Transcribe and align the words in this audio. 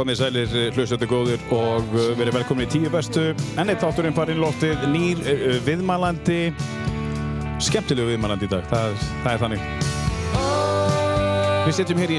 Komið 0.00 0.16
sælir 0.16 0.52
hlustandi 0.72 1.04
góðir 1.04 1.42
og 1.52 1.90
uh, 1.92 2.14
verið 2.16 2.38
velkomin 2.38 2.64
í 2.64 2.70
tíu 2.72 2.88
bestu. 2.88 3.34
Enn 3.60 3.68
eitt 3.68 3.82
átturinn 3.84 4.16
farinn 4.16 4.40
loftið, 4.40 4.86
nýr 4.88 5.20
uh, 5.28 5.58
viðmælandi, 5.66 6.54
skemmtilegu 7.60 8.14
viðmælandi 8.14 8.48
í 8.48 8.52
dag, 8.54 8.64
það, 8.72 8.96
það 9.26 9.32
er 9.34 9.42
þannig. 9.44 9.60
Við 11.66 11.76
setjum 11.76 12.00
hér 12.00 12.14
í 12.16 12.18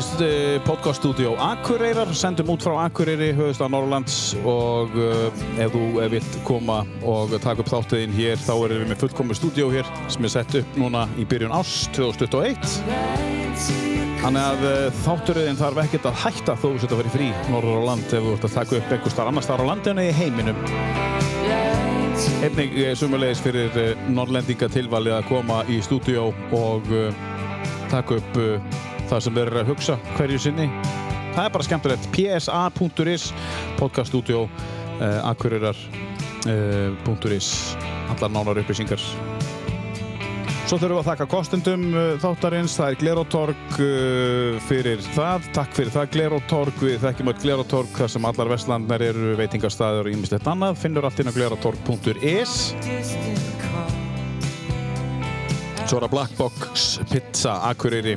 podcaststudió 0.68 1.34
Akureyrar, 1.42 2.14
sendum 2.14 2.54
út 2.54 2.62
frá 2.62 2.76
Akureyri, 2.84 3.32
höfustaf 3.34 3.74
Norrlands 3.74 4.20
og 4.46 4.94
ef 5.02 5.74
þú 5.74 5.86
eh, 5.98 6.12
vilt 6.14 6.38
koma 6.46 6.84
og 7.02 7.34
taka 7.42 7.66
upp 7.66 7.72
þáttiðinn 7.74 8.14
hér 8.14 8.38
þá 8.46 8.54
erum 8.60 8.84
við 8.84 8.92
með 8.94 9.08
fullkomu 9.08 9.40
stúdió 9.42 9.74
hér 9.74 9.90
sem 10.06 10.30
er 10.30 10.38
sett 10.38 10.60
upp 10.62 10.78
núna 10.78 11.08
í 11.18 11.26
byrjun 11.26 11.58
árs 11.58 11.90
2021. 11.98 13.91
Þannig 14.22 14.44
að 14.46 14.64
uh, 14.68 15.00
þátturöðin 15.02 15.58
þarf 15.58 15.80
ekkert 15.82 16.04
að 16.12 16.20
hætta 16.22 16.54
þó 16.54 16.68
þú 16.68 16.78
setja 16.84 16.94
að 16.94 17.00
vera 17.02 17.10
í 17.10 17.14
frí 17.16 17.30
norður 17.50 17.80
á 17.82 17.90
land 17.90 18.06
ef 18.06 18.22
þú 18.22 18.30
ert 18.36 18.46
að 18.46 18.58
taka 18.60 18.78
upp 18.78 18.92
einhver 18.94 19.14
starf 19.16 19.30
annar 19.32 19.46
starf 19.48 19.64
á 19.66 19.70
landinu 19.72 20.02
í 20.06 20.12
heiminum. 20.14 20.60
Einnig 22.46 22.70
uh, 22.78 22.94
sumulegis 23.02 23.42
fyrir 23.42 23.74
uh, 23.82 23.98
norrlendinga 24.14 24.70
tilvalið 24.78 25.18
að 25.18 25.26
koma 25.32 25.58
í 25.66 25.82
stúdíó 25.82 26.30
og 26.54 26.86
taka 27.90 28.22
upp 28.22 28.34
það 29.10 29.20
sem 29.26 29.36
þeir 29.36 29.50
eru 29.50 29.60
að 29.64 29.70
hugsa 29.74 29.96
hverju 30.14 30.40
sinni. 30.46 30.68
Það 31.32 31.46
er 31.46 31.54
bara 31.58 31.68
skemmtilegt. 31.68 32.06
psa.is 32.14 33.24
podcaststudió 33.80 34.40
uh, 34.46 35.30
akureyrar.is 35.32 37.48
allar 38.14 38.30
nánar 38.30 38.62
upplýsingar. 38.62 39.02
Svo 40.72 40.78
þurfum 40.80 40.96
við 40.96 41.02
að 41.02 41.08
þakka 41.10 41.26
kostendum 41.28 41.82
uh, 41.92 42.02
þáttarins, 42.24 42.74
það 42.80 42.94
er 42.94 42.98
Glerotorg 43.02 43.74
uh, 43.84 44.60
fyrir 44.70 45.02
það, 45.04 45.50
takk 45.58 45.74
fyrir 45.76 45.92
það 45.92 46.14
Glerotorg, 46.14 46.78
við 46.88 47.02
þekkjum 47.02 47.32
öll 47.34 47.42
Glerotorg 47.42 47.98
þar 47.98 48.14
sem 48.14 48.28
allar 48.30 48.52
vestlandnar 48.54 49.04
eru 49.04 49.34
veitingastæður 49.36 50.08
og 50.08 50.16
ímislegt 50.16 50.48
annað, 50.48 50.80
finnur 50.80 51.10
allt 51.10 51.20
inn 51.20 51.28
á 51.28 51.36
glerotorg.is 51.36 52.54
Svo 55.82 56.00
er 56.00 56.06
það 56.06 56.14
Black 56.16 56.40
Box 56.40 56.88
Pizza 57.12 57.58
Akureyri, 57.68 58.16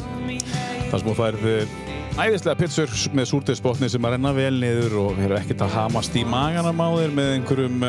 þar 0.93 0.95
sem 0.95 1.11
þú 1.11 1.17
færð 1.25 1.51
uh, 1.57 1.84
æðislega 2.15 2.55
pizzur 2.61 2.93
með 3.17 3.27
súrdegsbotni 3.27 3.89
sem 3.91 4.05
að 4.07 4.15
renna 4.15 4.31
vel 4.37 4.53
niður 4.61 4.93
og 5.01 5.17
eru 5.25 5.35
ekkert 5.35 5.65
að 5.67 5.73
hamast 5.75 6.15
í 6.15 6.23
maganum 6.29 6.79
á 6.79 6.89
þér 6.95 7.15
með 7.17 7.31
einhverjum 7.33 7.87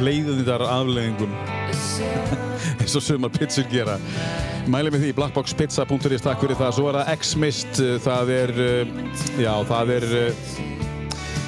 leiðindar 0.00 0.64
afleðingum 0.64 1.34
eins 2.80 2.96
og 2.96 3.04
sumar 3.04 3.32
pizzur 3.34 3.68
gera. 3.68 3.98
Mælið 4.72 4.96
með 4.96 5.04
því 5.04 5.12
blackboxpizza.is 5.18 6.24
takk 6.24 6.40
fyrir 6.40 6.56
það. 6.56 6.74
Svo 6.78 6.88
er 6.88 7.00
það 7.00 7.12
X-Mist 7.18 7.82
það 8.06 8.34
er 8.38 8.54
já 9.36 9.52
það 9.68 9.94
er 9.98 10.08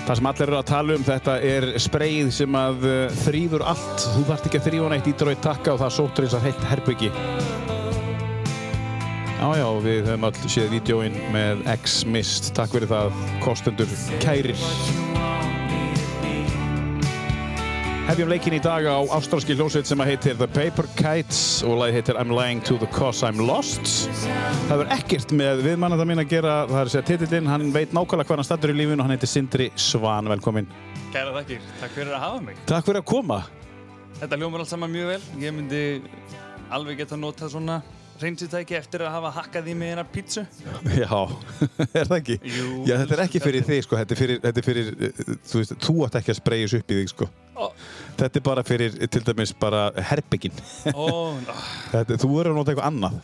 það 0.04 0.14
sem 0.20 0.30
allir 0.34 0.46
eru 0.48 0.60
að 0.60 0.70
tala 0.74 0.96
um. 0.98 1.08
Þetta 1.08 1.40
er 1.54 1.70
spreyið 1.88 2.32
sem 2.42 2.62
að 2.66 2.88
þrýður 3.24 3.68
allt. 3.72 4.08
Þú 4.12 4.28
þarft 4.28 4.50
ekki 4.50 4.60
að 4.60 4.70
þrýfa 4.70 5.02
ítur 5.14 5.32
og 5.32 5.36
eitt 5.36 5.44
takka 5.48 5.76
og 5.76 5.84
það. 5.86 5.98
Sótur 6.02 6.28
eins 6.28 6.36
að 6.36 6.48
heilt 6.50 6.72
herbyggi 6.74 7.14
Já, 9.40 9.54
já, 9.56 9.68
við 9.80 10.02
höfum 10.04 10.24
all 10.28 10.48
séð 10.52 10.66
vídjóin 10.74 11.14
með 11.32 11.62
X-Mist. 11.72 12.50
Takk 12.52 12.74
fyrir 12.74 12.90
það, 12.90 13.14
kostendur 13.40 13.92
kærir. 14.20 14.58
Hefjum 18.10 18.28
leikin 18.28 18.58
í 18.58 18.58
dag 18.60 18.84
á 18.84 19.00
ástralski 19.16 19.54
hljómsveit 19.56 19.88
sem 19.88 20.02
heitir 20.04 20.34
The 20.36 20.48
Paper 20.50 20.84
Kites 20.98 21.62
og 21.64 21.78
lagi 21.80 21.94
heitir 21.96 22.18
I'm 22.20 22.34
Lying 22.36 22.60
to 22.68 22.76
the 22.82 22.88
Cause 22.92 23.24
I'm 23.24 23.40
Lost. 23.40 23.88
Það 24.68 24.74
verður 24.74 24.92
ekkert 24.98 25.32
með 25.40 25.62
viðmannanda 25.64 26.04
mín 26.10 26.20
að 26.20 26.34
gera, 26.34 26.56
það 26.68 26.80
er 26.82 26.90
að 26.90 26.92
segja 26.92 27.08
titillinn, 27.12 27.48
hann 27.48 27.64
veit 27.72 27.94
nákvæmlega 27.96 28.28
hvað 28.28 28.42
hann 28.42 28.48
stattur 28.50 28.74
í 28.74 28.76
lífinu 28.76 28.98
og 28.98 29.06
hann 29.06 29.14
heitir 29.14 29.30
Sindri 29.30 29.70
Svan, 29.72 30.28
velkomin. 30.34 30.68
Kæra 31.14 31.32
þakkir, 31.38 31.64
takk 31.80 31.96
fyrir 31.96 32.12
að 32.18 32.26
hafa 32.26 32.42
mig. 32.50 32.60
Takk 32.68 32.90
fyrir 32.90 33.00
að 33.00 33.08
koma. 33.14 33.40
Þetta 34.20 34.40
ljómar 34.44 34.66
allt 34.66 34.74
saman 34.74 34.92
mjög 34.92 35.14
vel. 35.14 35.24
Ég 35.46 35.56
myndi 35.56 35.82
alveg 36.68 37.00
geta 37.00 37.16
notað 37.16 37.54
svona 37.54 37.78
reynsitæki 38.22 38.76
eftir 38.78 39.04
að 39.06 39.12
hafa 39.16 39.30
hakkað 39.38 39.68
í 39.72 39.74
mig 39.80 39.92
eina 39.94 40.04
pítsu. 40.06 40.44
Já, 40.96 41.10
er 41.98 42.08
það 42.10 42.16
ekki? 42.18 42.36
Jú. 42.46 42.68
Já, 42.88 42.94
þetta 43.02 43.16
er 43.18 43.22
ekki 43.26 43.42
fyrir 43.44 43.66
þig, 43.68 43.84
sko. 43.86 43.98
Þetta 44.00 44.16
er 44.16 44.20
fyrir, 44.22 44.40
þetta 44.44 44.62
er 44.62 44.68
fyrir 44.68 44.90
þú 45.50 45.62
veist, 45.62 45.76
þú 45.86 45.96
ætti 46.06 46.20
ekki 46.22 46.34
að 46.34 46.40
spreyjus 46.40 46.76
upp 46.80 46.94
í 46.94 46.98
þig, 47.00 47.12
sko. 47.14 47.30
Ó, 47.60 47.68
Þetta 48.20 48.40
er 48.40 48.44
bara 48.44 48.62
fyrir, 48.66 48.96
til 49.12 49.22
dæmis, 49.24 49.52
bara 49.60 49.86
herbygginn. 50.10 50.60
ó, 50.92 51.06
ó. 51.06 51.54
Þetta, 51.94 52.18
þú 52.20 52.30
verður 52.36 52.52
að 52.54 52.60
nota 52.60 52.74
eitthvað 52.74 52.90
annað. 52.92 53.20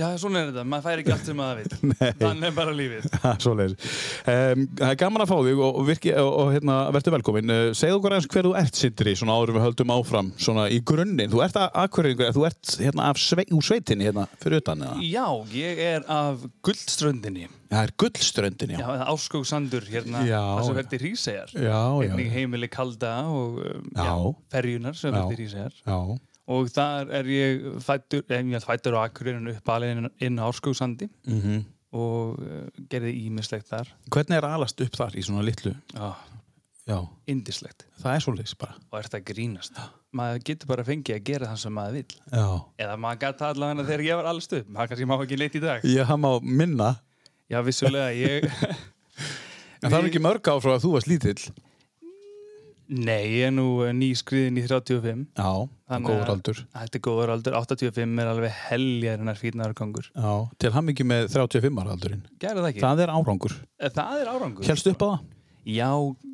Já, 0.00 0.06
svona 0.20 0.40
er 0.40 0.50
þetta. 0.50 0.64
Maður 0.72 0.86
fær 0.86 1.02
ekki 1.02 1.12
allt 1.14 1.28
sem 1.28 1.36
maður 1.38 1.60
vil. 1.60 1.78
Nei. 1.90 2.10
Þannig 2.22 2.48
er 2.48 2.56
bara 2.56 2.74
lífið. 2.76 3.08
Svoleiðis. 3.44 3.92
Um, 4.24 4.64
það 4.80 4.94
er 4.94 4.98
gaman 5.02 5.24
að 5.26 5.30
fá 5.32 5.36
þig 5.46 5.60
og, 5.60 5.80
og, 5.82 5.92
og, 5.92 6.32
og 6.40 6.52
hérna, 6.56 6.78
verður 6.96 7.16
velkomin. 7.18 7.54
Uh, 7.54 7.62
segðu 7.76 8.00
okkur 8.00 8.16
eins 8.16 8.28
hver 8.32 8.48
þú 8.48 8.54
ert, 8.62 8.80
Sindri, 8.80 9.14
svona 9.20 9.36
áður 9.36 9.54
við 9.58 9.66
höldum 9.66 9.94
áfram, 9.94 10.32
svona 10.40 10.66
í 10.72 10.80
grunninn. 10.90 11.30
Þú 11.32 11.44
ert 11.44 11.60
að 11.60 11.80
akkurýringur, 11.84 12.34
þú 12.36 12.46
ert 12.48 12.74
hérna 12.80 13.10
af 13.12 13.20
svei, 13.20 13.46
úr 13.52 13.66
sveitinni 13.66 14.08
hérna 14.08 14.26
fyrir 14.40 14.62
utan, 14.64 14.86
eða? 14.88 15.08
Já, 15.10 15.26
ég 15.54 15.84
er 15.90 16.06
af 16.10 16.46
guldströndinni. 16.64 17.50
Það 17.70 17.84
er 17.86 17.92
gullströndin, 18.02 18.72
já. 18.74 18.80
Já, 18.80 18.86
eða 18.96 19.04
Árskóksandur 19.12 19.84
hérna. 19.86 20.24
Það 20.26 20.64
sem 20.66 20.78
verður 20.80 21.02
Rísæjar. 21.04 21.52
Já, 21.54 21.76
já. 22.02 22.08
Einnig 22.08 22.32
heimili 22.34 22.70
Kalda 22.72 23.12
og 23.30 23.60
um, 23.62 23.84
Já. 23.94 24.14
ferjunar 24.50 24.98
sem 24.98 25.14
verður 25.14 25.38
Rísæjar. 25.38 25.76
Já, 25.86 25.98
Og 26.50 26.70
þar 26.72 27.12
er 27.20 27.28
ég 27.30 27.68
fættur, 27.84 28.24
eh, 28.26 28.42
ég 28.42 28.58
er 28.58 28.64
fættur 28.64 28.96
á 28.98 29.06
Akureyrin 29.06 29.52
uppalinn 29.52 30.08
inn 30.18 30.40
á 30.42 30.48
Árskóksandi 30.48 31.06
mhm. 31.28 31.62
og 31.94 32.40
uh, 32.42 32.66
gerði 32.90 33.14
ímislegt 33.28 33.70
þar. 33.70 33.92
Hvernig 34.10 34.40
er 34.40 34.48
alast 34.48 34.82
upp 34.82 34.98
þar 34.98 35.14
í 35.14 35.24
svona 35.26 35.46
litlu? 35.46 35.74
Já, 35.94 36.10
Já, 36.90 36.96
indislegt. 37.30 37.84
það 38.02 38.16
er 38.16 38.24
svoleiðis 38.24 38.56
bara. 38.58 38.74
Og 38.90 38.98
ert 38.98 39.14
að 39.14 39.28
grínast. 39.28 39.76
Maður 40.16 40.42
getur 40.48 40.70
bara 40.72 40.86
fengið 40.86 41.20
að 41.20 41.28
gera 41.28 41.50
það 41.52 41.60
sem 41.62 41.76
maður 41.76 42.00
vil. 42.00 42.16
Já. 42.32 42.46
Eða 42.82 42.96
maður 42.98 43.20
gæti 43.22 43.46
allavega 43.46 43.86
þegar 43.86 44.02
ég 44.08 44.18
var 44.18 44.30
allast 44.32 44.56
upp. 44.58 44.72
Maður 44.74 44.90
kannski 44.90 45.06
má 45.06 45.14
ekki 45.20 45.38
neitt 45.38 45.58
í 45.60 45.62
dag. 45.62 45.86
Ég 45.86 46.08
hafa 46.08 46.18
má 46.18 46.30
minna, 46.42 46.90
Já, 47.50 47.58
vissulega, 47.66 48.12
ég... 48.14 48.44
en 49.82 49.90
það 49.90 49.96
er 49.98 50.06
ekki 50.06 50.22
mörg 50.22 50.50
áfrá 50.52 50.76
að 50.76 50.84
þú 50.84 50.92
varst 50.94 51.08
lítill. 51.10 51.50
Nei, 52.90 53.38
ég 53.38 53.46
er 53.46 53.52
nú 53.54 53.66
eh, 53.86 53.92
nýskriðin 53.94 54.56
í 54.58 54.64
35. 54.66 55.20
Já, 55.38 55.50
góður 56.02 56.32
aldur. 56.34 56.62
Þetta 56.74 56.98
er 56.98 57.02
góður 57.06 57.32
aldur. 57.36 57.56
85 57.60 58.22
er 58.24 58.30
alveg 58.32 58.56
heljarinnar 58.66 59.38
fítnaðarkongur. 59.38 60.08
Já, 60.10 60.32
til 60.58 60.72
hann 60.74 60.90
ekki 60.90 61.06
með 61.06 61.28
35 61.36 61.78
ára 61.84 61.94
aldurinn. 61.94 62.24
Gerðu 62.42 62.64
það 62.64 62.72
ekki? 62.72 62.82
Það 62.82 63.04
er 63.04 63.12
árangur. 63.14 63.54
Það, 63.78 63.94
það 64.00 64.24
er 64.24 64.32
árangur. 64.34 64.66
Hélstu 64.66 64.94
upp 64.96 65.04
á 65.06 65.08
það? 65.12 65.20
Já, 65.66 65.90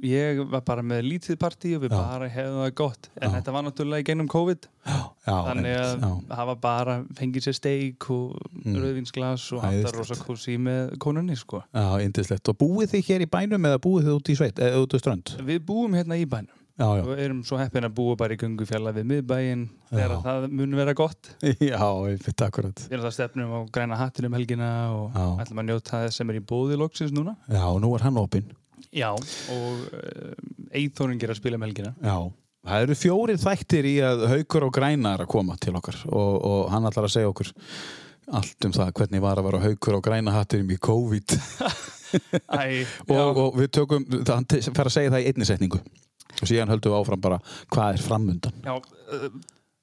ég 0.06 0.38
var 0.50 0.60
bara 0.62 0.82
með 0.86 1.02
lítið 1.10 1.36
partí 1.42 1.72
og 1.76 1.82
við 1.82 1.90
Já. 1.90 1.98
bara 1.98 2.28
hefðum 2.30 2.60
það 2.62 2.74
gott. 2.78 3.08
En 3.20 3.26
Já. 3.30 3.34
þetta 3.40 3.52
var 3.56 3.64
náttúrulega 3.66 4.04
í 4.04 4.06
gennum 4.06 4.28
COVID. 4.30 4.68
Já, 4.86 5.00
Þannig 5.26 5.76
að 5.80 5.94
já. 6.04 6.10
hafa 6.38 6.54
bara 6.62 6.94
fengið 7.18 7.42
sér 7.48 7.56
steik 7.58 8.06
og 8.10 8.36
Mm. 8.64 8.76
rauðvinsglas 8.82 9.52
og 9.52 9.62
það 9.62 9.72
Æðislegt. 9.72 9.96
rosa 9.98 10.14
kósi 10.24 10.58
með 10.58 10.96
konunni, 10.98 11.36
sko. 11.36 11.62
Já, 11.74 11.98
indislegt. 12.04 12.48
Og 12.48 12.56
búið 12.58 12.94
þið 12.94 13.04
hér 13.10 13.20
í 13.26 13.30
bænum 13.30 13.66
eða 13.66 13.78
búið 13.82 14.04
þið 14.06 14.14
út 14.20 14.28
í 14.30 14.36
sveit, 14.36 14.54
eða 14.62 14.82
út 14.86 14.94
í 14.94 14.98
strönd? 15.02 15.36
Við 15.44 15.58
búum 15.66 15.92
hérna 15.94 16.14
í 16.18 16.24
bænum 16.26 16.54
Já, 16.78 16.84
já. 16.98 17.02
og 17.08 17.18
erum 17.18 17.42
svo 17.42 17.56
heppin 17.58 17.84
að 17.88 17.94
búa 17.94 18.16
bara 18.16 18.34
í 18.34 18.36
gungufjalla 18.36 18.92
við 18.92 19.06
miðbæinn 19.10 19.68
þegar 19.90 20.22
það 20.22 20.50
mun 20.52 20.74
vera 20.76 20.92
gott. 20.94 21.30
Já, 21.42 21.80
ég 22.12 22.20
fitt 22.22 22.36
akkurat. 22.46 22.74
Við 22.74 22.92
erum 22.92 23.06
það 23.06 23.12
stefnum 23.16 23.50
á 23.50 23.60
græna 23.72 23.96
hattin 23.96 24.26
um 24.26 24.32
helgina 24.36 24.70
og 24.94 25.10
ætlum 25.40 25.62
að 25.62 25.66
njóta 25.70 26.04
þess 26.06 26.14
sem 26.20 26.30
er 26.30 26.38
í 26.38 26.44
bóði 26.44 26.76
loksins 26.78 27.10
núna. 27.12 27.36
Já, 27.48 27.64
og 27.64 27.80
nú 27.82 27.94
er 27.96 28.02
hann 28.06 28.16
opinn. 28.20 28.44
Já, 28.96 29.10
og 29.12 29.86
uh, 29.92 30.32
Eithóring 30.76 31.20
er 31.22 31.34
að 31.34 31.40
spila 31.40 31.60
um 31.60 31.66
helgina. 31.66 31.92
Já. 32.00 32.16
Það 32.66 32.84
eru 32.86 32.96
fjórir 32.98 33.38
þættir 33.38 33.86
í 33.86 33.94
að 34.02 34.24
haukur 34.32 34.66
og 34.66 34.72
græna 34.74 35.12
er 35.14 35.22
að 35.22 35.30
koma 35.30 35.54
til 35.62 35.76
okkar 35.78 36.00
og, 36.08 36.32
og 36.34 36.62
hann 36.72 36.88
ætlar 36.88 37.06
að 37.06 37.12
segja 37.14 37.30
okkur 37.30 37.52
allt 38.34 38.66
um 38.66 38.74
það 38.74 38.90
hvernig 38.98 39.22
var 39.22 39.38
að 39.38 39.46
vera 39.46 39.60
haukur 39.62 39.98
og 40.00 40.02
græna 40.02 40.34
hatturum 40.34 40.72
í 40.74 40.78
COVID 40.82 41.36
Æ, 42.58 42.82
og, 43.14 43.38
og 43.38 43.60
við 43.60 43.70
tökum, 43.78 44.08
hann 44.26 44.48
fer 44.50 44.88
að 44.88 44.94
segja 44.96 45.12
það 45.14 45.22
í 45.22 45.30
einni 45.30 45.46
setningu 45.46 45.78
og 45.78 46.42
síðan 46.50 46.72
höldum 46.74 46.96
við 46.96 46.98
áfram 47.04 47.22
bara 47.22 47.38
hvað 47.70 47.92
er 47.92 48.04
framundan 48.08 48.58
Já, 48.66 48.74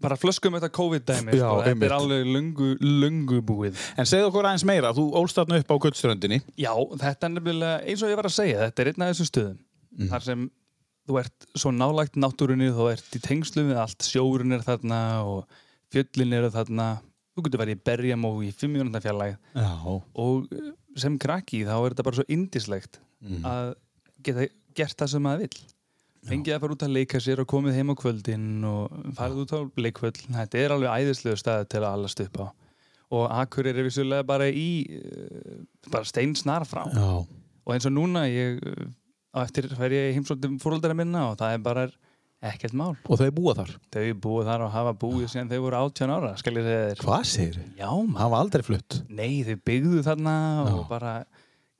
bara 0.03 0.17
flöskum 0.19 0.55
þetta 0.57 0.69
COVID-dæmi, 0.75 1.35
sko. 1.39 1.51
þetta 1.65 1.87
er 1.87 1.95
alveg 1.95 2.27
lungu, 2.29 2.69
lungu 2.83 3.39
búið. 3.47 3.79
En 3.97 4.05
segðu 4.09 4.27
okkur 4.29 4.49
aðeins 4.49 4.65
meira, 4.67 4.91
þú 4.95 5.05
ólst 5.21 5.39
þarna 5.39 5.61
upp 5.63 5.71
á 5.71 5.75
gullströndinni 5.85 6.41
Já, 6.59 6.73
þetta 7.05 7.29
er 7.29 7.33
nefnilega, 7.37 7.77
eins 7.87 8.03
og 8.03 8.11
ég 8.13 8.19
var 8.19 8.29
að 8.29 8.35
segja, 8.37 8.59
þetta 8.67 8.83
er 8.85 8.91
einn 8.91 9.05
af 9.07 9.13
þessum 9.13 9.29
stöðum. 9.31 9.57
Mhm. 9.93 10.09
Þar 10.13 10.23
sem 10.27 10.45
þú 11.07 11.19
ert 11.19 11.47
svo 11.59 11.71
nálægt 11.75 12.15
náttúrunni, 12.19 12.69
þú 12.75 12.89
ert 12.93 13.17
í 13.17 13.21
tengslu 13.23 13.65
við 13.71 13.79
allt, 13.81 14.05
sjórun 14.07 14.53
er 14.55 14.63
þarna 14.67 14.99
og 15.27 15.45
fjöllin 15.93 16.33
eru 16.37 16.49
þarna. 16.53 16.87
Þú 17.33 17.43
getur 17.47 17.61
verið 17.63 17.79
í 17.79 17.83
berjam 17.89 18.25
og 18.29 18.43
í 18.45 18.51
fimm 18.53 18.75
mjónunda 18.77 19.01
fjallæg 19.01 19.37
Já, 19.57 19.69
og 20.15 20.47
sem 21.01 21.15
krakki 21.17 21.63
þá 21.65 21.73
er 21.79 21.93
þetta 21.95 22.03
bara 22.05 22.19
svo 22.19 22.25
indislegt 22.29 22.99
Mhm. 23.23 23.41
að 23.47 23.73
geta 24.23 24.47
gert 24.75 24.97
það 24.97 25.09
sem 25.09 25.23
maður 25.23 25.39
vill. 25.47 25.61
Fengið 26.29 26.55
að 26.55 26.61
fara 26.63 26.75
út 26.77 26.83
að 26.87 26.93
leika 26.95 27.19
sér 27.23 27.41
og 27.43 27.47
komið 27.51 27.75
heim 27.77 27.91
á 27.91 27.95
kvöldin 27.99 28.45
og 28.69 28.93
farið 29.17 29.41
út 29.43 29.53
á 29.55 29.59
leikvöld. 29.83 30.21
Þetta 30.31 30.61
er 30.63 30.75
alveg 30.77 30.93
æðislegu 31.03 31.39
staði 31.41 31.67
til 31.73 31.81
að 31.83 31.89
allast 31.97 32.23
upp 32.23 32.37
á. 32.39 32.45
Og 33.13 33.25
Akureyri 33.29 33.83
er 33.83 33.87
vissulega 33.89 34.23
bara 34.25 34.47
í 34.49 34.67
uh, 34.97 35.57
bara 35.91 36.07
steinsnar 36.07 36.63
frá. 36.65 36.85
já, 36.89 37.09
og 37.63 37.73
eins 37.75 37.85
og 37.85 37.93
núna 37.93 38.23
ég, 38.31 38.63
á 39.35 39.43
eftir 39.43 39.67
fer 39.77 39.93
ég 39.93 40.15
heimsóttum 40.17 40.55
fóröldara 40.63 40.95
minna 40.97 41.27
og 41.31 41.37
það 41.39 41.53
er 41.57 41.61
bara 41.67 41.83
ekkert 42.43 42.73
mál 42.75 42.95
Og 43.07 43.19
þau 43.21 43.29
búa 43.35 43.53
þar 43.55 43.69
þau 43.93 44.01
búið 44.23 44.49
þar 44.49 44.63
og 44.65 44.73
hafa 44.73 44.91
búið 44.99 45.29
síðan 45.31 45.51
þau 45.53 45.61
voru 45.63 45.77
18 45.79 46.11
ára 46.11 46.31
skal 46.41 46.57
ég 46.59 46.65
segja 46.67 46.89
þér 46.89 47.03
Hvað 47.05 47.23
segir 47.29 47.55
þau? 47.59 47.69
já 47.79 47.87
maður, 47.93 48.17
Hafa 48.23 48.41
aldrei 48.43 48.65
flutt 48.67 48.97
nei 49.07 49.31
þau 49.47 49.55
byggðu 49.69 50.01
þarna 50.09 50.33
og 50.65 50.73
Já. 50.73 50.81
bara 50.89 51.13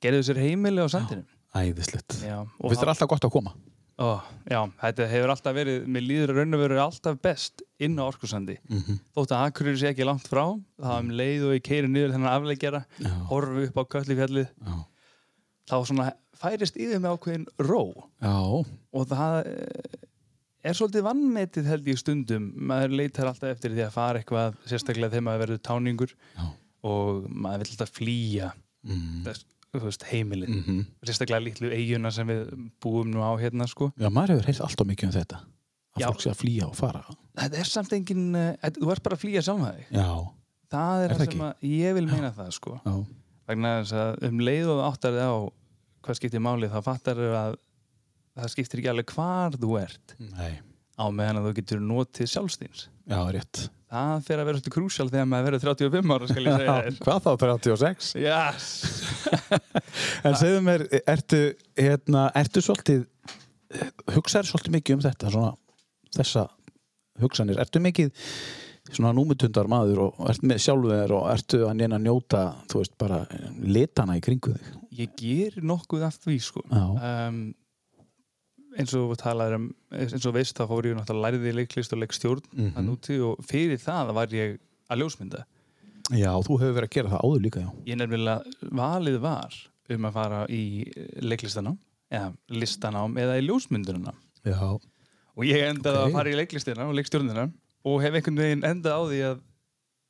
gerðu 0.06 0.22
sér 0.30 0.40
heimili 0.40 0.80
á 0.80 0.88
sandinum 0.88 1.26
Æðislegt 1.54 2.16
og 2.30 2.70
Finnst 2.70 2.80
þér 2.84 2.92
alltaf 2.94 3.10
gott 3.12 3.26
að 3.28 3.34
koma? 3.36 3.52
Ó, 3.94 4.18
já, 4.50 4.58
þetta 4.80 5.06
hefur 5.06 5.30
alltaf 5.30 5.54
verið, 5.54 5.84
mér 5.86 6.02
líður 6.02 6.32
raun 6.34 6.56
og 6.56 6.62
veru 6.64 6.78
alltaf 6.82 7.18
best 7.22 7.62
inn 7.78 7.94
á 8.02 8.04
orkusandi. 8.08 8.56
Mm 8.66 8.80
-hmm. 8.80 8.96
Þótt 9.14 9.34
að 9.36 9.44
Akureyri 9.46 9.78
sé 9.78 9.90
ekki 9.92 10.06
langt 10.08 10.26
frá, 10.26 10.44
það 10.82 10.98
um 11.04 11.10
leið 11.10 11.44
og 11.46 11.54
ég 11.54 11.62
keiri 11.62 11.88
niður 11.88 12.14
þennan 12.16 12.32
afleggjara, 12.34 12.80
horfi 13.30 13.68
upp 13.68 13.78
á 13.78 13.84
Köllifjallið, 13.94 14.48
þá 15.70 15.76
svona 15.86 16.08
færist 16.34 16.76
yfir 16.76 16.98
með 16.98 17.14
ákveðin 17.14 17.46
ró 17.58 17.84
já, 18.20 18.34
og 18.92 19.06
það 19.08 19.46
eh, 19.46 20.00
er 20.64 20.74
svolítið 20.74 21.06
vannmetið 21.06 21.64
held 21.70 21.86
ég 21.86 21.98
stundum. 21.98 22.52
Maður 22.56 22.96
leitar 22.98 23.26
alltaf 23.30 23.50
eftir 23.54 23.70
því 23.70 23.86
að 23.86 23.94
fara 23.94 24.18
eitthvað, 24.18 24.54
sérstaklega 24.66 25.10
þegar 25.10 25.22
maður 25.28 25.42
verður 25.46 25.62
táningur 25.70 26.10
já. 26.34 26.44
og 26.82 27.30
maður 27.30 27.58
vil 27.62 27.70
alltaf 27.70 27.90
flýja 27.94 28.52
Mm. 28.84 29.22
þess, 29.24 29.44
veist, 29.82 30.04
heimilin. 30.12 30.50
Mm 30.50 30.62
-hmm. 30.62 30.84
Sérstaklega 31.06 31.40
litlu 31.42 31.70
eiguna 31.70 32.10
sem 32.10 32.28
við 32.28 32.70
búum 32.84 33.10
nú 33.10 33.20
á 33.20 33.32
hérna 33.40 33.66
sko. 33.66 33.92
Já, 33.98 34.08
maður 34.10 34.28
hefur 34.28 34.46
heyrt 34.46 34.60
alltaf 34.60 34.86
mikið 34.86 35.04
um 35.04 35.12
þetta 35.12 35.36
að 35.96 36.00
Já. 36.00 36.06
fólk 36.06 36.20
sé 36.20 36.30
að 36.30 36.40
flýja 36.42 36.66
og 36.66 36.76
fara 36.76 37.04
Þetta 37.36 37.58
er 37.58 37.64
samt 37.64 37.92
engin, 37.92 38.34
uh, 38.34 38.54
þú 38.62 38.90
ert 38.92 39.02
bara 39.02 39.16
að 39.16 39.20
flýja 39.20 39.42
þig. 39.42 39.86
Já, 39.90 40.30
Það 40.70 41.04
er, 41.04 41.10
Er 41.10 41.16
það 41.16 41.26
það 41.26 41.32
sem 41.32 41.40
að 41.40 41.54
ég 41.62 41.94
vil 41.94 42.06
meina 42.06 42.30
það 42.30 42.50
sko. 42.50 42.80
já, 42.84 43.06
vegna 43.46 43.82
þess 43.82 43.92
að 43.92 44.28
um 44.28 44.38
leið 44.40 44.66
og 44.68 44.80
áttar 44.92 45.12
þig 45.12 45.28
á 45.28 45.34
hvað 46.04 46.18
skiptir 46.18 46.40
máli 46.40 46.68
þá 46.68 46.80
fattar 46.82 47.16
að 47.18 47.56
það 48.34 48.50
skiptir 48.54 48.80
ekki 48.80 48.90
alveg 48.92 49.14
hvar 49.14 49.56
þú 49.60 49.78
ert 49.80 50.16
nei 50.18 50.60
á 50.94 51.04
meðan 51.10 51.40
að 51.40 51.48
þú 51.48 51.54
getur 51.58 51.80
notið 51.82 52.30
sjálfstíns 52.30 52.88
Já, 53.04 53.20
rétt 53.34 53.66
það 53.94 54.24
fer 54.26 54.40
að 54.40 54.48
vera 54.48 54.58
svolítið 54.58 54.74
krúsjál 54.74 55.06
þegar 55.10 55.28
maður 55.30 55.46
verður 55.48 55.64
35 55.68 56.14
ára 56.14 56.28
skal 56.30 56.44
ég 56.44 56.58
segja 56.58 56.74
þér 56.86 56.98
Hvað 57.04 57.20
þá 57.24 57.30
36? 57.44 58.10
yes. 58.24 58.68
En 60.26 60.36
segðu 60.40 60.60
mér, 60.64 60.84
ertu, 61.14 61.40
hérna, 61.78 62.26
ertu 62.40 62.62
svolítið, 62.64 63.06
hugsaður 64.16 64.50
svolítið 64.50 64.76
mikið 64.78 64.96
um 64.96 65.04
þetta, 65.04 65.32
svona, 65.34 65.52
þessa 66.16 66.46
hugsanir, 67.22 67.60
ertu 67.62 67.82
mikið 67.84 68.30
svona 68.90 69.14
númutundar 69.16 69.68
maður 69.70 70.06
og 70.08 70.24
ertu 70.32 70.50
með 70.50 70.62
sjálfur 70.66 71.14
og 71.16 71.28
ertu 71.32 71.62
að 71.68 71.76
neina 71.78 72.00
njóta, 72.02 72.46
þú 72.70 72.82
veist, 72.82 72.96
bara 73.00 73.22
litana 73.62 74.18
í 74.18 74.24
kringu 74.24 74.56
þig? 74.56 74.72
ég 74.94 75.14
ger 75.18 75.60
nokkuð 75.66 76.04
af 76.06 76.18
því 76.22 76.40
sko 76.42 76.62
Já, 76.68 76.84
um, 76.84 77.38
eins 78.78 78.94
og 78.98 79.10
við 79.12 79.20
talaðum 79.22 79.64
um 79.68 79.98
eins 80.00 80.26
og 80.26 80.34
veist 80.34 80.56
þá 80.58 80.64
fór 80.70 80.88
ég 80.88 80.96
náttúrulega 80.98 81.24
lærið 81.30 81.48
í 81.50 81.54
leiklist 81.60 81.92
og 81.94 82.00
leikstjórn 82.02 82.42
mm 82.52 82.70
Mhm. 82.74 82.88
úti 82.94 83.18
og 83.22 83.44
fyrir 83.46 83.78
það 83.82 84.12
var 84.14 84.26
ég 84.34 84.58
að 84.90 84.98
ljósmynda 85.02 85.44
já, 86.12 86.30
þú 86.44 86.58
hefur 86.60 86.74
verið 86.78 86.88
að 86.88 86.94
gera 86.96 87.08
það 87.14 87.22
áður 87.24 87.42
líka, 87.46 87.60
já. 87.64 87.70
ég 87.86 87.96
nefnilega 87.96 88.42
valið 88.72 89.18
var 89.20 89.54
um 89.94 90.04
að 90.08 90.12
fara 90.12 90.46
í 90.48 90.62
leiklistanám 91.22 91.78
eða 92.10 92.32
listanám 92.50 93.16
eða 93.18 93.38
í 93.40 93.46
ljósmyndunum 93.48 94.10
Já, 94.44 94.60
og 95.36 95.44
ég 95.48 95.62
endaði 95.70 95.96
Ok. 95.98 96.08
að 96.08 96.12
fara 96.12 96.30
í 96.30 96.36
leiklistina 96.36 96.84
og 96.88 96.94
leikstjórnina 96.98 97.46
og 97.84 98.02
hef 98.02 98.14
einhvern 98.14 98.36
veginn 98.42 98.64
endað 98.64 98.92
á 98.96 99.02
því 99.08 99.20
að 99.30 99.40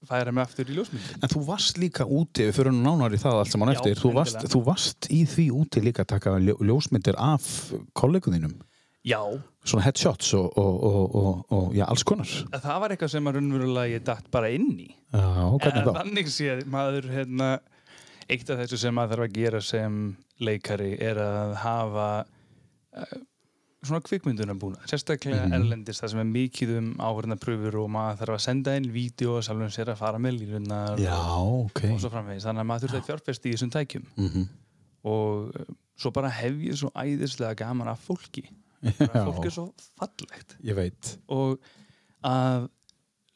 færa 0.08 0.32
mig 0.34 0.44
aftur 0.44 0.68
í 0.70 0.76
ljósmyndun 0.76 1.22
En 1.24 1.32
þú 1.32 1.42
varst 1.48 1.80
líka 1.80 2.06
úti, 2.06 2.46
við 2.48 2.58
fyrir 2.58 2.76
nánar 2.76 3.14
í 3.16 3.20
það 3.22 3.40
allt 3.40 3.54
saman 3.54 3.72
eftir, 3.74 3.98
þú 4.00 4.12
varst, 4.18 4.46
þú 4.52 4.62
varst 4.68 5.08
í 5.12 5.24
því 5.30 5.48
úti 5.62 5.82
líka 5.84 6.04
að 6.04 6.12
taka 6.14 6.36
ljó, 6.42 6.54
ljósmyndir 6.60 7.18
af 7.20 7.48
kolleguðinum, 7.98 8.54
Já, 9.04 9.20
svona 9.68 9.84
headshots 9.84 10.30
og, 10.38 10.46
og, 10.56 10.76
og, 10.88 11.16
og, 11.20 11.40
og 11.52 11.74
já, 11.76 11.84
alls 11.84 12.04
konar. 12.08 12.30
það 12.54 12.78
var 12.80 12.94
eitthvað 12.94 13.10
sem 13.12 13.28
að 13.28 13.36
raunverulega 13.36 13.92
ég 13.98 14.04
datt 14.06 14.30
bara 14.32 14.48
inn 14.54 14.70
í. 14.80 14.88
Já, 15.12 15.44
hvernig 15.60 15.82
en 15.82 15.88
þá? 15.90 15.98
þannig 15.98 16.30
séð 16.32 16.62
maður 16.72 17.10
hérna, 17.12 17.50
eitt 18.24 18.48
af 18.48 18.62
þessu 18.62 18.80
sem 18.80 18.96
maður 18.96 19.12
þarf 19.18 19.26
að 19.26 19.36
gera 19.36 19.60
sem 19.60 19.98
leikari 20.40 20.94
er 21.04 21.20
að 21.20 21.52
hafa 21.60 22.08
uh, 22.24 23.14
svona 23.88 24.00
kvikmyndunum 24.04 24.58
búin 24.60 24.75
sérstaklega 24.90 25.44
Mhm. 25.46 25.52
erlendis 25.58 26.00
það 26.02 26.10
sem 26.14 26.20
er 26.22 26.28
mikið 26.32 26.72
um 26.78 26.88
áhverjana 26.98 27.36
pröfur 27.40 27.78
og 27.82 27.88
maður 27.90 28.19
þarf 28.22 28.34
að 28.38 28.42
senda 28.46 28.76
inn 28.76 28.90
vídeo 28.92 29.36
og 29.38 29.42
sjálfum 29.46 29.70
sér 29.75 29.92
að 29.92 29.98
fara 30.00 30.19
með 30.19 30.38
lírunar 30.40 30.98
Já, 30.98 31.19
ok. 31.38 31.81
og 31.92 32.00
svo 32.00 32.10
framvegis. 32.10 32.44
Þannig 32.48 32.64
að 32.64 32.69
maður 32.70 32.84
þurfti 32.88 33.00
að 33.00 33.08
fjárfesti 33.08 33.50
í 33.50 33.54
þessum 33.56 33.72
tækjum. 33.76 34.06
Mm 34.16 34.46
og 35.04 35.50
uh, 35.60 35.64
svo 36.00 36.10
bara 36.16 36.31
hef 36.32 36.54
ég 36.64 36.76
svo 36.81 36.88
æðislega 36.96 37.54
gaman 37.60 37.88
af 37.92 38.00
fólki. 38.06 38.46
Fólk 39.12 39.44
er 39.44 39.50
svo 39.52 39.66
fallegt. 39.98 40.56
Ég 40.64 40.75
veit. 40.75 41.19
og 41.28 41.58
að 42.25 42.70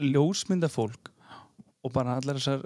ljósmynda 0.01 0.69
fólk 0.73 1.11
og 1.85 1.93
bara 1.93 2.17
allar 2.17 2.39
þessar 2.41 2.63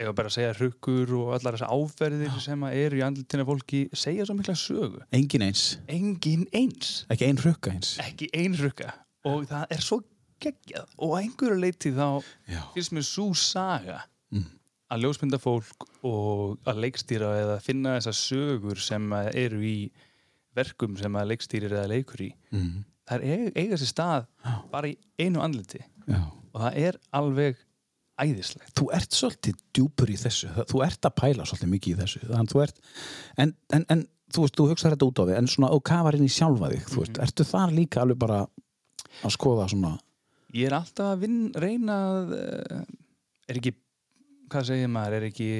ég 0.00 0.06
var 0.10 0.16
bara 0.18 0.28
að 0.30 0.34
segja 0.36 0.54
hrukkur 0.58 1.12
og 1.16 1.30
allar 1.36 1.56
þessar 1.56 1.72
áferðir 1.76 2.40
sem 2.44 2.62
eru 2.68 2.98
í 3.00 3.04
andlutina 3.06 3.46
fólki 3.48 3.84
segja 3.96 4.26
svo 4.28 4.36
mikla 4.38 4.54
sögu 4.58 5.00
Engin 5.16 5.44
eins, 5.46 5.78
engin 5.88 6.46
eins, 6.52 7.04
ekki 7.12 7.28
ein 7.30 7.40
rukka 7.40 7.72
eins. 7.72 7.94
ekki 8.02 8.28
ein 8.36 8.54
hrukka 8.58 8.92
og 9.26 9.46
það 9.50 9.64
er 9.76 9.80
svo 9.84 10.00
geggjað 10.44 10.90
og 10.98 11.14
að 11.16 11.22
einhverju 11.22 11.60
leiti 11.62 11.90
þá 11.96 12.08
Já. 12.52 12.60
finnst 12.74 12.92
mér 12.92 13.06
svo 13.08 13.30
saga 13.34 14.02
Mm. 14.32 14.42
að 14.90 15.02
ljósmynda 15.04 15.38
fólk 15.38 15.84
og 16.02 16.58
að 16.66 16.80
leikstýra 16.82 17.28
eða 17.40 17.60
finna 17.62 17.92
þessar 17.96 18.16
sögur 18.18 18.80
sem 18.82 19.12
eru 19.32 19.60
í 19.62 19.90
verkum 20.56 20.96
sem 20.98 21.14
að 21.14 21.28
leikstýrir 21.30 21.70
eða 21.72 21.88
leikur 21.92 22.20
í 22.26 22.32
Mm. 22.52 22.84
það 23.08 23.22
er 23.22 23.52
eiga, 23.54 23.76
sér 23.78 23.92
stað 23.92 24.26
bara 24.72 24.88
í 24.90 24.96
einu 25.18 25.40
andliti 25.40 25.78
Já. 26.08 26.20
og 26.52 26.60
það 26.60 26.76
er 26.88 26.98
alveg 27.14 27.56
æðislegt 28.22 28.74
Þú 28.78 28.86
ert 28.96 29.16
svolítið 29.16 29.58
djúpur 29.76 30.10
í 30.12 30.16
þessu, 30.20 30.48
þú 30.70 30.82
ert 30.86 31.08
að 31.08 31.14
pæla 31.20 31.46
svolítið 31.48 31.72
mikið 31.74 31.92
í 31.94 32.00
þessu, 32.02 32.20
þannig 32.30 32.52
þú 32.54 32.62
ert, 32.64 32.80
en, 33.44 33.54
en, 33.76 33.84
en 33.92 34.04
þú 34.34 34.44
veist, 34.46 34.56
þú 34.58 34.68
hugsaður 34.72 34.96
þetta 34.96 35.08
út 35.10 35.20
á 35.20 35.24
því, 35.26 35.36
en 35.38 35.50
svona, 35.52 35.70
og 35.76 35.82
kafar 35.86 36.16
inn 36.18 36.26
í 36.26 36.32
sjálfa 36.32 36.70
þig, 36.72 36.84
þú 36.92 37.00
veist, 37.02 37.16
Mhm. 37.16 37.22
ertu 37.28 37.44
þar 37.52 37.74
líka 37.76 38.02
alveg 38.02 38.18
bara 38.18 38.38
að 39.24 39.34
skoða 39.36 39.68
svona, 39.70 39.92
ég 40.56 40.66
er 40.70 40.76
alltaf 40.78 41.12
að 41.14 41.20
vin, 41.26 41.38
reyna 41.54 41.96
að 42.10 42.32
eh, 42.40 42.84
er 43.48 43.60
ekki, 43.60 43.74
hvað 44.48 44.64
segir 44.70 44.88
maður 44.88 45.18
er 45.20 45.28
ekki 45.30 45.50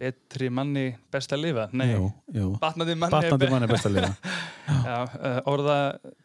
betri 0.00 0.48
manni 0.52 0.86
best 1.12 1.32
að 1.36 1.42
lifa 1.44 1.66
nei, 1.76 1.90
jú, 1.92 2.06
jú. 2.34 2.48
batnandi 2.62 2.96
manni 2.96 3.10
er 3.10 3.16
batnandi 3.16 3.46
be- 3.46 3.52
mann 3.52 3.66
er 3.66 3.70
best 3.70 3.88
að 3.88 3.96
lifa. 3.98 4.34
Já, 4.90 4.98
eh, 5.18 5.38
orða 5.50 5.76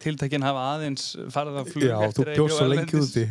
tiltækin 0.02 0.46
hafa 0.46 0.66
aðeins 0.76 1.08
farið 1.34 1.62
að 1.62 1.72
flug 1.74 1.88
Já, 1.90 1.96
þú 2.16 2.28
bjóst 2.30 2.60
svo 2.60 2.68
lengi 2.70 3.00
úti. 3.02 3.24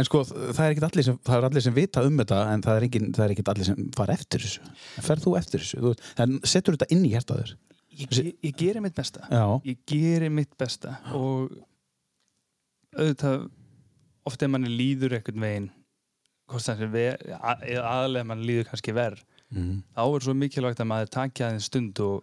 En 0.00 0.08
sko, 0.08 0.22
það 0.28 0.62
er 0.64 0.74
ekkit 0.74 0.86
allir 0.88 1.06
sem, 1.08 1.18
það 1.28 1.38
er 1.38 1.48
allir 1.50 1.66
sem 1.66 1.76
vita 1.76 2.06
um 2.08 2.22
þetta, 2.22 2.40
en 2.54 2.64
það 2.64 2.78
er, 2.80 2.86
engin, 2.88 3.10
það 3.16 3.26
er 3.26 3.34
ekkit 3.36 3.52
allir 3.52 3.68
sem 3.68 3.90
fara 3.96 4.16
eftir 4.16 4.46
þessu. 4.46 4.72
Ferð 5.08 5.26
þú 5.28 5.36
eftir 5.42 5.62
þessu? 5.62 5.82
Þú, 5.84 5.92
en 6.24 6.40
setur 6.54 6.78
þetta 6.78 6.90
inn 6.96 7.04
í 7.06 7.12
hértaður? 7.14 7.54
ég, 7.98 8.08
ég, 8.16 8.32
ég 8.42 8.56
geri 8.56 8.82
mitt 8.82 8.96
besta 8.96 9.26
Já. 9.30 9.44
ég 9.66 9.80
geri 9.88 10.30
mitt 10.32 10.56
besta 10.58 10.96
og 11.16 11.52
auðvitað 12.96 13.46
oft 14.28 14.44
ef 14.44 14.52
manni 14.52 14.72
líður 14.72 15.18
einhvern 15.18 15.44
veginn 15.44 15.70
eða 16.52 17.84
aðlega 17.88 18.28
manni 18.28 18.48
líður 18.48 18.70
kannski 18.70 18.94
verð 18.96 19.22
Mm. 19.52 19.82
þá 19.96 20.02
er 20.16 20.24
svo 20.24 20.34
mikilvægt 20.34 20.80
að 20.80 20.88
maður 20.88 21.10
takja 21.12 21.48
aðeins 21.50 21.66
stund 21.68 21.98
og 22.00 22.22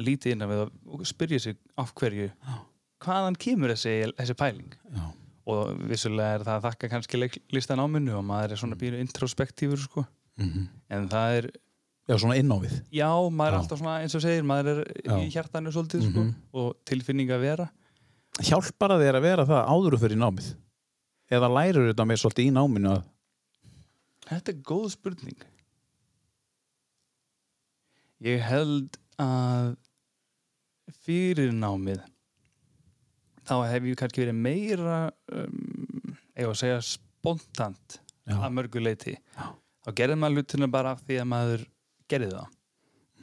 líti 0.00 0.32
inn 0.32 0.40
á 0.42 0.48
við 0.48 0.62
og 0.64 1.02
spyrja 1.06 1.40
sig 1.40 1.56
af 1.78 1.92
hverju 1.94 2.30
hvaðan 3.04 3.36
kemur 3.36 3.68
þessi, 3.74 3.92
þessi 4.16 4.34
pæling 4.40 4.72
Já. 4.96 5.04
og 5.46 5.74
vissulega 5.90 6.38
er 6.38 6.44
það 6.46 6.54
að 6.56 6.64
þakka 6.70 6.88
kannski 6.94 7.20
leiklistan 7.20 7.82
ámunnu 7.84 8.14
og 8.16 8.24
maður 8.24 8.52
er 8.56 8.60
svona 8.62 8.78
býru 8.80 8.96
introspektífur 9.04 9.76
sko. 9.84 10.06
Mm 10.40 10.68
en 10.90 11.08
það 11.08 11.36
er, 11.38 11.46
Já, 12.08 12.16
svona 12.20 12.36
inn 12.36 12.48
á 12.52 12.56
við. 12.60 12.72
já, 12.92 13.08
maður 13.32 13.52
er 13.52 13.54
Já. 13.54 13.60
alltaf 13.62 13.78
svona 13.80 14.00
eins 14.02 14.14
og 14.14 14.22
segir, 14.24 14.42
maður 14.44 14.80
er 14.82 14.92
Já. 15.04 15.14
í 15.20 15.30
hjartanu 15.32 15.70
svolítið 15.72 16.02
sko, 16.10 16.20
Mhm. 16.24 16.34
og 16.54 16.76
tilfinning 16.84 17.28
að 17.30 17.40
vera 17.40 17.70
Hjálpar 18.42 18.90
að 18.90 19.04
þér 19.04 19.14
að 19.14 19.22
vera 19.22 19.44
það 19.46 19.68
áður 19.70 19.98
fyrir 20.00 20.16
námið? 20.18 20.54
Eða 21.30 21.48
lærir 21.54 21.92
þetta 21.92 22.04
með 22.08 22.18
svolítið 22.24 22.48
í 22.48 22.52
náminu 22.52 22.90
að 22.96 23.04
Þetta 24.26 24.48
er 24.48 24.58
góð 24.64 24.90
spurning. 24.90 25.36
Ég 28.24 28.40
held 28.40 28.96
að 29.20 29.74
fyrir 31.04 31.52
námið 31.52 32.00
þá 33.44 33.54
hef 33.68 33.88
ég 33.90 33.98
kannski 34.00 34.22
verið 34.24 34.38
meira 34.40 34.98
um, 35.28 36.14
var 36.34 36.52
að 36.54 36.60
segja 36.62 36.80
spontant 36.86 37.98
Já. 38.24 38.38
að 38.38 38.54
mörgu 38.56 38.80
leiti. 38.82 39.16
Já. 39.36 39.46
Þá 39.84 39.90
gerði 40.00 40.18
maður 40.20 40.40
hlutina 40.40 40.68
bara 40.72 40.94
af 40.96 41.02
því 41.04 41.18
að 41.20 41.30
maður 41.34 41.64
gerði 42.08 42.30
það. 42.32 42.52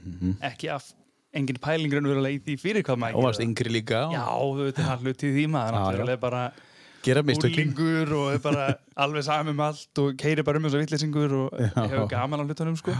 mm 0.01 0.35
Ekki 0.51 0.69
af 0.73 0.91
engin 1.33 1.61
pælingur 1.63 2.01
en 2.01 2.09
verulega 2.11 2.37
í 2.37 2.41
því 2.45 2.57
fyrir 2.61 2.85
hvað 2.85 2.99
maður 3.01 3.17
og 3.21 3.25
varst 3.29 3.43
yngri 3.45 3.73
líka. 3.73 4.03
Já, 4.13 4.25
þú 4.29 4.67
veit 4.67 4.81
það 4.83 5.07
hluti 5.07 5.31
í 5.31 5.35
því 5.37 5.47
maður. 5.55 5.79
Já, 5.79 6.11
já. 6.11 6.19
bara 6.21 6.43
úlingur 7.01 8.13
og 8.19 8.41
bara 8.43 8.67
alveg 9.03 9.25
saman 9.25 9.55
um 9.55 9.65
allt 9.65 10.03
og 10.03 10.13
keiri 10.21 10.45
bara 10.45 10.61
um 10.61 10.69
þessu 10.69 10.83
vittlisingur 10.83 11.35
og 11.39 11.57
Já. 11.57 11.71
hefur 11.87 12.07
gaman 12.11 12.43
á 12.43 12.45
hlutunum 12.45 12.77
sko. 12.77 12.93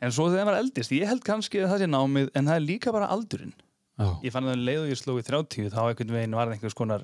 En 0.00 0.14
svo 0.16 0.28
þegar 0.30 0.48
maður 0.48 0.62
eldist, 0.64 0.94
ég 0.96 1.10
held 1.10 1.24
kannski 1.26 1.60
að 1.62 1.74
það 1.74 1.84
sé 1.84 1.90
námið 1.90 2.30
en 2.34 2.50
það 2.50 2.56
er 2.56 2.66
líka 2.66 2.94
bara 2.96 3.10
aldurinn. 3.12 3.54
Já. 4.00 4.08
ég 4.24 4.32
fann 4.32 4.48
að 4.48 4.62
leið 4.64 4.78
og 4.80 4.90
ég 4.94 4.96
sló 4.96 5.18
í 5.20 5.24
30 5.26 5.72
þá 5.74 5.80
einhvern 5.84 6.14
veginn 6.16 6.36
var 6.38 6.48
það 6.48 6.56
einhvers 6.56 6.76
konar 6.78 7.02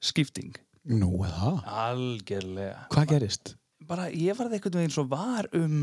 skipting. 0.00 0.54
Nú, 0.88 1.10
eða? 1.26 1.50
algjörlega. 1.68 2.86
Hvað 2.94 3.10
gerist? 3.12 3.58
bara 3.88 4.08
ég 4.12 4.36
var 4.36 4.48
það 4.48 4.58
einhvern 4.58 4.80
veginn 4.82 4.94
svo 4.94 5.04
var 5.08 5.48
um 5.56 5.76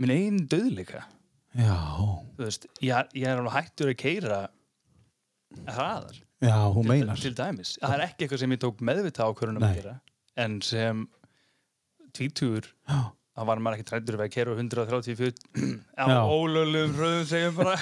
minn 0.00 0.14
einn 0.14 0.40
döðleika 0.50 1.04
Já, 1.56 1.74
þú 2.36 2.44
veist, 2.44 2.66
ég, 2.78 3.14
ég 3.18 3.26
er 3.26 3.40
alveg 3.40 3.56
hættur 3.56 3.90
að 3.90 3.96
keira 3.98 4.36
hraðar. 5.66 6.20
Já, 6.40 6.54
hún 6.70 6.84
til, 6.84 6.90
meinar. 6.92 7.18
til 7.18 7.32
dæmis, 7.34 7.72
það 7.82 7.94
er 7.96 8.04
ekki 8.04 8.24
eitthvað 8.24 8.42
sem 8.44 8.54
ég 8.54 8.60
tók 8.62 8.84
meðvita 8.86 9.26
ákvörunum 9.26 9.66
að 9.66 9.80
gera 9.80 9.94
en 10.40 10.60
sem 10.64 11.02
tvítur 12.16 12.68
Já, 12.86 13.00
þá 13.40 13.44
var 13.48 13.62
maður 13.64 13.78
ekki 13.80 13.88
trættur 13.88 14.18
við 14.20 14.26
að 14.26 14.32
kera 14.34 14.54
130 14.58 15.16
fyrir 15.16 15.34
á 15.96 16.04
Já. 16.12 16.20
ólöglegum 16.28 16.94
röðum 17.00 17.26
segjum 17.30 17.56
bara. 17.56 17.76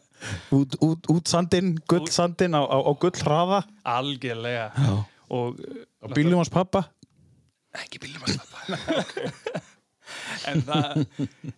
Út, 0.56 0.76
út, 0.88 1.10
út 1.12 1.28
sandinn, 1.28 1.74
gull 1.90 2.08
sandinn 2.12 2.56
á, 2.56 2.62
á, 2.64 2.76
á 2.80 2.92
gull 2.96 3.12
hraða 3.20 3.60
algjörlega. 3.84 4.70
Já. 4.72 4.94
Og 5.32 5.60
Á 6.00 6.06
bílum 6.16 6.40
hans 6.40 6.50
pappa 6.52 6.86
ekki 7.72 8.00
bílum 8.02 8.24
að 8.26 8.34
slappa 8.34 9.52
en, 10.50 10.60
það, 10.66 11.04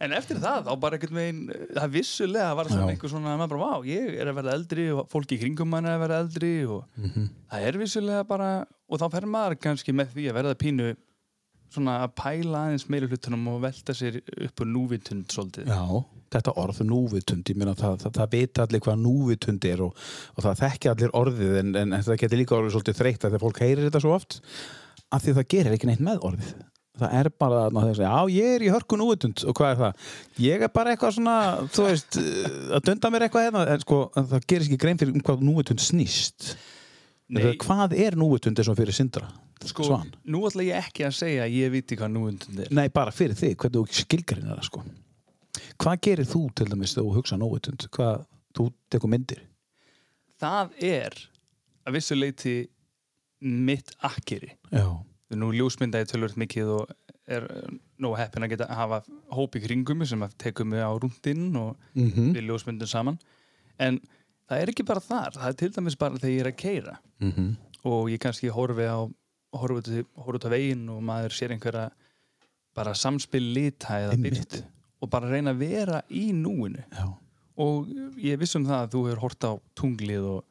en 0.04 0.12
eftir 0.14 0.38
það 0.42 0.66
þá 0.68 0.72
bara 0.82 0.98
einhvern 0.98 1.18
veginn, 1.18 1.40
það 1.74 1.94
vissulega 1.96 2.52
var 2.58 2.68
Já. 2.70 2.76
einhver 2.90 3.10
svona, 3.10 3.32
maður 3.40 3.54
bara, 3.54 3.70
vá, 3.80 3.88
ég 3.88 4.12
er 4.20 4.30
að 4.30 4.36
verða 4.38 4.54
eldri 4.58 4.84
og 4.94 5.08
fólki 5.12 5.38
í 5.38 5.40
kringum 5.42 5.70
mann 5.72 5.88
er 5.88 5.96
að 5.96 6.04
verða 6.04 6.20
eldri 6.26 6.52
og 6.68 6.84
Mhm. 7.00 7.26
það 7.50 7.66
er 7.70 7.78
vissulega 7.82 8.26
bara 8.28 8.50
og 8.88 9.00
þá 9.00 9.06
fer 9.16 9.26
maður 9.26 9.58
kannski 9.64 9.94
með 9.96 10.12
því 10.14 10.28
að 10.30 10.38
verða 10.38 10.54
pínu 10.60 10.88
svona 11.72 12.00
að 12.04 12.12
pæla 12.20 12.66
aðeins 12.66 12.88
meiri 12.92 13.08
hlutunum 13.10 13.48
og 13.54 13.62
velta 13.64 13.96
sér 13.96 14.20
upp 14.20 14.62
á 14.62 14.64
núvitund 14.68 15.32
svolítið. 15.32 15.70
Já, 15.70 16.04
þetta 16.34 16.54
orð 16.60 16.82
núvitund, 16.88 17.48
ég 17.50 17.58
meina 17.60 17.74
það, 17.78 17.98
það, 18.04 18.14
það 18.18 18.36
vita 18.36 18.66
allir 18.66 18.84
hvað 18.84 19.02
núvitund 19.02 19.66
er 19.70 19.82
og, 19.86 20.04
og 20.34 20.46
það 20.46 20.62
þekki 20.62 20.92
allir 20.92 21.16
orðið 21.22 21.58
en, 21.62 21.74
en 21.82 21.96
það 21.98 22.20
getur 22.22 22.42
líka 22.42 22.58
orðið 22.58 22.76
svolítið 22.76 23.00
þreytt 23.00 23.24
að 23.24 23.34
þegar 23.34 23.44
fólk 23.46 23.64
heyrir 23.64 23.88
þetta 23.88 24.04
svo 24.04 24.14
oft 24.18 24.38
af 25.14 25.24
því 25.24 25.36
það 25.38 25.50
gerir 25.54 25.76
ekki 25.76 25.90
neitt 25.90 26.04
með 26.04 26.24
orðið. 26.30 26.54
Það 26.94 27.14
er 27.18 27.28
bara 27.42 27.62
að 27.66 27.74
það 27.74 27.96
segja, 27.98 28.10
já 28.14 28.34
ég 28.36 28.52
er 28.54 28.62
í 28.62 28.70
hörku 28.70 28.96
núvitund. 28.98 29.40
Og 29.50 29.56
hvað 29.58 29.72
er 29.72 29.78
það? 29.80 30.10
Ég 30.44 30.62
er 30.62 30.70
bara 30.70 30.92
eitthvað 30.92 31.16
svona, 31.16 31.38
þú 31.74 31.86
veist 31.88 32.18
að 32.78 32.84
dunda 32.86 33.10
mér 33.10 33.24
eitthvað 33.26 33.46
hérna, 33.48 33.64
en 33.72 33.82
sko 33.82 33.98
en 34.14 34.28
það 34.30 34.46
gerir 34.52 34.66
ekki 34.68 34.78
grein 34.84 35.00
fyrir 35.00 35.16
um 35.16 35.24
hvað 35.26 35.42
núvitund 35.42 35.82
snýst. 35.82 36.52
Nei, 37.34 37.48
hvað 37.58 37.96
er 37.98 38.14
núvitund 38.20 38.62
eins 38.62 38.70
og 38.70 38.78
fyrir 38.78 38.94
Sindra? 38.94 39.26
Sko, 39.64 39.84
Svan? 39.84 40.14
nú 40.24 40.42
ætla 40.48 40.62
ég 40.66 40.76
ekki 40.88 41.04
að 41.06 41.14
segja 41.18 41.44
að 41.46 41.54
ég 41.56 41.70
viti 41.72 41.96
hvað 41.96 42.10
núvitund 42.14 42.58
er 42.60 42.68
Nei, 42.74 42.88
bara 42.88 43.10
fyrir 43.14 43.34
þig, 43.38 43.56
hvernig 43.56 43.78
þú 43.80 43.98
skilgarinn 44.02 44.50
það 44.52 44.62
sko. 44.68 44.82
Hvað 45.78 46.00
gerir 46.06 46.26
þú 46.26 46.42
til 46.54 46.66
dæmis 46.70 46.94
þegar 46.94 47.06
þú 47.08 47.14
hugsa 47.18 47.36
núvitund? 47.40 47.86
Hvað, 47.94 48.24
þú 48.56 48.68
tekur 48.90 49.08
myndir? 49.14 49.40
það 50.40 50.70
er 50.82 51.14
að 51.86 51.92
vissu 51.94 52.14
leiti 52.18 52.54
mitt 53.40 53.92
akkeri 54.04 54.50
Já. 54.72 54.86
nú 55.34 55.50
ljósmynda 55.54 56.00
ég 56.02 56.10
tölvöld 56.10 56.36
mikið 56.40 56.68
og 56.74 56.90
er 57.28 57.46
eh, 57.48 57.70
nógu 58.02 58.16
heppin 58.18 58.44
að 58.44 58.50
geta 58.54 58.66
að 58.68 58.76
hafa 58.82 58.98
hóp 59.32 59.56
í 59.56 59.62
kringum 59.64 60.04
sem 60.06 60.20
að 60.26 60.34
tekum 60.42 60.68
mig 60.74 60.82
á 60.84 60.90
rúndinn 60.92 61.54
og 61.56 61.76
Mm 61.94 62.10
-hmm. 62.10 62.32
við 62.34 62.46
ljósmyndum 62.50 62.86
saman 62.88 63.18
en 63.78 64.00
það 64.50 64.60
er 64.62 64.68
ekki 64.68 64.84
bara 64.84 65.00
þar 65.00 65.30
það 65.32 65.48
er 65.48 65.52
til 65.52 65.70
dæmis 65.70 65.96
bara 65.98 66.14
þegar 66.18 66.34
ég 66.34 66.40
er 66.40 66.50
að 66.52 66.56
keira 66.56 66.98
Mhm. 67.20 67.56
og 67.84 68.08
ég 68.10 68.18
kannski 68.18 68.48
horfi 68.50 68.82
á 68.84 69.08
horfi 69.60 70.02
út, 70.04 70.46
á 70.46 70.48
veginn 70.52 70.88
og 70.92 71.02
maður 71.04 71.36
sér 71.36 71.54
einhverja 71.54 71.90
bara 72.74 72.94
samspil 72.98 73.44
lita 73.54 74.00
eða 74.02 74.16
byrtu 74.18 74.62
og 75.04 75.10
bara 75.12 75.30
reyna 75.30 75.52
að 75.54 75.62
vera 75.62 76.00
í 76.10 76.26
núinu 76.34 76.82
Já. 76.90 77.06
og 77.62 77.92
ég 78.18 78.40
viss 78.40 78.56
um 78.58 78.66
það 78.66 78.80
að 78.80 78.90
þú 78.96 79.04
hefur 79.08 79.22
hort 79.26 79.46
á 79.46 79.52
tunglið 79.78 80.26
og 80.32 80.42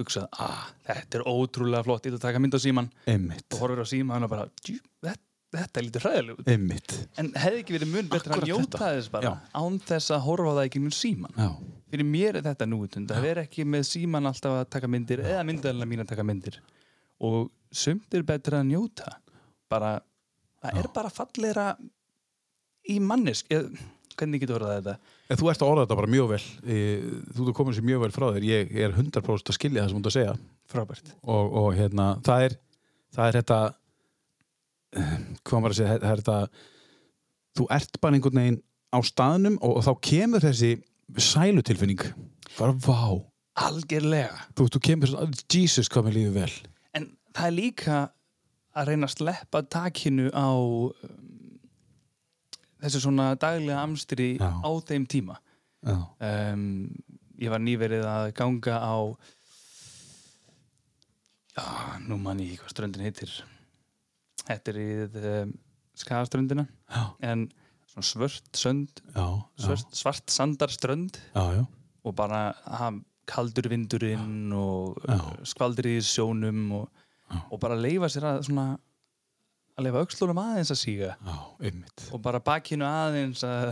hugsað, 0.00 0.28
ah, 0.40 0.68
þetta 0.86 1.18
er 1.20 1.26
ótrúlega 1.28 1.84
flott 1.84 2.06
ég 2.06 2.14
ætla 2.14 2.20
að 2.20 2.26
taka 2.28 2.40
mynd 2.40 2.56
á 2.56 2.60
síman 2.60 2.86
Einmitt. 3.10 3.46
og 3.52 3.64
horfir 3.64 3.82
á 3.84 3.86
síman 3.90 4.24
og 4.24 4.30
bara, 4.32 4.46
þetta, 4.64 5.14
þetta 5.56 5.80
er 5.80 5.86
lítið 5.86 6.06
hræðileg 6.06 6.40
út 6.40 6.50
Einmitt. 6.54 6.94
en 7.20 7.30
hefði 7.36 7.60
ekki 7.62 7.76
verið 7.76 7.92
mun 7.94 8.08
betra 8.08 8.32
Akkúrat 8.32 8.46
að 8.46 8.50
njóta 8.50 8.78
þetta. 8.78 8.90
þess 8.96 9.12
bara 9.12 9.28
Já. 9.28 9.32
án 9.60 9.78
þess 9.90 10.14
að 10.16 10.24
horfa 10.26 10.54
það 10.56 10.68
ekki 10.70 10.82
mjög 10.86 10.96
síman 10.96 11.36
Já. 11.36 11.48
fyrir 11.92 12.08
mér 12.14 12.40
er 12.40 12.46
þetta 12.48 12.68
núutund 12.72 13.12
að 13.16 13.26
vera 13.28 13.44
ekki 13.44 13.66
með 13.68 13.86
síman 13.90 14.30
alltaf 14.30 14.56
að 14.62 14.68
taka 14.76 14.90
myndir 14.90 15.24
eða 15.24 15.44
myndaðalina 15.48 15.90
mín 15.92 16.04
að 16.04 16.12
taka 16.14 16.26
myndir 16.26 16.60
og 17.20 17.50
sumt 17.72 18.14
er 18.14 18.26
betra 18.26 18.60
að 18.60 18.70
njóta 18.72 19.14
bara, 19.70 19.96
það 20.62 20.82
er 20.82 20.90
bara 20.94 21.12
falleira 21.14 21.66
í 22.90 22.98
mannesk 23.02 23.50
eð, 23.54 23.70
hvernig 24.16 24.42
getur 24.42 24.60
orðað 24.60 24.80
þetta 24.80 25.16
En 25.30 25.38
þú 25.38 25.50
ert 25.52 25.62
að 25.62 25.68
orða 25.70 25.82
þetta 25.84 25.98
bara 26.00 26.10
mjög 26.10 26.30
vel. 26.32 26.40
E, 26.66 26.76
Þú 27.36 27.44
ert 27.44 27.56
komin 27.60 27.76
sér 27.76 27.84
mjög 27.86 28.00
vel 28.02 28.14
frá 28.14 28.24
þér. 28.34 28.46
Ég 28.48 28.72
er 28.82 28.96
100% 28.96 29.52
að 29.52 29.56
skilja 29.56 29.84
það 29.84 29.92
sem 29.92 29.94
þú 29.94 30.00
ert 30.00 30.08
að 30.10 30.16
segja. 30.16 30.32
frábært 30.70 31.12
Og, 31.22 31.52
og 31.60 31.68
hérna, 31.78 32.06
það 32.26 32.46
er, 32.46 32.56
það 33.14 33.28
er 33.28 33.38
þetta, 33.38 33.58
hvað 35.46 35.62
maður 35.62 35.76
að 35.76 35.78
segja, 35.78 36.00
það 36.02 36.10
er 36.10 36.22
þetta, 36.24 36.66
þú 37.60 37.68
ert 37.78 38.00
bara 38.02 38.18
einhvern 38.18 38.42
veginn 38.42 38.58
á 38.90 38.98
staðnum 39.06 39.60
og, 39.60 39.76
og 39.78 39.86
þá 39.86 39.92
kemur 40.10 40.46
þessi 40.48 40.72
sælutilfinning. 41.30 42.02
Bara 42.58 42.74
vá. 42.74 43.22
algjörlega 43.60 44.48
Þú, 44.58 44.66
þú 44.74 44.82
kemur 44.90 45.12
svona, 45.12 45.40
Jesus, 45.46 45.90
hvað 45.90 46.08
mér 46.08 46.18
líður 46.18 46.36
vel. 46.40 46.52
Það 47.40 47.48
er 47.50 47.56
líka 47.56 47.98
að 48.76 48.90
reyna 48.92 49.08
að 49.08 49.14
sleppa 49.16 49.62
takinu 49.66 50.28
á 50.30 50.48
um, 50.54 50.90
þessu 52.80 53.02
svona 53.04 53.32
daglega 53.40 53.80
amstri 53.82 54.34
Já. 54.38 54.50
á 54.60 54.70
þeim 54.88 55.06
tíma 55.10 55.38
um, 55.88 56.64
ég 57.40 57.52
var 57.52 57.62
nýverið 57.64 58.04
að 58.06 58.30
ganga 58.36 58.76
á 58.78 58.96
já, 61.56 61.64
nú 62.06 62.18
man 62.20 62.40
ég 62.44 62.60
hvað 62.60 62.74
ströndin 62.74 63.04
heitir 63.08 63.32
þetta 64.46 64.72
er 64.72 64.80
í 64.80 64.88
um, 65.32 65.52
skagaströndina 66.00 66.66
Já. 66.88 67.02
en 67.32 67.48
svört 68.00 68.56
sönd 68.56 69.02
Já. 69.12 69.26
Já. 69.26 69.64
svört, 69.66 69.94
svart 69.98 70.32
sandar 70.32 70.72
strönd 70.72 71.18
Já, 71.34 71.44
já. 71.58 71.64
og 72.06 72.14
bara 72.16 72.50
ha, 72.64 72.92
kaldur 73.28 73.68
vindurinn 73.72 74.52
og 74.56 75.00
Já. 75.04 75.18
skvaldrið 75.52 75.98
í 75.98 76.06
sjónum 76.06 76.62
og, 76.80 76.99
Já. 77.30 77.40
og 77.50 77.60
bara 77.62 77.76
leifa 77.78 78.08
sér 78.10 78.24
að 78.26 78.40
svona 78.48 78.64
að 79.78 79.84
leifa 79.86 80.00
aukslunum 80.02 80.40
aðeins 80.42 80.72
að 80.74 80.80
síga 80.80 81.10
Já, 81.14 81.36
og 82.12 82.22
bara 82.22 82.40
bakinu 82.44 82.84
aðeins 82.84 83.44
að 83.46 83.70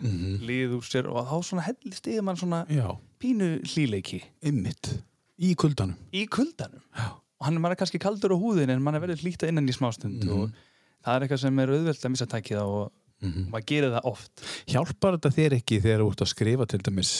Mm 0.00 0.36
líð 0.46 0.76
úr 0.78 0.84
sér 0.86 1.08
og 1.10 1.26
þá 1.26 1.36
svona 1.48 1.64
hellist 1.66 2.06
yfir 2.06 2.22
mann 2.26 2.36
svona 2.36 2.64
pínu 3.20 3.48
hlýleiki 3.64 4.22
einmitt. 4.42 4.92
Í 5.40 5.54
kuldanum. 5.56 5.96
í 6.12 6.26
kuldanum 6.28 6.82
Já. 6.96 7.08
og 7.40 7.46
hann 7.46 7.56
er 7.64 7.74
kannski 7.80 7.98
kaldur 7.98 8.36
á 8.36 8.38
húðin 8.38 8.70
en 8.70 8.82
mann 8.82 8.94
er 8.94 9.00
verið 9.00 9.24
hlýta 9.24 9.48
innan 9.48 9.68
í 9.68 9.72
smástund 9.72 10.22
Mhm. 10.24 10.30
og 10.30 10.50
það 11.04 11.14
er 11.16 11.20
eitthvað 11.26 11.40
sem 11.40 11.58
er 11.58 11.68
auðvelt 11.68 12.04
að 12.04 12.10
missa 12.10 12.26
takið 12.26 12.60
á 12.60 12.66
og 12.66 12.92
Mm 13.20 13.50
maður 13.52 13.66
gerir 13.68 13.90
það 13.92 14.04
oft 14.08 14.40
Hjálpar 14.72 15.18
þetta 15.18 15.30
þér 15.36 15.52
ekki 15.58 15.76
þegar 15.84 16.00
þú 16.00 16.10
ert 16.10 16.22
að 16.24 16.28
skrifa 16.32 16.66
til 16.66 16.78
dæmis, 16.80 17.10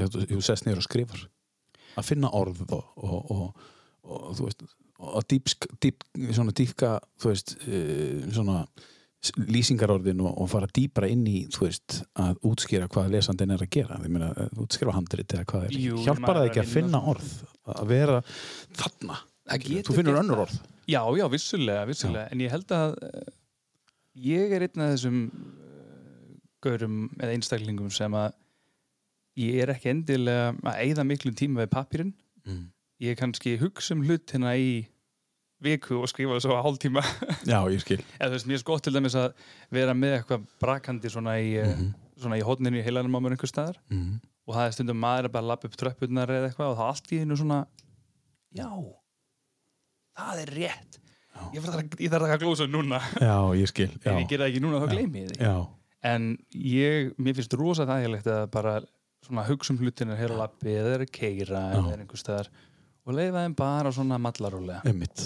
þú, 0.00 0.40
sest 0.40 0.64
niður 0.64 0.78
og 0.80 0.86
skrifar? 0.86 1.28
Að 2.00 2.04
finna 2.08 2.30
orð 2.32 2.62
og, 2.72 2.84
og, 2.96 3.30
og, 3.30 3.56
og 4.02 4.30
þú 4.38 4.46
veist, 4.46 4.62
og 5.02 5.26
dýpsk, 5.30 5.66
dýp, 5.82 6.04
svona 6.32 6.54
dýpka, 6.56 6.96
þú 7.20 7.30
veist, 7.32 7.54
uh, 7.66 8.26
svona 8.32 8.62
lýsingarorðin 9.38 10.20
og, 10.24 10.32
og 10.42 10.48
fara 10.50 10.66
dýpra 10.74 11.06
inn 11.10 11.22
í, 11.30 11.44
þú 11.52 11.66
veist, 11.68 12.00
að 12.18 12.40
útskýra 12.48 12.88
hvað 12.90 13.12
lesandinn 13.14 13.54
er 13.54 13.62
að 13.62 13.70
gera. 13.76 13.98
Ég 14.02 14.10
meina, 14.10 14.32
eh, 14.34 14.48
útskýra 14.58 14.94
handrit 14.96 15.30
eða 15.36 15.46
hvað 15.52 15.66
er. 15.68 15.76
Jú, 15.78 16.00
Hjálpar 16.02 16.40
það 16.40 16.48
ekki 16.48 16.62
að 16.62 16.66
að 16.66 16.72
finna 16.72 17.02
orð? 17.12 17.28
Að 17.76 17.92
vera 17.92 18.16
þarna? 18.80 19.20
Þú 19.52 19.94
finnur 19.94 20.18
önnur 20.18 20.42
orð? 20.46 20.56
Já, 20.90 21.02
já, 21.14 21.24
vissulega, 21.30 21.86
vissulega 21.86 22.34
en 22.34 22.42
ég 22.42 22.50
held 22.50 22.74
að 22.74 22.96
uh, 23.06 23.32
ég 24.26 24.54
er 24.56 24.66
einn 24.66 24.82
af 24.82 24.92
þessum 24.96 25.20
uh, 25.30 26.34
gaurum 26.66 26.96
eða 27.20 27.36
einstaklingum 27.36 27.92
sem 27.94 28.18
að 28.18 28.32
ég 29.38 29.62
er 29.62 29.72
ekki 29.76 29.92
endilega 29.92 30.50
að 30.66 30.82
eyða 30.82 31.06
miklum 31.06 31.38
tíma 31.38 31.62
við 31.64 31.72
pappirinn 31.76 32.14
Mm. 32.42 32.72
Ég 33.02 33.18
kannski 33.18 33.56
hugsa 33.60 33.94
um 33.96 34.04
hlutina 34.06 34.54
í 34.58 34.86
viku 35.62 36.00
og 36.02 36.08
skrifa 36.10 36.40
svo 36.42 36.56
að 36.56 36.64
hálftíma 36.66 37.02
Já, 37.52 37.58
ég 37.70 37.82
skil. 37.84 38.00
eða 38.18 38.32
þú 38.32 38.36
veist, 38.36 38.48
mér 38.50 38.58
er 38.58 38.62
sko 38.64 38.78
til 38.82 38.92
dæmis 38.96 39.14
að 39.18 39.32
vera 39.74 39.94
með 39.94 40.16
eitthvað 40.20 40.46
brakandi 40.62 41.10
svona 41.12 41.36
í, 41.42 41.52
mm 41.62 41.72
Mhm. 41.72 41.92
svona 42.22 42.36
í 42.38 42.42
hótninu 42.46 42.78
í 42.78 42.82
heilanum 42.86 43.14
á 43.18 43.20
mér 43.24 43.34
einhver 43.36 43.50
staðar 43.50 43.78
Mm. 43.90 44.20
og 44.46 44.54
það 44.54 44.66
er 44.66 44.74
stundum 44.76 44.98
maður 45.02 45.26
að 45.28 45.32
bara 45.36 45.46
lappa 45.52 45.66
upp 45.68 45.76
tröppurnar 45.80 46.30
eða 46.30 46.48
eitthvað 46.50 46.72
og 46.72 46.78
þá 46.78 46.82
allt 46.88 47.12
í 47.16 47.20
einu 47.22 47.36
svona 47.38 47.60
já, 48.54 48.68
það 50.18 50.42
er 50.44 50.52
rétt 50.58 50.98
ég 51.56 51.64
þarf 51.64 51.78
að, 51.80 51.94
ég 52.04 52.12
þarf 52.12 52.26
að 52.28 52.42
glósa 52.44 52.66
núna 52.70 52.98
Já, 53.18 53.36
ég 53.58 53.70
skil. 53.70 53.88
ef 54.02 54.04
Já. 54.06 54.16
ég 54.20 54.28
gera 54.30 54.44
það 54.46 54.50
ekki 54.52 54.62
núna 54.64 54.82
þá 54.82 54.86
Já. 54.86 54.92
gleymi 54.92 55.22
ég 55.24 55.30
því 55.32 55.46
Já. 55.46 55.54
en 56.12 56.26
ég, 56.54 57.12
mér 57.18 57.38
finnst 57.38 57.56
rosa 57.58 57.86
þægilegt 57.88 58.28
að 58.34 58.42
bara 58.52 58.74
svona 59.26 59.46
hugsa 59.48 59.72
um 59.72 59.78
hlutina 59.80 60.18
hér 60.18 60.34
á 60.34 60.40
lappi 60.44 60.74
eða 60.74 60.94
er 60.98 61.04
að 61.06 61.12
keira 61.16 61.62
Já. 61.72 61.78
eða 61.80 61.92
er 61.96 62.02
einhver 62.04 62.20
staðar 62.22 62.52
og 63.06 63.16
leifa 63.18 63.42
þeim 63.44 63.54
bara 63.58 63.92
svona 63.94 64.18
mallarólega 64.22 64.82
Einmitt. 64.86 65.24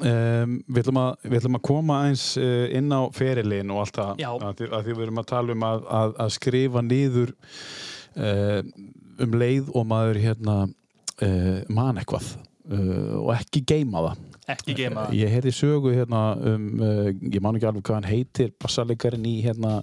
um, 0.00 0.54
við, 0.68 0.80
ætlum 0.84 1.00
að, 1.02 1.10
við 1.28 1.38
ætlum 1.40 1.58
að 1.60 1.64
koma 1.68 1.98
eins 2.08 2.24
uh, 2.40 2.64
inn 2.78 2.88
á 2.94 3.00
ferilin 3.14 3.72
og 3.74 3.82
allt 3.84 3.98
það 4.00 4.24
að, 4.28 4.54
því- 4.60 4.70
að 4.78 4.86
því 4.88 4.96
við 4.98 5.06
erum 5.08 5.22
að 5.24 5.28
tala 5.34 5.56
um 5.58 5.66
að, 5.68 5.84
að, 6.00 6.14
að 6.24 6.32
skrifa 6.38 6.82
niður 6.86 7.34
uh, 8.16 8.60
um 9.24 9.36
leið 9.38 9.68
og 9.76 9.86
maður 9.92 10.22
hérna 10.24 10.56
uh, 10.64 11.58
man 11.70 12.00
eitthvað 12.02 12.30
uh, 12.34 13.20
og 13.22 13.34
ekki 13.36 13.64
geima 13.74 14.06
það 14.08 14.22
ekki 14.56 14.74
geima 14.76 15.06
það 15.06 15.14
Ég 15.20 15.30
heyrði 15.32 15.52
sögu 15.56 15.92
hérna 15.94 16.22
um, 16.36 16.64
ég 17.32 17.38
man 17.44 17.56
ekki 17.56 17.68
alveg 17.70 17.84
hvað 17.86 17.96
hann 18.00 18.08
heitir, 18.10 18.50
bassalegarinn 18.60 19.24
í 19.30 19.38
hérna, 19.46 19.78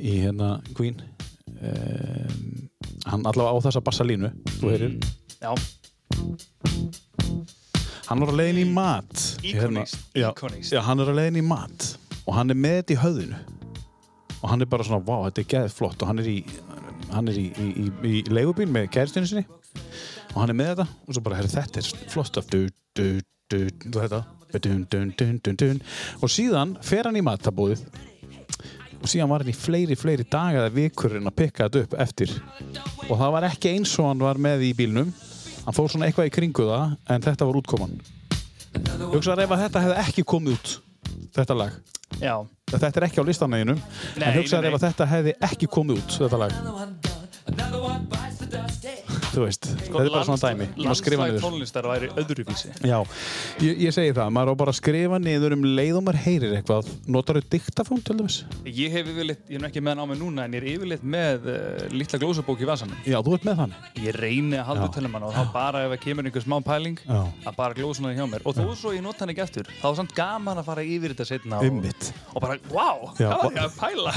í 0.00 0.14
hérna 0.22 0.46
Queen. 0.78 0.96
Um, 1.60 2.70
hann 3.04 3.26
allavega 3.28 3.52
á 3.52 3.64
þessa 3.66 3.82
bassalínu, 3.84 4.30
þú 4.60 4.70
heyrir. 4.72 4.94
já, 5.42 5.50
Hann 8.06 8.22
var 8.22 8.30
á 8.30 8.34
leiðin 8.38 8.62
í 8.62 8.66
mat. 8.70 9.24
Ikonist, 9.42 9.98
já, 10.14 10.28
ikonist. 10.30 10.72
já, 10.72 10.80
hann 10.86 11.02
er 11.02 11.10
á 11.10 11.14
leiðin 11.18 11.40
í 11.42 11.46
mat 11.46 11.92
og 12.26 12.34
hann 12.36 12.50
er 12.50 12.58
með 12.58 12.80
þetta 12.80 12.94
í 12.94 13.00
höfðinu. 13.02 13.42
Og 14.36 14.46
hann 14.52 14.62
er 14.62 14.70
bara 14.70 14.86
svona, 14.86 15.02
vá, 15.02 15.16
þetta 15.26 15.42
er 15.42 15.50
geðið 15.54 15.76
flott 15.80 16.02
og 16.04 16.10
hann 16.12 16.22
er 16.22 16.30
í, 16.30 16.38
hann 17.10 17.30
er 17.32 17.40
í, 17.40 17.46
í, 17.50 17.88
í, 18.06 18.22
leigubíl 18.30 18.68
með 18.70 18.90
kæristinu 18.94 19.30
sinni 19.30 19.46
og 20.36 20.40
hann 20.42 20.52
er 20.52 20.58
með 20.58 20.72
þetta 20.72 20.86
og 20.86 21.16
svo 21.16 21.22
bara, 21.26 21.40
herri, 21.40 21.52
þetta 21.52 21.82
er 21.82 22.10
flott 22.12 22.38
af 22.40 22.48
du, 22.52 22.66
du, 22.96 23.06
du, 23.50 23.60
þetta 23.88 24.22
dun, 24.58 24.86
dun, 24.90 25.14
dun, 25.16 25.40
dun, 25.42 25.56
dun. 25.56 25.80
og 26.20 26.32
síðan 26.32 26.76
fer 26.84 27.08
hann 27.08 27.18
í 27.18 27.24
matabúðið 27.24 27.84
og 28.96 29.08
síðan 29.10 29.30
var 29.30 29.44
hann 29.44 29.52
í 29.52 29.56
fleiri, 29.56 29.96
fleiri 29.98 30.26
daga 30.30 30.64
eða 30.64 30.74
vikur 30.74 31.16
en 31.18 31.30
að 31.30 31.38
pikka 31.42 31.68
þetta 31.68 31.84
upp 31.84 31.96
eftir 32.06 32.34
og 33.08 33.14
það 33.14 33.34
var 33.36 33.48
ekki 33.50 33.74
eins 33.74 33.94
og 34.00 34.10
hann 34.10 34.24
var 34.24 34.40
með 34.48 34.68
í 34.68 34.72
bílnum 34.78 35.12
hann 35.66 35.76
fór 35.76 35.90
svona 35.92 36.08
eitthvað 36.08 36.30
í 36.30 36.34
kringu 36.34 36.68
það 36.70 36.96
en 37.12 37.26
þetta 37.26 37.48
var 37.48 37.60
útkoman. 37.60 37.98
Hugsaður 39.12 39.44
ef 39.46 39.54
að 39.56 39.62
þetta 39.66 39.84
hefði 39.86 39.98
ekki 40.04 40.26
komið 40.34 40.56
út 40.56 40.68
þetta 41.36 41.54
lag. 41.58 41.72
Já, 42.22 42.34
þetta 42.70 42.92
er 42.92 43.06
ekki 43.08 43.20
á 43.20 43.28
listanæginum 43.28 43.80
en 43.80 44.22
nei. 44.22 44.28
ef 44.38 44.54
að 44.54 44.84
þetta 44.86 45.10
hefði 45.10 45.32
ekki 45.50 45.66
komið 45.70 46.00
út 46.00 46.10
þetta 46.22 46.38
lag 46.44 46.52
þú 49.36 49.44
veist, 49.44 49.68
þetta 49.76 50.02
er 50.02 50.12
bara 50.14 50.26
svona 50.26 50.40
dæmi. 50.42 50.68
Niður. 50.76 51.42
tónlistar 51.44 51.88
væri 51.90 52.08
öðruvísi. 52.22 52.72
Já, 52.86 52.96
ég, 53.62 53.82
ég 53.86 53.94
segi 53.94 54.14
það, 54.16 54.32
maður 54.36 54.52
á 54.52 54.60
bara 54.62 54.72
að 54.72 54.78
skrifa 54.80 55.20
niður 55.22 55.56
um 55.56 55.66
leið 55.76 55.98
og 56.00 56.06
maður 56.06 56.20
heyrir 56.24 56.56
eitthvað. 56.56 56.90
Notar 57.12 57.40
þau 57.40 57.50
diktafón 57.56 58.02
til 58.06 58.16
dæmis? 58.20 58.38
ég 58.66 58.92
hef 58.94 59.10
yfirleitt, 59.12 59.44
ég 59.50 59.60
er 59.60 59.68
ekki 59.68 59.82
með 59.84 59.96
hann 59.96 60.02
á 60.02 60.06
mig 60.10 60.20
núna 60.20 60.46
en 60.46 60.56
ég 60.56 60.62
er 60.62 60.68
yfirleitt 60.74 61.04
með 61.06 61.48
uh, 61.52 61.56
litla 61.94 62.20
glósabók 62.22 62.62
í 62.62 62.68
vasanum. 62.68 62.98
Já, 63.06 63.18
þú 63.24 63.36
ert 63.36 63.46
með 63.46 63.60
þannig 63.62 63.76
ég 64.06 64.16
reyni 64.16 64.58
að 64.60 64.66
halda 64.70 64.86
Já. 64.86 64.90
utan 64.92 65.08
um 65.08 65.16
hann 65.16 65.26
og 65.28 65.34
þá 65.36 65.52
bara 65.54 65.84
ef 65.86 65.92
það 65.94 66.02
kemur 66.04 66.28
einhver 66.28 66.44
smá 66.44 66.56
pæling 66.66 66.98
Já. 67.02 67.20
að 67.46 67.58
bara 67.58 67.76
glósa 67.76 68.04
hann 68.04 68.16
hjá 68.18 68.26
mér. 68.30 68.44
Og 68.46 68.56
þó 68.56 68.64
svo 68.76 68.92
ég 68.96 69.04
nota 69.04 69.24
hann 69.24 69.32
ekki 69.32 69.44
eftir 69.44 69.70
þá 69.80 69.86
er 69.90 69.96
samt 70.00 70.14
gaman 70.16 70.60
að 70.60 70.68
fara 70.68 70.84
yfir 70.86 71.14
þetta 71.14 71.26
setna 71.28 71.60
og, 71.62 71.66
og 72.34 72.44
bara, 72.44 72.58
wow, 72.72 72.98
Já, 73.16 73.30
hvað 73.30 73.42
var 73.42 73.56
ég 73.56 73.62
að 73.64 73.74
pæla 73.80 74.10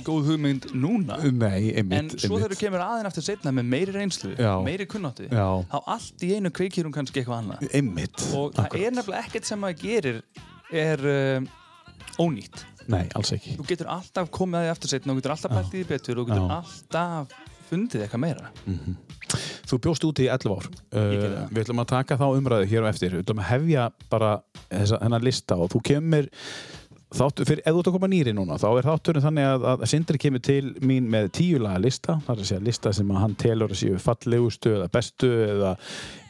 Ég 0.01 0.07
ekki 0.07 0.09
góð 0.09 0.29
hugmynd 0.31 0.65
núna. 0.73 1.17
Nei, 1.21 1.71
En 1.77 1.91
einmitt, 1.91 2.15
svo 2.21 2.39
þegar 2.39 2.55
þú 2.55 2.59
kemur 2.59 2.81
aðeins 2.81 3.09
eftir 3.11 3.25
setna 3.27 3.51
með 3.53 3.67
meiri 3.69 3.93
reynslu, 3.93 4.33
Já. 4.33 4.53
meiri 4.65 4.87
kunnáttu 4.89 5.27
Já. 5.29 5.45
þá 5.69 5.77
allt 5.93 6.25
í 6.25 6.31
einu 6.35 6.49
kveikir 6.49 6.87
hún 6.87 6.95
kannski 6.95 7.21
eitthvað 7.21 7.43
annað. 7.43 7.67
Einmitt, 7.77 8.23
og 8.33 8.55
það 8.57 8.77
er 8.81 8.95
nefnilega 8.97 9.27
ekkert 9.27 9.45
sem 9.45 9.61
maður 9.61 9.81
gerir 9.85 10.21
er 10.71 11.05
uh, 11.05 12.17
ónýtt. 12.17 12.65
Nei, 12.89 13.05
alls 13.13 13.31
ekki. 13.35 13.55
Þú 13.59 13.67
getur 13.69 13.91
alltaf 13.93 14.31
komið 14.33 14.57
að 14.57 14.65
því 14.65 14.73
eftir 14.73 14.93
setna 14.95 15.13
og 15.13 15.21
getur 15.21 15.35
alltaf 15.35 15.53
bælt 15.53 15.71
í 15.71 15.77
því 15.77 15.87
betur 15.93 16.23
og 16.23 16.31
getur 16.31 16.47
Já. 16.49 16.57
alltaf 16.57 17.39
fundið 17.71 18.03
eitthvað 18.03 18.23
meira. 18.25 18.49
Þú 19.69 19.77
bjóst 19.85 20.03
úti 20.03 20.25
í 20.25 20.31
11 20.33 20.57
ár. 20.57 20.65
Uh, 20.91 20.97
gerði 20.97 21.35
það. 21.37 21.51
Við 21.53 21.61
ætlum 21.63 21.83
að 21.85 21.91
taka 21.93 22.17
þá 22.19 22.25
umræðu 22.35 22.65
hér 22.73 22.83
og 22.83 22.89
eftir. 22.89 23.13
Við 23.15 23.23
ætlum 23.23 23.43
að 23.45 23.49
hefja 23.53 23.85
bara 24.11 24.31
þessa, 24.65 24.97
þennan 24.97 25.23
lista 25.29 25.55
og 25.61 25.71
þú 25.71 25.83
kemur 25.87 26.27
þáttur, 27.11 27.47
fyrir, 27.47 27.61
ef 27.65 27.75
þú 27.75 27.81
ert 27.81 27.89
að 27.89 27.95
koma 27.97 28.09
nýri 28.11 28.33
núna 28.35 28.57
þá 28.61 28.67
er 28.69 28.87
þátturinn 28.87 29.25
þannig 29.25 29.47
að, 29.47 29.65
að 29.71 29.83
Sindri 29.91 30.19
kemur 30.21 30.43
til 30.45 30.61
mín 30.87 31.09
með 31.11 31.29
tíu 31.37 31.59
laga 31.61 31.81
lista. 31.83 32.17
Það 32.25 32.33
er 32.33 32.43
að 32.43 32.49
segja 32.49 32.65
lista 32.67 32.93
sem 32.95 33.13
hann 33.17 33.35
telur 33.39 33.73
að 33.73 33.81
séu 33.81 33.99
fallegustu 34.01 34.73
eða 34.77 34.87
bestu 34.93 35.31
eða 35.45 35.73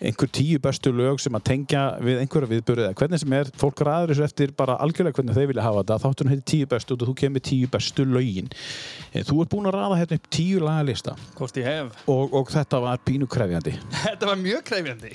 einhver 0.02 0.32
tíu 0.34 0.62
bestu 0.64 0.94
lög 0.96 1.22
sem 1.22 1.38
að 1.38 1.46
tengja 1.52 1.84
við 2.02 2.22
einhverja 2.24 2.52
viðbörið 2.56 2.88
eða 2.88 2.98
hvernig 3.02 3.24
sem 3.24 3.36
er. 3.38 3.52
Fólk 3.62 3.84
ræður 3.86 4.14
þessu 4.14 4.26
eftir 4.28 4.56
bara 4.58 4.78
algjörlega 4.82 5.20
hvernig 5.20 5.38
þeir 5.38 5.50
vilja 5.52 5.66
hafa 5.68 5.84
þetta. 5.84 6.00
Þátturinn 6.06 6.34
heitir 6.36 6.48
tíu 6.56 6.70
bestu 6.76 6.98
og 6.98 7.06
þú 7.06 7.18
kemur 7.24 7.46
tíu 7.52 7.72
bestu 7.72 8.08
lögin. 8.10 8.52
Þú 9.14 9.42
ert 9.44 9.54
búin 9.54 9.70
að 9.70 9.78
ræða 9.78 10.00
hérna 10.02 10.22
upp 10.22 10.30
tíu 10.34 10.62
laga 10.64 10.88
lista. 10.90 11.18
Og, 12.10 12.34
og 12.38 12.54
þetta 12.54 12.82
var 12.82 13.02
pínu 13.06 13.30
krefjandi. 13.32 13.76
Þetta 14.08 14.32
var 14.32 14.40
mjög 14.42 14.64
krefjandi 14.68 15.14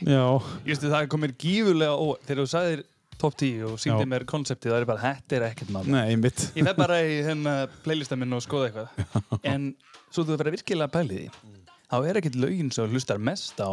Top 3.21 3.37
10 3.39 3.63
og 3.69 3.77
síndi 3.81 4.05
Já. 4.05 4.11
mér 4.13 4.25
konseptið 4.29 4.75
það 4.75 4.83
er 4.83 4.89
bara, 4.91 5.03
þetta 5.05 5.37
er 5.39 5.45
ekkert 5.51 5.71
mál. 5.75 5.85
Nei, 5.89 6.03
einmitt. 6.13 6.47
Ég 6.57 6.67
fer 6.69 6.77
bara 6.79 6.99
í 7.01 7.15
hérna 7.25 7.55
playlista 7.85 8.19
minn 8.21 8.37
og 8.37 8.43
skoða 8.45 8.71
eitthvað. 8.71 9.21
En 9.53 9.71
svo 10.11 10.25
þú 10.25 10.37
verður 10.37 10.57
virkilega 10.59 10.91
að 10.91 10.97
pæli 10.99 11.21
því 11.21 11.55
Þá 11.87 11.97
er 12.11 12.19
ekkert 12.19 12.37
lögin 12.43 12.73
sem 12.75 12.83
þú 12.89 12.97
hlustar 12.99 13.21
mest 13.23 13.61
á 13.63 13.71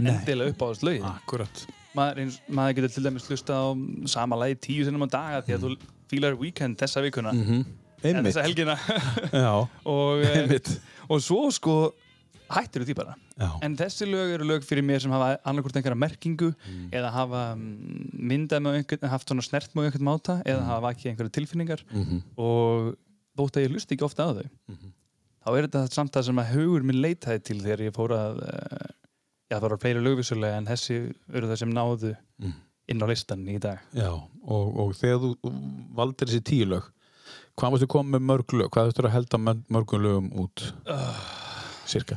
endilega 0.00 0.50
upp 0.50 0.64
á 0.64 0.66
þess 0.72 0.86
lögin 0.88 1.06
Akkurat. 1.06 1.62
Maður, 1.96 2.22
eins, 2.24 2.40
maður 2.48 2.78
getur 2.80 2.94
til 2.96 3.04
dæmis 3.06 3.28
hlusta 3.30 3.54
á 3.54 3.66
sama 4.10 4.38
lagi 4.40 4.56
tíu 4.66 4.86
sinnum 4.86 5.04
á 5.06 5.08
daga 5.12 5.44
því 5.46 5.56
að 5.56 5.64
þú 5.66 5.72
fílar 6.12 6.36
weekend 6.40 6.80
þessa 6.80 7.04
vikuna. 7.04 7.32
Mm 7.36 7.62
en 8.02 8.16
Einmitt. 8.18 8.32
þessa 8.32 8.44
helgina. 8.46 8.74
Já, 9.30 9.52
og, 9.94 10.22
eh, 10.22 10.38
einmitt. 10.42 10.70
og 11.08 11.22
svo 11.22 11.44
sko 11.54 11.76
hættir 12.56 12.84
því 12.86 12.94
bara 12.98 13.14
Já, 13.38 13.48
en 13.66 13.76
þessi 13.76 14.06
lög 14.10 14.32
eru 14.36 14.44
lög 14.48 14.64
fyrir 14.66 14.84
mér 14.84 15.00
sem 15.04 15.10
hafa 15.14 15.38
annarkvort 15.44 15.76
einhverja 15.80 15.98
merkingu 15.98 16.50
Mm. 16.52 16.88
eða 16.92 17.10
hafa 17.12 17.42
mm, 17.56 18.10
myndað 18.30 18.62
með 18.66 18.78
einhvern 18.80 19.10
haft 19.14 19.28
svona 19.32 19.42
snert 19.46 19.74
með 19.74 19.88
einhvern 19.90 20.08
máta 20.08 20.38
Mm. 20.38 20.46
eða 20.52 20.64
hafa 20.70 20.86
vakið 20.88 21.10
einhverja 21.12 21.36
tilfinningar 21.38 21.84
Mhm. 21.92 22.22
og 22.36 22.96
þótt 23.38 23.56
að 23.56 23.64
ég 23.66 23.70
hlusti 23.72 23.94
ekki 23.96 24.04
ofta 24.04 24.26
á 24.28 24.30
þau 24.36 24.48
þá 25.42 25.48
er 25.58 25.66
þetta 25.66 25.86
samt 25.92 26.12
það 26.12 26.24
sem 26.28 26.38
að 26.38 26.50
hugur 26.54 26.82
minn 26.86 27.00
leitaði 27.02 27.42
til 27.42 27.60
þegar 27.60 27.80
ég 27.88 27.94
fór 27.96 28.12
að 28.14 28.42
uh, 28.42 28.90
já 29.50 29.56
það 29.58 29.64
voru 29.68 29.78
fleiri 29.82 30.02
lögvísulega 30.04 30.56
en 30.60 30.66
þessi 30.66 30.98
eru 31.32 31.48
það 31.50 31.58
sem 31.58 31.72
náðu 31.72 32.16
Mm. 32.42 32.52
inn 32.88 33.02
á 33.02 33.06
listan 33.06 33.46
í 33.48 33.58
dag 33.62 33.78
Já, 33.94 34.10
og, 34.12 34.66
og 34.78 34.92
þegar 34.98 35.18
þú 35.22 35.52
valdir 35.94 36.28
þessi 36.28 36.42
tíu 36.44 36.66
lög 36.68 36.90
hvað 37.56 37.70
varstu 37.74 37.86
komið 37.86 38.14
með 38.16 38.22
mörg 38.30 38.52
lög? 38.56 38.68
Hvað 38.72 38.88
þurftur 38.90 39.06
að 39.08 39.12
helda 39.16 39.38
mörg- 39.38 39.66
mörgum 39.70 40.00
lögum 40.02 40.28
út? 40.40 40.62
Cirka 41.86 42.16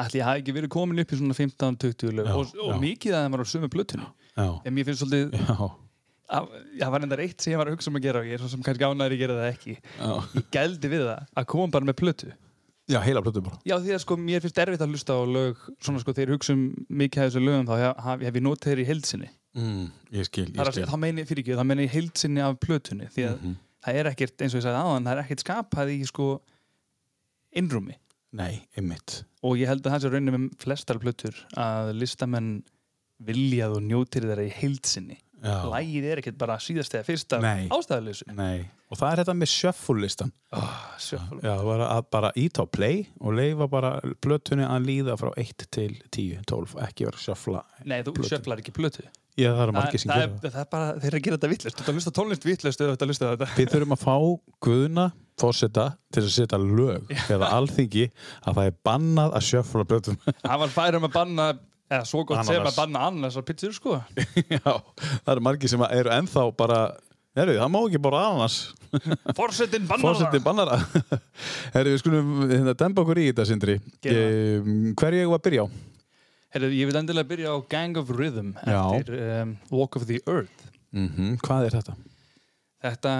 Ætli 0.00 0.20
ég 0.22 0.24
hafi 0.24 0.40
ekki 0.42 0.54
verið 0.56 0.70
komin 0.72 1.02
upp 1.02 1.10
í 1.12 1.18
svona 1.20 1.34
15-20 1.36 2.12
lög? 2.16 2.26
Já, 2.30 2.34
og, 2.38 2.52
og 2.56 2.70
já. 2.72 2.78
mikið 2.80 3.12
að 3.16 3.24
það 3.26 3.32
var 3.34 3.42
á 3.44 3.46
sömu 3.52 3.68
blötunni 3.72 4.06
Já, 4.32 4.46
en 4.64 4.72
mér 4.76 4.86
finnst 4.88 5.02
svolítið 5.04 5.34
að, 6.32 6.46
það 6.80 6.92
var 6.94 7.02
enda 7.04 7.18
eitt 7.20 7.44
sem 7.44 7.52
ég 7.52 7.58
var 7.60 7.68
að 7.68 7.74
hugsa 7.76 7.90
um 7.92 7.98
að 7.98 8.04
gera 8.06 8.22
og 8.22 8.28
ég 8.30 8.38
er 8.38 8.40
svo 8.40 8.48
sem 8.48 8.62
kannski 8.64 8.86
ánæður 8.88 9.12
að 9.12 9.20
gera 9.20 9.34
það 9.36 9.48
ekki. 9.52 9.74
Já. 10.00 10.12
Ég 10.38 10.46
gældi 10.56 10.90
við 10.94 11.02
það 11.10 11.26
að 11.42 11.48
koma 11.52 11.72
bara 11.74 11.88
með 11.90 11.96
plötu. 12.00 12.30
Já, 12.88 12.98
heila 13.04 13.20
plötu 13.22 13.42
bara. 13.44 13.58
Já, 13.68 13.74
því 13.84 13.92
að 13.92 14.00
sko, 14.06 14.16
mér 14.18 14.40
finnst 14.42 14.60
erfitt 14.64 14.80
að 14.86 14.94
hlusta 14.94 15.12
á 15.12 15.20
lög 15.28 15.60
svona 15.84 16.00
sko, 16.02 16.14
þegar 16.16 16.32
ég 16.32 16.38
hugsa 16.38 16.56
um 16.56 16.62
mikið 17.02 17.22
af 17.22 17.28
þessu 17.28 17.42
lögum 17.44 17.68
þá 17.68 17.74
hef, 17.82 18.00
hef, 18.24 18.24
ég 18.40 18.46
notið 18.48 18.72
þeir 18.72 18.80
í 18.82 18.86
heilsinni 18.88 19.28
mm, 19.60 19.84
Ég 20.16 20.28
skil, 20.30 20.46
Það 20.48 20.56
ég 20.56 20.70
að 20.72 20.72
skil. 20.78 20.88
þá 20.88 20.96
meini 21.68 21.86
ég 21.86 21.94
heilsinni 21.98 22.42
af 22.48 22.56
plötunni 22.64 23.10
því 23.12 23.26
að 23.28 23.36
Mhm. 23.42 23.54
það 23.84 24.00
er 24.00 24.10
ekkert, 24.14 24.34
eins 24.42 24.54
og 24.56 24.58
ég 24.62 24.64
sagði 24.66 24.80
aðan, 24.82 25.06
það 25.06 25.12
er 25.18 25.22
ekkert 25.26 25.44
skapað 25.44 25.92
í 25.92 26.00
sko 26.08 26.26
innrúmi 27.60 27.96
Nei, 28.36 28.62
einmitt. 28.78 29.22
Og 29.44 29.58
ég 29.60 29.68
held 29.68 29.84
að 29.84 29.96
það 29.96 30.04
sé 30.04 30.12
raunin 30.12 30.36
með 30.36 30.46
flestar 30.62 31.00
plötur 31.02 31.42
að 31.58 31.92
listamenn 31.98 32.54
viljað 33.22 33.76
og 33.76 33.84
njótir 33.86 34.26
þeirra 34.26 34.46
í 34.48 34.54
heilsinni. 34.56 35.18
Lægið 35.42 36.04
er 36.06 36.20
ekkert 36.22 36.38
bara 36.38 36.56
síðast 36.62 36.94
eða 36.94 37.06
fyrst 37.06 37.34
af 37.34 37.42
Nei. 37.42 38.60
og 38.92 38.98
það 39.00 39.08
er 39.08 39.20
þetta 39.22 39.34
með 39.40 39.50
shuffle-listan 39.50 40.30
oh, 40.54 40.76
Sjöfum 41.02 41.40
Já, 41.42 41.54
að 41.88 42.04
bara 42.14 42.30
ít 42.38 42.60
á 42.62 42.64
play 42.70 43.00
og 43.18 43.34
leifa 43.40 43.66
bara 43.72 43.90
plötunni 44.22 44.68
að 44.68 44.86
líða 44.86 45.16
frá 45.18 45.32
1 45.42 45.66
til 45.74 45.96
10, 46.14 46.44
12 46.46 46.76
ekki 46.86 47.08
vera 47.08 47.24
shuffla 47.24 47.64
Nei, 47.82 47.98
þú 48.06 48.14
sjöflar 48.22 48.62
ekki 48.62 48.74
plötu 48.76 49.08
Já, 49.32 49.48
það 49.48 49.62
eru 49.62 49.72
það, 49.72 49.76
margir 49.78 50.02
sem 50.02 50.10
það, 50.12 50.18
gera 50.20 50.28
er, 50.28 50.38
það. 50.42 50.52
það 50.52 50.60
er 50.62 50.68
bara, 50.72 50.86
þeir 50.92 51.08
eru 51.08 51.16
að 51.18 51.24
gera 51.24 51.36
þetta 51.38 51.50
vittlust 51.52 51.76
Þú 51.76 51.82
ert 51.82 51.88
að 51.88 51.94
hlusta 51.96 52.12
á 52.12 52.16
tónlist 52.18 52.44
vittlust 52.44 52.80
eða 52.82 52.88
þú 52.88 52.92
ert 52.92 53.02
að 53.02 53.08
hlusta 53.12 53.24
á 53.24 53.30
þetta. 53.32 53.46
Við 53.56 53.70
þurfum 53.72 53.94
að 53.96 54.02
fá 54.02 54.16
Guðuna 54.66 55.06
fósetta 55.40 55.84
til 56.12 56.22
að 56.22 56.32
setja 56.34 56.58
lög 56.60 57.14
eða 57.32 57.46
alþingi 57.56 58.04
að 58.44 58.58
það 58.58 58.66
er 58.68 58.74
bannað 58.84 59.30
að 59.38 59.46
shuffla 59.48 59.84
plötum 59.88 60.18
Það 60.26 60.58
var 60.62 60.74
færum 60.74 61.06
að 61.08 61.14
banna 61.16 61.46
eða 61.92 62.04
svo 62.08 62.20
gott 62.28 62.44
sem 62.44 62.54
Ananas. 62.56 62.72
að 62.72 62.76
banna 62.82 62.98
annars 63.08 63.36
á 63.36 63.42
pizzur 63.48 63.72
sko. 63.76 63.96
Já, 64.52 64.72
það 65.24 65.32
eru 65.34 65.44
margir 65.48 65.72
sem 65.72 65.82
eru 65.88 66.12
ennþá 66.12 66.44
bara 66.56 66.82
Herru, 67.32 67.54
það 67.56 67.70
má 67.72 67.78
ekki 67.80 68.00
bara 68.04 68.18
ananas. 68.28 68.56
Forsetin 69.38 69.86
bannar 69.88 70.04
Fórsetin 70.04 70.42
bannar 70.44 70.68
það. 70.68 70.82
Herru, 71.78 71.94
við 71.94 72.02
skulum 72.02 72.26
hérna, 72.50 72.76
Herru, 76.52 76.68
ég 76.74 76.88
vil 76.90 76.98
endilega 77.00 77.28
byrja 77.30 77.52
á 77.54 77.56
Gang 77.72 77.96
of 78.00 78.10
Rhythm 78.12 78.50
eftir 78.60 79.14
um, 79.42 79.54
Walk 79.72 79.96
of 79.96 80.06
the 80.10 80.20
Earth 80.28 80.68
Mm 80.92 81.38
Hvað 81.40 81.68
er 81.70 81.76
þetta? 81.78 81.94
Þetta 82.82 83.12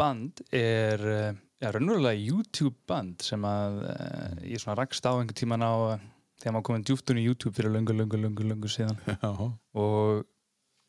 band 0.00 0.40
er 0.56 1.02
uh, 1.06 1.28
ja, 1.62 1.70
raunverulega 1.76 2.18
YouTube 2.18 2.74
band 2.90 3.22
sem 3.22 3.44
að 3.46 3.76
uh, 3.86 4.32
ég 4.48 4.58
svona 4.62 4.78
rakst 4.80 5.06
á 5.06 5.12
einhvern 5.14 5.36
tíman 5.38 5.62
á 5.62 5.72
uh, 5.94 6.00
þegar 6.42 6.56
maður 6.56 6.66
komin 6.70 6.86
djúftun 6.88 7.20
í 7.20 7.26
YouTube 7.28 7.54
fyrir 7.54 7.70
löngu, 7.76 7.94
löngu, 7.94 8.18
löngu, 8.18 8.46
löngu 8.50 8.70
síðan 8.72 8.98
Já. 9.12 9.30
og 9.30 10.24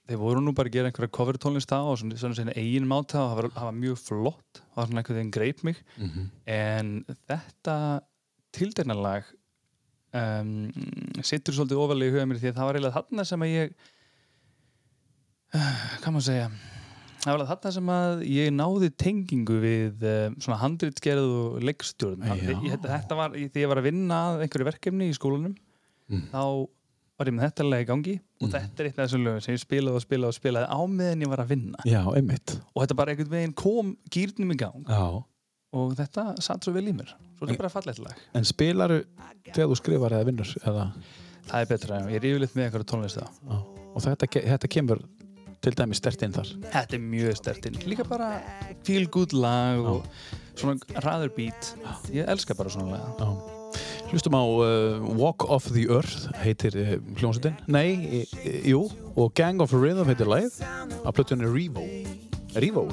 þeir 0.10 0.19
voru 0.23 0.41
nú 0.43 0.56
bara 0.58 0.71
að 0.71 0.77
gera 0.79 0.89
einhverja 0.89 1.13
cover 1.19 1.38
tónlist 1.39 1.69
á 1.75 1.79
og 1.84 1.99
svona, 2.01 2.17
svona 2.19 2.39
sinni 2.39 2.56
eigin 2.58 2.88
máta 2.89 3.21
og 3.27 3.36
það 3.53 3.67
var, 3.67 3.77
mjög 3.77 4.01
flott 4.01 4.63
það 4.63 4.79
var 4.82 4.89
svona 4.89 5.03
einhvern 5.03 5.19
veginn 5.21 5.36
greip 5.38 5.62
mig 5.69 5.84
Mhm. 6.01 6.25
en 6.49 6.89
þetta 7.29 7.77
tildegnalag 8.58 9.29
um, 10.13 10.54
situr 11.26 11.56
svolítið 11.58 11.82
ofalega 11.86 12.12
í 12.12 12.13
huga 12.15 12.28
mér 12.30 12.41
því 12.43 12.52
að 12.52 12.60
það 12.60 12.69
var 12.69 12.80
eiginlega 12.80 12.97
þarna 12.99 13.26
sem 13.32 13.45
að 13.47 13.54
ég 13.54 13.73
hvað 16.04 16.12
maður 16.15 16.28
segja? 16.30 16.47
Það 17.23 17.38
var 17.38 17.45
þarna 17.54 17.71
sem 17.78 17.89
að 17.95 18.23
ég 18.28 18.49
náði 18.52 18.89
tengingu 18.99 19.58
við 19.63 20.08
um, 20.10 20.34
svona 20.43 20.60
handritgerð 20.60 21.36
og 21.39 21.60
ég, 22.67 22.73
þetta 22.84 23.19
var, 23.19 23.38
því 23.38 23.63
ég 23.63 23.69
var 23.71 23.80
að 23.80 23.88
vinna 23.88 24.17
einhverju 24.43 24.69
verkefni 24.71 25.12
í 25.12 25.17
skólanum 25.19 25.54
Mm. 26.12 26.26
þá 26.34 26.41
var 27.17 27.30
ég 27.30 27.36
með 27.38 27.45
þetta 27.45 27.65
lag 27.69 27.82
í 27.84 27.86
gangi 27.88 28.13
og 28.43 28.49
þetta 28.52 28.82
er 28.84 28.88
eitt 28.89 28.97
af 28.97 29.06
þessum 29.06 29.21
lögum 29.23 29.43
sem 29.45 29.54
ég 29.56 29.62
spilaði 29.62 29.95
og 29.95 30.04
spilaði 30.04 30.34
og 30.34 30.36
spilaði 30.36 30.67
á 30.67 30.80
meðan 30.91 31.23
ég 31.23 31.30
var 31.32 31.41
að 31.45 31.52
vinna. 31.54 31.86
Já, 31.88 32.02
og 32.04 32.82
þetta 32.84 32.97
bara 32.99 33.13
einhvern 33.13 33.32
veginn 33.32 33.54
kom 33.56 33.93
gýrnum 34.12 34.52
í 34.52 34.58
gang. 34.60 34.84
Já. 34.84 35.06
Og 35.73 35.95
þetta 35.97 36.29
satt 36.43 36.65
svo 36.65 36.73
vel 36.75 36.86
í 36.89 36.95
mér 36.95 37.12
svo 37.13 37.47
þetta 37.47 37.57
er 37.57 37.62
bara 37.63 37.73
fallegt 37.73 38.03
lag 38.03 38.23
En 38.38 38.47
spilaru 38.47 39.01
þegar 39.49 39.71
þú 39.71 39.79
skrifar 39.79 40.17
eða 40.17 40.29
vinnur 40.29 40.53
eða, 40.63 40.88
það 41.49 41.59
er 41.59 41.71
betra, 41.73 41.99
ég 42.12 42.21
er 42.21 42.29
yfirleitt 42.31 42.55
með 42.57 42.69
eitthvað 42.69 42.88
tónlist 42.93 43.19
það 43.19 43.41
já. 43.49 43.59
og 43.93 44.07
þetta, 44.07 44.31
þetta 44.53 44.71
kemur 44.77 45.03
til 45.63 45.75
dæmis 45.79 46.01
stert 46.01 46.23
inn 46.25 46.36
þar. 46.36 46.53
þetta 46.73 46.97
er 46.97 47.03
mjög 47.03 47.38
stertinn, 47.39 47.81
líka 47.88 48.05
bara 48.07 48.36
feel 48.83 49.07
good 49.07 49.36
lag 49.36 49.83
og 49.93 50.07
svona 50.59 51.03
ræður 51.05 51.36
beat 51.38 51.73
ég 52.13 52.27
elska 52.29 52.55
bara 52.57 52.71
svona 52.73 52.99
lag. 52.99 53.62
Hlustum 54.12 54.36
á 54.38 54.43
uh, 54.45 55.15
Walk 55.17 55.47
of 55.49 55.65
the 55.73 55.88
Earth 55.89 56.27
heitir 56.43 56.75
uh, 56.77 56.91
hljómsveitin. 57.17 57.55
Nei, 57.65 57.95
e, 58.05 58.19
e, 58.43 58.51
jú, 58.69 58.83
og 59.17 59.33
Gang 59.33 59.63
of 59.63 59.73
Rhythm 59.73 60.05
heitir 60.12 60.29
lagið 60.29 60.59
af 61.01 61.15
plötunni 61.17 61.49
Revo. 61.49 61.88
Revo? 62.53 62.86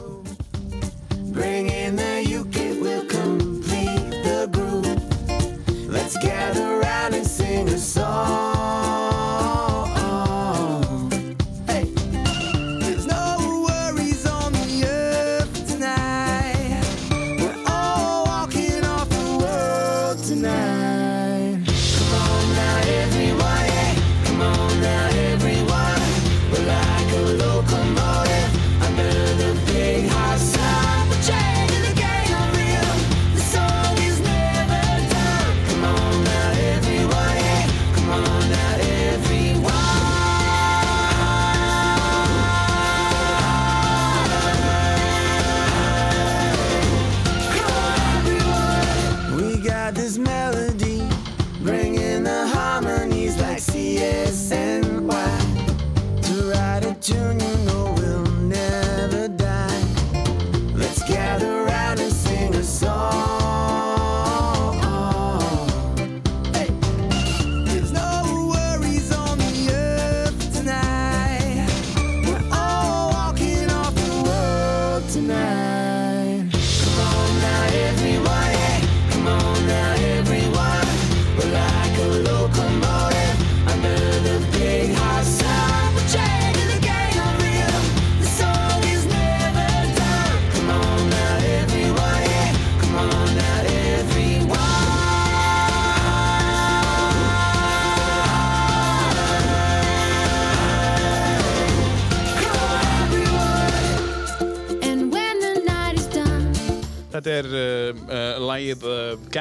Bring 1.32 1.68
in 1.68 1.96
the 1.96 2.24
uke, 2.26 2.56
it 2.56 2.80
will 2.82 3.04
complete 3.06 4.10
the 4.24 4.48
groove. 4.52 5.88
Let's 5.88 6.16
gather 6.18 6.78
round 6.78 7.14
and 7.14 7.26
sing 7.26 7.68
a 7.68 7.78
song. 7.78 9.20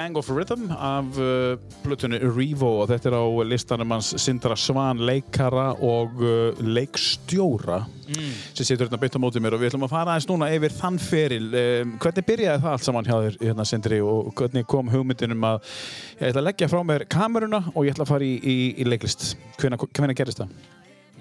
Gang 0.09 0.17
of 0.17 0.29
Rhythm 0.29 0.71
af 0.71 1.17
uh, 1.21 1.59
plötunni 1.83 2.17
Revo 2.17 2.69
og 2.81 2.87
þetta 2.89 3.11
er 3.11 3.15
á 3.21 3.25
listanum 3.45 3.91
hans 3.93 4.07
Sindra 4.17 4.55
Svan, 4.57 4.97
leikara 5.05 5.67
og 5.85 6.15
uh, 6.23 6.61
leikstjóra 6.65 7.83
sem 8.09 8.65
situr 8.65 8.87
hérna 8.87 8.97
beitt 8.97 9.13
á 9.13 9.21
mótið 9.21 9.43
mér 9.45 9.53
og 9.53 9.61
við 9.61 9.69
ætlum 9.69 9.85
að 9.85 9.93
fara 9.93 10.15
aðeins 10.15 10.25
núna 10.31 10.47
yfir 10.55 10.73
þann 10.79 10.97
feril. 11.03 11.51
Um, 11.51 11.91
hvernig 12.01 12.25
byrjaði 12.25 12.63
það 12.63 12.71
allt 12.71 12.87
saman 12.87 13.09
hjá 13.11 13.13
þér, 13.27 13.37
hérna, 13.43 13.67
Sindri, 13.69 14.01
og 14.01 14.33
hvernig 14.39 14.65
kom 14.73 14.89
hugmyndin 14.89 15.37
um 15.37 15.45
að 15.51 15.61
ég 16.15 16.31
ætla 16.31 16.41
að 16.41 16.47
leggja 16.47 16.71
frá 16.73 16.81
mér 16.89 17.05
kameruna 17.13 17.61
og 17.75 17.85
ég 17.85 17.93
ætla 17.93 18.07
að 18.07 18.13
fara 18.15 18.25
í, 18.25 18.33
í, 18.41 18.57
í 18.81 18.89
leiklist. 18.89 19.35
Hvenær 19.61 20.17
gerist 20.17 20.41
það? 20.41 20.57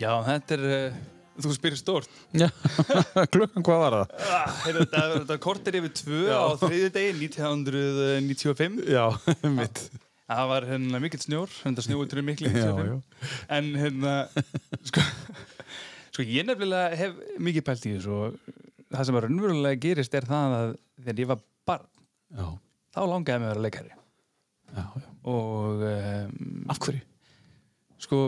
já, 0.00 0.12
þetta 0.30 0.56
er 0.56 0.68
uh, 0.70 1.00
þú 1.38 1.52
spyrir 1.54 1.78
stórt 1.80 2.10
Já, 2.36 2.48
klukkan 3.34 3.64
hvað 3.66 3.80
var 3.84 3.96
það? 3.98 4.12
ah, 4.34 4.52
heyrðu, 4.64 4.84
þetta, 4.84 5.02
þetta 5.14 5.38
kortir 5.44 5.78
yfir 5.80 5.92
tvö 6.02 6.20
Já. 6.26 6.36
á 6.38 6.48
þriði 6.64 6.90
degi 6.96 7.14
1995 7.28 8.78
Já, 8.92 9.04
mitt. 9.58 9.82
það 10.28 10.44
var 10.52 10.66
hérna 10.72 11.00
mikill 11.04 11.22
snjór 11.24 11.52
hérna 11.62 11.84
Já, 11.84 11.90
95 11.92 12.88
já. 12.88 12.96
en 13.58 13.70
hérna 13.82 14.14
sko, 14.90 15.04
sko 16.14 16.26
ég 16.28 16.48
nefnilega 16.48 16.98
hef 17.00 17.20
mikið 17.48 17.66
pælt 17.70 17.86
í 17.88 17.94
þessu 17.96 18.16
og 18.18 18.40
það 18.88 19.06
sem 19.10 19.18
að 19.20 19.26
raunverulega 19.28 19.80
gerist 19.84 20.14
er 20.18 20.26
það 20.28 20.56
að 20.58 20.74
þegar 21.04 21.22
ég 21.24 21.30
var 21.34 21.42
barn 21.68 21.88
Já, 22.38 22.46
þá 22.96 23.00
langaði 23.14 23.40
mig 23.44 23.48
að 23.48 23.54
vera 23.54 23.64
leikari 23.68 23.94
já, 23.94 24.84
já. 24.84 25.08
og 25.32 25.86
um, 25.88 26.66
Af 26.74 26.82
hverju? 26.84 27.04
sko 28.04 28.18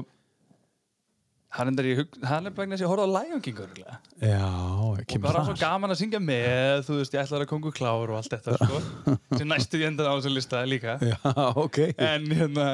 það 1.50 1.80
er 1.82 1.88
ég 1.88 2.00
vegna 2.20 2.76
þess 2.76 2.80
að 2.80 2.84
ég 2.84 2.90
horfði 2.90 3.06
á 3.06 3.14
Lion 3.16 3.42
King 3.44 3.60
örugglega. 3.64 3.96
Já, 4.22 4.50
og 4.86 5.14
bara 5.24 5.44
svo 5.48 5.54
gaman 5.58 5.94
að 5.94 6.00
syngja 6.02 6.20
með 6.22 6.84
þú 6.86 6.98
veist, 7.00 7.16
ég 7.16 7.24
ætlaði 7.24 7.46
að 7.46 7.50
kongu 7.50 7.72
klár 7.74 8.12
og 8.12 8.18
allt 8.20 8.36
þetta 8.36 8.58
sko, 8.60 8.82
sem 9.38 9.50
næstu 9.50 9.80
í 9.80 9.86
endan 9.88 10.10
á 10.10 10.14
þessu 10.14 10.34
lista 10.34 10.62
líka. 10.68 10.96
Já, 11.02 11.18
ok. 11.58 11.80
en 11.96 12.28
hérna, 12.38 12.68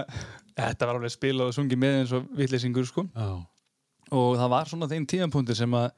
þetta 0.59 0.91
var 0.91 1.01
alveg 1.01 1.15
spilað 1.15 1.53
og 1.53 1.57
sungið 1.57 1.83
með 1.87 2.01
eins 2.03 2.17
og 2.17 2.29
vitleysingur 2.37 2.89
sko. 2.89 3.07
Já, 3.17 3.31
og 4.13 4.37
það 4.43 4.53
var 4.59 4.73
svona 4.73 4.91
þeim 4.93 5.09
tíðanpunkti 5.09 5.57
sem 5.57 5.79
að 5.81 5.89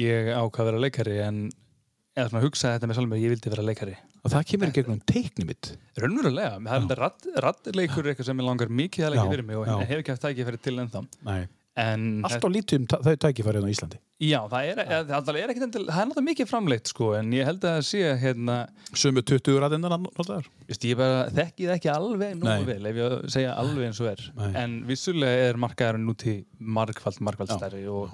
ég 0.00 0.32
ákvað 0.32 0.64
að 0.64 0.70
vera 0.70 0.84
leikari 0.86 1.20
en 1.26 1.44
eða 2.16 2.28
svona 2.28 2.44
hugsaði 2.44 2.76
þetta 2.76 2.88
með 2.88 2.98
sjálfum 2.98 3.12
mér, 3.12 3.22
ég 3.22 3.32
vildi 3.36 3.52
vera 3.52 3.64
leikari. 3.68 3.94
Og 4.22 4.30
það 4.30 4.44
kemur 4.52 4.70
í 4.70 4.74
gegnum 4.76 5.00
teikni 5.08 5.46
mitt. 5.48 5.72
raunverulega, 5.98 6.58
það 6.62 6.92
er 6.94 7.42
raddleikur 7.42 8.08
eitthvað 8.12 8.28
sem 8.28 8.42
ég 8.42 8.46
langar 8.46 8.70
mikið 8.70 9.06
að 9.08 9.16
Já, 9.18 9.22
fyrir 9.32 9.46
mig 9.48 9.58
og 9.58 9.66
ég 9.66 9.88
hef 9.90 10.02
ekki 10.02 10.12
haft 10.14 10.24
tækifæri 10.24 10.60
til 10.62 10.76
ennþá. 10.78 11.02
Nei. 11.26 11.40
En 11.76 12.02
Allt 12.28 12.44
á 12.44 12.48
lítið 12.52 12.78
um 12.82 12.86
ta- 12.90 12.98
þau 13.00 13.14
tækifærið 13.16 13.64
á 13.64 13.70
Íslandi. 13.72 13.98
já, 14.20 14.38
það 14.52 14.66
er, 14.68 14.80
ja. 14.90 14.98
það 15.08 15.36
er 15.40 15.50
ekkert 15.52 15.64
endil, 15.66 15.84
það 15.88 16.00
er 16.02 16.08
náttúrulega 16.10 16.26
mikið 16.28 16.48
framleitt 16.50 16.90
sko, 16.92 17.06
en 17.16 17.30
ég 17.32 17.46
held 17.48 17.62
að 17.64 17.76
það 17.78 17.86
sé 17.88 18.02
hérna, 18.20 18.56
Sumu 18.92 19.22
20 19.22 19.56
ræðinnar. 19.64 20.50
Just, 20.68 20.84
ég 20.84 20.98
bara 21.00 21.22
þekki 21.32 21.66
það 21.70 21.76
ekki 21.78 21.90
alveg 21.94 22.34
nógu 22.36 22.50
Nei. 22.50 22.66
vel 22.68 22.86
ef 22.92 23.00
ég 23.00 23.14
segja 23.32 23.54
alveg 23.56 23.86
eins 23.88 24.00
og 24.04 24.10
er 24.12 24.22
Nei. 24.36 24.50
en 24.62 24.76
vissulega 24.86 25.48
er 25.48 25.56
markaðurinn 25.64 26.04
núti 26.06 26.34
margfald 26.60 27.18
Já, 27.48 27.56
stærri 27.56 27.86
og, 27.88 28.10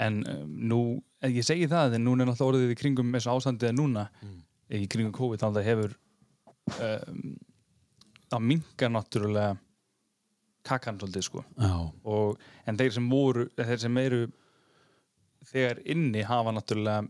en 0.00 0.22
um, 0.26 0.48
nú, 0.72 0.80
en 1.22 1.36
ég 1.36 1.44
segi 1.46 1.68
það 1.70 1.98
en 1.98 2.04
núna 2.08 2.24
er 2.24 2.32
náttúrulega 2.32 2.48
orðið 2.56 2.72
í 2.74 2.78
kringum 2.80 3.12
eins 3.14 3.28
og 3.28 3.36
ástandið 3.42 3.68
er 3.68 3.76
núna 3.76 4.08
Mm. 4.22 4.38
í 4.72 4.88
kringum 4.88 5.12
COVID 5.12 5.38
þannig 5.44 5.52
að 5.52 5.60
það 5.60 5.68
hefur 5.68 5.94
um, 6.80 7.36
það 8.32 8.44
minkar 8.48 8.90
náttúrulega 8.96 9.58
kakan 10.68 10.98
svolítið 11.00 11.26
sko. 11.26 11.44
Og, 12.04 12.38
en 12.66 12.76
þeir 12.78 12.92
sem 12.94 13.08
voru, 13.10 13.48
þeir 13.58 13.80
sem 13.82 13.98
eru 14.02 14.22
þegar 15.52 15.80
inni 15.90 16.22
hafa 16.26 16.52
náttúrulega 16.54 17.02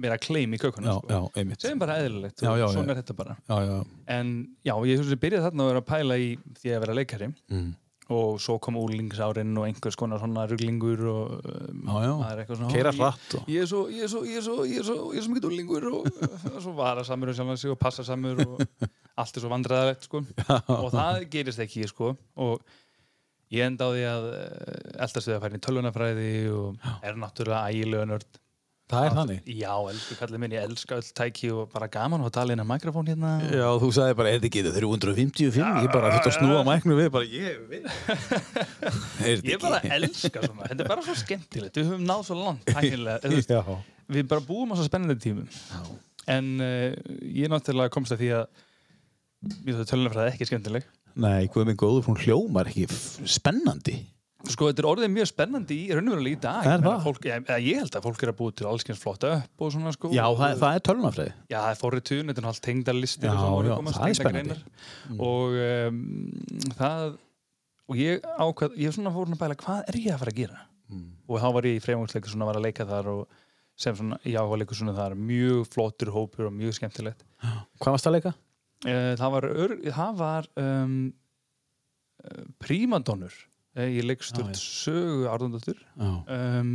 meira 0.00 0.16
kleim 0.18 0.56
í 0.56 0.58
kökunum 0.58 0.96
sko. 0.98 1.30
sem 1.62 1.78
bara 1.78 2.00
eðlilegt 2.02 2.40
Já, 2.42 2.50
og 2.50 2.58
já, 2.58 2.66
svona 2.72 2.88
já. 2.88 2.96
er 2.96 3.02
þetta 3.02 3.16
bara. 3.20 3.36
Já, 3.46 3.56
já. 3.68 3.76
en 4.16 4.32
já, 4.66 4.74
ég 4.90 4.98
svo 4.98 5.08
sem 5.12 5.20
byrjaði 5.22 5.44
þarna 5.46 5.64
að 5.66 5.70
vera 5.72 5.82
að 5.84 5.88
pæla 5.92 6.16
í 6.18 6.28
því 6.58 6.72
að 6.74 6.80
vera 6.86 6.96
leikari. 7.00 7.30
Mm. 7.52 7.72
og 8.12 8.34
svo 8.36 8.58
kom 8.60 8.76
úlingsárin 8.76 9.54
og 9.56 9.64
einhvers 9.64 9.96
konar 9.96 10.18
svona 10.20 10.42
ruglingur 10.50 11.00
og 11.08 11.46
um, 11.48 11.86
er 12.28 12.42
Keira 12.68 12.90
"Ó, 12.92 12.96
hratt 12.98 13.36
og- 13.38 13.46
ég, 13.48 13.62
er 13.62 13.66
svo, 13.70 13.86
ég 13.88 14.02
er 14.04 14.10
svo, 14.12 14.20
ég 14.28 14.36
er 14.36 14.42
svo, 14.44 14.56
ég 14.68 14.78
er 14.82 14.84
svo, 14.84 14.96
ég 15.14 15.16
er 15.16 15.24
svo 15.24 15.32
mikið 15.32 15.46
úlingur 15.48 15.86
og 15.88 16.10
svo 16.66 16.74
vara 16.76 17.00
samur 17.02 17.30
og 17.32 17.34
sjálfan 17.38 17.56
sig 17.56 17.70
og 17.72 17.78
passa 17.80 18.04
samur 18.04 18.42
og 18.44 18.60
allt 19.16 19.36
er 19.36 19.40
svo 19.40 19.48
vandræðalegt 19.54 20.04
sko. 20.04 20.20
Og 20.20 20.90
það 20.92 21.24
gerist 21.32 21.62
ekki 21.64 21.88
sko. 21.88 22.10
Og 22.36 22.60
ég 23.54 23.66
enda 23.68 23.86
á 23.86 23.90
því 23.94 24.06
að 24.10 24.30
uh, 24.30 25.02
eldast 25.06 25.30
við 25.30 25.36
að 25.36 25.46
inn 25.50 25.58
í 25.58 25.66
tölvunafræði 25.66 26.32
og 26.54 26.88
er 27.04 27.20
náttúrulega 27.20 27.70
ægilega 27.70 28.08
nörd. 28.12 28.40
Það 28.92 29.06
er 29.06 29.14
þannig. 29.16 29.46
Já, 29.56 29.70
elsku 29.88 30.14
kallið 30.18 30.40
minn, 30.42 30.54
ég 30.54 30.64
elska 30.68 30.96
öll 30.98 31.06
tæki 31.16 31.48
og 31.56 31.70
bara 31.72 31.86
gaman 31.88 32.20
að 32.26 32.34
tala 32.36 32.52
inn 32.52 32.60
á 32.60 32.68
mikrofón 32.68 33.06
hérna. 33.08 33.30
Já, 33.48 33.64
þú 33.80 33.88
sagði 33.96 34.16
bara, 34.18 34.32
þetta 34.34 34.48
ekki 34.50 34.62
355? 34.74 35.78
Ég 35.86 35.88
bara 35.94 36.10
þurfti 36.12 36.30
að 36.30 36.36
snúa 36.36 36.58
mæknu 36.68 36.96
við 36.98 37.08
bara, 37.14 37.30
ég 37.32 37.62
veit. 37.70 37.88
Ég 39.54 39.62
bara 39.62 39.80
elska 39.96 40.44
svona, 40.44 40.68
þetta 40.68 40.84
er 40.84 40.90
bara 40.92 41.06
svo 41.06 41.16
skemmtilegt. 41.16 41.80
Við 41.80 41.88
höfum 41.94 42.04
náð 42.10 42.26
svo 42.28 42.36
langt 42.42 42.74
Já, 43.54 43.62
Við 44.12 44.28
bara 44.34 44.44
búum 44.44 44.72
á 44.72 44.74
svo 44.76 44.84
spennandi 44.84 45.16
tímum. 45.22 45.48
En 46.28 46.52
uh, 46.60 46.92
ég 47.24 47.48
náttúrulega 47.52 47.92
komst 47.94 48.12
að 48.12 48.20
því 48.20 48.30
að 48.36 49.88
tölunafræði 49.88 50.34
ekki 50.34 50.50
skemmtileg 50.52 50.84
nei, 51.16 51.46
hvað 51.52 51.68
minn 51.70 51.78
góður, 51.80 52.04
hún 52.08 52.18
hljómar 52.24 52.70
ekki 52.72 52.86
spennandi 53.28 54.00
Sko, 54.44 54.66
þetta 54.68 54.82
er 54.82 54.86
orðið 54.90 55.08
mjög 55.14 55.28
spennandi 55.30 55.76
í 55.86 55.92
raunverulega 55.96 56.36
í 56.36 56.40
dag 56.42 56.66
Er 56.66 56.74
Ég 56.74 56.82
meina, 56.82 56.90
það? 56.90 57.04
Fólk, 57.06 57.28
ég, 57.30 57.46
ég 57.64 57.78
held 57.80 57.94
að 57.96 58.02
fólk 58.04 58.24
er 58.26 58.30
að 58.34 58.36
búið 58.42 58.56
til 58.58 58.66
allskyns 58.68 58.98
flotta 59.00 59.30
upp 59.38 59.62
og 59.64 59.70
svona 59.72 59.92
sko 59.96 60.10
Já, 60.12 60.24
það, 60.36 60.56
það 60.60 60.74
er 60.76 60.82
tölunafræði 60.88 61.30
Já, 61.32 61.56
það 61.62 61.68
er 61.70 61.78
forritun, 61.80 62.28
þetta 62.28 62.42
er 62.42 62.44
nú 62.44 62.50
allt 62.50 62.62
tengdarlistir 62.66 63.30
Já, 63.30 63.38
og 63.40 63.64
já, 63.64 63.70
að 63.72 63.78
komast, 63.80 63.96
það 64.02 64.12
er 64.12 64.18
spennandi. 64.18 64.58
og 65.16 65.56
um, 65.64 66.02
það 66.76 67.06
og 67.84 67.98
ég 68.02 68.28
ákvað, 68.44 68.76
ég 68.84 68.94
svona 68.98 69.14
fór 69.16 69.32
að 69.32 69.40
bæla 69.46 69.56
hvað 69.64 69.80
er 69.94 69.98
ég 70.02 70.12
að 70.18 70.22
fara 70.26 70.34
að 70.36 70.40
gera 70.44 70.62
Mm. 70.84 71.14
og 71.32 71.38
þá 71.40 71.46
var 71.56 71.64
ég 71.64 71.78
í 71.78 71.80
fremungsleiku 71.80 72.28
svona 72.28 72.44
var 72.44 72.58
að 72.58 72.66
leika 72.66 72.84
þar 72.84 73.06
og 73.08 73.38
sem 73.80 73.94
svona, 73.96 74.18
já, 74.28 74.36
var 74.44 74.58
leikur 74.60 74.76
svona 74.76 74.92
þar 74.92 75.14
mjög 75.16 75.62
flottur 75.72 76.10
hópur 76.12 76.50
og 76.50 76.52
mjög 76.52 76.74
skemmtilegt 76.76 77.24
Hvað 77.80 77.94
varst 77.96 78.08
að 78.10 78.12
leika? 78.18 78.32
Uh, 78.84 79.10
það 79.20 79.34
var, 79.36 79.48
það 79.98 80.16
var 80.20 80.48
um, 80.62 80.96
prímadonnur 82.62 83.34
uh, 83.78 83.84
ég 83.88 84.04
leik 84.06 84.24
sturt 84.24 84.54
Já, 84.54 84.58
já. 84.58 84.64
sögu 84.84 85.28
árðundastur 85.34 85.80
Já, 85.98 86.10
um, 86.38 86.74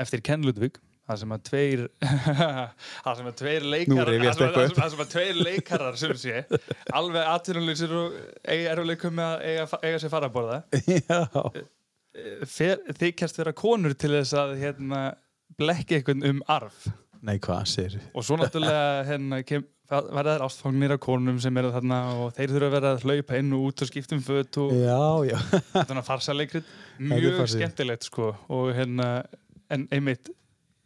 eftir 0.00 0.22
Ken 0.24 0.44
Ludvig 0.46 0.78
það 1.10 1.18
sem 1.24 1.32
að 1.34 1.42
tveir 1.48 1.80
það 3.04 3.18
sem 3.18 3.28
að 3.30 3.36
tveir 3.40 3.64
leikarar 3.66 4.12
það 4.14 4.36
sem, 4.38 4.52
eitthvað 4.62 5.02
að- 5.04 5.10
tveir 5.14 5.40
leikarar 5.40 5.98
sem 6.00 6.14
sé 6.22 6.42
alveg 7.00 7.30
atvinnuleysir 7.34 7.94
og 7.98 8.18
eruleikum 8.54 9.16
með 9.18 9.32
að 9.34 9.44
eiga, 9.50 9.80
eiga 9.82 10.00
sér 10.04 10.12
fara 10.12 10.30
að 10.30 10.36
borða. 10.36 10.60
Já. 10.94 11.20
Fer, 12.50 12.80
þykjast 12.98 13.36
vera 13.40 13.52
konur 13.58 13.92
til 13.98 14.12
þess 14.16 14.34
að 14.38 14.54
hérna, 14.58 15.00
blekki 15.58 15.98
einhvern 16.00 16.24
um 16.30 16.40
arf. 16.50 16.86
Nei, 17.26 17.36
hvað 17.42 17.66
sér 17.70 17.98
og 18.16 18.24
svo 18.26 18.38
náttúrulega 18.40 19.04
hérna, 19.10 19.42
kem, 19.46 19.66
verða 19.90 20.34
þær 20.36 20.44
ástfangnir 20.46 20.92
af 20.94 21.00
konum 21.02 21.38
sem 21.42 21.56
eru 21.60 21.70
þarna 21.74 22.00
og 22.22 22.34
þeir 22.36 22.52
þurfa 22.54 22.68
að 22.70 22.74
vera 22.78 22.90
að 22.96 23.06
hlaupa 23.08 23.38
inn 23.42 23.54
og 23.56 23.64
út 23.70 23.82
og 23.84 23.88
skipta 23.90 24.16
um 24.18 24.22
föt 24.26 24.58
og 24.62 24.74
Já, 24.78 25.00
já. 25.32 25.38
Svona 25.86 26.04
farsaleikrit 26.06 26.68
er 26.68 27.08
mjög 27.14 27.38
farsi. 27.40 27.58
skemmtilegt 27.58 28.06
sko. 28.10 28.34
Og 28.54 28.70
hérna 28.76 29.08
en 29.70 29.88
einmitt 29.94 30.30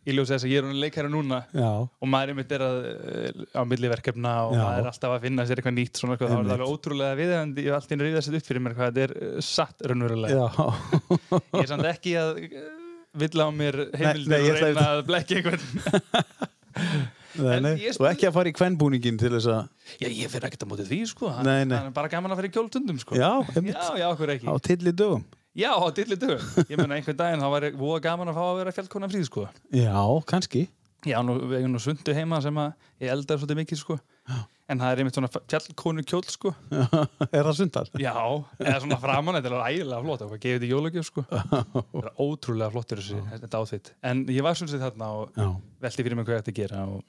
ég 0.05 0.13
ljósi 0.19 0.35
þess 0.35 0.45
að 0.45 0.53
ég 0.53 0.61
er 0.61 0.67
hún 0.69 0.77
leikara 0.83 1.09
núna 1.09 1.39
Já, 1.57 1.69
og 1.81 2.09
maður 2.13 2.35
einmitt 2.35 2.51
er 2.53 2.61
að, 2.67 2.79
eh, 2.93 3.45
á 3.57 3.63
milli 3.65 3.89
verkefna 3.89 4.33
og 4.51 4.53
maður 4.59 4.83
er 4.83 4.89
alltaf 4.91 5.15
að 5.15 5.23
finna 5.25 5.47
sér 5.49 5.61
eitthvað 5.63 5.77
nýtt 5.79 5.97
svona, 6.01 6.17
sko, 6.19 6.29
það 6.29 6.35
Einmitt. 6.43 6.53
alveg 6.59 6.73
ótrúlega 6.75 7.17
viðeigandi 7.23 7.65
ég 7.65 7.71
hef 7.73 7.79
alltaf 7.79 8.03
ríðað 8.05 8.27
sér 8.27 8.37
upp 8.41 8.49
fyrir 8.51 8.65
mér 8.67 8.75
hvað 8.77 8.91
þetta 8.91 9.05
er 9.07 9.15
eh, 9.17 9.41
satt 9.41 9.87
raunverulega. 9.89 10.49
Ég 11.55 11.63
er 11.65 11.71
samt 11.73 11.89
ekki 11.89 12.13
að 12.21 12.43
eh, 12.45 12.69
villa 13.25 13.49
á 13.49 13.51
mér 13.57 13.81
ég 13.97 14.51
og 14.53 14.61
reyna 14.61 14.87
að 14.93 15.05
blekki 15.09 15.41
einhvern 15.41 15.65
Ég 17.35 17.99
Og 17.99 18.09
ekki 18.11 18.29
að 18.29 18.37
fara 18.37 18.51
í 18.53 18.55
kvennbúningin 18.57 19.19
til 19.21 19.33
þess 19.35 19.51
að 19.51 19.97
já 20.03 20.09
ég 20.09 20.31
fyrir 20.33 20.49
ekkert 20.51 20.67
að 20.67 20.71
móti 20.71 20.87
því 20.91 21.01
sko 21.11 21.33
það 21.33 21.49
Nei, 21.49 21.65
nei. 21.65 21.75
það 21.77 21.89
er 21.89 21.97
bara 21.97 22.13
gaman 22.13 22.35
að 22.35 22.41
fara 22.41 22.51
í 22.51 22.55
kjóltundum 22.55 23.01
sko 23.03 23.19
Já, 23.19 23.31
já, 23.73 23.83
já, 23.99 24.07
okkur 24.13 24.35
ekki 24.37 24.47
Á 24.51 24.55
tilli 24.69 24.95
dögum 24.95 25.27
já, 25.55 25.71
á 25.75 25.87
dilli 25.97 26.21
dögum 26.21 26.71
ég 26.71 26.79
meina 26.79 27.01
einhvern 27.01 27.19
daginn 27.19 27.43
þá 27.45 27.51
var 27.57 27.69
voða 27.81 28.01
gaman 28.09 28.31
að 28.33 28.39
fá 28.39 28.45
að 28.47 28.57
vera 28.63 28.77
fjallkona 28.79 29.11
fríð 29.11 29.29
sko 29.31 29.49
Já, 29.75 29.99
kannski 30.31 30.69
Já, 31.05 31.19
nú, 31.25 31.37
við 31.51 31.59
eigum 31.61 31.75
nú 31.75 31.81
sundu 31.83 32.15
heima 32.17 32.39
sem 32.41 32.59
að 32.61 32.71
ég 33.05 33.11
eldar 33.13 33.37
svolítið 33.41 33.59
mikið, 33.61 33.81
sko. 33.81 33.97
En 34.73 34.81
það 34.81 34.93
er 34.95 35.01
einmitt 35.03 35.17
svona 35.19 35.29
fjallkonu 35.35 36.05
kjól, 36.09 36.23
sko. 36.33 36.53
Er 37.37 37.45
það 37.45 37.59
sundar? 37.59 37.91
Já, 38.01 38.15
eða 38.57 38.79
svona 38.81 38.99
framan, 39.03 39.37
þetta 39.37 39.51
er 39.51 39.57
ægilega 39.67 39.99
flott. 40.07 40.25
Var 40.31 40.41
gefið 40.41 40.57
þetta 40.57 40.69
í 40.69 40.71
jólagjöf, 40.73 41.09
sko. 41.11 41.25
Það 41.29 42.01
er 42.01 42.09
ótrúlega 42.25 42.85
þetta 43.35 43.61
áþvitt. 43.61 43.93
En 44.01 44.25
ég 44.33 44.47
var 44.47 44.57
svona 44.57 44.81
þarna 44.87 45.11
og 45.19 45.37
Já, 45.37 45.51
velti 45.85 46.07
fyrir 46.07 46.17
mig 46.21 46.29
hvað 46.29 46.39
ég 46.39 46.45
ætti 46.47 46.55
að 46.55 46.61
gera 46.63 46.87
og, 46.89 47.05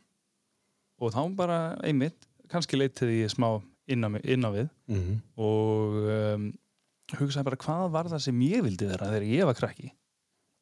og 1.02 1.14
þá 1.16 1.22
bara 1.38 1.60
einmitt, 1.86 2.28
kannski 2.52 2.80
leitið 2.80 3.14
ég 3.20 3.34
smá 3.34 3.50
inn 3.92 4.06
á, 4.06 4.10
inn 4.24 4.48
á 4.48 4.50
við 4.54 4.68
mm 4.90 5.22
og 5.38 6.00
um, 6.16 6.50
hugsaði 7.20 7.46
bara 7.46 7.62
hvað 7.62 7.86
var 7.94 8.10
það 8.10 8.24
sem 8.26 8.42
ég 8.48 8.64
vildi 8.66 8.88
vera 8.90 9.12
þegar 9.12 9.28
ég 9.30 9.46
var 9.46 9.58
krakki. 9.60 9.92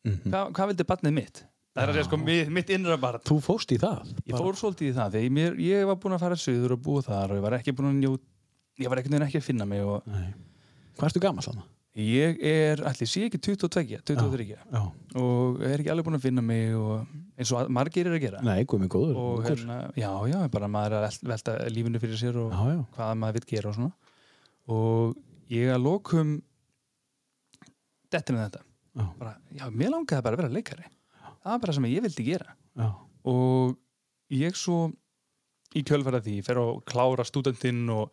Mhm. 0.04 0.32
Hvað, 0.34 0.50
hvað 0.58 0.72
vildi 0.72 0.88
barnið 0.90 1.14
mitt? 1.16 1.44
Það 1.74 1.84
er 1.84 1.90
að 1.90 1.96
segja 1.98 2.08
sko 2.10 2.18
mitt, 2.22 2.50
mitt 2.54 2.70
innra 2.76 2.98
barn. 3.02 3.24
Þú 3.26 3.38
fóst 3.42 3.72
í 3.74 3.80
það 3.82 4.12
Ég 4.28 4.36
fór 4.38 4.58
svolítið 4.60 4.90
í 4.92 4.96
það 4.98 5.16
þegar 5.16 5.32
mér, 5.38 5.56
ég 5.64 5.88
var 5.90 5.98
búinn 5.98 6.18
að 6.18 6.26
fara 6.26 6.38
suður 6.38 6.76
og 6.76 6.84
búa 6.86 7.02
þar 7.06 7.34
og 7.34 7.40
ég 7.40 7.46
var 7.48 7.56
ekki 7.58 7.74
búinn 7.74 7.90
að 7.94 8.02
njóta 8.04 8.28
ég 8.84 8.90
var 8.90 9.02
ekkert 9.02 9.26
ekki 9.28 9.40
að 9.40 9.48
finna 9.48 9.66
mig 9.70 9.86
og. 9.86 10.06
Hvað 10.98 11.08
ertu 11.10 11.22
gammal 11.24 11.46
þannig? 11.46 11.66
Ég 11.96 12.40
er, 12.42 12.80
allir 12.90 13.06
sé 13.10 13.28
ekki 13.28 13.38
22, 13.38 14.00
23 14.02 14.48
Já. 14.50 14.80
og 15.22 15.60
er 15.62 15.78
ekki 15.84 15.92
alveg 15.94 16.08
búinn 16.08 16.18
að 16.18 16.24
finna 16.26 16.42
mig 16.42 16.72
og 16.74 17.04
eins 17.38 17.52
og 17.54 17.70
margir 17.70 18.08
er 18.10 18.16
að 18.18 18.24
gera 18.24 18.42
Nei, 18.42 18.64
mig 18.66 18.90
góður. 18.90 19.16
og 19.20 19.44
hérna, 19.46 19.78
já, 19.96 20.10
já, 20.32 20.40
bara 20.50 20.68
maður 20.74 20.96
er 20.98 20.98
að 20.98 21.06
vel- 21.22 21.30
velta 21.34 21.56
lífinu 21.70 22.02
fyrir 22.02 22.18
sér 22.18 22.40
og 22.42 22.50
Já, 22.52 22.64
já. 22.74 22.82
hvað 22.98 23.14
maður 23.22 23.38
vil 23.38 23.48
gera 23.54 23.70
og 23.70 23.76
svona 23.78 23.94
og 24.74 25.16
ég 25.54 25.70
að 25.76 25.84
lokum 25.86 26.34
dettin 28.14 28.38
þetta 28.42 28.62
Já. 28.94 29.06
bara, 29.18 29.36
já, 29.58 29.70
mér 29.74 29.90
langaði 29.94 30.22
bara 30.26 30.38
að 30.38 30.44
vera 30.44 30.54
leikari 30.54 30.86
það 31.44 31.50
var 31.54 31.60
bara 31.64 31.74
sem 31.78 31.88
ég 31.90 32.04
vildi 32.06 32.26
gera 32.28 32.56
Já. 32.78 32.90
og 33.30 33.78
ég 34.34 34.58
svo 34.58 34.92
í 35.78 35.82
kjölfæra 35.86 36.22
því 36.26 36.40
fer 36.46 36.60
að 36.62 36.84
klára 36.90 37.26
stúdentinn 37.26 37.86
og 37.94 38.12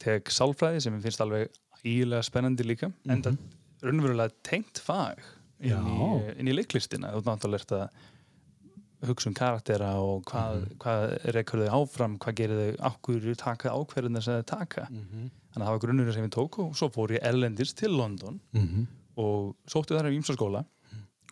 tek 0.00 0.28
sálfræði 0.32 0.80
sem 0.84 0.96
ég 0.98 1.02
finnst 1.06 1.20
alveg 1.24 1.48
ílega 1.84 2.22
spennandi 2.26 2.64
líka 2.66 2.92
en 3.08 3.22
það 3.22 3.36
raunverulega 3.82 4.34
tengt 4.42 4.78
fag 4.82 5.18
inn, 5.60 5.86
í, 5.86 6.38
inn 6.40 6.48
í 6.48 6.54
leiklistina 6.54 7.12
þú 7.14 7.22
náttúrulega 7.26 7.60
ert 7.62 7.72
að 7.78 9.08
hugsa 9.08 9.28
um 9.30 9.34
karaktera 9.38 9.92
og 10.02 10.24
hvað, 10.26 10.64
hvað 10.82 11.02
rekur 11.36 11.60
þau 11.62 11.76
áfram, 11.82 12.16
hvað 12.18 12.34
gerir 12.40 12.62
þau 12.78 12.88
ákvöru 12.90 13.34
taka 13.38 13.70
ákverðina 13.70 14.22
sem 14.22 14.40
þau 14.40 14.46
taka 14.58 14.88
Mhm. 14.90 15.30
þannig 15.52 15.62
að 15.62 15.68
það 15.68 15.74
var 15.76 15.82
grunnurinn 15.84 16.12
sem 16.14 16.24
ég 16.26 16.34
tók 16.34 16.58
og 16.58 16.74
svo 16.76 16.88
fór 16.90 17.14
ég 17.14 17.22
ellendis 17.22 17.72
til 17.74 17.90
London 17.94 18.40
Mhm. 18.54 18.86
og 19.16 19.54
sótti 19.66 19.94
þar 19.94 20.10
í 20.10 20.18
ímsaskóla 20.18 20.64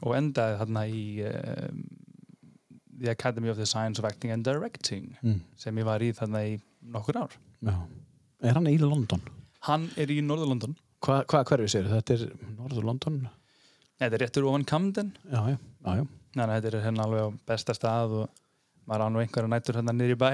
og 0.03 0.15
endaði 0.15 0.59
þarna 0.61 0.87
í 0.87 1.05
um, 1.27 1.85
The 2.99 3.11
Academy 3.11 3.49
of 3.51 3.57
the 3.59 3.67
Science 3.67 3.99
of 3.99 4.05
Acting 4.05 4.31
and 4.31 4.45
Directing 4.45 5.17
Mm. 5.23 5.41
sem 5.57 5.75
ég 5.77 5.85
var 5.85 5.99
í 6.01 6.13
þarna 6.15 6.45
í 6.47 6.61
nokkur 6.87 7.17
ár 7.17 7.31
Já. 7.63 7.75
Er 8.43 8.53
hann 8.55 8.67
í 8.67 8.79
London? 8.79 9.21
Hann 9.69 9.89
er 9.97 10.11
í 10.13 10.21
Norður-London 10.25 10.77
Hva, 11.07 11.21
hvað 11.29 11.45
hverfi 11.51 11.69
sér? 11.71 11.89
Þetta 11.91 12.15
er 12.17 12.23
Norður 12.57 12.87
London? 12.89 13.19
þetta 14.01 14.15
er 14.17 14.23
réttur 14.25 14.47
ofan 14.51 14.65
Camden 14.69 15.13
Já, 15.31 15.41
já. 15.55 15.57
já, 15.85 16.05
þetta 16.37 16.69
er 16.71 16.79
hérna 16.85 17.05
alveg 17.07 17.23
á 17.25 17.29
besta 17.49 17.75
stað 17.77 18.17
og 18.23 18.43
maður 18.87 19.07
á 19.07 19.09
nú 19.13 19.23
einhverja 19.23 19.51
nættur 19.53 19.79
hérna 19.81 19.95
í 20.07 20.17
bæ 20.19 20.31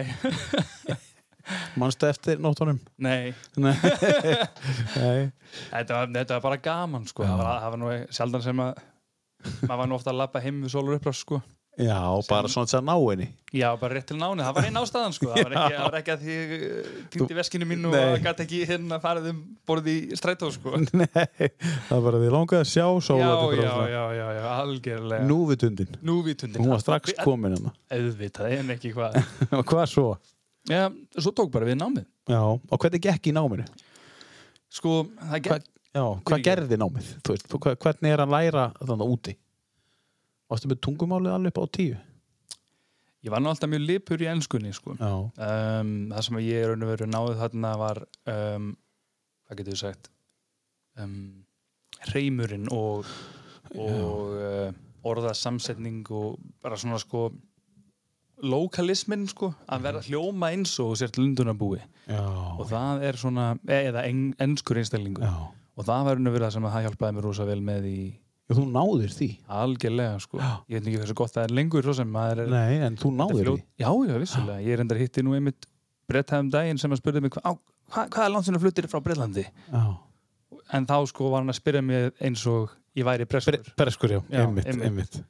Manstu 1.80 2.06
eftir 2.06 2.38
nóttunum? 2.38 2.78
nei, 3.02 3.32
Nei. 3.58 5.30
Þetta 5.72 5.96
var, 5.96 6.10
þetta 6.14 6.36
var 6.36 6.42
bara 6.44 6.58
gaman 6.62 7.06
sko. 7.08 7.24
það, 7.26 7.38
var, 7.40 7.60
það 7.64 7.70
var 7.74 7.80
nú 7.82 7.90
sjaldan 8.14 8.44
sem 8.44 8.62
að 8.62 8.82
maður 9.66 9.80
var 9.80 9.90
nú 9.90 9.96
ofta 9.98 10.12
að 10.12 10.20
labba 10.20 10.42
heim 10.44 10.60
við 10.62 10.70
sólur 10.76 10.98
upprás 11.00 11.22
sko. 11.24 11.40
Já, 11.80 11.96
bara 12.28 12.50
svona 12.52 12.68
þess 12.68 12.76
að 12.76 12.84
ná 12.84 12.94
henni. 13.00 13.26
Já, 13.56 13.66
bara 13.80 13.96
rétt 13.96 14.04
til 14.10 14.18
náni, 14.20 14.44
það 14.44 14.56
var 14.58 14.66
einn 14.68 14.78
ástæðan 14.80 15.14
sko. 15.16 15.28
það, 15.32 15.46
var 15.46 15.54
ekki, 15.56 15.76
það 15.76 15.86
var 15.86 15.94
ekki 15.98 16.12
að 16.12 16.24
því 16.24 16.34
týndi 17.14 17.36
veskinu 17.38 17.68
Nei. 17.72 17.86
og 18.02 18.26
gæti 18.26 18.44
ekki 18.44 18.58
hérna 18.68 18.98
farið 19.00 19.28
um 19.30 19.38
borðið 19.68 19.96
í 20.12 20.18
strætó 20.20 20.50
sko. 20.52 20.74
Nei, 21.00 21.08
það 21.16 21.94
var 21.94 22.04
bara 22.06 22.20
því 22.20 22.28
langaði 22.34 22.60
að 22.60 22.68
sjá 22.68 22.84
já, 22.84 23.00
sóla 23.08 23.30
já, 23.56 23.72
já, 23.88 24.02
já, 24.18 24.26
já, 24.36 24.44
algjörlega 24.52 25.28
Núvitundin. 25.30 25.96
Núvitundin 26.04 26.60
Hún 26.60 26.74
var 26.74 26.84
strax 26.84 27.16
komin 27.24 27.56
hérna. 27.56 27.72
Auðvitað, 27.96 28.56
en 28.58 28.72
ekki 28.76 28.92
hvað 28.96 29.16
Og 29.56 29.64
hvað 29.72 29.84
svo? 29.94 30.06
Já, 30.68 30.86
svo 31.16 31.32
tók 31.32 31.52
bara 31.56 31.68
við 31.68 31.80
námið 31.80 32.04
Já, 32.28 32.42
og 32.52 32.84
hvernig 32.84 33.04
gekk 33.08 33.32
í 33.32 33.36
náminu? 33.36 33.64
Sko, 34.72 35.06
það 35.24 35.40
gekk 35.48 35.70
já, 35.92 36.04
hvað 36.28 36.44
gerði 36.46 36.78
námið? 36.84 37.14
Veist, 37.28 37.48
hvernig 37.56 38.12
er 38.12 38.24
að 38.24 38.36
læra 38.36 38.68
þannig 38.80 39.16
úti? 39.16 39.34
Varstu 40.52 40.68
með 40.70 40.82
tungumálið 40.84 41.34
alveg 41.36 41.54
upp 41.54 41.62
á 41.64 41.66
tíu? 41.78 41.98
Ég 43.22 43.30
var 43.30 43.42
nú 43.42 43.52
alltaf 43.52 43.70
mjög 43.70 43.84
lipur 43.86 44.22
í 44.24 44.26
ennskunni 44.26 44.72
sko. 44.74 44.96
Um, 44.98 45.92
Það 46.10 46.24
sem 46.26 46.40
ég 46.42 46.66
raun 46.66 46.82
og 46.82 46.90
veru 46.90 47.06
náði 47.06 47.36
þarna 47.38 47.70
var 47.78 48.00
um, 48.32 48.72
hvað 49.46 49.60
getur 49.60 49.76
við 49.76 49.82
sagt? 49.84 50.10
Um, 50.98 51.14
reymurinn 52.10 52.66
og, 52.74 53.06
og 53.78 54.34
uh, 54.34 54.74
orðasamsetning 55.06 56.02
og 56.10 56.36
bara 56.62 56.76
svona 56.80 56.98
sko 57.00 57.28
lokalismin 58.42 59.28
sko 59.30 59.52
að 59.70 59.84
vera 59.86 60.02
hljóma 60.02 60.50
eins 60.50 60.74
og 60.82 60.92
þú 60.92 60.98
sért 60.98 61.18
lundunabúi 61.20 61.78
og 62.10 62.64
það 62.66 63.04
er 63.06 63.18
svona, 63.20 63.52
eða 63.70 64.02
en, 64.08 64.32
enskur 64.42 64.80
einstaklingur. 64.80 65.22
Já. 65.22 65.52
og 65.78 65.86
það 65.86 66.08
var 66.08 66.22
verið 66.26 66.46
það 66.48 66.54
sem 66.56 66.66
að 66.66 66.74
það 66.74 66.86
hjálpaði 66.88 67.16
mér 67.16 67.28
rosa 67.28 67.46
vel 67.46 67.60
með 67.62 67.86
í 67.86 67.98
Já, 68.50 68.56
þú 68.58 68.64
náðir 68.74 69.12
því. 69.14 69.28
algjörlega 69.48 70.20
sko 70.20 70.38
Já. 70.40 70.50
ég 70.68 70.80
veit 70.80 70.86
ekki 70.90 70.98
hversu 71.00 71.14
gott 71.14 71.32
það 71.36 71.44
er 71.46 71.54
lengur 71.56 71.82
svo 71.86 71.94
sem 71.94 72.08
maður 72.12 72.42
er 72.42 72.48
Nei, 72.52 72.74
en 72.86 72.96
þú 72.96 73.12
fljót- 73.14 73.60
því. 73.60 73.64
já, 73.78 73.90
já, 74.08 74.16
vissulega, 74.18 74.60
ég 74.66 74.72
er 74.74 74.80
endar 74.82 74.98
hitti 74.98 75.22
nú 75.22 75.34
einmitt 75.38 75.66
brettaðum 76.10 76.50
daginn 76.50 76.78
sem 76.78 76.90
að 76.92 77.00
spurði 77.00 77.22
mig 77.22 77.30
hva, 77.38 77.54
hva, 77.92 78.08
hvað 78.08 78.24
er 78.26 78.32
landsinu 78.34 78.58
fluttir 78.60 78.88
frá 78.90 79.00
Breitlandi 79.00 79.44
Já. 79.72 79.82
en 80.72 80.86
þá 80.86 80.96
sko 81.08 81.30
var 81.30 81.40
hann 81.44 81.52
að 81.54 81.60
spyrja 81.60 81.82
mig 81.86 82.12
eins 82.20 82.42
og 82.50 82.70
ég 82.98 83.04
væri 83.06 83.24
breskur 83.30 83.56
Bereskur, 83.78 84.10
já, 84.10 84.20
Já, 84.28 84.42
einmitt, 84.44 84.66
einmitt. 84.66 84.84
einmitt. 84.90 85.22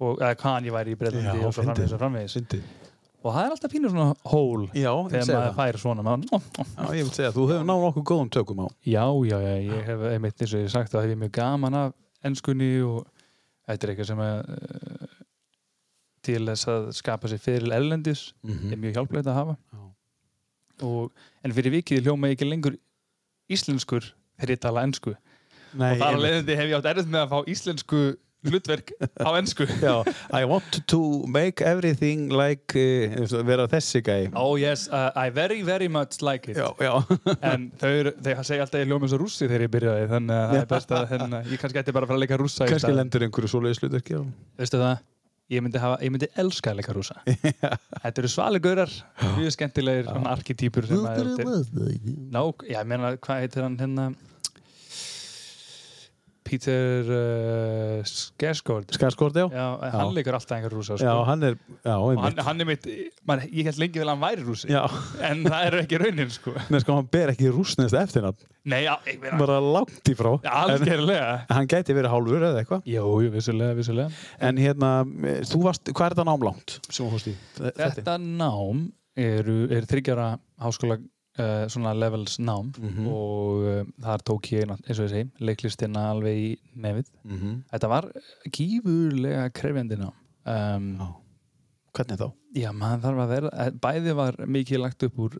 og 0.00 0.18
eða 0.18 0.34
hvaðan 0.40 0.66
ég 0.66 0.72
væri 0.74 0.96
í 0.96 0.98
Breitlandi 0.98 1.38
Já, 1.40 1.46
og 1.46 1.54
svo 1.54 1.62
framvegis 1.68 1.92
og 1.94 2.00
framvegis 2.00 2.36
og 3.24 3.32
það 3.32 3.44
er 3.46 3.52
alltaf 3.54 3.70
pínu 3.72 3.88
svona 3.92 4.14
hól 4.28 4.64
Já, 4.76 4.90
þegar 5.08 5.28
maður 5.32 5.54
fær 5.56 5.76
svona 5.80 6.02
maður. 6.04 6.26
Já, 6.34 6.88
ég 6.92 7.04
vil 7.06 7.12
segja, 7.14 7.30
þú 7.32 7.44
hefur 7.48 7.62
náð 7.70 7.84
nokkuð 7.86 8.04
góðum 8.10 8.30
tökum 8.34 8.58
á. 8.60 8.68
já, 8.84 9.04
já, 9.24 9.38
já, 9.40 9.54
ég 9.64 9.84
hef 9.86 10.02
einmitt 10.10 10.42
eins 10.44 10.52
og 10.52 10.60
ég 10.60 10.68
sagt 10.74 10.92
að 10.92 11.06
hef 11.06 11.14
ég 11.14 11.20
mjög 11.22 11.32
gaman 11.38 11.74
af 11.78 11.94
ennskunni 12.24 12.70
og 12.84 13.04
þetta 13.68 13.86
er 13.86 13.92
eitthvað 13.92 14.10
sem 14.10 14.22
að 14.24 14.38
uh, 14.54 15.20
til 16.24 16.40
þess 16.48 16.70
að 16.72 16.88
skapa 16.96 17.30
sér 17.30 17.42
fyrir 17.42 17.74
ellendis 17.76 18.30
er 18.48 18.80
mjög 18.80 18.98
hjálplegt 18.98 19.28
að 19.28 19.38
hafa. 19.38 19.56
Og, 20.82 21.12
en 21.44 21.54
fyrir 21.54 21.76
vikið 21.76 22.08
hljóma 22.08 22.30
ég 22.30 22.38
ekki 22.38 22.48
lengur 22.48 22.78
íslenskur 23.52 24.08
þegar 24.40 24.54
ég 24.56 24.62
tala 24.64 24.82
ennsku 24.88 25.12
Nei, 25.74 25.92
og 25.92 26.00
þar 26.00 26.18
leiðandi 26.22 26.56
hef 26.58 26.70
ég 26.70 26.76
átt 26.78 26.88
erfitt 26.90 27.10
með 27.10 27.20
að 27.24 27.32
fá 27.32 27.50
íslensku 27.50 28.00
hlutverk 28.48 28.92
á 29.20 29.30
ennsku 29.38 29.66
Já, 29.80 29.94
I 30.32 30.44
want 30.48 30.80
to 30.90 31.00
make 31.26 31.64
everything 31.64 32.28
like, 32.32 32.74
uh, 32.76 33.42
vera 33.46 33.66
þessi 33.72 34.02
gæi. 34.04 34.30
oh 34.36 34.54
yes, 34.60 34.86
uh, 34.92 35.10
I 35.16 35.30
very 35.34 35.62
very 35.62 35.88
much 35.88 36.20
like 36.22 36.50
it. 36.50 36.56
Já, 36.60 36.68
já. 36.78 36.92
en 37.52 37.70
þau, 37.80 37.90
eru- 38.02 38.14
þau 38.20 38.44
segja 38.44 38.66
alltaf 38.66 38.82
ég 38.82 38.90
hljóma 38.90 39.08
eins 39.08 39.16
og 39.16 39.24
rússi 39.24 39.48
þegar 39.48 39.66
ég 39.66 39.72
byrjaði 39.74 40.10
þannig 40.12 40.36
að 40.38 40.52
það 40.54 40.60
er 40.62 40.70
best 40.74 40.94
að 40.98 41.08
hérna, 41.14 41.42
ég 41.50 41.62
kannski 41.64 41.82
ætti 41.82 41.96
bara 41.96 42.06
að 42.08 42.12
fara 42.12 42.20
að 42.20 42.24
leika 42.26 42.40
rússa 42.40 42.68
í 42.68 42.72
Kannski 42.74 42.94
lendur 42.94 43.26
einhverju 43.28 43.52
svoleiðis 43.54 43.82
hlutverki 43.84 44.18
á. 44.18 44.22
veistu 44.60 44.80
það, 44.82 45.00
ég 45.54 45.64
myndi, 45.64 45.80
hafa, 45.82 45.98
ég 46.04 46.14
myndi 46.14 46.28
elska 46.44 46.72
að 46.72 46.78
leika 46.82 46.94
rússa. 46.96 47.16
Þetta 48.04 48.22
eru 48.24 48.30
svaligaurar 48.32 48.94
mjög 49.38 49.56
skemmtilegir 49.56 50.08
svona 50.10 50.36
arkitýpur 50.36 50.88
Ná, 50.88 52.40
ég 52.70 52.88
meina, 52.88 53.14
hvað 53.20 53.44
heitir 53.44 53.66
hann 53.66 53.76
hérna 53.80 54.08
Peter 56.44 57.08
uh, 57.08 58.00
Skarsgård 58.04 58.92
Skarsgård, 58.94 59.38
já. 59.40 59.46
Já, 59.48 59.66
hann 59.94 60.12
leikur 60.16 60.36
alltaf 60.36 60.56
einhver 60.58 60.74
rúsa 60.76 60.98
Já, 60.98 61.06
sko. 61.06 61.24
hann 61.28 61.46
er, 61.48 61.56
já, 61.80 61.94
og 61.96 62.20
hann, 62.20 62.40
hann 62.48 62.64
er 62.64 62.68
mitt, 62.68 62.88
man, 63.26 63.44
ég 63.48 63.70
held 63.70 63.80
lengi 63.80 64.02
vel 64.02 64.10
að 64.10 64.12
hann 64.12 64.24
væri 64.26 64.46
rúsi 64.48 64.70
Já, 64.72 64.82
en 65.30 65.44
það 65.46 65.68
er 65.68 65.78
ekki 65.80 66.00
raunin 66.04 66.34
sko. 66.34 66.54
Nei, 66.68 66.80
sko, 66.84 66.98
hann 67.00 67.08
ber 67.16 67.32
ekki 67.32 67.52
rúsnest 67.54 67.96
eftirnafn. 67.98 68.50
Nei, 68.70 68.82
já, 68.86 68.92
ég 69.08 69.22
meina 69.22 69.40
Bara 69.40 69.60
langt 69.64 70.12
í 70.12 70.16
frá. 70.18 70.34
Já, 70.44 70.52
algjörlega 70.64 71.30
En 71.46 71.56
hann 71.58 71.70
gæti 71.70 71.96
verið 71.96 72.12
hálfur 72.14 72.46
eða 72.50 72.60
eitthvað. 72.62 72.84
Jú, 72.92 73.06
jú, 73.24 73.32
vissulega, 73.34 73.78
vissulega 73.78 74.24
En 74.44 74.60
hérna, 74.60 74.92
þú 75.48 75.64
varst, 75.64 75.88
hvað 75.92 76.12
er 76.12 76.18
þetta 76.18 77.14
fórst 77.14 77.30
í? 77.30 77.34
Þetta? 77.58 77.90
Þetta 77.98 78.18
nám 78.22 78.86
eru, 79.14 79.58
er 79.72 79.86
þryggjara 79.88 80.28
háskóla 80.62 80.98
uh, 81.38 81.66
svona 81.68 81.92
levels 81.98 82.38
nám 82.38 82.72
Mhm. 82.78 83.06
og 83.08 83.64
uh, 83.64 83.84
þar 84.02 84.22
tók 84.28 84.50
ég, 84.52 84.68
eins 84.70 84.98
og 84.98 85.06
ég 85.08 85.10
segi 85.10 85.30
leiklistina 85.40 86.10
alveg 86.10 86.36
í 86.36 86.58
nefið 86.76 87.06
Mm 87.24 87.38
-hmm. 87.38 87.62
Þetta 87.72 87.88
var 87.88 88.10
gífurlega 88.50 89.50
krefjandi 89.52 89.96
nám 89.96 90.12
um, 90.46 90.96
Já. 90.98 91.14
Hvernig 91.94 92.18
þá? 92.18 92.32
Já, 92.54 92.70
maður 92.72 93.02
þarf 93.04 93.18
að 93.24 93.28
vera 93.28 93.50
eh, 93.66 93.70
bæði 93.70 94.14
var 94.14 94.34
mikið 94.46 94.78
lagt 94.82 95.02
upp 95.02 95.18
úr 95.18 95.36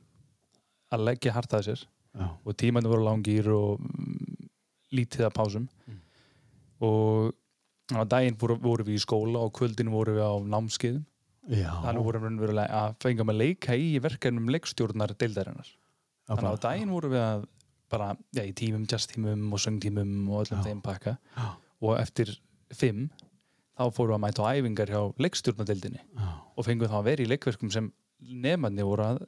að 0.93 1.05
leggja 1.05 1.33
hart 1.33 1.53
að 1.53 1.63
sér 1.69 1.85
Já. 2.15 2.29
og 2.45 2.57
tímandi 2.57 2.89
voru 2.89 3.05
langir 3.05 3.49
og 3.49 3.81
mm, 3.81 4.49
lítið 4.93 5.27
að 5.27 5.35
pásum 5.35 5.69
Mm. 5.89 6.01
og 6.81 7.35
á 7.93 8.03
daginn 8.09 8.37
voru, 8.39 8.57
voru 8.63 8.85
við 8.85 8.95
í 8.99 9.03
skóla 9.05 9.39
og 9.45 9.53
kvöldin 9.53 9.91
voru 9.91 10.15
við 10.17 10.23
á 10.25 10.35
námskeiðum 10.41 11.05
Já. 11.51 11.71
þannig 11.85 12.05
vorum 12.05 12.39
við 12.41 12.55
að 12.71 12.95
fengum 13.01 13.29
að 13.31 13.37
leika 13.43 13.75
í 13.77 13.99
verkefnum 14.01 14.49
leikstjórnar 14.49 15.13
deildarinnar 15.19 15.67
þannig 16.29 16.49
að 16.51 16.57
á 16.57 16.65
daginn 16.65 16.95
voru 16.95 17.11
við 17.13 17.23
að 17.25 17.45
bara, 17.95 18.09
já, 18.35 18.43
í 18.49 18.55
tímum, 18.57 18.87
jazztímum 18.91 19.45
og 19.55 19.61
söngtímum 19.63 20.15
og 20.33 20.41
öllum 20.45 20.63
Já. 20.63 20.65
þeim 20.67 20.81
pakka. 20.83 21.17
Já. 21.37 21.47
og 21.85 21.99
eftir 22.01 22.33
fimm 22.75 23.11
þá 23.77 23.85
fórum 23.93 24.15
við 24.15 24.17
að 24.17 24.23
mæta 24.25 24.47
á 24.47 24.53
æfingar 24.57 24.91
hjá 24.91 25.01
leikstjórnadeildinni 25.21 26.01
og 26.57 26.65
fengum 26.67 26.91
þá 26.91 26.97
að 27.01 27.07
vera 27.11 27.25
í 27.25 27.29
leikverkum 27.29 27.71
sem 27.75 27.91
nefnarnir 28.25 28.87
voru 28.89 29.05
að 29.11 29.21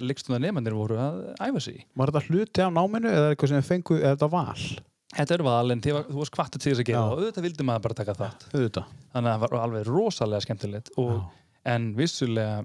leikstjórnar 0.00 0.40
nefnarnir 0.46 0.76
voru 0.78 0.96
að 1.02 1.20
æfa 1.44 1.60
sig 1.60 1.76
í. 1.76 1.84
Var 1.98 2.10
þetta 2.12 2.24
hluti 2.30 2.64
af 2.64 2.72
náminu 2.72 3.10
eða 3.10 3.26
er 3.28 3.34
eitthvað 3.34 3.52
sem 3.52 3.60
þið 3.60 3.68
fengu, 3.68 3.98
er 4.00 4.14
þetta 4.14 4.30
val? 4.32 4.66
Þetta 5.14 5.34
er 5.36 5.44
val 5.46 5.74
en 5.74 5.82
var, 5.84 6.06
þú 6.08 6.20
varst 6.22 6.34
kvartu 6.34 6.58
til 6.58 6.70
þess 6.72 6.80
að 6.82 6.88
gera 6.88 7.02
það. 7.02 7.10
Og 7.12 7.20
auðvitað 7.20 7.46
vildi 7.46 7.66
maður 7.68 7.84
bara 7.84 7.98
taka 8.00 8.14
þátt. 8.18 8.46
Auðvitað. 8.54 8.94
þannig 9.12 9.30
að 9.30 9.34
það 9.34 9.42
var 9.44 9.60
alveg 9.60 9.90
rosalega 9.90 10.46
skemmtilegt 10.46 10.90
og, 11.04 11.12
en 11.74 11.90
vissulega 11.98 12.56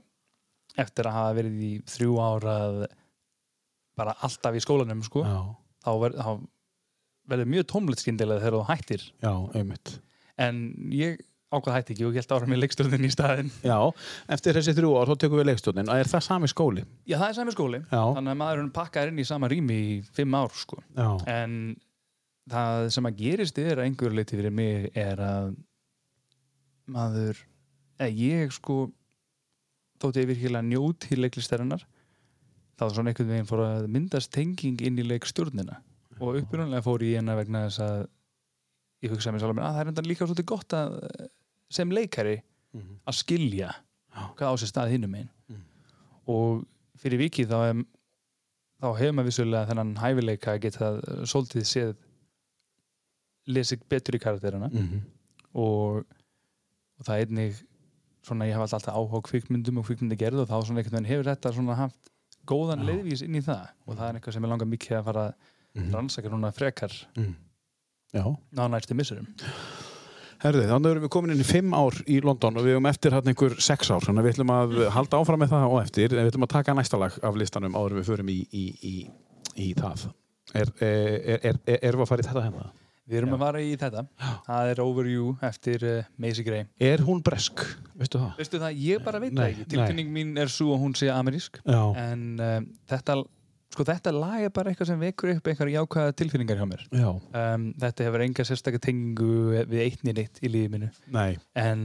eftir 0.80 1.10
að 1.10 1.18
hafa 1.20 1.36
verið 1.42 1.60
í 1.68 1.74
þrjú 1.92 2.16
ára 2.24 2.56
bara 4.00 4.16
alltaf 4.26 4.56
í 4.58 4.64
skólanum 4.64 5.04
sko, 5.06 5.24
þá, 5.84 5.90
ver, 6.04 6.16
þá 6.20 6.32
verður 7.30 7.50
mjög 7.54 7.68
tómlegt 7.70 8.02
skyndilega 8.04 8.42
þegar 8.46 8.58
þú 8.60 8.68
hættir 8.72 9.04
Já, 9.22 9.34
einmitt. 9.60 9.98
en 10.42 10.64
ég 10.96 11.20
ákvað 11.50 11.76
hætti 11.80 11.94
ekki 11.96 12.06
og 12.06 12.14
ég 12.14 12.22
held 12.22 12.34
ára 12.38 12.48
með 12.50 12.60
leikstjórnin 12.62 13.06
í 13.08 13.10
staðinn 13.10 13.48
Já, 13.66 13.78
eftir 14.36 14.54
þessi 14.60 14.74
þrjú 14.78 14.92
ár 15.00 15.10
þá 15.10 15.16
tekum 15.24 15.40
við 15.40 15.48
leikstjórnin. 15.50 15.88
Er 15.96 16.10
það 16.12 16.26
sami 16.28 16.50
skóli? 16.52 16.84
Já, 17.10 17.16
það 17.18 17.28
er 17.32 17.38
sami 17.40 17.54
skóli 17.56 17.80
Já. 17.82 18.02
þannig 18.18 18.34
að 18.36 18.40
maðurinn 18.44 18.74
pakkar 18.76 19.10
inn 19.10 19.22
í 19.22 19.26
sama 19.26 19.50
rými 19.50 19.78
í 19.82 19.96
fimm 20.14 20.36
ár 20.38 20.54
sko. 20.54 20.78
En 21.26 21.56
það 22.54 22.90
sem 22.94 23.10
að 23.10 23.18
gerist 23.24 23.58
er 23.62 23.80
að 23.80 23.88
einhverju 23.88 24.20
leiti 24.20 24.38
fyrir 24.38 24.54
mig 24.62 24.92
er 24.98 25.22
að 25.26 25.50
maður 26.90 27.42
eða 28.00 28.10
ég 28.16 28.54
sko 28.56 28.78
þótti 30.00 30.24
ég 30.24 30.30
virkilega 30.32 30.66
njóti 30.70 31.18
leiklistarinnar 31.20 31.82
þá 32.80 32.84
svona 32.96 33.12
einhvern 33.12 33.32
veginn 33.34 33.50
fór 33.50 33.62
að 33.66 33.88
myndast 33.92 34.32
tenging 34.36 34.80
inn 34.88 35.00
í 35.02 35.06
leikstjórnina 35.08 35.78
og 36.20 36.40
upprunalega 36.42 36.84
fór 36.86 37.04
ég 37.06 37.18
hérna 37.20 37.36
vegna 37.40 37.66
þess 37.68 37.80
að 37.86 38.08
ég 39.04 39.14
hugsaði 39.14 39.36
mér 39.36 39.44
svolítið 39.44 39.64
að 39.68 39.76
það 39.76 39.82
er 39.86 39.92
enda 39.94 40.06
líka 40.08 40.28
svolítið 40.28 40.50
gott 40.54 40.76
að 40.80 40.98
sem 41.70 41.92
leikari 41.92 42.38
Mhm. 42.74 43.00
að 43.10 43.16
skilja 43.18 43.70
hvað 44.38 44.52
á 44.52 44.56
sér 44.62 44.70
stað 44.70 44.92
hinnum 44.94 45.16
einn 45.16 45.30
Mm. 45.50 45.62
og 46.28 46.66
fyrir 47.02 47.18
vikið 47.24 47.48
þá, 47.50 47.84
þá 48.82 48.88
hefur 49.00 49.14
maður 49.18 49.26
vissulega 49.30 49.68
þennan 49.72 49.96
hæfileika 49.98 50.54
að 50.54 50.62
geta 50.62 50.90
svolítið 51.26 51.66
séð 51.66 51.96
lesið 53.50 53.82
betur 53.90 54.16
í 54.16 54.22
karakterina 54.22 54.70
Mhm. 54.70 55.02
og, 55.56 56.06
og 57.00 57.06
það 57.06 57.16
er 57.16 57.26
einnig 57.26 57.64
svona 58.22 58.46
ég 58.46 58.54
hef 58.54 58.62
alltaf 58.74 58.94
áhuga 58.94 59.18
á 59.18 59.28
kvikmyndum 59.30 59.80
og 59.80 59.86
kvikmyndagerð 59.88 60.44
og 60.44 60.48
þá 60.50 60.58
svona 60.68 60.84
einhvern 60.84 61.00
veginn 61.00 61.10
hefur 61.10 61.30
þetta 61.32 61.54
svona 61.56 61.76
haft 61.80 62.10
góðan 62.50 62.82
Já. 62.84 62.88
leiðvís 62.90 63.22
inn 63.28 63.38
í 63.40 63.44
það 63.46 63.68
og 63.86 63.96
það 64.00 64.08
er 64.10 64.20
eitthvað 64.20 64.34
sem 64.38 64.44
ég 64.48 64.54
langar 64.54 64.70
mikið 64.74 64.98
að 65.00 65.08
fara 65.12 65.28
að 65.30 65.34
Mhm. 65.80 65.92
rannsaka 65.94 66.30
núna 66.34 66.50
frekar 66.56 66.94
Mhm. 67.16 67.36
Já. 68.14 68.24
á 68.58 68.64
næstu 68.74 68.96
missurum 68.98 69.28
Herði, 70.40 70.62
þannig 70.72 70.94
erum 70.94 71.04
við 71.04 71.10
komin 71.12 71.32
inn 71.34 71.42
í 71.44 71.46
fimm 71.46 71.74
ár 71.76 71.92
í 72.08 72.22
London 72.24 72.56
og 72.58 72.64
við 72.64 72.78
erum 72.78 72.86
eftir 72.88 73.12
hann 73.12 73.28
einhver 73.28 73.58
sex 73.60 73.90
ár 73.92 74.00
þannig 74.06 74.24
að 74.24 74.28
við 74.30 74.34
ætlum 74.38 74.54
að 74.56 74.90
halda 74.96 75.18
áfram 75.20 75.42
með 75.44 75.50
það 75.52 75.66
og 75.74 75.82
eftir 75.84 76.14
en 76.16 76.24
við 76.26 76.32
ætlum 76.32 76.46
að 76.48 76.54
taka 76.54 76.74
næsta 76.78 76.98
lag 77.02 77.18
af 77.28 77.36
listanum 77.36 77.76
áður 77.76 77.98
við 78.00 78.08
förum 78.08 78.30
í, 78.32 78.38
í, 78.56 78.64
í, 78.82 78.94
í 79.58 79.74
það 79.76 80.08
Er, 80.56 80.66
er, 80.82 81.40
er, 81.44 81.58
er, 81.68 81.94
við 81.94 82.02
að 82.02 82.08
fara 82.10 82.24
í 82.24 82.26
þetta 82.26 82.42
hérna? 82.48 82.70
Við 83.10 83.18
erum 83.24 83.32
Já. 83.34 83.36
að 83.40 83.42
fara 83.46 83.62
í 83.66 83.72
þetta 83.82 84.04
það 84.46 84.70
er 84.74 84.82
Over 84.84 85.08
You 85.10 85.32
eftir 85.50 85.86
uh, 85.90 86.04
Macy 86.22 86.44
Gray 86.46 86.68
Er 86.92 87.02
hún 87.08 87.24
bresk? 87.26 87.64
Veistu 87.98 88.22
það? 88.22 88.36
Veistu 88.38 88.62
það, 88.62 88.78
ég 88.86 89.04
bara 89.06 89.20
veit 89.24 89.34
það 89.34 89.50
ekki 89.56 89.66
Tilfinning 89.74 90.12
mín 90.14 90.36
er 90.40 90.52
svo 90.54 90.76
að 90.76 90.84
hún 90.86 90.96
sé 91.00 91.10
amerísk 91.14 91.58
Já. 91.66 91.82
en 92.04 92.24
uh, 92.38 92.60
þetta 92.92 93.18
sko 93.70 93.86
þetta 93.86 94.14
lag 94.16 94.44
er 94.48 94.54
bara 94.54 94.72
eitthvað 94.72 94.88
sem 94.90 95.02
vekur 95.02 95.30
upp 95.36 95.50
einhverja 95.52 95.82
jákvæða 95.84 96.14
tilfinningar 96.18 96.58
hjá 96.62 96.66
mér 96.70 96.86
Já. 96.90 97.10
um, 97.14 97.66
þetta 97.84 98.08
hefur 98.08 98.24
enga 98.26 98.46
sérstakka 98.50 98.80
tengingu 98.82 99.34
við 99.70 99.84
eittni 99.84 100.14
neitt 100.18 100.40
í 100.42 100.50
lífið 100.50 100.72
minu 100.74 100.90
Nei. 101.14 101.36
en 101.54 101.84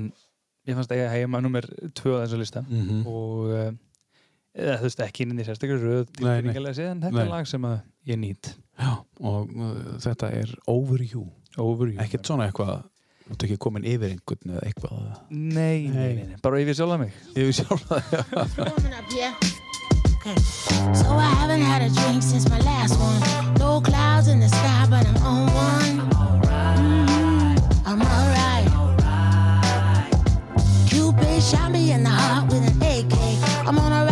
ég 0.64 0.78
fannst 0.78 0.94
að 0.94 1.02
ég 1.02 1.12
heima 1.12 1.42
nummer 1.44 1.68
tvö 1.92 2.14
á 2.16 2.24
þessu 2.24 2.40
lista 2.40 2.62
Mm 2.64 2.86
-hmm. 2.88 3.02
og 3.04 3.52
uh, 3.52 3.72
eða, 4.56 4.78
þú 4.80 4.86
veist 4.88 5.00
ekki 5.08 5.26
inn 5.26 5.36
í 5.40 5.44
sérstaklega 5.44 5.82
röð 5.84 6.06
tilfinningarlega 6.16 6.78
séð 6.78 6.90
en 6.94 7.02
þetta 7.04 7.20
er 7.26 7.32
lag 7.34 7.46
sem 7.52 7.68
ég 8.08 8.16
nýtt 8.22 8.54
Já. 8.78 8.92
Og 9.20 9.54
uh, 9.54 9.98
þetta 10.02 10.26
er 10.34 10.54
Over 10.70 11.00
You. 11.04 11.28
Over 11.58 11.86
You 11.92 12.00
Ekkert 12.02 12.26
svona 12.26 12.48
eitthvað, 12.48 12.82
þú 13.24 13.30
ert 13.36 13.46
ekki 13.48 13.58
komin 13.62 13.86
yfir 13.88 14.08
einhvern 14.14 14.56
eða 14.56 14.64
eitthvað. 14.68 14.92
Nei, 15.30 15.78
nei, 15.88 16.12
nei, 16.18 16.24
nei, 16.32 16.38
bara 16.44 16.62
yfir 16.62 16.74
sjálfa 16.80 16.98
mig. 17.04 17.12
Ég 17.36 17.42
vil 17.50 17.56
sjálf 17.60 17.82
það. 17.90 18.02
warming 33.64 34.03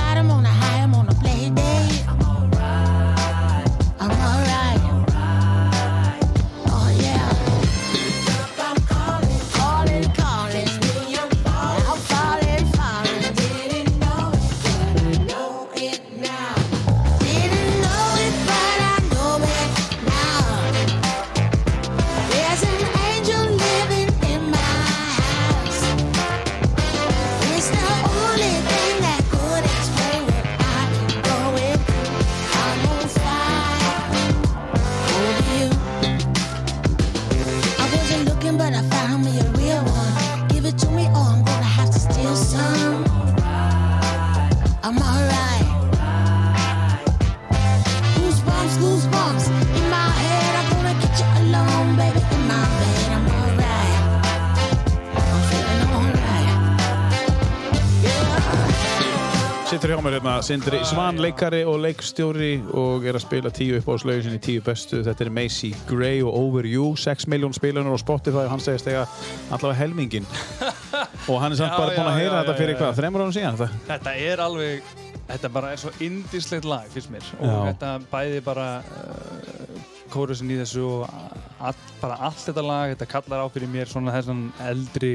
Sittur 59.73 59.89
hjá 59.89 60.03
mér 60.05 60.19
hérna 60.19 60.35
Sindri 60.45 60.83
Svan, 60.85 61.17
leikari 61.17 61.63
og 61.65 61.79
leikstjóri 61.81 62.59
og 62.77 63.07
er 63.09 63.17
að 63.17 63.23
spila 63.25 63.49
tíu 63.57 63.79
uppáðslögin 63.79 64.27
sinni 64.27 64.37
í 64.37 64.43
tíu 64.45 64.65
bestu. 64.67 64.99
Þetta 65.07 65.25
er 65.25 65.31
Macy 65.33 65.71
Gray 65.89 66.19
og 66.21 66.29
Over 66.37 66.69
You, 66.69 66.91
6 67.01 67.25
miljón 67.33 67.57
spilunar 67.57 67.89
á 67.89 68.01
Spotify 68.03 68.43
og 68.43 68.51
hann 68.53 68.61
segist 68.61 68.91
eiga 68.93 69.07
allavega 69.49 69.79
helmingin. 69.81 70.29
og 71.31 71.41
hann 71.41 71.57
er 71.57 71.63
samt 71.63 71.73
Já, 71.73 71.79
bara 71.79 71.95
búinn 71.97 72.05
já, 72.05 72.13
að 72.13 72.21
heyra 72.21 72.35
já, 72.35 72.39
þetta 72.43 72.59
fyrir 72.59 72.79
hvað, 72.83 72.93
þreymur 73.01 73.25
árum 73.25 73.35
síðan? 73.39 73.59
Þetta? 73.63 73.81
Þetta 73.89 74.15
er 74.29 74.45
alveg, 74.45 74.93
þetta 75.33 75.53
bara 75.57 75.73
er 75.73 75.83
svo 75.87 75.95
indislegt 76.05 76.69
lag, 76.69 76.93
finnst 76.93 77.15
mér. 77.17 77.33
Og 77.41 77.49
Já. 77.49 77.59
þetta 77.71 77.95
bæði 78.13 78.45
bara 78.45 78.69
uh, 78.85 79.92
kórusin 80.13 80.51
í 80.53 80.59
þessu 80.61 80.83
og 80.85 81.17
all, 81.63 81.75
bara 82.03 82.17
allt 82.29 82.43
þetta 82.45 82.65
lag, 82.67 82.93
þetta 82.95 83.09
kallar 83.13 83.43
á 83.45 83.47
fyrir 83.55 83.71
mér 83.73 83.91
svona 83.91 84.15
þessan 84.15 84.45
eldri 84.69 85.13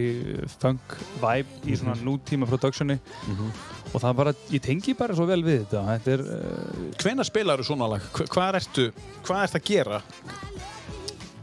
funk 0.60 0.98
vibe 1.22 1.62
í 1.70 1.78
svona 1.80 1.96
nútíma 2.04 2.50
productioni. 2.50 2.98
Og 3.94 4.02
það 4.04 4.18
bara, 4.20 4.34
ég 4.52 4.64
tengi 4.66 4.94
bara 5.00 5.16
svo 5.16 5.26
vel 5.30 5.40
við 5.46 5.62
þetta. 5.66 5.84
Þetta 5.94 6.16
er, 6.18 6.24
uh, 6.28 6.88
Hvenær 7.00 7.30
spilar 7.30 7.62
þú 7.64 7.70
svona 7.70 7.88
lag? 7.94 8.08
Hva- 8.18 8.28
Hvað 8.34 8.58
ertu, 8.62 8.88
hvað 9.28 9.44
ert 9.48 9.60
að 9.62 9.68
gera? 9.72 10.02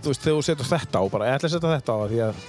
Þú 0.04 0.10
veist, 0.12 0.20
þegar 0.26 0.36
þú 0.36 0.44
setur 0.50 0.68
þetta 0.68 1.00
á 1.00 1.04
bara, 1.14 1.28
ég 1.30 1.38
ætla 1.38 1.48
að 1.48 1.54
setja 1.54 1.70
þetta 1.78 1.94
á 1.94 1.96
það 2.02 2.10
því 2.12 2.18
að 2.26 2.42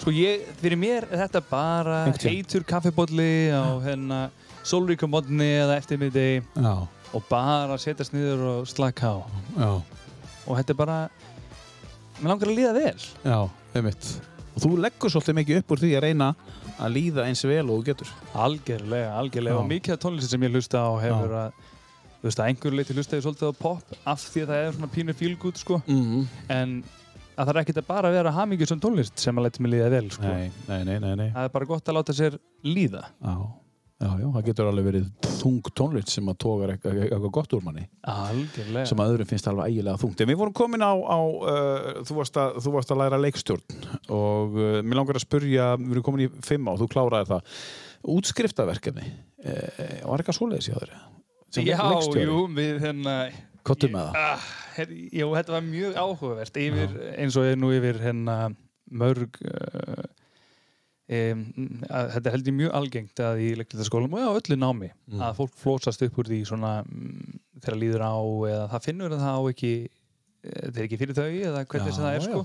sko 0.00 0.12
ég, 0.16 0.44
fyrir 0.62 0.78
mér 0.80 1.06
er 1.10 1.18
þetta 1.26 1.40
bara 1.50 1.96
heitur 2.22 2.62
kaffibólli 2.64 3.32
á 3.50 3.66
hérna 3.84 4.20
sólríka 4.64 5.08
modni 5.10 5.48
eða 5.58 5.74
eftirmiði 5.80 6.28
Já, 6.54 6.74
og 6.86 7.26
bara 7.28 7.76
setjast 7.82 8.14
niður 8.14 8.44
og 8.52 8.68
slaka 8.70 9.10
á. 9.10 9.18
já, 9.58 9.70
Og 10.50 10.58
þetta 10.58 10.74
er 10.74 10.78
bara, 10.80 10.98
mér 12.20 12.32
langar 12.34 12.50
að 12.50 12.56
líða 12.58 12.74
vel. 12.74 13.08
já, 13.24 13.38
einmitt. 13.78 14.08
Og 14.50 14.62
þú 14.64 14.70
leggur 14.82 15.12
svolítið 15.14 15.36
mikið 15.38 15.58
upp 15.62 15.70
úr 15.76 15.80
því 15.84 15.90
að 15.96 16.04
reyna 16.08 16.30
að 16.80 16.94
líða 16.96 17.26
eins 17.30 17.44
vel 17.46 17.64
og 17.70 17.76
þú 17.80 17.84
getur. 17.90 18.08
Algjörlega, 18.34 19.10
algjörlega 19.20 19.54
Já. 19.54 19.60
og 19.62 19.68
mikið 19.70 19.94
af 19.94 20.00
tónlistin 20.02 20.32
sem 20.34 20.42
ég 20.48 20.54
hlusta 20.56 20.80
á 20.82 20.90
hefur 21.04 21.34
að 21.38 21.52
þú 22.20 22.26
veist 22.28 22.40
að 22.42 22.48
einhverju 22.50 22.76
leiti 22.80 22.96
hlusta 22.98 23.16
ég 23.16 23.24
svolítið 23.24 23.52
á 23.52 23.54
pop 23.62 23.94
af 24.10 24.24
því 24.26 24.42
að 24.42 24.50
það 24.50 24.64
er 24.66 24.72
svona 24.76 24.90
pínu 24.96 25.14
fílgút 25.16 25.56
sko 25.62 25.78
Mm. 25.86 26.26
en 26.52 26.74
að 27.38 27.46
það 27.46 27.52
er 27.54 27.60
ekkert 27.62 27.78
að 27.80 27.86
bara 27.86 28.10
vera 28.12 28.32
hamingjur 28.36 28.68
sem 28.68 28.80
tónlist 28.80 29.16
sem 29.22 29.38
að 29.38 29.46
leita 29.46 29.62
mig 29.64 29.72
líða 29.72 29.90
vel 29.94 30.10
sko 30.10 30.26
Nei, 30.28 30.50
nei, 30.68 30.82
nei, 30.84 30.98
nei, 31.00 31.14
nei. 31.16 31.30
það 31.32 31.44
er 31.46 31.54
bara 31.54 31.64
gott 31.70 31.88
að 31.88 31.96
láta 31.96 32.12
sér 32.12 32.36
líða 32.64 33.04
Já, 33.24 33.36
já, 34.00 34.08
já, 34.20 34.26
það 34.34 34.46
getur 34.48 34.70
alveg 34.70 34.86
verið 34.88 35.28
þung 35.40 35.70
tónlist 35.76 36.12
sem 36.14 36.30
að 36.32 36.38
tógar 36.44 36.72
eitthvað, 36.74 37.00
eitthvað 37.04 37.34
gott 37.36 37.54
úr 37.56 37.64
manni 37.66 37.84
algjörlega 38.08 38.88
sem 38.88 39.02
að 39.02 39.12
öðrum 39.14 39.30
finnst 39.30 39.50
alveg 39.50 39.74
ægilega 39.74 40.00
þungt. 40.00 40.24
En 40.24 40.30
við 40.30 40.40
vorum 40.40 40.56
komin 40.56 40.84
á, 40.84 40.92
á 40.96 41.18
uh, 41.20 42.00
þú, 42.08 42.16
varst 42.20 42.40
að, 42.40 42.58
þú 42.64 42.74
varst 42.76 42.94
að 42.94 43.02
læra 43.02 43.20
leikstjórn 43.20 43.78
og 44.16 44.58
uh, 44.58 44.80
mér 44.80 45.00
langar 45.00 45.20
að 45.20 45.26
spurja, 45.26 45.70
við 45.80 45.94
erum 45.96 46.06
komin 46.08 46.26
í 46.26 46.30
fimm 46.46 46.70
á, 46.70 46.72
þú 46.80 46.90
kláraði 46.94 47.30
það. 47.34 47.54
Útskriftaverkefni, 48.16 49.12
uh, 49.44 49.84
var 50.08 50.22
eitthvað 50.24 50.38
svoleiðis 50.40 50.70
í 50.72 50.76
aðri? 50.78 51.00
Já, 51.66 51.80
jú, 52.22 52.42
við 52.54 52.76
hérna 52.84 53.14
Kottum 53.66 53.92
með 53.92 54.06
það. 54.08 54.20
ah, 54.22 54.44
her, 54.78 54.92
Jú, 55.12 55.26
þetta 55.34 55.54
var 55.56 55.64
mjög 55.66 55.98
áhugavert 55.98 56.60
yfir, 56.62 56.94
eins 57.18 57.36
og 57.36 57.48
er 57.50 57.58
nú 57.60 57.72
yfir 57.76 57.98
hérna 58.00 58.36
mörg 58.90 59.36
uh, 59.44 60.06
um, 61.10 61.44
að, 61.88 62.08
þetta 62.14 62.30
er 62.30 62.34
heldur 62.36 62.56
mjög 62.56 62.74
algengt 62.80 63.22
að 63.26 63.42
í 63.42 63.48
leiklistaskólum 63.60 64.16
og 64.20 64.38
öllu 64.40 64.58
námi 64.60 64.90
að 65.18 65.36
fólk 65.40 65.54
flósast 65.58 66.04
upp 66.06 66.18
úr 66.22 66.30
því 66.30 66.40
svona 66.48 66.72
mm, 66.84 67.40
þegar 67.60 67.78
líður 67.82 68.04
á 68.06 68.14
eða 68.52 68.66
það 68.74 68.86
finnur 68.88 69.14
að 69.16 69.24
það 69.24 69.38
á 69.38 69.42
ekki 69.52 69.72
eh, 69.84 70.58
þetta 70.64 70.78
er 70.78 70.86
ekki 70.86 71.00
fyrir 71.02 71.18
þau 71.18 71.28
eða 71.30 71.64
hvernig 71.66 71.98
það 71.98 72.14
er 72.14 72.26
sko. 72.26 72.44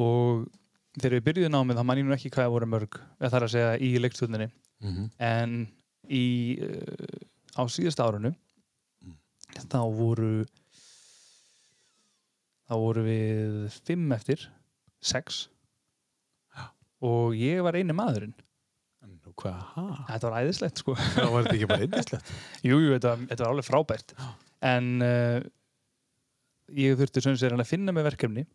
Og 0.00 0.46
þegar 0.98 1.16
við 1.18 1.26
byrjuðum 1.28 1.54
námið 1.54 1.78
þá 1.80 1.84
man 1.86 2.00
ég 2.00 2.08
nú 2.08 2.14
ekki 2.16 2.32
hvað 2.34 2.52
voru 2.54 2.70
mörg 2.70 2.98
eða 3.20 3.30
það 3.30 3.38
er 3.40 3.46
að 3.48 3.54
segja 3.56 3.74
í 3.78 3.92
leikstjórninni. 4.02 4.50
Mhm. 4.84 5.04
en 5.22 5.52
í 6.12 6.24
uh, 6.60 7.22
á 7.56 7.62
síðast 7.70 8.00
árunu 8.02 8.34
þá 9.70 9.78
voru 9.94 10.44
þá 12.68 12.74
voru 12.80 13.04
við 13.06 13.78
fimm 13.86 14.12
eftir 14.16 14.44
sex 15.04 15.46
og 17.04 17.36
ég 17.38 17.62
var 17.66 17.76
eini 17.78 17.96
maðurinn. 17.96 18.34
Nú, 19.04 19.32
hvað, 19.40 19.60
ha? 19.74 19.84
þetta 20.08 20.30
var 20.30 20.44
æðislegt 20.44 20.80
sko. 20.80 20.94
Það 20.96 21.30
var 21.34 21.44
þetta 21.44 21.56
ekki 21.58 21.68
bara 21.70 21.86
eindislegt? 21.86 22.32
jú, 22.68 22.80
jú, 22.80 22.90
þetta, 22.96 23.14
þetta 23.28 23.44
var 23.44 23.52
alveg 23.52 23.68
frábært. 23.68 24.16
En 24.64 24.90
uh, 25.04 25.38
ég 26.80 26.98
þurfti 27.00 27.24
sem 27.24 27.38
sér 27.40 27.56
að 27.56 27.68
finna 27.68 27.94
með 27.96 28.08
verkefni 28.12 28.46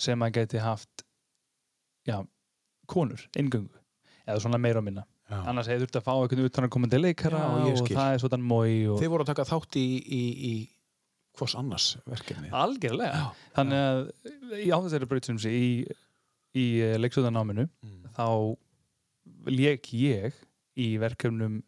sem 0.00 0.20
að 0.24 0.34
geti 0.40 0.60
haft 0.60 1.06
já, 2.08 2.20
konur, 2.90 3.22
eingöngu. 3.36 3.72
Eða 4.26 4.42
svona 4.42 4.60
meira 4.60 4.82
og 4.82 4.88
minna. 4.88 5.06
Já. 5.26 5.40
annars 5.50 5.66
hefði 5.66 5.82
þurfti 5.82 5.98
að 5.98 6.04
fá 6.06 6.12
einhvern 6.14 6.46
utan 6.46 6.66
að 6.68 6.70
komandi 6.70 6.98
leikara 7.00 7.38
Já, 7.40 7.54
ég 7.66 7.80
og 7.80 7.88
það 7.90 8.12
er 8.12 8.20
svona 8.22 8.36
mói 8.38 8.74
og 8.86 9.00
Þið 9.00 9.08
voru 9.10 9.24
að 9.24 9.30
taka 9.32 9.46
þátt 9.48 9.78
í, 9.80 9.86
í, 9.98 10.20
í 10.46 10.52
hvers 11.40 11.54
annars 11.58 11.86
verkefni? 12.06 12.50
algjörlega. 12.54 13.24
Þannig 13.56 13.82
að 13.88 14.60
í 14.62 14.68
á 14.70 14.78
þessari 14.84 15.08
braut 15.10 15.26
sem 15.26 15.40
sé 15.42 15.50
í, 15.50 15.70
í 16.56 16.66
leikstöðanáminu 17.02 17.66
Mm. 17.84 18.02
þá 18.16 18.56
lék 19.50 19.90
ég 19.96 20.34
í 20.78 20.88
verkefnum 21.00 21.60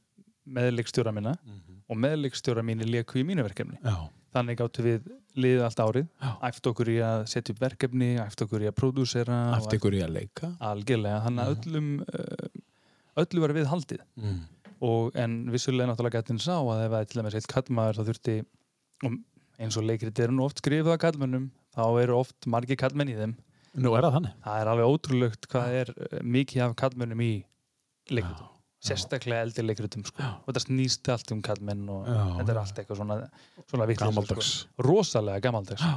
með 0.49 0.71
leikstjóra 0.79 1.13
minna 1.15 1.35
Mhm. 1.45 1.83
og 1.89 1.97
með 1.97 2.15
leikstjóra 2.25 2.63
mínir 2.65 2.89
léku 2.89 3.19
í 3.21 3.25
mínu 3.25 3.43
verkefni 3.45 3.79
Já, 3.85 4.09
þannig 4.35 4.57
gáttu 4.59 4.83
við 4.85 5.09
liðið 5.37 5.63
allt 5.65 5.81
árið 5.85 6.09
Já. 6.23 6.31
æft 6.49 6.67
okkur 6.71 6.89
í 6.89 6.99
að 7.05 7.27
setja 7.29 7.53
upp 7.55 7.61
verkefni 7.61 8.11
æft 8.19 8.43
okkur 8.47 8.63
í 8.65 8.69
að 8.71 8.77
pródúsera 8.81 9.39
og 9.53 9.59
eftir 9.63 9.79
ykkur 9.79 9.95
í 9.99 10.03
að 10.05 10.13
leika. 10.17 10.57
algjörlega, 10.61 11.23
þannig 11.27 11.45
að 11.45 11.57
öllum 11.67 11.91
uh, 12.01 13.25
öllu 13.25 13.41
var 13.41 13.53
við 13.53 13.67
haldið 13.67 14.01
Mm. 14.17 14.41
og 14.81 15.17
en 15.17 15.51
vissulega 15.51 15.89
náttúrulega 15.91 16.23
gætin 16.23 16.39
sá 16.41 16.55
að 16.63 16.85
ef 16.87 16.91
það 16.93 17.01
er 17.01 17.05
til 17.05 17.23
dæmis 17.23 17.35
eitt 17.35 17.49
kallmaður 17.53 17.99
þá 17.99 18.05
þurfti 18.09 18.45
og 19.05 19.13
eins 19.59 19.77
og 19.77 19.85
leikrit 19.85 20.19
eru 20.21 20.33
nú 20.33 20.45
oft 20.45 20.61
skrifuð 20.63 20.93
af 20.95 21.01
kallmönnum 21.03 21.51
þá 21.75 22.03
eru 22.03 22.17
oft 22.19 22.47
margir 22.47 22.77
kallmenn 22.77 23.09
í 23.11 23.17
þeim 23.19 23.35
Nú 23.85 23.95
er 23.97 24.07
það 24.07 24.15
þannig. 24.19 24.35
það 24.45 24.61
er 24.63 24.71
alveg 24.73 24.93
ótrúlegt 24.95 25.49
hvað 25.53 25.77
er 25.83 25.93
eh, 25.97 26.21
mikið 26.37 26.65
af 26.67 26.77
kallmönnum 26.83 27.21
í 27.25 27.33
leikritum 28.11 28.55
sérstaklega 28.89 29.43
eldri 29.43 29.65
leikritum 29.67 30.05
sko. 30.07 30.23
og 30.23 30.47
þetta 30.53 30.63
snýst 30.63 31.09
allt 31.11 31.33
um 31.35 31.41
kallmenn 31.43 31.89
og 31.91 32.07
Já, 32.07 32.21
þetta 32.39 32.53
er 32.55 32.61
allt 32.61 32.77
eitthvað 32.79 33.01
svona, 33.01 33.17
svona 33.67 33.87
vitleysa, 33.91 34.13
Gamaldags. 34.13 34.51
sko. 34.63 34.85
rosalega 34.87 35.43
gamaldags 35.49 35.83
Já. 35.83 35.97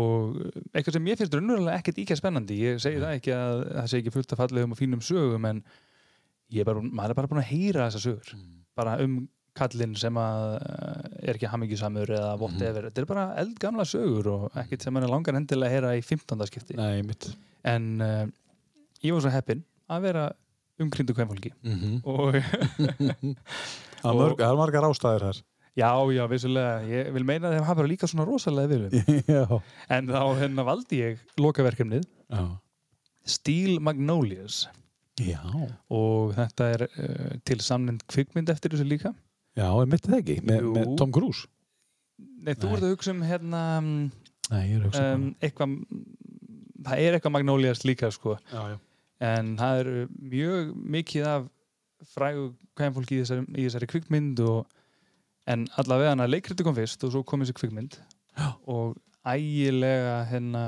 og 0.00 0.38
eh, 0.40 0.62
eitthvað 0.72 0.96
sem 0.96 1.10
ég 1.12 1.20
finnst 1.20 1.36
raunverulega 1.36 1.76
ekkert 1.82 2.00
íkja 2.02 2.16
spennandi 2.18 2.56
ég 2.62 2.80
segi 2.82 3.02
það 3.04 3.18
ekki 3.20 3.34
að 3.36 3.60
það 3.76 3.90
sé 3.92 4.00
ekki 4.00 4.14
fullt 4.16 4.32
af 4.32 4.40
fallegum 4.42 4.72
og 4.72 4.80
fínum 4.80 5.04
sögum 5.04 5.44
en 5.52 5.60
ég 6.56 6.62
er 6.64 6.68
bara, 6.70 6.80
maður 6.88 7.12
er 7.12 7.18
bara 7.20 7.30
búin 7.34 7.42
að 7.44 7.50
heyra 7.52 7.88
þessa 7.90 8.04
sögur 8.08 8.32
Mm. 8.36 8.52
bara 8.76 8.96
um 9.04 9.14
kallinn 9.56 9.94
sem 9.98 10.14
að 10.20 10.44
eh, 10.60 11.28
er 11.30 11.38
ekki 11.38 11.50
hamingjusamur 11.52 12.12
eða 12.12 12.32
Mhm. 12.36 12.40
whatever 12.44 12.88
þetta 12.90 13.02
er 13.04 13.08
bara 13.10 13.26
eldgamla 13.42 13.84
sögur 13.88 14.26
og 14.34 14.50
ekkert 14.62 14.82
sem 14.86 14.94
mann 14.94 15.04
er 15.06 15.12
langar 15.12 15.34
endilega 15.38 15.70
að 15.70 15.74
heyra 15.76 15.94
í 15.98 16.02
15. 16.04 16.46
skipti 16.50 16.76
Nei, 16.76 17.02
en 17.64 18.00
uh, 18.00 18.26
ég 19.02 19.12
var 19.16 19.20
svo 19.26 19.30
heppinn 19.34 19.64
að 19.90 20.02
vera 20.10 20.26
umkrindu 20.78 21.14
kvenfólki 21.16 21.52
Mm 21.64 21.76
-hmm. 21.80 22.00
og 22.12 22.34
Það 24.02 24.40
er 24.46 24.56
margar 24.58 24.84
ástæður 24.86 25.22
þar. 25.30 25.38
Já, 25.76 25.90
já, 26.14 26.22
vissulega. 26.30 26.76
Ég 26.88 27.10
vil 27.12 27.24
meina 27.28 27.48
að 27.50 27.56
þeim 27.58 27.66
hafa 27.68 27.84
líka 27.84 28.06
svona 28.08 28.24
rosalega 28.24 28.68
vilum. 28.68 28.90
Já. 29.36 29.60
En 29.92 30.06
þá 30.08 30.22
hérna 30.40 30.64
valdi 30.64 31.00
ég 31.02 31.18
lokaverkefnið 31.36 32.06
Já. 32.32 32.44
Steel 33.26 33.80
Magnolias 33.80 34.68
Já. 35.20 35.40
og 35.90 36.32
þetta 36.36 36.68
er 36.76 36.86
uh, 36.86 37.36
til 37.44 37.60
samnind 37.60 38.04
kvikmynd 38.08 38.48
eftir 38.52 38.70
þessu 38.72 38.88
líka. 38.88 39.12
Já, 39.56 39.68
er 39.82 39.88
mitt 39.88 40.04
það 40.06 40.18
ekki? 40.20 40.36
Me, 40.44 40.58
Jú. 40.60 40.72
með 40.76 40.94
Tom 41.00 41.12
Cruise? 41.16 41.46
Nei, 42.46 42.54
þú 42.54 42.72
ert 42.76 42.84
að 42.86 42.92
hugsa 42.94 43.12
um 43.14 43.22
hérna 43.26 43.60
um, 43.80 43.90
Nei, 44.52 44.62
ég 44.70 44.76
er 44.76 44.82
að 44.82 44.88
hugsa 44.90 45.04
um 45.16 45.24
eitthvað 45.44 45.76
það 46.86 47.02
er 47.02 47.16
eitthvað 47.16 47.34
Magnolias 47.34 47.80
líka 47.88 48.10
sko 48.14 48.36
Já, 48.52 48.60
já. 48.74 48.76
en 49.30 49.54
það 49.58 49.80
er 49.82 49.90
mjög 50.36 50.72
mikið 50.96 51.28
af 51.32 51.46
frægu 52.12 52.44
kvæmfólki 52.76 53.16
í 53.16 53.22
þessari, 53.24 53.46
í 53.56 53.64
þessari 53.66 53.88
kvikmynd 53.90 54.42
og, 54.44 54.66
en 55.48 55.64
allavega 55.80 56.12
hana 56.12 56.26
leikriti 56.28 56.64
kom 56.66 56.76
fyrst 56.76 57.02
og 57.08 57.14
svo 57.14 57.22
kom 57.26 57.40
þessi 57.42 57.56
kvikmynd 57.56 57.96
Já. 58.36 58.50
og 58.68 58.96
ægilega 59.26 60.18
hérna 60.30 60.64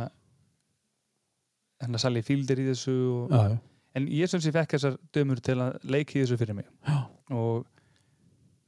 hérna 1.83 2.01
Sally 2.03 2.23
Field 2.27 2.51
er 2.51 2.63
í 2.65 2.69
þessu 2.73 2.95
og, 3.13 3.35
Já, 3.37 3.53
já. 3.53 3.59
en 4.01 4.09
ég 4.11 4.31
syns 4.33 4.47
ég 4.49 4.57
fekk 4.57 4.75
þessar 4.77 4.97
dömur 5.15 5.43
til 5.45 5.59
að 5.63 5.77
leiki 5.87 6.19
í 6.19 6.25
þessu 6.25 6.39
fyrir 6.41 6.57
mig 6.59 6.67
Já. 6.89 6.99
og 7.37 7.67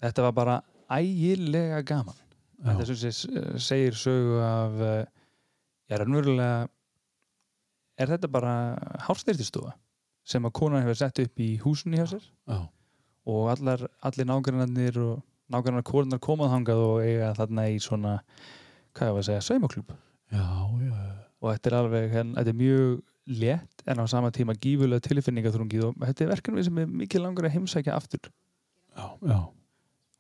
þetta 0.03 0.23
var 0.29 0.33
bara 0.37 0.57
ægilega 0.91 1.83
gaman 1.87 2.17
Já. 2.61 2.73
þetta 2.73 2.87
syns 2.91 3.05
ég 3.05 3.15
s- 3.15 3.65
segir 3.69 3.97
sögu 3.97 4.41
af 4.45 4.73
ég 4.81 5.07
er 5.97 6.03
raunverulega 6.05 6.69
er 8.01 8.07
þetta 8.15 8.31
bara 8.33 8.53
hárstyrtistofa 9.07 9.75
sem 10.25 10.45
að 10.47 10.53
konan 10.57 10.83
hefur 10.85 10.99
sett 11.01 11.19
upp 11.25 11.41
í 11.43 11.59
húsunni 11.63 11.99
hjá 12.01 12.07
sér 12.15 12.25
Já. 12.49 12.59
og 13.27 13.49
allar, 13.55 13.87
allir 14.03 14.27
nágrannarnir 14.29 14.97
og 15.03 15.23
nágrannar 15.51 15.83
konunar 15.85 16.21
komað 16.23 16.53
hangað 16.55 16.81
og 16.87 17.01
eiga 17.05 17.33
þarna 17.35 17.65
í 17.75 17.79
svona 17.83 18.19
hvað 18.95 19.09
ég 19.09 19.15
var 19.15 19.23
að 19.23 19.43
segja, 19.47 19.85
já. 20.31 20.45
og 21.41 21.47
þetta 21.55 21.71
er 21.71 21.75
alveg, 21.79 22.11
hérna, 22.13 22.35
þetta 22.39 22.53
er 22.53 22.59
mjög 22.61 23.03
létt 23.31 23.83
en 23.87 23.99
á 24.03 24.05
sama 24.11 24.31
tíma 24.31 24.55
gífulega 24.59 25.01
tilfinningaþrungið 25.07 25.85
og 25.89 25.95
þetta 26.03 26.25
er 26.25 26.31
verkefni 26.35 26.65
sem 26.67 26.79
er 26.79 26.87
mikið 26.87 27.23
langar 27.25 27.47
að 27.49 27.55
heimsækja 27.57 27.95
aftur 27.97 28.31
Já, 28.97 29.07
já. 29.27 29.39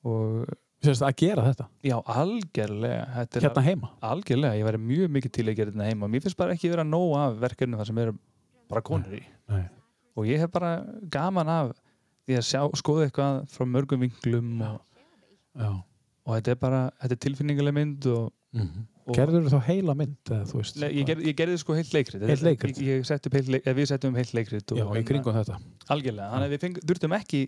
Og 0.07 0.51
Sérst 0.80 1.03
að 1.05 1.12
gera 1.20 1.42
þetta? 1.44 1.66
já, 1.84 1.96
algjörlega 2.09 3.03
þetta 3.18 3.40
Hérna 3.44 3.62
heima? 3.66 3.90
algjörlega, 4.01 4.57
ég 4.57 4.64
væri 4.64 4.78
mjög 4.80 5.11
mikið 5.16 5.32
til 5.36 5.44
að 5.51 5.57
gera 5.59 5.74
þetta 5.74 5.88
heima 5.90 6.09
mér 6.09 6.22
finnst 6.24 6.38
bara 6.40 6.55
ekki 6.57 6.70
vera 6.72 6.86
nóg 6.88 7.12
af 7.20 7.34
verkefni 7.42 7.76
þar 7.76 7.90
sem 7.90 7.98
eru 8.01 8.14
bara 8.70 8.80
konur 8.86 9.18
í 9.18 9.20
Nei. 9.53 9.64
og 10.16 10.24
ég 10.30 10.40
hef 10.40 10.51
bara 10.55 10.70
gaman 11.12 11.48
af 11.53 11.74
því 12.24 12.38
að 12.38 12.46
sjá, 12.48 12.62
skoða 12.80 13.09
eitthvað 13.11 13.42
frá 13.53 13.66
mörgum 13.68 14.01
vinglum 14.07 14.62
og, 14.64 14.80
Já. 15.59 15.68
og 16.24 16.32
þetta 16.38 16.55
er 16.55 16.61
bara, 16.64 16.80
þetta 17.03 17.18
er 17.18 17.22
tilfinninguleg 17.28 17.76
mynd 17.76 18.11
og, 18.14 18.32
Mm 18.57 18.86
og 19.11 19.16
Gerður 19.16 19.46
þá 19.51 19.59
heila 19.66 19.94
mynd, 19.98 20.16
eða 20.28 20.44
þú 20.46 20.59
veist? 20.61 20.76
Le, 20.78 20.88
ég, 20.94 21.07
ger, 21.09 21.20
ég 21.24 21.34
gerði 21.34 21.57
sko 21.59 21.74
heilt 21.74 21.88
leikrit 21.96 22.22
Heilt 22.28 22.42
leikrit? 22.46 22.78
ég, 22.78 23.01
ég 23.01 23.07
setti 23.09 23.26
upp 23.30 23.34
heilt 23.34 23.48
leik, 23.51 23.64
við 23.74 23.88
settum 23.90 24.14
heilt 24.14 24.32
leikrit 24.36 24.70
og, 24.74 24.78
Já, 24.78 24.84
í 25.01 25.03
kringum 25.09 25.34
þetta. 25.34 25.57
algjörlega, 25.90 26.28
þannig 26.30 26.46
að 26.46 26.55
við 26.55 26.61
feng, 26.64 26.76
þurftum 26.86 27.14
ekki 27.16 27.40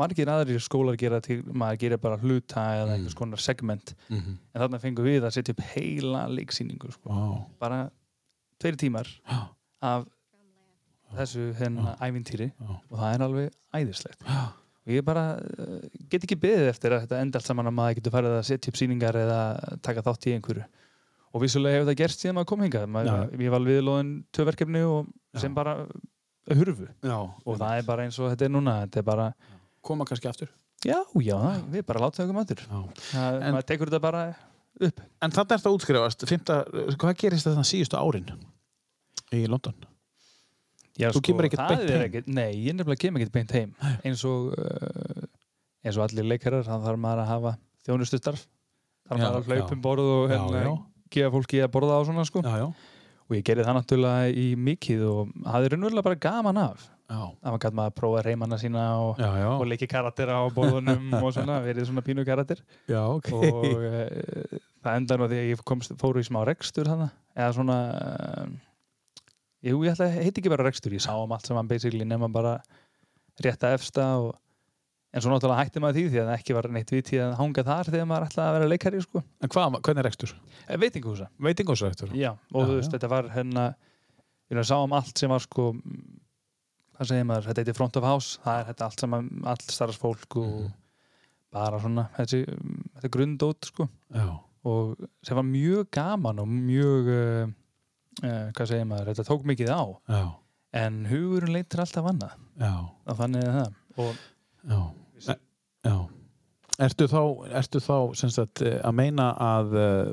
margir 0.00 0.26
aðrir 0.30 0.60
skólar 0.64 0.96
gera 0.98 1.20
til 1.22 1.42
maður 1.46 1.78
gerir 1.84 2.00
bara 2.02 2.16
hluta 2.18 2.64
eða 2.80 2.86
Mm. 2.88 2.94
einhvers 2.96 3.14
konar 3.14 3.38
segment. 3.38 3.94
Mm 4.08 4.18
-hmm. 4.20 4.36
en 4.54 4.60
þarna 4.62 4.80
fengum 4.80 5.04
við 5.04 5.22
að 5.22 5.30
setja 5.36 5.52
upp 5.54 5.60
heila 5.74 6.26
leiksýningu 6.28 6.92
sko. 6.92 7.08
Vá. 7.10 7.46
bara 7.60 7.90
tveir 8.60 8.76
tímar 8.76 9.06
af 9.82 10.06
þessu 11.14 11.52
hennar 11.54 11.96
ævintýri 12.02 12.50
og 12.90 12.98
það 12.98 13.14
er 13.14 13.22
alveg 13.22 13.50
æðislegt. 13.74 14.22
Og 14.86 14.92
ég 14.92 15.02
bara 15.04 15.36
uh, 15.40 15.80
get 16.10 16.24
ekki 16.24 16.36
beðið 16.36 16.68
eftir 16.68 16.92
að 16.92 17.06
þetta 17.06 17.20
enda 17.22 17.38
allt 17.38 17.46
saman 17.46 17.66
að 17.70 17.72
maður 17.78 17.94
getur 18.00 18.12
farið 18.12 18.34
að 18.38 18.42
setja 18.50 18.68
upp 18.72 18.76
sýningar 18.76 19.14
eða 19.16 19.78
taka 19.80 20.02
þátt 20.02 20.26
í 20.28 20.34
einhverju. 20.34 20.64
Og 21.34 21.40
vissulega 21.42 21.78
hefur 21.78 21.88
það 21.92 21.96
gerst 22.02 22.20
síðan 22.20 22.34
maður 22.34 22.50
kom 22.50 22.60
hingað. 22.66 22.84
Maður, 22.94 23.40
ég 23.40 23.50
var 23.50 23.60
viðlóðin 23.60 24.10
tvö 24.30 24.44
verkefni 24.50 24.82
og 24.86 25.06
sem 25.40 25.54
bara 25.54 25.86
hurfu. 26.50 26.86
Já. 27.02 27.16
og 27.46 27.56
það 27.58 27.78
er 27.78 27.82
bara 27.88 28.04
eins 28.04 28.18
og 28.20 28.30
þetta 28.34 28.44
er 28.44 28.52
núna. 28.52 28.74
Þetta 28.84 28.98
er 28.98 29.06
bara, 29.08 29.34
Koma 29.84 30.06
kannski 30.08 30.28
aftur. 30.30 30.48
já, 30.84 30.98
já, 31.20 31.36
það- 31.36 31.64
við 31.74 31.86
bara 31.86 32.00
það 32.00 32.24
okkur 32.24 32.36
matur 32.38 32.60
Já. 32.64 32.78
það, 33.12 33.40
En- 33.42 33.54
maður 33.54 33.66
tekur 33.70 33.90
þetta 33.92 34.00
bara 34.04 34.22
upp 34.88 35.00
En 35.22 35.30
þannig 35.30 35.52
er 35.54 35.58
þetta 35.62 35.72
útskrifast, 35.78 36.24
fymta, 36.28 36.56
hvað 36.98 37.16
gerist 37.20 37.46
þetta 37.46 37.64
síðustu 37.68 38.00
árin 38.00 38.26
í 39.34 39.44
London? 39.48 39.74
já, 40.98 41.10
Þú 41.14 41.20
kemur 41.26 41.46
ekkert 41.48 41.62
það 41.62 41.68
beint 41.76 41.90
er 41.90 41.98
heim? 41.98 42.08
ekkert- 42.10 42.28
nei, 42.28 42.50
ég 42.64 42.74
nefnilega 42.74 42.98
kem 43.04 43.16
ekkert 43.18 43.32
beint 43.32 43.52
heim 43.56 43.74
eins 44.04 44.24
og 44.28 44.52
uh, 44.58 45.26
eins 45.84 45.96
og 45.98 46.04
allir 46.08 46.24
leikarar, 46.28 46.64
þannig 46.66 46.86
þarf 46.88 47.00
maður 47.04 47.22
að 47.24 47.30
hafa 47.32 47.54
þjónustustarf 47.86 48.44
þarf 49.08 49.20
maður 49.20 49.38
að 49.40 49.48
hlaupa 49.52 49.72
um 49.76 49.82
borð 49.84 50.10
og 50.14 50.30
hérna, 50.32 50.74
gefa 51.10 51.30
fólki 51.34 51.62
að 51.64 51.70
borða 51.74 51.98
á 51.98 52.02
svona 52.08 52.24
sko. 52.26 52.42
Já, 52.42 52.56
já. 52.62 52.66
og 53.24 53.36
ég 53.36 53.44
gerði 53.44 53.64
það 53.66 53.76
náttúrulega 53.78 54.32
í 54.34 54.46
mikið 54.56 55.02
og 55.08 55.34
hafði 55.48 55.68
raunverulega 55.74 56.02
bara 56.06 56.20
gaman 56.26 56.58
af. 56.58 56.88
Að 57.14 57.48
maður 57.48 57.62
gæti 57.64 57.78
maður 57.78 57.90
að 57.92 57.96
prófa 58.00 58.22
reymanna 58.26 58.58
sína 58.60 58.84
og, 59.02 59.22
og 59.54 59.64
leiki 59.70 59.88
karaktera 59.90 60.38
á 60.40 60.44
borðunum 60.54 61.16
og 61.20 61.32
svona, 61.36 61.58
verið 61.64 61.88
svona 61.88 62.04
pínu 62.06 62.26
karakter 62.26 62.62
Já, 62.90 63.00
ok. 63.06 63.32
og 63.38 63.66
uh, 63.72 64.60
það 64.84 65.00
endar 65.00 65.20
nú 65.20 65.28
að 65.28 65.36
ég 65.38 65.64
komst, 65.66 65.96
fóru 66.00 66.22
í 66.22 66.28
smá 66.28 66.42
rekstur 66.48 66.90
hana, 66.90 67.10
eða 67.36 67.50
svona 67.58 67.78
uh, 67.94 68.54
jú, 69.64 69.82
ég 69.86 70.00
heiti 70.18 70.40
ekki 70.42 70.52
bara 70.52 70.66
rekstur, 70.68 70.96
ég 70.96 71.04
sá 71.04 71.12
um 71.16 71.34
allt 71.36 71.50
saman 71.50 71.70
basically 71.70 72.06
nema 72.08 72.30
bara 72.32 72.58
rétta 73.42 73.72
efsta 73.74 74.08
og, 74.22 74.34
en 75.14 75.22
svo 75.22 75.30
náttúrulega 75.30 75.62
hætti 75.62 75.82
maður 75.82 76.00
því 76.00 76.04
því 76.10 76.22
að 76.24 76.34
ekki 76.34 76.54
var 76.56 76.68
neitt 76.74 76.90
viti 76.90 77.18
að 77.22 77.36
hanga 77.38 77.64
þar 77.66 77.90
þegar 77.92 78.08
maður 78.10 78.28
ætlaði 78.28 78.48
að 78.50 78.56
vera 78.58 78.70
leikari 78.72 79.02
sko. 79.04 79.22
En 79.22 79.52
hvað, 79.54 79.76
hvernig 79.78 80.02
er 80.02 80.08
rekstur? 80.08 80.32
Eh, 80.66 80.78
veitingahúsa 80.82 81.28
Veitingósrekstur? 81.46 82.14
Já, 82.18 82.32
og 82.34 82.64
Já, 82.64 82.66
þú 82.66 82.78
veist, 82.80 82.94
þetta 82.96 83.10
var 83.12 83.28
hérna 83.30 83.66
ég 84.50 84.66
sá 84.66 84.76
um 84.80 84.96
allt 84.96 85.18
sem 85.18 85.30
var 85.30 85.42
sko 85.44 85.70
hvað 86.94 87.08
segir 87.10 87.24
maður, 87.28 87.48
þetta 87.50 87.62
heitir 87.64 87.76
front 87.78 87.96
of 88.00 88.04
house 88.06 88.38
það 88.44 88.60
er 88.60 88.68
þetta 88.72 88.84
allt 88.88 89.00
saman, 89.04 89.28
allt 89.44 89.62
starfsfólk 89.74 90.36
og 90.36 90.54
Mhm. 90.64 90.72
bara 91.54 91.78
svona 91.80 92.08
þessi, 92.16 92.40
mm, 92.50 92.84
þetta 92.94 93.04
er 93.04 93.14
grundót 93.16 93.64
sko 93.70 93.88
Já. 94.14 94.40
og 94.64 94.96
sem 95.22 95.36
var 95.36 95.44
mjög 95.44 95.90
gaman 95.90 96.38
og 96.40 96.48
mjög 96.48 97.08
uh, 97.14 97.46
uh, 98.24 98.50
hvað 98.52 98.66
segir 98.66 98.84
maður, 98.90 99.12
þetta 99.14 99.26
tók 99.28 99.44
mikið 99.44 99.70
á 99.70 99.82
Já. 100.08 100.22
en 100.72 101.04
hugurinn 101.06 101.52
leitir 101.54 101.80
alltaf 101.84 102.04
annað 102.10 102.34
Já. 102.58 102.72
og 103.06 103.16
þannig 103.18 103.44
er 103.44 103.52
það 103.60 103.74
og 103.98 104.14
Já. 104.64 104.80
E, 105.28 105.36
já. 105.84 106.08
Ertu 106.82 107.06
þá, 107.06 107.20
ertu 107.54 107.78
þá 107.78 107.96
sagt, 108.18 108.64
eh, 108.66 108.80
að 108.82 108.96
meina 108.98 109.28
að 109.38 109.76
uh, 109.78 110.08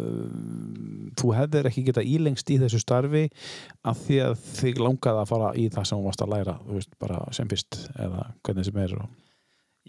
þú 1.18 1.32
hefðir 1.34 1.70
ekki 1.72 1.88
geta 1.88 2.04
ílengst 2.06 2.52
í 2.54 2.60
þessu 2.62 2.78
starfi 2.84 3.24
af 3.88 3.98
því 4.06 4.20
að 4.28 4.36
þig 4.46 4.82
langaði 4.84 5.24
að 5.24 5.32
fara 5.32 5.50
í 5.58 5.66
það 5.74 5.88
sem 5.90 5.98
þú 5.98 6.06
varst 6.06 6.22
að 6.22 6.34
læra, 6.36 6.56
veist, 6.70 6.94
sem 7.34 7.50
fyrst 7.50 7.80
eða 7.96 8.28
hvernig 8.46 8.70
sem 8.70 8.82
er 8.84 8.96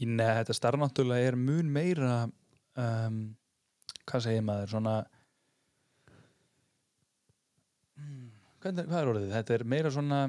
neða 0.09 0.39
þetta 0.41 0.57
starf 0.57 0.81
náttúrulega 0.81 1.29
er 1.29 1.37
mun 1.37 1.68
meira 1.75 2.14
um, 2.81 3.20
hvað 4.09 4.25
segir 4.25 4.47
maður, 4.49 4.73
svona 4.73 4.97
Hmm, 8.03 8.31
hvað 8.64 8.99
er 8.99 9.11
orðið? 9.12 9.33
Þetta 9.37 9.55
er 9.55 9.64
meira 9.68 9.91
svona 9.93 10.20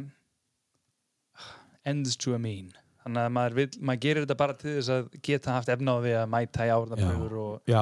ends 1.89 2.18
to 2.20 2.36
a 2.36 2.39
mean 2.39 2.72
þannig 3.04 3.22
að 3.26 3.34
maður, 3.36 3.56
vill, 3.60 3.70
maður 3.82 4.01
gerir 4.06 4.24
þetta 4.26 4.38
bara 4.39 4.54
til 4.60 4.74
þess 4.78 4.91
að 4.95 5.08
geta 5.28 5.56
haft 5.58 5.70
efna 5.74 5.95
á 5.95 5.97
því 6.04 6.14
að 6.22 6.30
mæta 6.34 6.68
í 6.68 6.72
árnapröfur 6.78 7.36
og, 7.43 7.76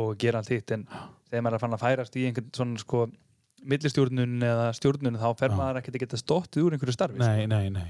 og 0.00 0.16
gera 0.18 0.40
allt 0.42 0.50
hitt 0.54 0.74
en 0.74 0.84
þegar 1.30 1.44
maður 1.44 1.54
er 1.54 1.58
að 1.58 1.64
fann 1.64 1.76
að 1.78 1.82
færast 1.84 2.16
í 2.18 2.26
einhvern 2.28 2.50
svona 2.56 2.82
sko 2.82 3.04
millistjórnun 3.68 4.36
eða 4.46 4.68
stjórnun 4.78 5.18
þá 5.18 5.28
fer 5.38 5.50
Já. 5.52 5.56
maður 5.58 5.80
ekki 5.80 5.94
að 5.94 6.02
geta 6.04 6.20
stóttið 6.20 6.66
úr 6.68 6.76
einhverju 6.76 6.94
starfi 6.94 7.18
Nei, 7.22 7.46
nei, 7.50 7.68
nei. 7.74 7.88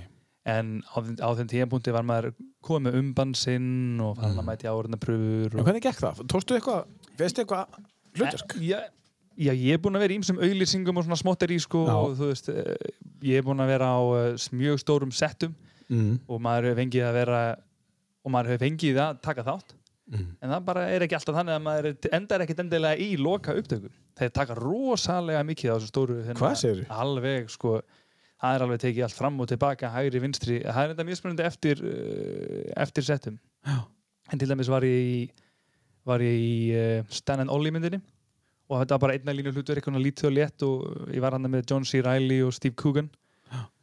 en 0.49 0.71
á, 0.89 0.97
á 1.25 1.29
þeim 1.39 1.51
tíðanpunkti 1.53 1.93
var 1.95 2.07
maður 2.09 2.31
komið 2.65 2.87
með 2.89 3.01
umbann 3.03 3.35
sinn 3.39 4.01
og 4.05 4.17
fann 4.21 4.33
Mm. 4.33 4.41
að 4.43 4.49
mæti 4.49 4.71
áriðnapröfur 4.71 5.53
En 5.53 5.61
og... 5.61 5.67
hvernig 5.69 5.85
gekk 5.85 6.01
það? 6.05 6.23
Tókstu 6.33 6.57
eitthvað, 6.57 6.87
veistu 7.21 7.45
eitthvað 7.45 7.79
hlutverk? 8.19 8.57
já, 8.65 8.81
já, 9.39 9.53
ég 9.53 9.77
er 9.77 9.83
búinn 9.85 9.97
að 10.01 10.07
vera 10.07 10.17
í 10.17 10.19
ýmsum 10.23 10.41
auglýsingum 10.43 10.99
og 11.01 11.07
svona 11.07 11.21
smottir 11.21 11.53
í 11.55 11.61
sko 11.63 11.85
Já. 11.87 11.95
og 12.01 12.17
þú 12.19 12.31
veist, 12.33 12.49
eh, 12.49 12.93
ég 13.29 13.39
er 13.43 13.47
búinn 13.47 13.63
að 13.63 13.73
vera 13.77 13.93
á 13.93 14.01
eh, 14.25 14.49
mjög 14.57 14.81
stórum 14.83 15.13
settum 15.15 15.53
Mm. 15.89 16.19
og 16.29 16.41
maður 16.45 16.67
hefur 16.69 16.81
fengið 16.83 17.05
að 17.09 17.15
vera 17.17 17.39
og 18.25 18.33
maður 18.35 18.51
hefur 18.53 18.65
fengið 18.67 18.99
að 19.07 19.21
taka 19.25 19.45
þátt 19.47 19.75
Mm. 20.09 20.29
en 20.41 20.49
það 20.55 20.63
bara 20.65 20.83
er 20.89 21.03
ekki 21.05 21.17
alltaf 21.19 21.35
þannig 21.37 21.53
að 21.53 21.65
maður 21.67 21.87
endar 22.17 22.41
ekkit 22.41 22.61
endilega 22.63 22.97
í 23.05 23.09
loka 23.21 23.53
upptöku 23.53 23.91
þeir 24.17 24.31
taka 24.33 24.55
rosalega 24.57 25.43
mikið 25.45 25.69
á 25.69 25.77
þessu 25.77 25.91
stóru 25.91 26.15
hérna, 26.25 26.39
Hvað 26.41 26.55
segirðu? 26.63 26.87
alveg 26.89 27.51
sko 27.53 27.73
það 28.41 28.55
er 28.57 28.65
alveg 28.65 28.81
tekið 28.87 29.05
allt 29.05 29.17
fram 29.19 29.37
og 29.45 29.49
tilbaka 29.51 29.91
hægri, 29.93 30.23
vinstri, 30.25 30.57
það 30.65 30.81
er 30.87 30.95
enda 30.95 31.05
mjög 31.05 31.19
spennandi 31.21 31.45
eftir 31.45 31.83
uh, 31.85 32.73
eftir 32.87 33.05
settum 33.05 33.37
Já. 33.69 33.77
en 34.33 34.39
til 34.41 34.49
dæmis 34.49 34.71
var 34.73 34.81
ég 34.89 35.13
í 35.13 35.31
var 36.09 36.25
ég 36.25 36.41
í 36.41 36.57
uh, 36.73 37.05
Stan 37.13 37.41
and 37.45 37.51
Ollie 37.53 37.71
myndinni 37.77 38.01
og 38.71 38.81
þetta 38.81 38.97
var 38.97 39.03
bara 39.05 39.19
einna 39.21 39.37
línu 39.37 39.53
hlutur 39.53 39.77
eitthvað 39.77 40.01
lítið 40.09 40.31
og 40.31 40.37
létt 40.41 40.65
og 40.65 41.13
ég 41.13 41.21
var 41.21 41.37
hann 41.37 41.45
með 41.53 41.69
John 41.69 41.85
C. 41.85 42.01
Reilly 42.01 42.41
og 42.49 42.57
Steve 42.57 42.75
Coogan 42.81 43.11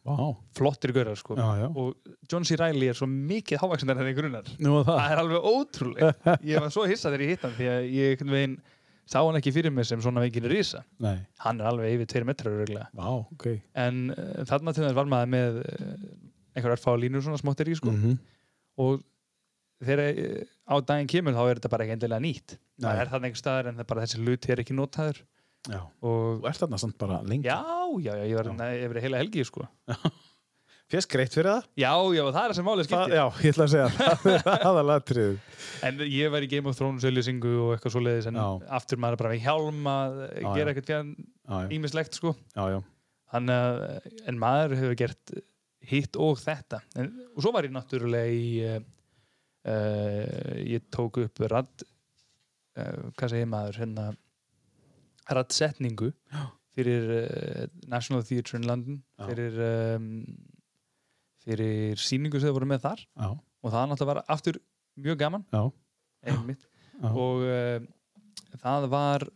Vá, 0.05 0.15
flottir 0.53 0.91
gaurar 0.93 1.17
sko 1.17 1.33
já, 1.39 1.45
já. 1.63 1.67
og 1.81 1.95
John 2.29 2.43
C. 2.45 2.55
Reilly 2.61 2.91
er 2.91 2.97
svo 2.99 3.07
mikið 3.09 3.57
hávaksindar 3.63 3.97
en 3.97 4.05
þið 4.11 4.17
grunar 4.19 4.51
Nú 4.61 4.75
var 4.75 4.83
það 4.85 4.99
það. 4.99 5.11
er 5.15 5.21
alveg 5.23 5.47
ótrúlegt 5.49 6.27
ég 6.51 6.61
var 6.61 6.73
svo 6.75 6.85
hissað 6.85 7.15
þegar 7.15 7.23
ég 7.25 7.31
hitt 7.33 7.45
hann 7.47 7.55
því 7.57 7.69
að 7.73 7.87
ég 7.95 8.21
veginn 8.29 8.55
sá 9.09 9.17
hann 9.21 9.37
ekki 9.39 9.53
fyrir 9.55 9.73
mig 9.73 9.85
sem 9.89 10.01
svona 10.05 10.21
veginn 10.21 10.45
Nei, 11.01 11.15
hann 11.45 11.59
er 11.61 11.71
alveg 11.71 11.95
yfir 11.97 12.11
tveir 12.13 12.27
metrar 12.29 12.53
öruglega 12.53 12.87
vá, 12.93 13.09
ok. 13.33 13.47
en 13.73 13.99
uh, 14.13 14.45
þarna 14.49 14.73
til 14.77 14.85
þess 14.85 14.97
var 14.97 15.09
maður 15.09 15.33
með 15.33 15.59
uh, 15.63 15.97
einhver 16.55 16.73
örfá 16.77 16.93
línur 17.01 17.25
svona 17.25 17.41
smáttir 17.41 17.69
í 17.73 17.75
sko 17.81 17.89
Mhm. 17.93 18.15
og 18.85 19.01
þegar 19.85 20.21
uh, 20.21 20.41
á 20.69 20.75
daginn 20.85 21.09
kemur 21.11 21.33
þá 21.35 21.43
er 21.49 21.59
þetta 21.59 21.73
bara 21.73 21.85
ekki 21.85 21.97
endilega 21.97 22.23
nýtt 22.23 22.55
það 22.81 22.89
Nei. 22.93 23.01
er 23.01 23.09
þarna 23.11 23.29
einhver 23.29 23.41
staðar 23.41 23.69
en 23.69 23.75
það 23.77 23.85
er 23.85 23.89
bara 23.93 24.05
þessi 24.05 24.21
hluti 24.23 24.53
er 24.53 24.61
ekki 24.63 24.77
notaður 24.77 25.21
Já. 25.71 25.79
og 26.05 26.41
Þú 26.43 26.47
ert 26.51 26.61
þarna 26.61 26.77
samt 26.83 26.97
bara 27.01 27.19
lengi. 27.25 27.47
já, 27.49 27.57
já, 28.05 28.13
já, 28.21 28.23
ég 28.29 28.35
var 28.37 28.49
ég 28.75 28.87
verið 28.91 29.05
heila 29.07 29.21
helgi 29.23 29.45
sko 29.47 29.65
Fyrst 30.85 31.09
greitt 31.09 31.33
fyrir 31.33 31.49
það? 31.49 31.63
já, 31.81 31.91
já, 32.13 32.21
það 32.29 32.35
er 32.43 32.51
það 32.51 32.57
sem 32.59 32.67
málið 32.67 32.85
skiptir 32.85 33.15
já, 33.17 33.23
ég 33.41 33.55
ætla 33.55 33.65
að 33.65 33.71
segja 33.73 33.87
það 34.21 34.35
er 34.35 34.67
aðalatrið. 34.69 35.31
en 35.89 36.03
ég 36.05 36.29
var 36.35 36.45
í 36.45 36.49
Game 36.51 36.69
of 36.69 36.77
Thrones 36.77 37.07
auðlýsingu 37.09 37.53
og 37.63 37.71
eitthvað 37.73 37.95
svoleiðis 37.95 38.27
en 38.29 38.37
Já. 38.37 38.45
aftur 38.77 39.01
maður 39.01 39.17
bara 39.23 39.31
með 39.33 39.41
hjálm 39.47 39.89
að 39.89 40.19
gera 40.59 40.75
eitthvað 40.75 41.09
já, 41.09 41.57
ímislegt 41.79 42.19
sko 42.21 42.35
já, 42.53 42.63
já. 42.75 42.79
Þannig 43.33 44.11
en 44.29 44.37
maður 44.39 44.75
hefur 44.77 44.99
gert 45.01 45.33
hitt 45.89 46.15
og 46.21 46.37
þetta. 46.39 46.77
En, 47.01 47.09
og 47.33 47.41
svo 47.43 47.51
var 47.53 47.65
ég 47.67 47.73
náttúrulega 47.73 48.29
í, 48.37 48.45
uh, 48.69 48.77
uh, 49.65 50.53
ég 50.61 50.85
tók 50.93 51.17
upp 51.25 51.41
radd, 51.51 51.83
uh, 52.79 53.09
hvað 53.17 53.33
segir 53.33 53.49
maður, 53.51 53.79
hérna, 53.81 54.05
raddsetningu 55.33 56.11
fyrir 56.75 57.07
uh, 57.15 57.65
National 57.89 58.23
Theatre 58.27 58.59
in 58.59 58.67
London, 58.67 58.99
Já. 59.17 59.25
fyrir, 59.29 59.57
um, 59.95 60.09
fyrir 61.45 62.01
síningu 62.01 62.39
sem 62.41 62.51
þau 62.51 62.57
voru 62.59 62.69
með 62.69 62.83
þar. 62.85 63.03
Já, 63.15 63.29
og 63.31 63.73
það 63.73 63.89
náttúrulega 63.91 64.11
var 64.11 64.21
aftur 64.35 64.59
mjög 65.05 65.19
gaman, 65.23 65.45
já, 65.51 65.63
einmitt, 66.31 66.67
og 67.09 67.45
uh, 67.47 67.79
það 68.61 68.87
var 68.93 69.27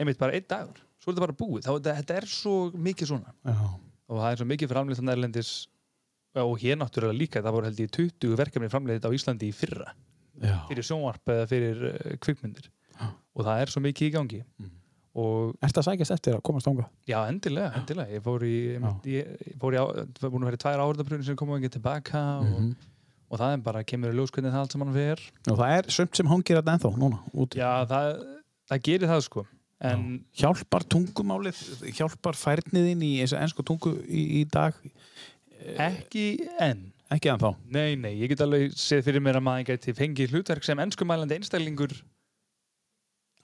einmitt 0.00 0.20
bara 0.20 0.36
einn 0.36 0.48
dagur. 0.48 0.82
Svo 1.00 1.12
er 1.12 1.16
þetta 1.16 1.26
bara 1.26 1.38
búið, 1.38 1.66
þá 1.66 1.90
þetta, 1.90 2.16
er 2.16 2.26
svo 2.30 2.54
mikið 2.72 3.12
svona. 3.12 3.34
Og 4.06 4.20
það 4.20 4.30
er 4.30 4.40
svo 4.40 4.46
mikið 4.48 4.70
framleitt 4.72 4.98
þannig 5.00 5.16
erlendis. 5.16 5.52
Og 6.36 6.58
hér 6.60 6.76
náttúrulega 6.80 7.16
líka, 7.16 7.40
það 7.44 7.54
voru 7.56 7.68
held 7.68 7.78
ég 7.80 7.92
20 7.96 8.34
verkefni 8.38 8.68
framleitt 8.72 9.06
á 9.06 9.10
Íslandi 9.14 9.48
í 9.48 9.54
fyrra. 9.56 9.94
Já. 10.36 10.56
fyrir 10.68 10.84
sjónvarp 10.84 11.30
eða 11.32 11.44
fyrir 11.48 11.78
uh, 11.88 12.16
kvikmyndir. 12.20 12.66
Og 13.36 13.44
það 13.44 13.60
er 13.62 13.72
svo 13.72 13.80
mikið 13.84 14.08
í 14.08 14.12
gangi 14.16 14.42
Mhm. 14.58 14.70
og 15.16 15.54
Ertu 15.64 15.80
að 15.80 15.86
sækjast 15.88 16.12
eftir 16.16 16.34
að 16.36 16.42
komast 16.42 16.66
ánga? 16.68 16.86
já, 17.08 17.18
endilega, 17.28 17.72
endilega 17.78 18.10
ég 18.18 18.22
fór 18.22 18.40
í, 18.44 18.56
einmitt, 18.76 19.04
ég, 19.04 19.56
fór 19.58 19.72
í 19.72 19.78
á, 19.80 19.84
það 19.86 20.20
var 20.20 20.30
búin 20.30 20.42
að 20.44 20.50
vera 20.50 20.56
í 20.60 20.64
tvær 20.64 20.82
áhörðapröfni 20.84 21.24
sem 21.24 21.36
koma 21.36 21.58
ekki 21.58 21.70
tilbaka 21.78 22.22
og, 22.40 22.44
Mhm. 22.60 22.76
og 23.30 23.38
það 23.40 23.52
er 23.52 23.56
bara, 23.58 23.82
kemur 23.84 24.12
í 24.12 24.16
ljós 24.16 24.30
hvernig 24.30 24.52
það 24.52 24.60
allt 24.62 24.72
saman 24.72 24.92
fer 24.94 25.18
Og 25.50 25.58
það 25.58 25.78
er 25.78 25.90
sumt 25.90 26.16
sem 26.16 26.26
hangir 26.26 26.56
þetta 26.62 26.76
ennþá 26.78 26.96
núna 26.98 27.18
úti. 27.34 27.56
já, 27.58 27.84
það, 27.86 28.24
það 28.70 28.82
gerir 28.82 29.08
það 29.08 29.22
sko 29.22 29.46
en 29.80 30.24
Hjálpar 30.34 30.84
tungumálið, 30.88 31.58
hjálpar 31.92 32.32
færniðin 32.34 33.02
í 33.02 33.20
eins 33.20 33.32
og 33.32 33.40
ennsku 33.42 33.62
tungu 33.62 33.92
í, 34.08 34.40
í 34.40 34.44
dag? 34.50 34.74
ekki 35.76 36.26
enn 36.60 36.92
Ekki 37.08 37.30
ennþá. 37.30 37.52
Nei, 37.70 37.94
nei, 37.94 38.16
ég 38.18 38.28
get 38.32 38.40
alveg 38.42 38.72
séð 38.74 39.04
fyrir 39.06 39.22
mér 39.22 39.36
að 39.38 39.44
maður 39.46 39.66
gæti 39.68 39.92
fengið 39.94 40.32
hlutverk 40.34 40.64
sem 40.66 40.76
ennskumælandi 40.82 41.36
einstælingur 41.38 41.92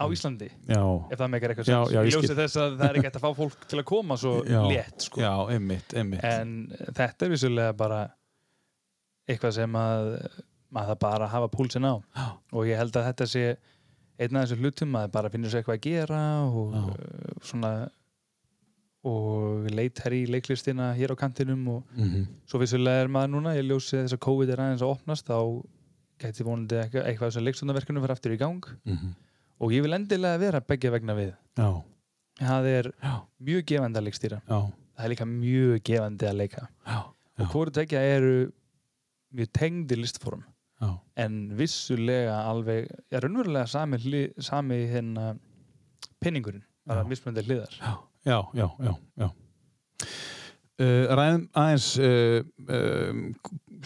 á 0.01 0.05
Íslandi 0.13 0.49
Já, 0.69 0.83
ef 1.13 1.19
það 1.21 1.33
meikar 1.35 1.53
eitthvað 1.55 1.71
já, 1.73 1.81
ég 1.99 2.15
ljósi 2.15 2.37
þess 2.39 2.61
að 2.63 2.79
það 2.79 2.87
er 2.89 2.99
ekki 2.99 3.09
hægt 3.09 3.19
að 3.21 3.27
fá 3.27 3.37
fólk 3.43 3.67
til 3.71 3.81
að 3.81 3.89
koma 3.93 4.17
svo 4.21 4.35
Já. 4.49 4.61
létt 4.71 5.07
sko. 5.09 5.21
já, 5.23 5.33
einmitt, 5.55 5.95
einmitt. 5.95 6.25
en 6.25 6.55
þetta 6.97 7.27
er 7.27 7.35
vissulega 7.35 7.77
bara 7.77 8.01
eitthvað 9.29 9.57
sem 9.61 9.79
að 9.79 10.11
maður 10.73 10.93
það 10.93 11.01
bara 11.05 11.31
hafa 11.33 11.51
púlsinn 11.53 11.87
á 11.89 11.95
Já. 12.01 12.27
og 12.53 12.69
ég 12.71 12.81
held 12.81 12.97
að 12.97 13.09
þetta 13.11 13.29
sé 13.35 13.45
einn 14.23 14.37
af 14.39 14.47
þessu 14.47 14.61
hlutum 14.63 14.97
að 15.01 15.11
bara 15.17 15.31
finnur 15.33 15.53
sér 15.53 15.63
eitthvað 15.63 15.79
að 15.79 15.87
gera 15.89 16.23
og 16.47 16.77
uh, 16.79 16.95
svona 17.45 17.73
og 19.03 19.67
leitar 19.75 20.15
í 20.15 20.23
leiklistina 20.31 20.93
hér 20.95 21.15
á 21.15 21.17
kantinum 21.19 21.63
og 21.69 21.83
Mm 21.99 22.27
svo 22.47 22.61
vissulega 22.61 23.03
er 23.03 23.09
maður 23.09 23.33
núna, 23.33 23.55
ég 23.57 23.65
ljósi 23.67 23.97
þess 23.97 24.15
að 24.15 24.21
COVID 24.27 24.51
er 24.53 24.61
aðeins 24.61 24.83
að 24.85 24.93
opnast 24.93 25.27
þá 25.27 25.39
gæti 26.23 26.45
vonandi 26.45 26.77
eitthvað, 26.79 27.07
eitthvað 27.09 27.31
sem 27.35 27.45
leikstundarverkunum 27.47 28.03
fyrir 28.05 28.15
aftur 28.15 28.35
í 28.35 28.39
gang 28.39 28.63
-hmm. 28.85 29.15
Og 29.63 29.73
ég 29.75 29.85
vil 29.85 29.95
endilega 29.97 30.41
vera 30.43 30.61
begge 30.67 30.91
vegna 30.93 31.15
við. 31.19 31.33
Já, 31.59 31.69
það 32.43 32.69
er 32.73 32.89
já, 32.93 33.13
mjög 33.49 33.67
gefandi 33.71 34.01
að 34.01 34.07
leikstýra. 34.09 34.41
Já, 34.49 34.59
það 34.97 35.05
er 35.07 35.13
líka 35.15 35.29
mjög 35.31 35.83
gefandi 35.89 36.29
að 36.31 36.39
leika. 36.41 36.65
Já, 36.89 36.99
og 37.39 37.53
hvort 37.55 37.77
tvekja 37.77 38.03
eru 38.17 38.35
mjög 39.33 39.53
tengdi 39.61 40.01
listform. 40.01 40.43
Já. 40.83 40.97
en 41.23 41.35
vissulega 41.55 42.41
alveg 42.51 42.89
er 43.15 43.23
raunverulega 43.23 43.69
sami, 43.71 44.01
hli, 44.03 44.23
sami 44.43 44.81
hérna 44.91 45.29
pinningurinn, 46.19 46.65
bara 46.91 47.05
Já. 47.05 47.09
mismunandi 47.13 47.45
hliðar. 47.47 47.77
Já, 47.79 47.93
já, 48.27 48.69
já, 48.83 48.97
já. 49.23 49.29
Uh, 50.83 51.05
ræðum 51.15 51.43
aðeins 51.63 51.89
uh, 52.03 52.41
um, 52.75 53.27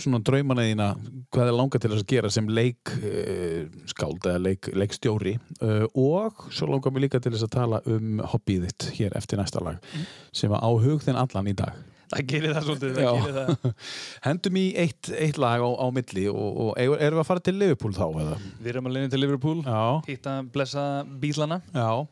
svona 0.00 0.20
draumana 0.24 0.64
þína 0.64 0.86
hvað 1.34 1.50
er 1.50 1.56
langað 1.56 1.82
til 1.82 1.90
þess 1.92 2.04
að 2.04 2.12
gera 2.12 2.30
sem 2.32 2.48
leik 2.48 2.92
uh, 2.96 3.66
skáld 3.90 4.28
eða 4.28 4.42
leik, 4.46 4.70
leikstjóri 4.72 5.34
uh, 5.60 5.84
og 5.92 6.46
svo 6.54 6.70
langar 6.70 6.94
mér 6.94 7.06
líka 7.06 7.20
til 7.20 7.34
þess 7.34 7.48
að 7.48 7.52
tala 7.56 7.82
um 7.90 8.22
hobbyið 8.32 8.68
þitt 8.68 8.88
hér 9.00 9.18
eftir 9.18 9.40
næsta 9.40 9.64
lag 9.64 9.92
sem 10.36 10.52
að 10.56 10.64
á 10.64 10.70
hug 10.86 11.04
þinn 11.04 11.20
allan 11.20 11.52
í 11.52 11.56
dag. 11.58 11.84
Það 12.06 12.26
gerir 12.30 12.52
það 12.54 12.66
svolítið, 12.68 12.96
það 12.96 13.16
gerir 13.18 13.36
það. 13.36 13.86
Hendum 14.28 14.58
í 14.60 14.66
eitt, 14.78 15.08
eitt 15.18 15.40
lag 15.42 15.64
á, 15.66 15.70
á 15.74 15.86
milli 15.92 16.28
og, 16.30 16.60
og 16.68 16.76
erum 16.78 17.18
við 17.18 17.22
að 17.24 17.30
fara 17.32 17.42
til 17.48 17.56
Liverpool 17.58 17.96
þá 17.96 18.04
eða? 18.08 18.36
við 18.60 18.72
erum 18.72 18.88
að 18.88 18.96
leiðin 18.96 19.14
til 19.16 19.24
Liverpool 19.24 19.64
Já, 19.66 19.80
hitta 20.06 20.36
blessa 20.54 20.84
bílana. 21.18 21.64
Já 21.74 22.06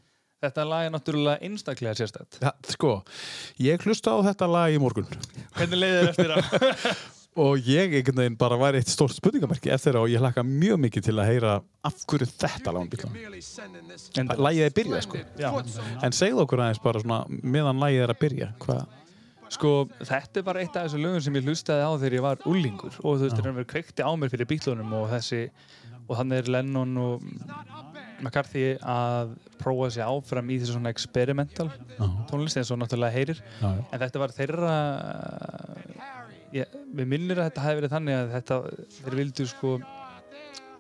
Þetta 0.45 0.69
lag 0.69 0.87
er 0.87 0.95
náttúrulega 0.95 1.49
einstaklega 1.49 1.97
sérstætt. 1.99 2.39
Ja, 2.45 2.53
sko, 2.69 2.95
ég 3.65 3.85
hlusta 3.87 4.13
á 4.13 4.19
þetta 4.29 4.49
lag 4.51 4.75
í 4.75 4.81
morgun. 4.83 5.09
Hvernig 5.57 5.81
leiðir 5.81 6.11
eftir 6.13 6.35
að... 6.37 6.89
og 7.45 7.67
ég 7.67 7.97
einhvern 7.99 8.21
veginn 8.21 8.37
bara 8.39 8.59
var 8.61 8.77
eitt 8.79 8.91
stórt 8.93 9.17
spurningamerki 9.17 9.73
eftir 9.75 9.97
það 9.97 10.05
og 10.05 10.13
ég 10.13 10.23
hlakka 10.23 10.45
mjög 10.47 10.83
mikið 10.85 11.07
til 11.09 11.15
að 11.19 11.31
heyra 11.33 11.55
af 11.83 12.05
hverju 12.07 12.29
þetta 12.31 12.75
lag 12.77 12.99
En, 14.21 14.31
Lagið 14.39 14.67
er 14.69 14.77
byrjað 14.77 15.07
sko. 15.09 15.23
En 16.07 16.15
segðu 16.15 16.45
okkur 16.45 16.63
aðeins 16.63 16.83
bara 16.85 17.03
svona 17.03 17.25
meðan 17.43 17.83
lagið 17.83 18.05
er 18.05 18.15
að 18.15 18.21
byrja 18.21 18.53
Hvað? 18.63 18.85
sko, 19.55 19.73
þetta 20.03 20.41
er 20.41 20.47
bara 20.47 20.63
eitt 20.65 20.77
af 20.77 20.87
þessu 20.89 21.01
lögum 21.03 21.23
sem 21.25 21.39
ég 21.39 21.49
hlustaði 21.49 21.87
á 21.87 21.91
þegar 21.95 22.17
ég 22.17 22.25
var 22.25 22.47
úlingur 22.51 22.95
og 23.01 23.19
þú 23.19 23.27
veist, 23.27 23.37
það 23.37 23.51
er 23.51 23.57
verið 23.59 23.71
kveikti 23.75 24.07
á 24.07 24.11
mér 24.19 24.33
fyrir 24.33 24.51
bílunum 24.51 24.95
og 24.99 25.11
þessi, 25.13 25.43
og 26.07 26.17
þannig 26.21 26.43
er 26.43 26.51
Lennon 26.55 26.97
og 27.05 27.29
McCarthy 28.25 28.65
að 28.81 29.35
prófa 29.61 29.91
sig 29.95 30.05
áfram 30.05 30.51
í 30.51 30.59
þessu 30.63 30.77
svona 30.77 30.93
experimental 30.95 31.69
tónlist 32.31 32.59
eins 32.61 32.73
og 32.75 32.81
náttúrulega 32.81 33.15
heyrir. 33.15 33.43
Já, 33.61 33.69
já. 33.69 33.85
en 33.91 34.05
þetta 34.05 34.23
var 34.23 34.35
þeirra 34.35 34.75
ég, 36.55 36.77
við 36.95 37.11
minnir 37.11 37.41
að 37.41 37.51
þetta 37.51 37.67
hefði 37.67 37.81
verið 37.81 37.97
þannig 37.97 38.19
að 38.19 38.35
þetta, 38.37 38.61
þeir 38.99 39.19
vildu 39.21 39.49
sko 39.51 39.75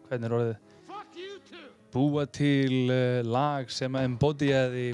hvernig 0.08 0.28
er 0.28 0.36
orðið? 0.38 0.70
Búa 1.94 2.24
til 2.26 2.78
uh, 2.90 3.20
lag 3.22 3.70
sem 3.70 3.94
að 3.94 4.08
embodyaði 4.08 4.88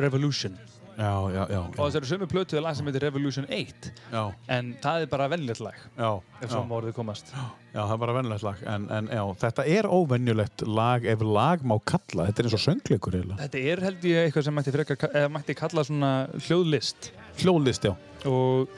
Revolution 0.00 0.56
og 1.00 1.86
þessari 1.86 2.08
sömu 2.10 2.28
plötu 2.30 2.58
er 2.58 2.64
lag 2.64 2.76
sem 2.76 2.86
heitir 2.88 3.06
Revolution 3.06 3.46
1 3.48 3.90
já, 4.12 4.22
en 4.52 4.72
það 4.82 5.06
er 5.06 5.10
bara 5.12 5.28
vennilegt 5.32 5.62
lag 5.64 5.78
já, 5.96 6.10
ef 6.42 6.52
svo 6.52 6.62
orðið 6.78 6.96
komast. 6.96 7.32
Já, 7.72 7.80
það 7.80 7.94
er 7.94 8.00
bara 8.04 8.16
vennlegt 8.18 8.46
lag 8.46 8.62
en, 8.74 8.86
en 8.92 9.10
já, 9.16 9.22
þetta 9.46 9.66
er 9.72 9.88
óvenjulegt 9.88 10.64
lag 10.68 11.06
ef 11.08 11.24
lag 11.24 11.64
má 11.64 11.78
kalla, 11.88 12.28
þetta 12.28 12.42
er 12.42 12.48
eins 12.50 12.56
og 12.58 12.64
söngleikur 12.66 13.18
þetta 13.40 13.62
er 13.72 13.84
held 13.86 14.08
ég 14.10 14.26
eitthvað 14.28 14.48
sem 14.48 14.58
mætti, 14.58 14.74
frekar, 14.74 15.20
mætti 15.32 15.56
kalla 15.56 15.84
svona 15.86 16.10
hljóðlist. 16.36 17.12
Hljóðlist, 17.40 17.86
já. 17.88 17.94
Og 18.28 18.68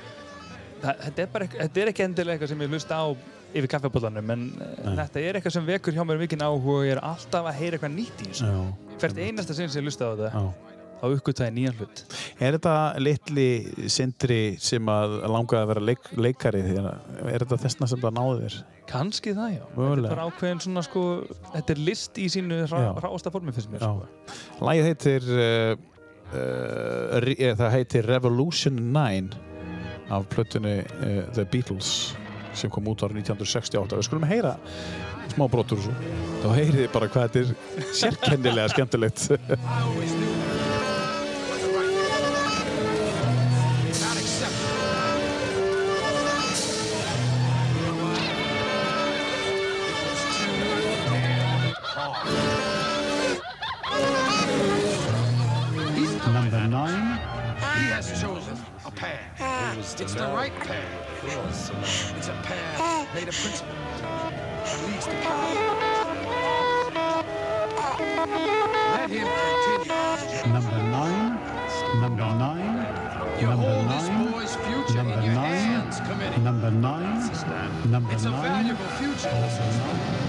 það, 0.82 1.00
þetta, 1.08 1.24
er 1.24 1.32
bara, 1.32 1.48
þetta 1.56 1.82
er 1.82 1.90
ekki 1.92 2.06
endilega 2.06 2.36
eitthvað 2.36 2.52
sem 2.54 2.64
ég 2.64 2.76
hlusta 2.76 3.00
á 3.02 3.06
yfir 3.54 3.70
kaffepollanum 3.70 4.30
en 4.34 4.46
Nei. 4.58 4.94
þetta 4.98 5.22
er 5.22 5.38
eitthvað 5.38 5.56
sem 5.56 5.66
vekur 5.68 5.94
hjá 5.94 6.02
mér 6.06 6.18
mikinn 6.22 6.42
áhuga 6.42 6.78
og 6.80 6.86
ég 6.88 6.96
er 6.96 7.02
alltaf 7.06 7.46
að 7.46 7.58
heyra 7.60 7.78
eitthvað 7.78 7.94
nýtt 7.94 8.24
í 8.24 8.30
þessu. 8.32 8.54
Hvert 8.98 9.20
einasta 9.22 9.54
sinn 9.54 9.70
sem 9.70 9.82
ég 9.82 9.90
hlusta 9.90 10.10
á 10.10 10.14
þetta 10.14 10.44
þá 11.04 11.18
uppgötaði 11.18 11.56
nýjan 11.58 11.80
hlut 11.80 12.04
Er 12.40 12.56
þetta 12.56 12.76
litli 13.04 13.48
sindri 13.92 14.40
sem 14.62 14.88
að 14.90 15.20
langaði 15.28 15.62
að 15.62 15.72
vera 15.74 15.88
leik, 15.92 16.08
leikari 16.16 16.64
því 16.64 16.78
að 16.80 17.28
er 17.34 17.44
þetta 17.44 17.60
þessna 17.66 17.90
sem 17.90 18.02
það 18.02 18.16
náði 18.18 18.40
þér? 18.46 18.62
kannski 18.90 19.32
það 19.34 19.54
já 19.54 19.62
þetta 19.62 19.80
Mögulega. 19.80 20.08
er 20.08 20.14
bara 20.14 20.26
ákveðin 20.28 20.62
svona 20.64 20.84
sko 20.84 21.04
þetta 21.54 21.74
er 21.74 21.82
list 21.88 22.20
í 22.20 22.28
sínu 22.32 22.60
rásta 22.68 23.32
formi 23.34 23.54
finnst 23.56 23.72
mér 23.72 23.84
Já. 23.84 23.90
sko. 23.90 24.36
Lagið 24.68 24.88
heitir 24.90 25.28
uh, 25.34 25.72
uh, 26.34 27.30
eh, 27.32 27.54
það 27.58 27.74
heitir 27.78 28.10
Revolution 28.10 28.82
9 28.94 29.38
af 30.14 30.28
plötunni 30.32 30.76
uh, 30.84 31.22
The 31.32 31.46
Beatles 31.48 32.14
sem 32.54 32.70
kom 32.70 32.86
út 32.90 33.02
árið 33.02 33.24
1968 33.24 33.98
við 33.98 34.08
skulum 34.08 34.28
heyra 34.30 34.56
smá 35.32 35.48
brotur 35.50 35.80
þessu 35.80 35.94
þá 36.44 36.48
heyrið 36.54 36.82
þið 36.82 36.90
bara 36.94 37.12
hvað 37.14 37.38
þetta 37.38 37.40
er 37.40 37.94
sérkennilega 38.02 38.74
skemmtilegt 38.74 39.30
It's 59.84 60.14
the 60.14 60.24
right 60.28 60.52
path. 60.60 60.82
It's 62.16 62.28
a 62.28 62.32
path 62.42 63.14
made 63.14 63.28
of 63.28 63.34
principle. 63.34 63.74
It 64.64 64.88
leads 64.88 65.04
to 65.04 65.12
power. 65.20 65.54
Let 68.96 69.10
him 69.10 69.28
continue. 69.28 70.52
Number 70.54 70.82
nine, 70.88 71.38
number 72.00 72.24
nine, 72.24 73.38
You 73.38 73.46
number 73.48 73.66
hold 73.68 73.90
this 73.90 74.32
boy's 74.32 74.56
future 74.56 75.02
number 75.02 75.18
in 75.18 75.24
your 75.24 75.34
nine, 75.34 75.54
hands, 75.54 76.00
committee. 76.00 76.40
number 76.40 76.70
nine, 76.70 77.30
number 77.90 78.12
It's 78.14 78.24
a 78.24 78.30
valuable 78.30 78.84
future. 78.96 79.30
number 79.32 79.48
nine. 79.48 80.23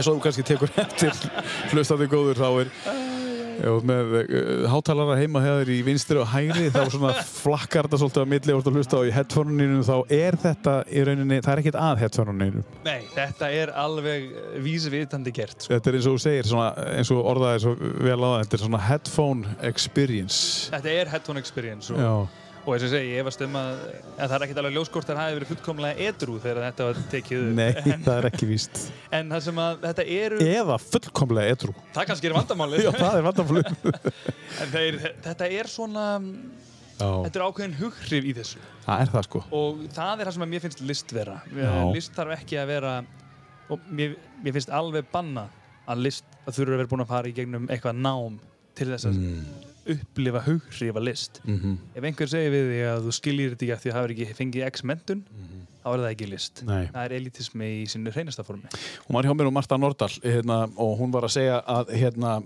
Eins 0.00 0.10
og 0.10 0.18
þú 0.18 0.24
kannski 0.26 0.46
tekur 0.48 0.72
eftir 0.84 1.14
hlustandi 1.74 2.10
góður 2.10 2.40
þá 2.40 2.48
er 2.64 2.74
með 3.84 4.14
uh, 4.16 4.62
hátalara 4.72 5.18
heima 5.20 5.42
hefur 5.44 5.68
í 5.72 5.80
vinstri 5.84 6.16
og 6.20 6.28
hægri 6.32 6.70
þá 6.72 6.80
svona 6.92 7.12
flakkar 7.42 7.88
þetta 7.88 8.00
svolítið 8.00 8.24
á 8.24 8.32
milli 8.32 8.54
og 8.56 8.70
hlusta 8.72 9.00
á 9.00 9.02
í 9.04 9.12
headphone-inu 9.14 9.82
þá 9.84 9.96
er 10.16 10.38
þetta 10.40 10.76
í 10.88 11.04
rauninni, 11.04 11.40
það 11.44 11.52
er 11.52 11.62
ekkert 11.64 11.80
að 11.80 12.02
headphone-inu 12.04 12.64
Nei, 12.86 13.00
þetta 13.12 13.50
er 13.60 13.74
alveg 13.82 14.30
vísvitandi 14.64 15.34
gert 15.36 15.66
sko. 15.66 15.74
þetta 15.74 15.92
er 15.92 15.98
eins 16.00 16.08
og 16.08 16.16
þú 16.16 16.24
segir, 16.24 16.48
svona, 16.48 16.70
eins 16.96 17.12
og 17.14 17.20
orðaði 17.34 17.64
svo 17.66 17.74
vel 17.80 18.16
á 18.16 18.28
það, 18.30 18.38
þetta 18.44 18.56
er 18.56 18.64
svona 18.64 18.84
headphone 18.86 19.56
experience. 19.68 20.70
Þetta 20.72 20.94
er 20.96 21.12
headphone 21.12 21.42
experience 21.44 21.92
og, 21.92 22.00
Já, 22.00 22.14
og 22.60 22.74
eins 22.74 22.82
og 22.84 22.86
ég 22.86 22.92
segi, 22.92 23.10
ég 23.16 23.26
varst 23.26 23.42
um 23.44 23.54
að, 23.56 23.82
að 24.14 24.22
það 24.22 24.34
er 24.36 24.44
ekkert 24.46 24.60
alveg 24.62 24.74
ljóskort 24.76 25.08
að 25.08 25.14
það 25.14 25.20
hafi 25.22 25.36
verið 25.38 25.50
fullkomlega 25.50 26.08
edru 26.10 26.38
þegar 26.44 26.62
þetta 26.66 26.88
var 26.88 27.02
tekið 27.14 27.44
upp. 27.44 27.52
nei, 27.56 27.94
það 28.06 28.10
er 28.16 28.28
ekki 28.30 28.48
víst. 28.50 28.80
En 29.16 29.30
það 29.32 29.44
sem 29.46 29.60
að 29.64 29.84
þetta 29.86 30.06
eru, 30.16 30.40
eða 30.54 30.80
fullkomlega 30.84 31.54
edru 31.56 31.76
það 31.96 32.10
kannski 32.10 32.30
er 32.30 32.36
vandamálið. 32.36 32.82
Já, 32.84 32.90
það 32.98 33.20
er 33.20 33.28
vandaflug 33.28 33.70
en 34.64 34.74
þeir, 34.74 35.00
þetta 35.28 35.48
er 35.60 35.72
svona 35.72 36.08
Já, 37.00 37.08
þetta 37.24 37.40
er 37.40 37.46
ákveðin 37.46 37.78
hughrif 37.78 38.26
í 38.28 38.34
þessu. 38.36 38.58
Það 38.84 39.02
er 39.06 39.10
það 39.14 39.26
sko. 39.30 39.40
Og 39.56 39.78
það 39.94 40.10
er 40.20 40.28
það 40.28 40.34
sem 40.36 40.44
að 40.44 40.50
mér 40.52 40.64
finnst 40.66 40.82
list 40.84 41.14
vera. 41.16 41.38
Já. 41.56 41.70
list 41.94 42.12
þarf 42.18 42.34
ekki 42.36 42.58
að 42.60 42.72
vera 42.74 42.92
og 43.70 43.88
mér, 43.88 44.14
mér 44.44 44.56
finnst 44.58 44.72
alveg 44.74 45.08
banna 45.12 45.46
að 45.90 46.04
list 46.04 46.38
að 46.44 46.58
þurfa 46.58 46.74
að 46.74 46.82
vera 46.82 46.90
búin 46.92 47.04
að 47.06 47.12
fara 47.14 47.30
í 47.30 47.34
gegnum 47.34 47.68
eitthvað 47.70 48.02
nám 48.04 48.36
til 48.78 48.90
þess 48.92 49.08
að 49.08 49.20
upplifa 49.94 50.42
hugrifa 50.46 51.02
list 51.04 51.40
Mhm. 51.44 51.78
ef 51.94 52.04
einhver 52.04 52.28
segir 52.30 52.52
við 52.54 52.68
því 52.70 52.80
að 52.90 53.06
þú 53.08 53.14
skiljir 53.18 53.54
þetta 53.54 53.64
ekki 53.66 53.72
af 53.76 53.82
því 53.84 53.90
að 53.90 53.94
það 53.94 54.00
hefur 54.00 54.14
ekki 54.16 54.38
fengið 54.40 54.66
x 54.70 54.84
mentun 54.84 55.22
þá 55.80 55.88
er 55.94 56.02
það 56.04 56.10
ekki 56.14 56.28
list 56.30 56.62
Nei. 56.68 56.86
það 56.92 57.04
er 57.04 57.14
elitismi 57.16 57.68
í 57.80 57.88
sinni 57.88 58.10
hreinasta 58.12 58.44
formi 58.44 58.68
Hún 59.06 59.16
var 59.16 59.24
hjá 59.24 59.34
mér 59.36 59.48
og 59.48 59.52
Marta 59.56 59.78
Nordal 59.80 60.12
hérna, 60.22 60.58
og 60.76 60.98
hún 61.00 61.12
var 61.12 61.24
að 61.24 61.34
segja 61.38 61.62
að 61.64 61.94
hérna, 61.96 62.42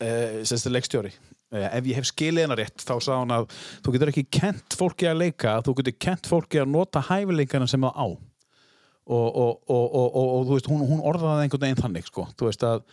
e, 0.00 0.42
leikstjóri 0.72 1.12
e, 1.52 1.58
ef 1.68 1.84
ég 1.84 1.94
hef 2.00 2.08
skilið 2.08 2.46
hennar 2.46 2.58
rétt 2.62 2.80
þá 2.80 2.94
sagði 2.96 3.20
hún 3.22 3.36
að 3.36 3.48
þú 3.84 3.92
getur 3.92 4.12
ekki 4.14 4.26
kent 4.40 4.76
fólki 4.78 5.08
að 5.10 5.20
leika 5.20 5.60
þú 5.62 5.76
getur 5.80 5.98
kent 5.98 6.26
fólki 6.26 6.60
að 6.62 6.72
nota 6.72 7.00
hæfileikana 7.00 7.68
sem 7.68 7.80
það 7.80 7.92
á 7.92 8.06
og, 8.08 9.36
og, 9.36 9.62
og, 9.68 9.86
og, 9.94 10.14
og, 10.14 10.26
og 10.38 10.44
þú 10.46 10.56
veist, 10.56 10.68
hún, 10.70 10.84
hún 10.88 11.02
orðaði 11.02 11.44
einhvern 11.44 11.64
veginn 11.66 11.82
þannig 11.82 12.06
sko. 12.06 12.28
þú 12.38 12.48
veist 12.48 12.62
að 12.62 12.84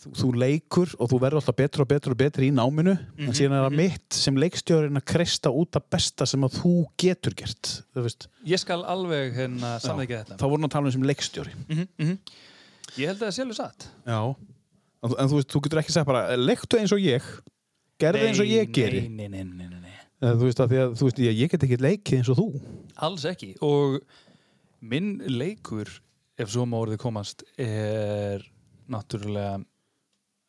þú, 0.00 0.12
þú 0.16 0.28
leikur 0.40 0.92
og 0.96 1.10
þú 1.10 1.18
verður 1.22 1.40
alltaf 1.40 1.58
betur 1.58 1.84
og 1.84 1.90
betur 1.90 2.14
og 2.14 2.20
betur 2.20 2.46
í 2.46 2.50
náminu 2.54 2.94
en 2.96 3.36
síðan 3.36 3.56
er 3.58 3.66
það 3.66 3.76
mitt 3.80 4.18
sem 4.18 4.40
leikstjórin 4.40 5.00
að 5.00 5.06
kreista 5.12 5.52
út 5.52 5.78
að 5.78 5.88
besta 5.94 6.28
sem 6.28 6.46
að 6.46 6.56
þú 6.60 6.74
getur 7.00 7.36
gert 7.38 7.72
ég 8.48 8.62
skal 8.62 8.80
alveg 8.88 9.36
hérna 9.36 9.74
samþekja 9.82 10.22
þá 10.22 10.32
þetta. 10.32 10.48
voru 10.48 10.60
hann 10.60 10.70
að 10.70 10.74
tala 10.76 10.90
um 10.90 10.96
sem 10.96 11.06
leikstjóri. 11.10 11.54
Ég 12.98 13.12
held 13.12 13.20
að 13.20 13.26
það 13.28 13.36
sé 13.36 13.44
alveg 13.44 13.60
satt. 13.60 13.86
Já. 14.08 14.20
En, 15.00 15.14
en 15.14 15.30
þú 15.30 15.38
veist, 15.38 15.52
þú 15.52 15.62
getur 15.64 15.80
ekki 15.80 15.94
sagt 15.94 16.08
bara 16.08 16.36
Lektu 16.36 16.80
eins 16.80 16.92
og 16.96 17.00
ég 17.00 17.24
Gerðu 18.00 18.26
eins 18.26 18.40
og 18.40 18.48
ég 18.48 18.72
geri. 18.72 19.04
nei, 19.08 19.28
nei, 19.28 19.44
nei, 19.44 19.68
nei, 19.68 19.80
nei. 19.84 19.96
Þú 20.20 20.44
veist, 20.46 20.60
að 20.60 20.74
að 20.76 20.94
þú 21.00 21.08
veist, 21.08 21.20
ég, 21.24 21.36
ég 21.44 21.52
get 21.52 21.64
ekki 21.64 21.78
leikið 21.80 22.18
eins 22.18 22.30
og 22.32 22.38
þú. 22.40 22.46
Alls 23.06 23.26
ekki. 23.28 23.54
Og 23.64 24.00
minn 24.80 25.18
leikur 25.28 25.88
ef 26.40 26.52
svo 26.52 26.64
má 26.68 26.78
orðið 26.80 27.00
komast 27.02 27.44
er 27.60 28.44
náttúrulega 28.90 29.60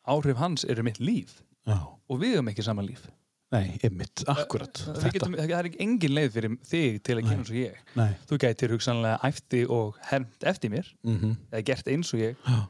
áhrif 0.08 0.38
hans 0.40 0.64
eru 0.68 0.84
mitt 0.86 1.00
líf. 1.02 1.40
Já. 1.68 1.78
Og 2.10 2.22
við 2.22 2.36
höfum 2.36 2.52
ekki 2.52 2.64
sama 2.66 2.84
líf. 2.86 3.04
Nei, 3.52 3.76
einmitt, 3.84 4.22
akkurat 4.32 4.78
það, 4.80 4.94
Þetta, 4.96 5.10
getum, 5.12 5.34
það 5.36 5.50
er 5.58 5.66
engin 5.84 6.14
leið 6.16 6.30
fyrir 6.32 6.54
þig 6.64 6.94
til 7.04 7.16
að 7.18 7.26
kynna 7.26 7.42
eins 7.42 7.50
og 7.52 7.58
ég. 7.58 7.82
nei. 8.00 8.12
Þú 8.30 8.38
gætir 8.40 8.72
hugsanlega 8.72 9.18
æfti 9.28 9.60
og 9.68 9.98
hermt 10.08 10.46
eftir 10.48 10.72
mér. 10.72 10.88
Mm 11.04 11.18
eða 11.52 11.64
gert 11.68 11.90
eins 11.92 12.14
og 12.14 12.22
ég. 12.22 12.36
Já. 12.46 12.62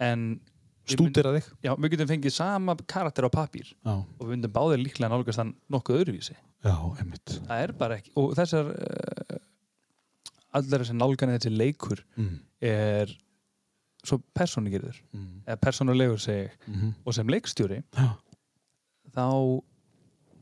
en 0.00 0.40
að 0.90 1.36
þig. 1.36 1.50
Já, 1.62 1.74
við 1.76 1.90
getum 1.90 2.08
fengið 2.08 2.32
sama 2.34 2.76
karakter 2.88 3.28
á 3.28 3.30
pappír. 3.30 3.68
Já, 3.84 4.00
og 4.00 4.22
við 4.24 4.32
myndum 4.32 4.52
báðir 4.52 4.80
líklega 4.80 5.12
nálgast 5.12 5.38
hann 5.38 5.54
nokkuð 5.68 6.00
öðruvísi. 6.00 6.36
Já, 6.64 6.76
einmitt. 6.98 7.36
Það 7.46 7.62
er 7.62 7.72
bara 7.72 7.98
ekki 8.00 8.10
og 8.16 8.32
þessar 8.36 8.72
uh, 8.72 9.38
allar 10.56 10.82
þessi 10.82 10.96
nálgan 10.96 11.34
þessi 11.36 11.52
leikur 11.52 12.02
mm. 12.16 12.34
er 12.60 13.12
svo 14.04 14.20
persónugerður 14.36 14.98
Mm. 15.12 15.42
eða 15.46 15.60
persónulegur 15.60 16.20
segi 16.20 16.48
Mm 16.66 16.94
og 17.04 17.14
sem 17.14 17.26
leikstjóri 17.28 17.82
Já, 17.96 18.10
þá 19.14 19.62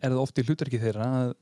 er 0.02 0.10
það 0.12 0.22
oft 0.22 0.38
í 0.38 0.44
hlutverki 0.46 0.78
þeirra 0.82 1.08
að 1.22 1.32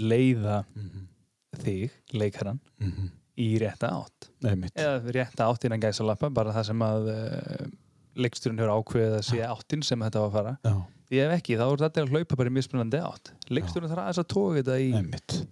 leiða 0.00 0.64
mm 0.74 1.08
þig, 1.54 1.90
leikaran 2.12 2.58
-hmm. 2.80 3.10
í 3.38 3.58
rétta 3.62 3.88
átt. 3.94 4.30
Einmitt. 4.42 4.74
Eða 4.74 5.12
rétta 5.14 5.46
átt 5.46 5.64
innan 5.64 5.80
gæsalappa 5.80 6.30
bara 6.34 6.50
það 6.52 6.64
sem 6.66 6.82
að 6.82 7.08
uh, 7.12 7.68
leikstjórinn 8.16 8.58
hefur 8.58 8.72
ákveðið 8.74 9.14
að 9.18 9.22
sé 9.28 9.38
áttin 9.46 9.82
sem 9.86 10.00
þetta 10.02 10.20
var 10.20 10.28
að 10.28 10.34
fara. 10.34 10.56
Já, 10.64 10.74
því 11.10 11.20
ef 11.24 11.34
ekki 11.38 11.58
þá 11.60 11.64
er 11.68 11.84
þetta 11.84 12.02
að 12.02 12.10
hlaupa 12.10 12.36
bara 12.40 12.50
í 12.50 12.56
mismunandi 12.56 13.00
átt. 13.06 13.32
Leikstjórinn 13.50 13.90
þarf 13.92 14.02
aðeins 14.02 14.22
að 14.24 14.28
tóka 14.34 14.58
þetta 14.58 14.78
í, 14.82 14.90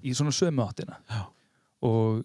í 0.03 0.15
svona 0.15 0.35
sömu 0.35 0.67
áttina. 0.67 0.99
Já. 1.11 1.23
og 1.83 2.25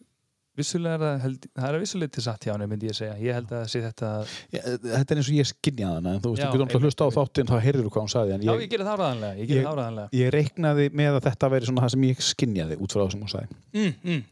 vissulega 0.57 0.95
er 0.97 1.01
það, 1.03 1.17
held, 1.23 1.45
það 1.57 1.67
er 1.77 1.83
vissulega 1.83 2.13
til 2.17 2.23
satt 2.25 2.45
hjá 2.47 2.51
henni 2.53 2.67
myndi 2.71 2.89
ég 2.89 2.97
segja, 2.97 3.15
ég 3.21 3.37
held 3.37 3.51
að 3.57 3.65
sé 3.71 3.81
þetta 3.83 4.09
Já, 4.53 4.61
Þetta 4.87 5.13
er 5.15 5.21
eins 5.21 5.29
og 5.31 5.37
ég 5.37 5.49
skynjaði 5.51 5.97
hana. 5.99 6.13
En 6.17 6.23
þú 6.23 6.31
veist, 6.33 6.41
þú 6.41 6.47
getur 6.47 6.63
náttúrulega 6.65 6.87
hlusta 6.87 7.07
á 7.07 7.09
þáttinn 7.17 7.51
þá 7.51 7.55
heyrður 7.67 7.89
hvað 7.93 8.05
hún 8.07 8.13
sagði 8.13 8.35
en 8.37 8.45
já 8.47 8.51
ég, 8.51 8.63
ég 8.65 8.71
gerir 8.73 8.87
það 8.87 8.97
áraðanlega 8.97 9.37
ég 9.37 9.53
ég- 9.53 9.67
það 9.67 10.17
ég 10.21 10.33
reiknaði 10.37 10.87
með 11.01 11.19
að 11.19 11.21
þetta 11.29 11.51
veri 11.53 11.69
svona 11.69 11.85
það 11.85 11.93
sem 11.95 12.07
ég 12.09 12.25
skynjaði 12.31 12.79
út 12.81 12.95
frá 12.95 13.01
það 13.03 13.11
sem 13.15 13.23
hún 13.25 13.33
sagði. 13.35 13.59
Mm, 13.77 13.93
mm. 14.03 14.23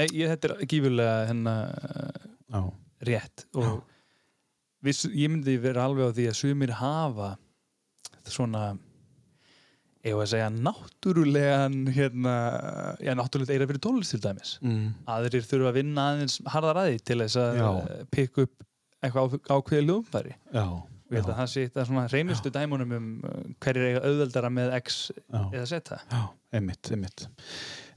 nei, 0.00 0.06
ég, 0.12 0.32
þetta 0.34 0.52
er 0.52 0.68
gífurlega 0.74 1.16
hennar 1.32 1.74
Já, 2.54 2.62
rétt 3.10 3.46
og 3.54 3.82
viss, 4.84 5.06
ég 5.08 5.30
myndi 5.32 5.56
vera 5.58 5.88
alveg 5.88 6.12
á 6.12 6.16
því 6.16 6.28
að 6.30 6.38
sumir 6.38 6.74
hafa 6.78 7.34
svona 8.28 8.74
var 10.12 10.26
að 10.26 10.30
segja 10.34 10.48
náttúrulegan 10.52 11.76
hérna, 11.96 12.32
já 13.00 13.14
náttúrulega 13.16 13.54
eira 13.56 13.66
fyrir 13.70 13.80
tónlist 13.80 14.12
til 14.12 14.20
dæmis. 14.20 14.50
Mm. 14.60 14.90
aðrir 15.08 15.46
þurfa 15.48 15.70
að 15.70 15.78
vinna 15.78 16.04
aðeins 16.12 16.34
harðar 16.52 16.80
að 16.82 16.88
því 16.90 16.98
til 17.08 17.18
þess 17.22 17.38
að 17.40 17.56
Já. 17.56 17.68
pikka 18.12 18.44
upp 18.44 18.66
eitthvað 19.04 19.38
ákveðið 19.48 19.86
ljóðumfæri 19.88 20.34
já, 20.34 20.64
og 20.64 21.12
ég 21.12 21.18
held 21.20 21.30
að 21.32 21.38
það 21.40 21.48
sé 21.54 21.64
þetta 21.66 21.86
svona 21.88 22.04
reynustu 22.12 22.52
dæmunum 22.52 22.92
um 22.98 23.08
uh, 23.24 23.40
hverjir 23.64 23.88
eiga 23.90 24.02
auðveldara 24.08 24.50
með 24.52 24.76
X 24.82 25.00
já, 25.14 25.40
eða 25.54 25.66
Z. 25.72 25.98
Já, 26.12 26.22
einmitt, 26.58 26.92
einmitt. 26.92 27.26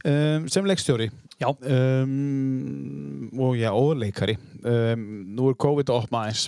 Um, 0.07 0.47
Sem 0.51 0.67
leikstjóri? 0.67 1.09
Já. 1.37 1.49
um, 1.51 3.29
og 3.39 3.57
já, 3.59 3.69
og 3.75 3.97
leikari 3.99 4.37
um, 4.63 5.03
nú 5.35 5.51
er 5.51 5.59
COVID 5.59 5.91
að 5.91 6.01
opna 6.05 6.23
aðeins. 6.25 6.47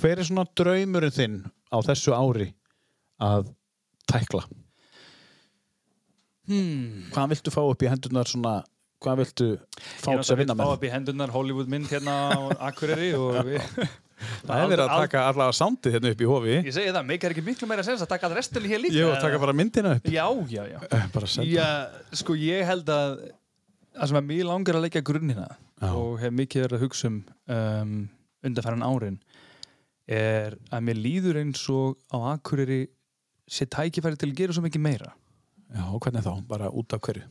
Hver 0.00 0.18
er 0.18 0.26
svona 0.26 0.46
draumurinn 0.58 1.14
þinn 1.14 1.36
á 1.70 1.78
þessu 1.86 2.14
ári 2.16 2.48
að 3.22 3.52
tækla? 4.10 4.42
Hmm. 6.50 7.10
Hvað 7.14 7.34
viltu 7.34 7.54
fá 7.54 7.60
upp 7.64 7.84
í 7.84 7.90
hendurnar 7.92 8.30
svona 8.30 8.54
hvað 9.04 9.20
viltu 9.20 9.50
fá 10.00 10.14
Ég 10.14 10.22
þess 10.22 10.32
að 10.34 10.40
vinna 10.42 10.56
fá 10.56 10.62
með? 10.62 10.72
upp 10.78 10.86
í 10.88 10.92
hendurnar 10.94 11.34
Hollywood 11.34 11.70
mynd 11.74 11.90
hérna 11.92 12.16
á 12.32 12.40
Akureyri 12.70 13.12
og 13.18 13.38
við, 13.48 13.70
Það 14.44 14.60
er 14.62 14.68
verið 14.70 14.84
að 14.84 15.00
taka 15.04 15.22
allavega 15.28 15.56
sándið 15.58 15.96
hérna 15.96 16.10
upp 16.14 16.20
í 16.22 16.28
hofi. 16.30 16.52
Ég 16.54 16.72
segi 16.72 16.92
það, 16.94 17.06
meikar 17.10 17.32
ekki 17.34 17.42
miklu 17.44 17.66
meira 17.68 17.84
sens 17.84 18.04
að 18.04 18.12
taka 18.14 18.28
all 18.30 18.36
restinni 18.38 18.70
hér 18.70 18.80
líka 18.80 18.96
Ég 18.96 19.10
að 19.10 19.24
taka 19.26 19.40
bara 19.42 19.56
myndina 19.56 19.96
upp. 19.98 20.06
Já, 20.08 20.24
já, 20.48 20.62
já. 20.70 20.78
Eh, 20.86 21.48
Já, 21.50 21.66
sko 22.22 22.36
ég 22.38 22.62
held 22.64 22.88
að 22.94 23.18
það 23.94 24.10
sem 24.10 24.18
að 24.18 24.28
mér 24.30 24.48
langar 24.48 24.78
að 24.78 24.84
leggja 24.86 25.04
grunnina 25.06 25.46
Já. 25.50 25.88
og 25.90 26.18
hef 26.22 26.34
mikið 26.34 26.64
verið 26.66 26.78
að 26.78 26.84
hugsa 26.86 27.10
um, 27.10 27.18
um 27.54 27.92
undanfæran 28.44 28.86
árin 28.86 29.18
er 30.10 30.56
að 30.74 30.86
mér 30.88 31.00
líður 31.00 31.40
eins 31.40 31.62
og 31.72 31.98
á 32.12 32.34
Akureyri 32.34 32.82
sé 33.48 33.66
tækifæri 33.70 34.18
til 34.20 34.30
að 34.32 34.40
gera 34.40 34.56
svo 34.56 34.64
mikið 34.64 34.84
meira 34.84 35.12
Já, 35.74 35.84
hvernig 35.98 36.22
þá? 36.24 36.32
Bara 36.48 36.70
út 36.70 36.92
af 36.96 37.00
hverju? 37.04 37.24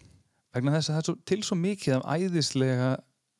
vegna 0.53 0.71
þess 0.75 0.89
að 0.91 0.93
það 0.93 0.99
er 1.01 1.05
svo, 1.07 1.15
til 1.25 1.41
svo 1.47 1.55
mikið 1.57 1.93
af 1.95 2.03
æðislega 2.13 2.89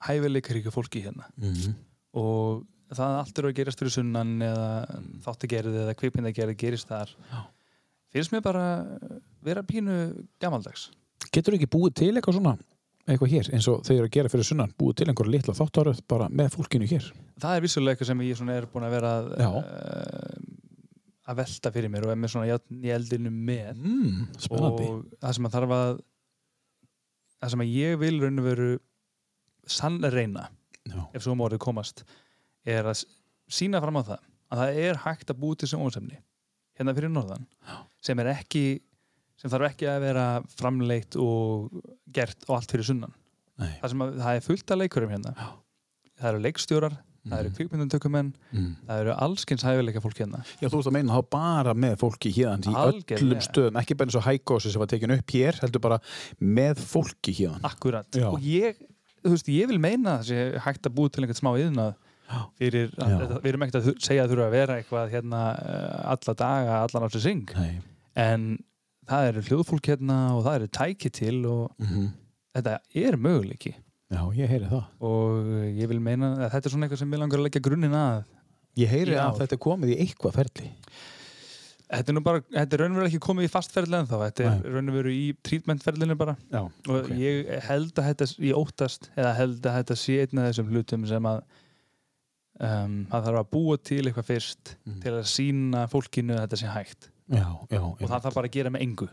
hæfileikaríku 0.08 0.72
fólki 0.74 1.04
hérna 1.06 1.28
Mhm. 1.38 1.76
og 2.18 2.64
það 2.94 3.18
allt 3.20 3.38
eru 3.40 3.52
að 3.52 3.56
gerast 3.60 3.80
fyrir 3.80 3.94
sunnan 3.94 4.32
eða 4.42 4.70
þáttagerði 5.26 5.84
eða 5.84 5.94
kvikmyndagerði 6.00 6.56
gerist 6.58 6.88
þar 6.90 7.10
Já. 7.32 7.44
finnst 8.14 8.32
mér 8.34 8.42
bara 8.42 8.66
vera 9.44 9.62
pínu 9.64 10.26
gamaldags 10.42 10.90
Getur 11.32 11.54
ekki 11.56 11.70
búið 11.70 11.94
til 12.02 12.12
eitthvað 12.16 12.34
svona 12.40 12.58
eitthvað 13.08 13.30
hér, 13.34 13.48
eins 13.54 13.68
og 13.68 13.82
þau 13.84 13.96
eru 13.98 14.08
að 14.08 14.12
gera 14.18 14.30
fyrir 14.30 14.46
sunnan 14.48 14.74
búið 14.80 14.96
til 14.96 15.08
einhverja 15.12 15.32
litla 15.38 15.54
þáttaröð 15.54 16.02
bara 16.08 16.30
með 16.30 16.54
fólkinu 16.58 16.88
hér 16.90 17.12
það 17.40 17.56
er 17.58 17.62
vissulega 17.62 17.94
eitthvað 17.96 18.08
sem 18.08 18.20
ég 18.26 18.58
er 18.58 18.66
búin 18.74 18.86
að 18.88 18.94
vera 18.98 19.14
að, 19.22 19.32
að 21.24 21.40
velta 21.40 21.72
fyrir 21.72 21.92
mér 21.92 22.08
og 22.08 22.14
er 22.14 22.20
með 22.20 22.34
svona 22.34 22.50
járn 22.50 22.84
í 22.84 22.92
eldinu 22.92 23.32
með. 23.34 23.80
Mm, 23.80 24.26
og 24.58 24.82
það 25.22 25.38
sem 25.38 25.48
að 25.48 25.56
þarf 25.56 25.76
að 25.78 25.94
það 27.40 27.54
sem 27.54 27.64
að 27.64 27.74
ég 27.78 27.98
vil 28.02 28.18
raun 28.24 28.42
og 28.42 28.48
veru 28.48 28.70
sann 29.68 30.00
reyna 30.12 30.50
Já. 30.84 31.00
ef 31.16 31.24
svo 31.24 31.36
mórið 31.40 31.62
komast 31.64 32.04
er 32.68 32.88
að 32.92 33.06
sína 33.52 33.80
fram 33.84 34.00
á 34.00 34.04
það 34.04 34.30
að 34.54 34.62
það 34.62 34.80
er 34.84 35.02
hægt 35.06 35.32
að 35.32 35.40
búi 35.40 35.58
til 35.60 35.70
sjónvarsefni 35.72 36.20
hérna 36.78 36.96
fyrir 36.96 37.12
norðan 37.12 37.48
sem 38.04 38.20
er 38.20 38.32
ekki 38.34 38.66
sem 39.40 39.52
þarf 39.52 39.72
ekki 39.72 39.90
að 39.92 40.04
vera 40.06 40.26
framleitt 40.56 41.18
og 41.20 41.74
gert 42.16 42.46
og 42.48 42.58
allt 42.58 42.72
fyrir 42.72 42.88
sunnan. 42.88 43.16
Það, 43.60 43.88
sem 43.92 44.04
að, 44.06 44.14
það 44.22 44.38
er 44.38 44.46
fullt 44.46 44.74
af 44.74 44.80
leikurum 44.80 45.12
hérna. 45.14 45.34
Já. 45.36 45.50
það 46.22 46.30
eru 46.30 46.44
leikstjórar, 46.46 46.96
það 47.24 47.40
eru 47.40 47.50
Mhm. 47.50 47.56
kvikmyndantökumenn 47.58 48.32
mm. 48.52 48.70
það 48.88 49.00
eru 49.04 49.14
allskins 49.26 49.64
hæfileika 49.64 50.02
fólk 50.04 50.18
hérna 50.20 50.42
Já, 50.62 50.68
þú 50.68 50.76
veist 50.80 50.90
að 50.92 50.96
meina 50.98 51.14
þá 51.18 51.30
bara 51.32 51.74
með 51.74 51.94
fólki 52.02 52.32
hérna 52.36 52.60
í 52.68 52.74
Algjörlega. 52.76 53.20
öllum 53.22 53.44
stöðum, 53.46 53.78
ekki 53.82 53.98
bara 53.98 54.10
eins 54.10 54.18
og 54.20 54.26
hækósi 54.28 54.72
sem 54.74 54.80
var 54.84 54.88
tekin 54.92 55.12
upp 55.16 55.32
hér, 55.38 55.60
heldur 55.64 55.82
bara 55.86 56.00
með 56.42 56.82
fólki 56.84 57.32
hérna 57.38 57.60
Akkurat, 57.64 58.10
Já. 58.12 58.28
og 58.34 58.40
ég 58.44 58.76
þú 59.24 59.32
veist, 59.38 59.48
ég 59.48 59.68
vil 59.72 59.80
meina 59.80 60.18
að 60.18 60.24
það 60.24 60.28
sé 60.34 60.60
hægt 60.66 60.90
að 60.90 60.96
búi 60.98 61.10
til 61.12 61.24
einhvern 61.24 61.40
smá 61.40 61.52
yðnað 61.60 61.94
fyrir, 62.58 62.90
að, 62.98 63.38
við 63.44 63.50
erum 63.54 63.64
ekkert 63.68 63.80
að 63.80 63.88
segja 64.02 64.24
að 64.26 64.32
þurfa 64.34 64.46
að 64.50 64.56
vera 64.58 64.76
eitthvað 64.82 65.12
hérna 65.14 65.42
eh, 65.64 66.12
alla 66.16 66.34
daga, 66.44 66.78
allan 66.84 67.04
áttu 67.08 67.22
syng 67.24 67.46
Nei. 67.56 67.80
en 68.20 68.46
það 69.08 69.28
eru 69.30 69.42
hljóðfólk 69.48 69.90
hérna 69.94 70.18
og 70.36 70.44
það 70.48 70.56
eru 70.60 70.68
tæki 70.80 71.12
til 71.14 71.46
og 71.46 71.72
Mm 71.80 72.12
þetta 72.54 72.74
er 72.94 73.16
möguleiki 73.18 73.72
Já, 74.14 74.22
ég 74.38 74.52
heyri 74.52 74.70
það. 74.70 74.86
Og 75.10 75.50
ég 75.80 75.90
vil 75.90 76.00
meina 76.04 76.30
að 76.46 76.54
þetta 76.54 76.70
er 76.70 76.74
svona 76.76 76.88
eitthvað 76.88 77.02
sem 77.02 77.16
ég 77.16 77.22
langar 77.24 77.42
að 77.42 77.48
leggja 77.48 77.64
grunninn 77.66 77.98
að. 77.98 78.24
Ég 78.80 78.90
heyri 78.94 79.18
að 79.22 79.42
þetta 79.42 79.58
er 79.58 79.62
komið 79.66 79.94
í 79.94 80.00
eitthvað 80.04 80.38
ferli. 80.40 80.70
Þetta 81.94 82.10
er 82.10 82.16
nú 82.18 82.22
bara, 82.26 82.42
þetta 82.50 82.76
er 82.78 82.82
raunverulega 82.82 83.12
ekki 83.12 83.22
komið 83.22 83.46
í 83.46 83.50
fastferðli 83.54 83.98
en 84.00 84.08
þá, 84.10 84.16
þetta 84.24 84.46
er 84.48 84.64
raunverulega 84.74 85.14
í 85.14 85.28
treatmentferðlinu 85.46 86.16
bara. 86.18 86.34
Já, 86.50 86.62
og 86.64 86.96
ok. 86.96 87.12
ég 87.20 87.52
held 87.68 88.00
að 88.02 88.08
þetta, 88.10 88.28
ég 88.48 88.58
óttast 88.58 89.10
eða 89.14 89.34
held 89.38 89.68
að 89.70 89.78
þetta 89.78 89.98
sé 90.02 90.16
einn 90.24 90.42
af 90.42 90.48
þessum 90.50 90.72
hlutum 90.74 91.06
sem 91.12 91.28
að 91.30 91.42
um, 92.64 92.96
það 93.12 93.28
þarf 93.28 93.42
að 93.44 93.52
búa 93.54 93.78
til 93.92 94.02
eitthvað 94.08 94.30
fyrst 94.32 94.76
Mm. 94.84 95.00
til 95.04 95.14
að 95.20 95.28
sína 95.32 95.84
fólkinu 95.92 96.34
að 96.38 96.46
þetta 96.48 96.62
sé 96.64 96.72
hægt. 96.74 97.10
Já, 97.34 97.46
já, 97.72 97.80
og 97.80 98.02
það 98.02 98.26
þarf 98.26 98.36
bara 98.36 98.50
að 98.50 98.56
gera 98.58 98.72
með 98.74 98.82
engu. 98.88 99.10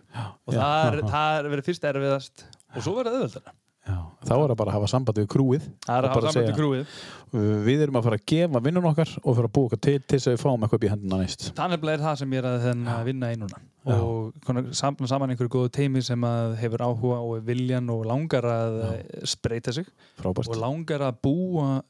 Og 0.48 0.54
það 0.56 0.88
er, 0.88 1.02
er 1.12 1.50
verið 1.52 1.68
fyrst 1.68 1.84
erfiðast. 1.90 2.46
Og 2.74 2.82
svo 2.86 2.96
verið 2.96 3.18
auðvöldara 3.20 3.54
já. 3.90 3.98
Þá 4.28 4.32
er 4.36 4.42
það 4.52 4.56
bara 4.60 4.70
að 4.70 4.76
hafa 4.78 4.88
sambandi 4.92 5.22
við 5.24 5.28
krúið. 5.34 5.66
Það 5.86 5.96
er 5.98 6.06
að 6.06 6.14
hafa 6.14 6.20
sambandi 6.20 6.52
segja- 6.52 6.58
krúið. 6.60 6.94
Uh, 7.30 7.56
Við 7.66 7.82
erum 7.86 7.98
að 8.00 8.06
fara 8.08 8.16
að 8.18 8.24
gefa 8.32 8.60
vinnun 8.64 8.88
okkar 8.90 9.10
og 9.22 9.36
fara 9.38 9.48
að 9.50 9.52
búa 9.54 9.68
okkar 9.70 9.80
til 9.86 9.98
til 10.02 10.18
þess 10.18 10.28
að 10.30 10.34
við 10.34 10.42
fáum 10.44 10.64
eitthvað 10.66 10.78
upp 10.80 10.86
í 10.86 10.90
hendina 10.92 11.18
næst. 11.20 11.44
Þannig 11.58 11.84
er 11.94 12.02
það 12.06 12.16
sem 12.22 12.34
ég 12.34 12.42
er 12.42 12.48
að 12.50 12.66
að 12.94 13.04
vinna 13.10 13.30
í 13.30 13.36
núna. 13.40 13.60
Já. 13.80 13.96
og 13.96 14.34
konar, 14.44 14.66
saman, 14.76 15.30
einhverju 15.32 15.48
góðu 15.54 15.70
teimi 15.72 16.02
sem 16.04 16.20
hefur 16.60 16.82
áhuga 16.84 17.20
og 17.24 17.46
viljan 17.46 17.88
og 17.88 18.02
langar 18.04 18.44
að 18.44 18.74
Já. 18.82 18.90
spreita 19.24 19.72
sig. 19.72 19.86
Frábært. 20.20 20.50
Og 20.52 20.58
langar 20.60 21.00
að 21.06 21.16
búa 21.24 21.82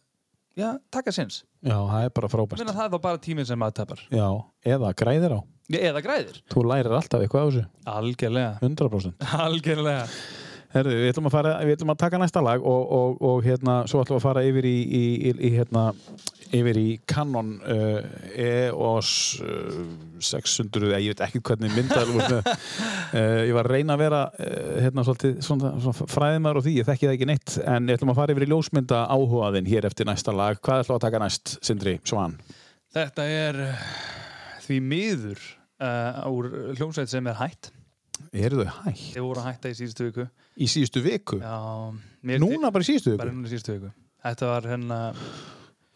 já, 0.56 0.78
taka 0.92 1.10
sinns 1.10 1.42
Já, 1.64 1.74
það 1.74 2.04
er 2.04 2.12
bara 2.14 2.28
frábært. 2.30 2.58
Minna, 2.62 2.72
það 2.76 2.84
er 2.86 2.94
þá 2.94 3.02
bara 3.02 3.18
tíminn 3.18 3.46
sem 3.48 3.58
að 3.66 3.74
tapar. 3.80 4.04
Já, 4.10 4.28
eða 4.64 4.92
græðir 4.94 5.34
á. 5.34 5.40
Eða 5.70 6.00
græðir. 6.02 6.38
Þú 6.50 6.62
lærir 6.66 6.94
alltaf 6.94 7.20
eitthvað 7.22 7.42
á 7.42 7.46
þessu. 7.50 7.64
Algjörlega. 7.86 8.54
100% 8.62 9.26
algjörlega 9.44 10.06
Herðu, 10.70 10.92
við 11.00 11.10
ætlum 11.10 11.26
að, 11.26 11.34
fara, 11.34 11.52
við 11.66 11.76
ætlum 11.76 11.92
að 11.94 12.00
taka 12.02 12.20
næsta 12.22 12.42
lag 12.46 12.66
og, 12.66 12.92
og, 12.94 13.16
og 13.26 13.40
hérna, 13.42 13.80
svo 13.90 14.04
ætlum 14.04 14.18
við 14.18 14.20
að 14.20 14.26
fara 14.28 14.44
yfir 14.46 14.68
í, 14.70 14.76
í, 14.84 15.02
í, 15.30 15.32
í 15.48 15.50
hérna, 15.56 15.82
yfir 16.60 16.78
í 16.78 16.86
Canon 17.10 17.50
uh, 17.58 17.98
EOS 18.38 19.10
uh, 19.42 19.82
600, 20.30 20.92
eða 20.92 21.02
ég 21.02 21.14
veit 21.16 21.24
ekki 21.26 21.42
hvernig 21.50 21.74
myndar 21.74 22.14
uh, 22.14 22.38
ég 23.18 23.52
var 23.56 23.66
að 23.66 23.74
reyna 23.74 23.98
að 23.98 24.04
vera 24.04 24.22
uh, 24.30 24.72
hérna, 24.86 25.06
svolítið, 25.08 25.36
svona, 25.48 25.74
svona 25.82 26.10
fræðimar 26.14 26.62
og 26.62 26.66
því, 26.68 26.78
ég 26.78 26.90
þekki 26.90 27.10
það 27.10 27.18
ekki 27.18 27.30
neitt 27.32 27.58
en 27.64 27.90
við 27.90 27.98
ætlum 27.98 28.14
að 28.14 28.22
fara 28.22 28.36
yfir 28.36 28.46
í 28.46 28.50
ljósmynda 28.54 29.04
áhugaðin 29.10 29.70
hér 29.70 29.90
eftir 29.90 30.06
næsta 30.06 30.34
lag. 30.34 30.62
Hvað 30.62 30.84
ætlum 30.84 30.94
við 30.94 31.00
að 31.00 31.06
taka 31.08 31.24
næst, 31.26 31.56
Sindri 31.66 31.98
Svan? 32.06 32.38
þetta 32.94 33.26
er 33.30 33.58
uh, 33.68 33.82
því 34.64 34.78
miður 34.82 35.42
uh, 35.82 36.30
úr 36.30 36.50
hljómsveit 36.78 37.10
sem 37.12 37.26
er 37.30 37.38
hætt 37.38 37.70
Eru 38.32 38.60
þau 38.64 38.84
hægt? 38.84 39.06
þeir 39.14 39.24
voru 39.26 39.44
hætta 39.46 39.70
í 39.72 39.76
síðustu 39.78 40.06
viku 40.10 40.26
Í 40.60 40.66
síðustu 40.70 41.02
viku? 41.04 41.38
já, 41.40 41.56
Núna 42.40 42.70
bara 42.70 42.84
í 42.84 42.88
síðustu 42.90 43.16
bara 43.16 43.30
viku? 43.30 43.38
núna 43.40 43.48
í 43.48 43.52
síðustu 43.54 43.76
viku 43.78 43.92
þetta 44.24 44.50
var 44.52 44.68
hérna 44.70 44.98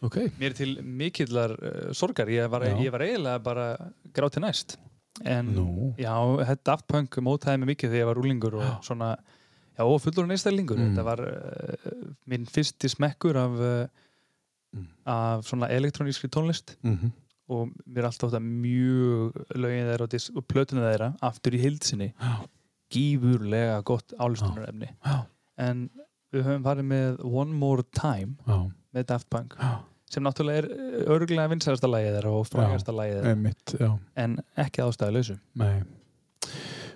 Ok. 0.05 0.17
mér 0.39 0.53
til 0.57 0.75
mikillar 0.83 1.53
uh, 1.55 1.93
sorgar 1.93 2.27
ég 2.29 2.49
var, 2.51 2.65
Já. 2.67 2.75
ég 2.83 2.91
var 2.93 3.01
eiginlega 3.05 3.39
bara 3.43 3.67
gráti 4.13 4.41
næst 4.43 4.75
en 5.23 5.53
Nú. 5.55 5.93
já, 5.97 6.11
þetta 6.45 6.63
Daft 6.67 6.87
Punk 6.91 7.15
mótaði 7.23 7.61
mig 7.61 7.69
mikið 7.75 7.89
þegar 7.93 8.01
ég 8.03 8.09
var 8.09 8.19
rúlingur 8.19 8.57
og 8.59 8.81
svona 8.87 9.13
já, 9.77 9.83
og 9.85 10.01
fullur 10.03 10.27
neistælingur 10.27 10.75
Mm. 10.77 10.89
þetta 10.91 11.05
var 11.07 11.21
uh, 11.23 12.01
minn 12.27 12.45
fyrsti 12.45 12.89
smekkur 12.91 13.37
af, 13.39 13.59
uh, 13.59 14.01
Mm. 14.75 14.87
af 15.07 15.45
svona 15.47 15.69
elektrónískri 15.71 16.27
tónlist 16.27 16.73
Mm 16.83 17.11
og 17.51 17.71
mér 17.85 18.03
er 18.03 18.07
alltaf 18.09 18.31
þetta 18.31 18.41
mjög 18.45 19.39
lögin 19.61 19.89
þeirra 19.91 20.07
og, 20.07 20.29
og 20.39 20.45
plötuna 20.49 20.85
þeirra 20.89 21.09
aftur 21.29 21.57
í 21.57 21.61
hildsinni 21.61 22.11
gífurlega 22.95 23.81
gott 23.85 24.15
álustunarefni 24.21 24.91
en 25.61 25.89
við 26.33 26.45
höfum 26.47 26.63
farið 26.65 26.87
með 26.91 27.19
One 27.25 27.53
More 27.57 27.85
Time 27.95 28.35
Já. 28.47 28.57
með 28.95 29.07
Daft 29.11 29.29
Punk 29.33 29.55
Já. 29.59 29.75
sem 30.11 30.25
náttúrulega 30.25 30.63
er 30.63 31.11
örgulega 31.15 31.51
vinsælasta 31.53 31.89
lagið 31.91 32.17
þeirra 32.19 32.33
og 32.39 32.47
frægasta 32.49 32.95
lagið 32.95 33.21
þeirra. 33.21 33.91
En 34.25 34.39
ekki 34.65 34.83
ástæðu 34.85 35.15
lausu 35.17 35.37
Nei. 35.61 35.83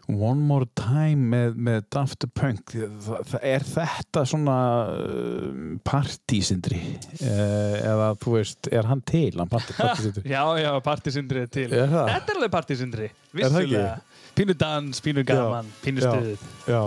One 0.09 0.41
More 0.41 0.65
Time 0.73 1.27
með, 1.29 1.57
með 1.61 1.83
Daft 1.93 2.25
Punk. 2.33 2.73
Það 2.73 3.35
er 3.45 3.65
þetta 3.67 4.23
svona 4.27 4.55
uh, 4.89 5.75
partysindri? 5.85 6.79
Uh, 7.19 7.75
eða 7.77 8.07
þú 8.21 8.33
veist, 8.39 8.71
er 8.73 8.89
hann 8.89 9.03
til? 9.05 9.35
Hann 9.37 9.51
party, 9.51 9.75
partysindri. 9.77 10.23
Já, 10.31 10.41
já, 10.57 10.71
partysindri 10.85 11.43
er 11.45 11.51
til. 11.53 11.67
Er? 11.69 11.93
Þetta 11.93 12.33
er 12.33 12.39
alveg 12.39 12.55
partysindri, 12.57 13.11
vissulega. 13.37 13.99
Pínu 14.39 14.57
dans, 14.57 15.03
pínu 15.03 15.25
gaman, 15.27 15.69
pínu 15.83 16.01
Já. 16.01 16.09
stuð. 16.09 16.49
Já, 16.69 16.81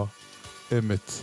einmitt. 0.75 1.17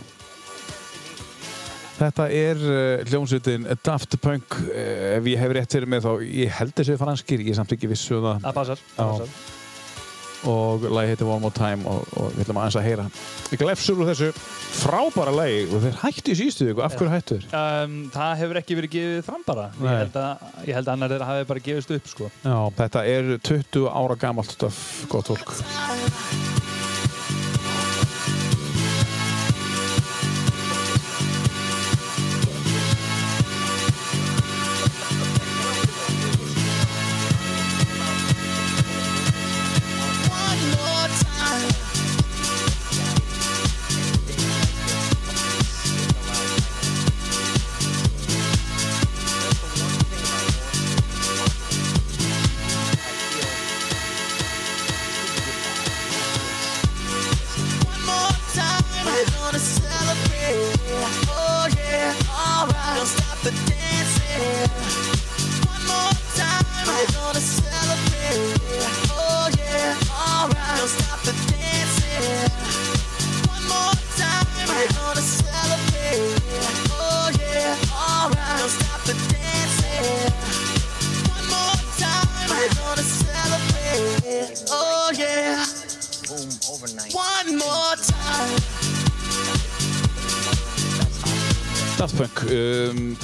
Þetta 2.00 2.30
er 2.32 2.60
uh, 2.64 3.06
hljómsveitin 3.10 3.68
Daft 3.84 4.16
Punk. 4.24 4.56
Uh, 4.70 5.18
ef 5.18 5.26
ég 5.28 5.40
hef 5.44 5.56
rétt 5.58 5.76
fyrir 5.76 5.90
mig 5.90 6.00
þá 6.00 6.14
ég 6.24 6.60
held 6.62 6.76
þessu 6.80 6.96
franskir, 7.00 7.44
ég 7.44 7.52
er 7.52 7.60
samt 7.60 7.76
ekki 7.76 7.90
vissu 7.92 8.16
um 8.22 8.30
það. 8.30 8.46
Það 8.46 8.60
passar, 8.62 8.86
það 8.96 9.18
passar. 9.18 9.58
Og 10.48 10.86
lagi 10.88 11.12
heitir 11.12 11.28
One 11.28 11.42
More 11.44 11.54
Time 11.56 11.84
og, 11.90 12.06
og 12.16 12.32
við 12.36 12.44
ætlum 12.44 12.60
aðeins 12.62 12.78
að 12.80 12.86
heyra. 12.88 13.06
Glefsur 13.60 14.00
úr 14.00 14.10
þessu 14.12 14.30
frábæra 14.80 15.34
lagi 15.34 15.62
og 15.68 15.84
þeir 15.84 15.98
hættu 16.04 16.34
í 16.34 16.38
síðustu 16.40 16.68
viku, 16.70 16.84
af 16.86 16.96
hverju 16.96 17.12
hættu 17.12 17.38
þeir? 17.38 17.48
Um, 17.60 17.96
það 18.14 18.34
hefur 18.44 18.60
ekki 18.62 18.78
verið 18.78 18.94
gefið 18.96 19.22
fram 19.28 19.46
bara. 19.46 19.68
Ég 19.80 20.02
held, 20.04 20.20
að, 20.22 20.48
ég 20.70 20.78
held 20.78 20.88
að 20.88 20.92
annar 20.94 21.14
þeirra 21.14 21.30
hafi 21.32 21.48
bara 21.52 21.64
gefist 21.68 21.94
upp 21.98 22.12
sko. 22.14 22.30
Já, 22.44 22.56
þetta 22.80 23.06
er 23.14 23.32
20 23.50 23.88
ára 23.90 24.20
gamalt 24.20 24.56
stöf, 24.56 24.84
gott 25.12 25.32
fólk 25.32 25.56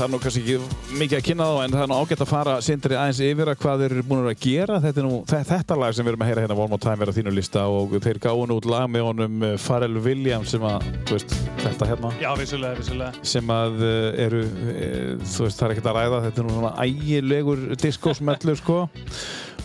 það 0.07 0.13
er 0.13 0.15
nú 0.15 0.21
kannski 0.23 0.41
ekki 0.45 0.97
mikið 1.01 1.17
að 1.19 1.25
kynna 1.27 1.47
þá 1.51 1.57
en 1.67 1.73
það 1.75 1.83
er 1.83 1.89
nú 1.91 1.97
ágætt 1.99 2.21
að 2.23 2.29
fara 2.31 2.53
sindri 2.63 2.95
aðeins 2.97 3.21
yfir 3.27 3.49
að 3.51 3.57
hvað 3.63 3.81
þeir 3.83 3.95
eru 3.97 4.05
búin 4.07 4.29
að 4.31 4.37
gera. 4.45 4.77
Þetta, 4.85 5.03
nú, 5.07 5.17
þe- 5.27 5.41
þetta 5.49 5.79
lag 5.81 5.97
sem 5.97 6.07
við 6.07 6.13
erum 6.13 6.23
að 6.23 6.31
heyra 6.31 6.45
hérna 6.45 6.57
One 6.61 6.71
More 6.71 6.83
Time 6.85 7.03
er 7.07 7.11
á 7.11 7.17
þínu 7.17 7.33
lista 7.35 7.65
og 7.73 7.97
þeir 8.05 8.21
gáðu 8.23 8.45
nú 8.51 8.59
út 8.61 8.69
lag 8.71 8.87
með 8.93 9.07
honum 9.09 9.43
uh, 9.43 9.55
Pharrell 9.67 9.99
Williams 10.05 10.55
sem 10.55 10.67
að, 10.69 10.87
þú 11.09 11.19
veist, 11.19 11.35
þetta 11.65 11.89
hérna. 11.91 12.13
Já, 12.23 12.31
vissulega, 12.39 12.79
vissulega. 12.79 13.27
sem 13.35 13.53
að 13.57 13.83
uh, 13.83 14.23
eru, 14.29 14.45
uh, 14.47 15.27
þú 15.27 15.49
veist, 15.49 15.59
það 15.59 15.67
er 15.67 15.75
ekkert 15.77 15.91
að 15.91 15.99
ræða. 15.99 16.23
Þetta 16.29 16.43
er 16.45 16.47
nú 16.49 16.57
svona 16.61 16.75
ægilegur 16.87 17.67
diskosmellur 17.83 18.63
sko 18.63 18.79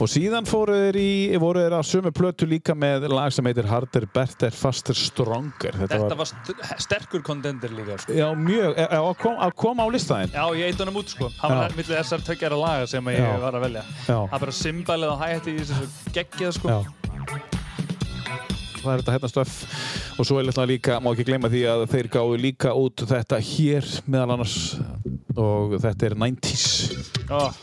og 0.01 0.09
síðan 0.09 0.47
fóru 0.49 0.73
þeir 0.73 0.97
í, 0.97 1.09
voru 1.41 1.61
þeir 1.61 1.75
á 1.77 1.81
sömu 1.85 2.11
plötu 2.15 2.47
líka 2.49 2.73
með 2.77 3.05
lag 3.11 3.33
sem 3.33 3.45
heitir 3.45 3.67
Harder, 3.69 4.07
Better, 4.09 4.53
Faster, 4.55 4.97
Stronger 4.97 5.77
Þetta 5.83 6.17
var 6.17 6.29
st 6.29 6.55
sterkur 6.81 7.21
kontender 7.25 7.73
líka, 7.75 7.99
sko. 8.01 8.15
Já, 8.17 8.27
mjög, 8.37 8.73
e- 8.73 8.87
e- 8.87 9.01
að 9.01 9.11
kom, 9.21 9.37
koma 9.61 9.85
á 9.85 9.87
listaðinn 9.93 10.33
Já, 10.33 10.43
ég 10.57 10.71
eitt 10.71 10.81
honum 10.81 11.01
út, 11.03 11.13
sko. 11.13 11.29
Hann 11.43 11.57
var 11.59 11.77
millið 11.77 11.99
þessar 11.99 12.25
tökjara 12.25 12.57
laga 12.57 12.87
sem 12.89 13.11
ég 13.13 13.21
Já. 13.21 13.31
var 13.43 13.59
að 13.59 13.65
velja. 13.67 13.83
Það 14.07 14.35
er 14.37 14.45
bara 14.45 14.57
symbalið 14.61 15.13
og 15.13 15.21
hætti 15.21 15.53
í 15.53 15.61
þessu 15.61 16.13
geggjað, 16.17 16.55
sko. 16.57 16.73
Já. 16.73 16.79
Það 18.81 18.93
er 18.95 19.03
þetta 19.03 19.13
hérna 19.13 19.29
stöff 19.29 20.17
og 20.17 20.25
svo 20.25 20.39
er 20.41 20.49
þetta 20.49 20.65
líka, 20.69 20.97
má 20.97 21.11
ekki 21.13 21.27
gleyma 21.29 21.51
því 21.53 21.61
að 21.69 21.85
þeir 21.93 22.09
gáðu 22.15 22.41
líka 22.41 22.73
út 22.73 23.05
þetta 23.11 23.37
hér 23.51 23.85
meðal 24.09 24.33
annars 24.39 24.57
og 25.37 25.77
þetta 25.77 26.09
er 26.09 26.17
90s 26.17 26.65
Ó, 27.29 27.53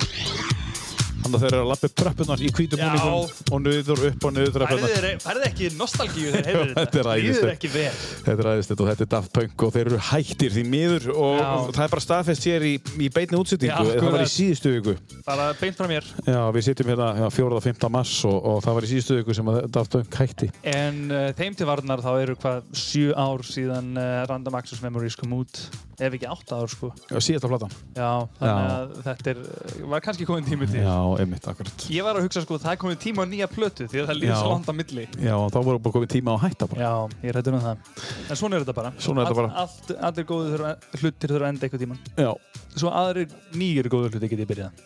Þannig 1.18 1.34
að 1.34 1.42
þeir 1.44 1.54
eru 1.54 1.62
að 1.64 1.70
lappa 1.72 1.88
upp 1.88 1.94
tröppunar 1.98 2.42
í 2.42 2.48
hvítum 2.56 2.80
Já. 2.80 2.88
búningum 2.88 3.54
og 3.56 3.62
niður 3.64 4.02
upp 4.08 4.24
og 4.28 4.32
niður 4.36 4.52
Færðu 4.54 4.78
tröppunar 4.78 5.04
þér- 5.08 5.22
færðu 5.24 5.46
ekki 5.48 5.70
nostalgíu 5.78 6.30
þegar 6.32 6.46
heyrður 6.48 6.68
þetta? 6.78 6.84
Þetta 6.88 7.00
er 7.02 7.10
æðislegt. 7.18 7.66
Þetta 7.68 8.36
er 8.38 8.62
þetta 8.68 8.84
og 8.84 8.90
þetta 8.92 9.04
er 9.06 9.10
Daft 9.14 9.32
Punk 9.38 9.64
og 9.68 9.72
þeir 9.74 9.90
eru 9.90 10.00
hættir 10.08 10.54
því 10.54 10.64
miður 10.72 11.08
og 11.14 11.34
Já. 11.38 11.48
það 11.78 11.82
er 11.84 11.92
bara 11.96 12.04
staðfest 12.06 12.48
hér 12.48 12.66
í, 12.68 12.72
í 12.78 13.10
beinni 13.18 13.40
útsettingu 13.42 13.88
það 13.98 14.12
var 14.14 14.24
í 14.24 14.30
síðustu 14.32 14.72
viku 14.78 14.94
Bara 15.26 15.48
beint 15.60 15.76
frá 15.78 15.88
mér. 15.90 16.06
Já, 16.24 16.40
við 16.54 16.66
sitjum 16.70 16.92
hérna 16.94 17.10
já, 17.18 17.26
4. 17.34 17.58
og 17.58 17.66
5. 17.66 17.88
mars 17.98 18.14
og, 18.28 18.38
og 18.52 18.62
það 18.64 18.78
var 18.78 18.86
í 18.88 18.92
síðustu 18.94 19.18
viku 19.20 19.36
sem 19.36 19.52
Daft 19.74 19.96
Punk 19.98 20.20
hætti 20.22 20.50
En 20.68 21.02
uh, 21.10 21.28
þeim 21.38 21.58
til 21.58 21.68
varnar 21.68 22.00
þá 22.04 22.10
eru 22.22 22.38
hvað 22.40 22.72
sjö 22.78 23.10
ár 23.18 23.44
síðan 23.46 23.92
uh, 23.98 24.22
Random 24.30 24.56
Access 24.60 24.80
Memories 24.84 25.18
kom 25.18 25.34
út. 25.42 25.66
Ef 25.98 26.14
ekki 26.14 26.28
átta 26.30 26.60
ár, 26.62 26.70
sko. 26.70 26.92
Já, 27.10 27.18
síðasta 27.26 27.48
platan 27.50 27.72
Já, 27.96 28.10
þannig 28.38 28.68
að 28.70 28.92
þetta 29.08 29.32
er, 29.32 29.40
var 29.90 30.02
kannski 30.04 30.26
komin 30.28 30.46
tími 30.46 30.68
til. 30.70 30.84
Já, 30.84 30.94
einmitt, 31.18 31.48
akkurat 31.50 31.86
Ég 31.90 32.06
var 32.06 32.20
að 32.20 32.28
hugsa 32.28 32.42
sko, 32.44 32.58
það 32.62 32.74
er 32.76 32.80
komin 32.84 33.00
tíma 33.02 33.26
á 33.26 33.30
nýja 33.32 33.48
plötu 33.50 33.88
því 33.90 34.04
að 34.04 34.12
það 34.12 34.46
langt 34.52 34.70
á 34.70 34.74
milli. 34.78 35.08
Já, 35.18 35.34
og 35.34 35.50
þá 35.50 35.58
voru 35.58 35.82
bara 35.82 35.96
komið 35.98 36.12
tíma 36.14 36.34
á 36.34 36.34
að 36.38 36.44
hætta 36.46 36.70
bara 36.70 36.86
Já, 36.86 36.92
ég 37.26 37.34
rættur 37.34 37.58
um 37.58 37.64
það. 37.66 37.82
En 38.28 38.38
svona 38.38 38.60
er 38.60 38.66
þetta 38.66 38.76
bara. 38.78 38.94
Svona 39.02 39.24
er 39.24 39.26
þetta 39.32 39.40
bara. 39.42 39.64
Allt, 39.64 39.82
allt, 39.90 39.92
allir 40.12 40.28
góðu 40.30 40.54
þurfa, 40.54 40.72
hlutir 41.02 41.34
þurfa 41.34 41.48
að 41.48 41.52
enda 41.54 41.66
eitthvað 41.66 41.84
tíman. 41.84 42.00
Já, 42.14 42.30
Svo 42.78 42.92
aðrir 42.94 43.32
nýjir 43.58 43.88
góðu 43.90 44.12
hlutir 44.12 44.30
getið 44.30 44.48
byrjað. 44.52 44.82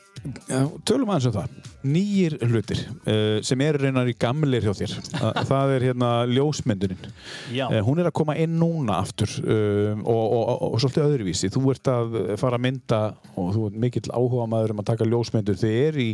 Tölum 0.87 1.11
aðeins 1.11 1.29
um 1.29 1.35
það. 1.35 1.55
Nýjir 1.83 2.37
hlutir 2.47 2.81
uh, 2.87 3.41
sem 3.43 3.63
eru 3.65 3.81
reynar 3.83 4.11
í 4.11 4.15
gamlir 4.19 4.67
hjá 4.67 4.75
þér. 4.83 4.99
Uh, 5.23 5.37
það 5.47 5.73
er 5.77 5.85
hérna 5.87 6.09
ljósmyndunin. 6.27 7.05
Já. 7.55 7.67
Uh, 7.69 7.77
hún 7.87 8.01
er 8.03 8.09
að 8.09 8.15
koma 8.19 8.35
inn 8.43 8.57
núna 8.59 8.97
aftur 8.99 9.31
uh, 9.45 9.93
og, 10.03 10.23
og, 10.23 10.43
og, 10.43 10.65
og 10.73 10.83
svolítið 10.83 11.05
öðruvísi. 11.05 11.51
Þú 11.53 11.63
ert 11.71 11.91
að 11.93 12.17
fara 12.41 12.59
að 12.59 12.65
mynda 12.67 13.01
og 13.39 13.53
þú 13.55 13.69
ert 13.69 13.79
mikill 13.85 14.11
áhuga 14.11 14.49
maður 14.51 14.75
um 14.75 14.83
að 14.83 14.89
taka 14.91 15.07
ljósmyndur. 15.07 15.61
Þið 15.63 15.79
er 15.85 16.01
í, 16.03 16.09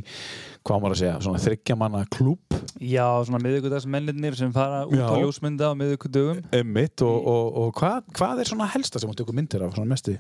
hvað 0.60 0.82
maður 0.84 0.96
að 0.98 1.02
segja, 1.04 1.16
svona 1.24 1.42
þryggjamanna 1.46 2.04
klúb 2.12 2.58
Já, 2.78 3.06
svona 3.26 3.40
miðvíkudagsmennir 3.42 4.36
sem 4.38 4.52
fara 4.54 4.84
út 4.86 4.98
Já. 4.98 5.08
á 5.10 5.18
ljósmynda 5.18 5.72
á 5.72 5.78
miðvíkudögum. 5.78 6.42
mitt 6.68 7.02
og, 7.02 7.16
og, 7.26 7.46
og 7.62 7.72
hvað, 7.78 8.04
hvað 8.14 8.42
er 8.42 8.50
svona 8.52 8.68
helsta 8.70 9.00
sem 9.00 9.10
þú 9.10 9.22
tekur 9.22 9.38
myndir 9.38 9.64
af 9.66 9.74
svona 9.74 9.90
mesti? 9.94 10.18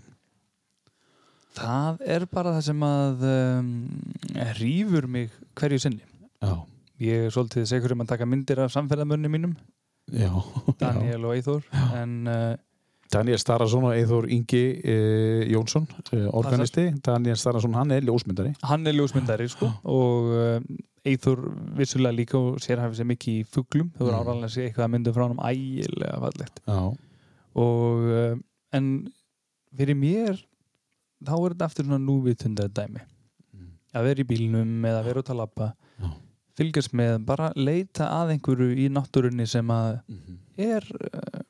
Það 1.56 2.02
er 2.06 2.24
bara 2.30 2.52
það 2.56 2.64
sem 2.68 2.82
að 2.86 3.22
um, 3.32 3.72
rýfur 4.60 5.06
mig 5.10 5.30
hverju 5.58 5.80
sinni. 5.82 6.04
Já, 6.42 6.54
Ég 6.98 7.28
er 7.28 7.30
svolítið 7.34 7.66
segur 7.70 7.92
um 7.94 8.00
að 8.02 8.08
taka 8.12 8.26
myndir 8.26 8.58
af 8.64 8.72
samferðamönni 8.74 9.28
mínum, 9.30 9.52
já. 10.10 10.32
Daniel 10.80 11.28
og 11.28 11.34
Eithor, 11.36 11.60
en 11.94 12.14
uh, 12.26 12.56
Daniel 13.14 13.38
Starason 13.38 13.84
og 13.86 13.94
Eithor 13.94 14.26
Ingi 14.34 14.62
uh, 14.82 15.44
Jónsson, 15.46 15.86
uh, 16.12 16.24
organisti. 16.34 16.88
Daniel 17.06 17.38
Starason, 17.38 17.74
hann 17.78 17.94
er 17.94 18.02
ljósmyndari. 18.02 18.50
hann 18.66 18.86
er 18.90 18.96
ljósmyndari 18.98 19.46
sko, 19.52 19.70
og 19.86 20.34
Eithor 21.06 21.44
vissulega 21.78 22.16
líka 22.18 22.34
og 22.40 22.58
sér 22.66 22.82
hafið 22.82 22.98
sér 22.98 23.10
mikið 23.12 23.38
í 23.38 23.46
fuglum 23.46 23.92
þú 23.94 24.02
voru 24.08 24.16
Mm. 24.16 24.18
áraðanlega 24.24 24.50
að 24.50 24.54
sé 24.56 24.66
eitthvað 24.66 24.88
að 24.88 24.92
mynda 24.96 25.14
frá 25.14 25.24
hann 25.28 25.46
ægilega 25.52 26.18
fallegt 26.26 26.60
Já. 26.66 26.80
og 27.62 28.10
uh, 28.10 28.36
en 28.74 28.90
fyrir 29.78 29.94
mér 29.96 30.42
þá 31.24 31.32
er 31.34 31.54
þetta 31.54 31.66
aftur 31.68 31.84
svona 31.88 31.98
núvitundar 32.04 32.68
dæmi 32.68 33.00
Mm. 33.54 33.70
að 33.94 34.04
vera 34.04 34.22
í 34.22 34.26
bílnum 34.28 34.84
eða 34.84 35.04
vera 35.04 35.20
út 35.22 35.30
að 35.32 35.38
labba 35.40 35.72
Já. 35.98 36.08
fylgjast 36.58 36.92
með, 36.92 37.24
bara 37.24 37.52
leita 37.56 38.06
að 38.12 38.34
einhverju 38.36 38.76
í 38.76 38.88
náttúrunni 38.92 39.46
sem 39.48 39.66
að 39.68 40.00
Mhm. 40.08 40.38
er 40.58 40.84
uh, 40.84 41.40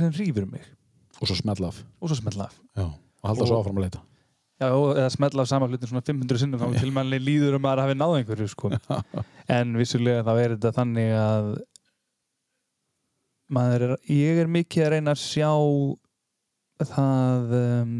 sem 0.00 0.12
hrýfur 0.12 0.50
mig 0.50 0.62
Og 1.20 1.28
svo 1.28 1.36
smella 1.36 1.68
af. 1.68 1.84
og 2.00 2.08
svo 2.10 2.16
smetla 2.16 2.44
af 2.44 2.54
Já. 2.76 2.84
Og 2.86 3.28
halda 3.30 3.42
Og- 3.42 3.48
svo 3.48 3.62
áfram 3.62 3.76
að 3.78 3.82
leita. 3.86 4.00
Já, 4.60 4.68
eða 4.72 5.10
smetla 5.12 5.40
af 5.42 5.48
sama 5.48 5.66
hlutin 5.68 5.88
svona 5.88 6.02
500 6.04 6.38
sinnum 6.38 6.60
þá 6.60 6.80
til 6.80 6.90
manni 6.92 7.18
líður 7.20 7.56
um 7.56 7.62
að 7.68 7.78
hafi 7.84 7.94
náð 7.94 8.24
einhverju 8.24 8.48
sko. 8.48 8.70
en 9.48 9.74
vissulega 9.76 10.24
þá 10.24 10.32
er 10.44 10.56
þetta 10.56 10.72
þannig 10.72 11.12
að 11.12 11.56
maður 13.52 13.82
er, 13.86 13.96
ég 14.10 14.38
er 14.42 14.46
mikið 14.50 14.86
að 14.86 14.90
reyna 14.96 15.12
að 15.12 15.20
sjá 15.22 15.50
það 16.90 17.52
um, 17.82 17.92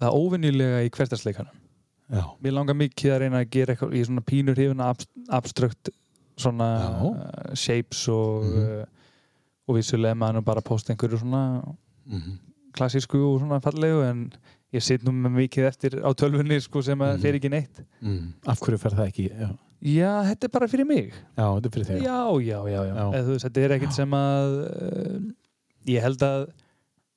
það 0.00 0.16
óvinnilega 0.20 0.84
í 0.86 0.90
hvertarsleikanum 0.90 1.56
Já. 2.10 2.24
mér 2.42 2.52
langar 2.56 2.74
mikið 2.74 3.12
að 3.14 3.20
reyna 3.24 3.40
að 3.44 3.50
gera 3.54 3.74
eitthvað 3.74 3.94
í 3.94 4.04
svona 4.08 4.24
pínur 4.26 4.56
hrifuna 4.58 4.88
abstrakt 5.30 5.90
svona 6.40 6.68
Já. 6.80 6.90
uh, 7.10 7.54
shapes 7.54 8.08
og 8.08 8.44
Mhm. 8.44 8.80
uh, 8.80 8.84
og 9.68 9.76
vissulega 9.76 10.16
maður 10.18 10.34
nú 10.40 10.44
bara 10.44 10.60
posta 10.62 10.92
einhverju 10.94 11.18
svona 11.22 11.42
Mm 12.06 12.38
klassísku 12.72 13.18
og 13.18 13.40
svona 13.40 13.56
fallegu 13.60 14.02
en 14.08 14.32
ég 14.72 14.82
sitt 14.82 15.02
nú 15.02 15.10
með 15.10 15.32
mikið 15.48 15.64
eftir 15.66 15.90
á 16.06 16.10
tölvunni 16.14 16.60
sko, 16.62 16.80
sem 16.82 16.98
að 16.98 17.16
Mhm. 17.16 17.20
fer 17.22 17.34
ekki 17.34 17.50
neitt 17.50 17.80
Af 18.46 18.60
hverju 18.60 18.78
fer 18.78 18.90
það 18.94 19.08
ekki? 19.08 19.24
Já, 19.30 19.48
já, 19.82 20.22
þetta 20.30 20.44
er 20.44 20.48
bara 20.54 20.68
fyrir 20.68 20.86
mig 20.86 21.12
já 21.36 21.44
þetta 21.60 21.66
er 21.66 21.70
fyrir 21.70 21.86
þig. 21.86 22.02
já, 22.02 22.40
já, 22.40 22.58
já, 22.70 22.82
já. 22.86 22.94
Já. 22.94 23.10
Eða, 23.18 23.26
veist, 23.26 23.44
þetta 23.46 23.60
er 23.64 23.70
ekkert 23.78 23.92
sem 23.92 24.10
að 24.10 24.54
uh, 24.70 25.20
ég 25.86 26.00
held 26.02 26.18
að 26.22 26.48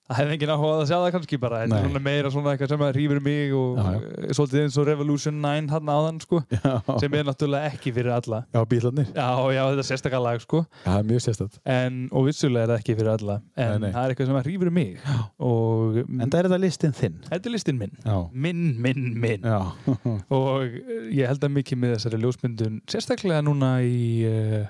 það 0.04 0.18
hefði 0.20 0.34
enginn 0.36 0.52
áhuga 0.54 0.72
að 0.82 0.88
sjá 0.90 0.96
það 1.00 1.12
kannski 1.16 1.38
bara 1.40 1.60
þetta 1.64 1.78
er 1.80 1.86
svona 1.88 2.02
meira 2.04 2.32
svona 2.34 2.52
eitthvað 2.54 2.72
sem 2.74 2.82
að 2.84 2.90
rýfur 2.98 3.20
mig 3.24 3.54
og 3.56 3.78
Já, 3.80 3.86
já. 3.94 4.34
svolítið 4.38 4.62
eins 4.64 4.78
og 4.82 4.88
Revolution 4.90 5.38
9 5.46 5.70
hann 5.72 5.92
áðan 5.94 6.18
sko, 6.24 6.42
Já. 6.52 6.74
sem 7.00 7.16
er 7.20 7.24
náttúrulega 7.30 7.70
ekki 7.72 7.94
fyrir 7.96 8.12
alla 8.18 8.40
Já, 8.52 8.60
bílarnir. 8.74 9.08
já, 9.16 9.28
já, 9.56 9.62
þetta 9.70 9.86
er 9.86 9.88
sérstaklega 9.90 10.24
lag 10.26 10.44
sko 10.44 10.62
Já, 10.66 10.90
það 10.90 10.98
er 11.00 11.08
mjög 11.14 11.24
sérstætt. 11.28 11.60
en, 11.78 11.98
og 12.12 12.28
vissulega 12.28 12.66
er 12.68 12.74
það 12.74 12.82
ekki 12.84 12.98
fyrir 13.00 13.12
alla 13.16 13.38
en 13.56 13.72
Nei, 13.72 13.80
nei. 13.86 13.92
það 13.96 14.04
er 14.10 14.14
eitthvað 14.16 14.32
sem 14.34 14.42
rýfur 14.50 14.74
mig 14.76 15.10
og 15.40 15.98
En 16.04 16.28
það 16.28 16.40
er 16.42 16.50
þetta 16.50 16.62
listin 16.66 16.98
þinn. 17.00 17.18
þetta 17.30 17.50
er 17.50 17.56
listin 17.56 17.80
minn 17.80 17.96
minn, 18.34 18.64
minn, 18.84 19.08
minn 19.24 19.48
og 20.38 20.68
eh, 20.68 21.10
ég 21.16 21.32
held 21.32 21.48
að 21.48 21.56
mikið 21.62 21.80
með 21.86 21.96
þessari 21.96 22.20
ljósmyndun 22.26 22.82
sérstaklega 22.92 23.40
núna 23.48 23.78
í 23.88 24.04
uh, 24.28 24.66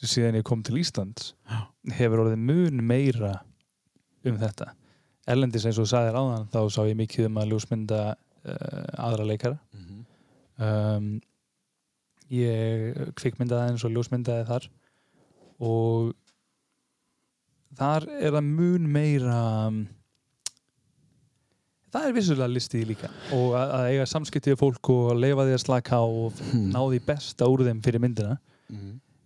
síðan 0.00 0.38
ég 0.40 0.44
kom 0.46 0.60
til 0.64 0.78
Íslands 0.80 1.32
hefur 1.98 2.24
orðið 2.24 2.40
mun 2.48 2.82
meira 2.86 3.32
um 4.26 4.38
þetta. 4.40 4.72
Erlendis 5.28 5.66
eins 5.68 5.78
og 5.78 5.84
þú 5.86 5.90
sagðir 5.92 6.16
áðan 6.18 6.48
þá 6.52 6.60
sá 6.72 6.80
ég 6.88 6.96
mikið 6.98 7.26
um 7.28 7.36
að 7.42 7.50
ljósmynda 7.52 7.98
uh, 8.14 8.86
aðra 9.08 9.26
leikara. 9.28 9.58
Um, 10.58 11.10
ég 12.32 12.96
kvikmyndaði 13.20 13.74
eins 13.74 13.84
og 13.86 13.92
ljósmyndaði 13.94 14.46
þar. 14.48 14.66
Og 15.60 16.14
þar 17.78 18.08
er 18.18 18.34
það 18.34 18.48
mun 18.48 18.88
meira 18.90 19.38
það 21.92 22.06
er 22.08 22.16
vissulega 22.16 22.50
listið 22.52 22.88
líka. 22.92 23.10
Og 23.36 23.54
að, 23.56 23.72
að 23.78 23.86
eiga 23.92 24.08
samskiptið 24.10 24.58
fólk 24.60 24.90
og 24.92 25.12
að 25.14 25.22
leifa 25.24 25.46
því 25.48 25.54
að 25.56 25.62
slaka 25.64 26.00
og 26.04 26.42
Hmm. 26.48 26.70
ná 26.74 26.80
því 26.84 27.00
besta 27.06 27.48
úr 27.48 27.64
þeim 27.68 27.80
fyrir 27.84 28.02
myndina. 28.02 28.38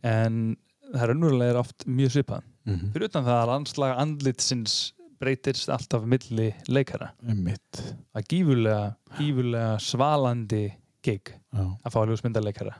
En 0.07 0.57
það 0.93 1.03
er 1.07 1.13
unnverulega 1.17 1.59
oft 1.63 1.87
mjög 1.87 2.13
svipað 2.17 2.43
Mhm. 2.67 2.93
fyrir 2.95 3.09
utan 3.09 3.25
það 3.27 3.39
að 3.43 3.51
landslag 3.53 3.97
andlitsins 3.99 4.75
breytist 5.23 5.69
alltaf 5.71 6.05
milli 6.07 6.49
leikara 6.69 7.13
Mitt. 7.23 7.83
að 8.15 8.27
gífurlega, 8.29 8.95
gífurlega 9.19 9.79
svalandi 9.81 10.65
gig 11.03 11.33
Já. 11.55 11.65
að 11.85 11.93
fá 11.95 12.01
ljósmyndaleikara 12.07 12.77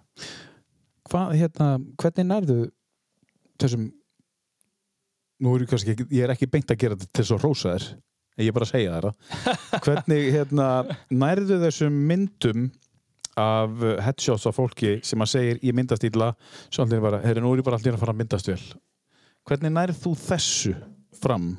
Hvað, 1.11 1.33
hérna, 1.37 1.67
hvernig 1.99 2.27
nærðu 2.31 2.59
þessum 3.61 3.89
nú 5.43 5.55
er 5.57 5.65
ég 5.65 5.73
kannski 5.73 5.95
ekki, 5.97 6.07
ég 6.15 6.25
er 6.25 6.33
ekki 6.35 6.49
beint 6.51 6.71
að 6.71 6.79
gera 6.79 6.97
þetta 6.97 7.19
til 7.19 7.25
svo 7.27 7.39
rósaðir, 7.43 7.89
ég 8.39 8.49
er 8.49 8.55
bara 8.57 8.69
að 8.69 8.73
segja 8.73 9.01
það 9.01 9.11
hvernig, 9.87 10.23
hérna 10.37 10.69
nærðu 11.11 11.59
þessum 11.67 11.99
myndum 12.09 12.71
af 13.41 13.71
headshots 14.07 14.47
af 14.47 14.57
fólki 14.59 14.99
sem 15.07 15.23
að 15.25 15.31
segir 15.33 15.61
ég 15.65 15.75
myndast 15.77 16.05
illa 16.05 16.35
svo 16.69 16.85
allir 16.85 17.01
bara, 17.03 17.21
herri, 17.25 17.41
nú 17.43 17.53
er 17.55 17.63
ég 17.63 17.67
bara 17.67 17.79
allir 17.81 17.97
að 17.97 18.03
fara 18.03 18.13
að 18.15 18.21
myndast 18.23 18.51
vel 18.53 18.61
hvernig 19.49 19.73
nærðu 19.75 19.99
þú 20.03 20.13
þessu 20.27 20.75
fram 21.23 21.53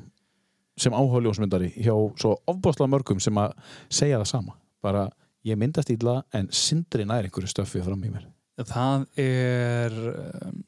sem 0.80 0.94
áhuga 0.94 1.22
ljósmyndari 1.22 1.70
hjá 1.76 1.94
svo 2.18 2.34
ofbáslega 2.50 2.90
mörgum 2.90 3.20
sem 3.22 3.36
að 3.38 3.54
segja 3.92 4.20
það 4.22 4.30
sama? 4.30 4.56
Bara 4.82 5.08
ég 5.46 5.58
myndast 5.60 5.92
ítla 5.92 6.22
en 6.34 6.48
sindri 6.52 7.06
nær 7.06 7.26
einhverju 7.26 7.52
stöffi 7.52 7.82
fram 7.84 8.02
í 8.04 8.12
mér. 8.12 8.26
Það 8.64 9.04
er 9.20 9.98
um, 10.14 10.62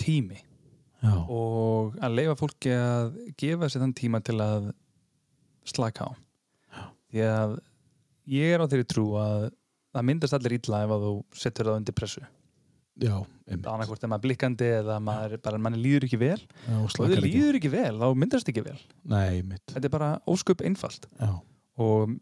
tími. 0.00 0.40
Já, 1.04 1.14
og 1.28 1.96
að 2.00 2.16
leifa 2.16 2.36
fólki 2.40 2.72
að 2.72 3.18
gefa 3.40 3.68
sér 3.68 3.84
þann 3.84 3.96
tíma 3.98 4.20
til 4.24 4.38
að 4.40 4.70
slaka 5.68 6.08
á. 6.08 6.10
Því 7.12 7.26
að 7.28 7.58
ég 8.32 8.54
er 8.54 8.64
á 8.64 8.68
þeirri 8.68 8.88
trú 8.88 9.10
að 9.20 9.50
það 9.94 10.08
myndast 10.08 10.36
allir 10.36 10.56
illa 10.56 10.80
ef 10.86 10.94
að 10.96 11.04
þú 11.04 11.12
setur 11.44 11.70
það 11.70 11.78
undir 11.82 11.96
pressu 11.98 12.24
annarkvort 13.72 14.04
er 14.04 14.10
maður 14.10 14.24
blikkandi 14.28 14.68
eða 14.78 14.98
maður, 15.02 15.38
bara 15.44 15.60
manni 15.60 15.80
líður 15.82 16.06
ekki 16.08 16.20
vel. 16.20 16.38
Já 16.66 16.76
og 16.78 16.94
þau 16.94 17.24
líður 17.24 17.58
ekki 17.58 17.72
vel, 17.72 17.94
þá 18.00 18.06
myndast 18.20 18.50
ekki 18.52 18.64
vel. 18.66 18.76
Nei, 19.10 19.42
þetta 19.72 19.88
er 19.88 19.94
bara 19.94 20.10
ósköp 20.30 20.62
einfalt. 20.66 21.08
Já, 21.18 21.32
og 21.82 22.14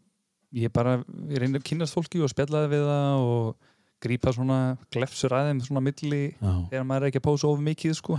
ég 0.57 0.73
bara, 0.73 0.97
ég 1.29 1.43
reynir 1.43 1.61
að 1.61 1.67
kynast 1.69 1.97
fólki 1.97 2.23
og 2.23 2.31
spjalla 2.33 2.65
við 2.71 2.87
það 2.89 3.27
og 3.29 3.69
grípa 4.03 4.33
svona 4.35 4.59
glefsur 4.91 5.35
aðeim 5.37 5.61
svona 5.63 5.83
milli 5.83 6.23
já, 6.33 6.53
þegar 6.73 6.87
maður 6.89 7.05
er 7.05 7.11
ekki 7.11 7.21
að 7.21 7.27
pósa 7.29 7.51
of 7.51 7.61
mikið 7.63 7.95
sko. 8.01 8.17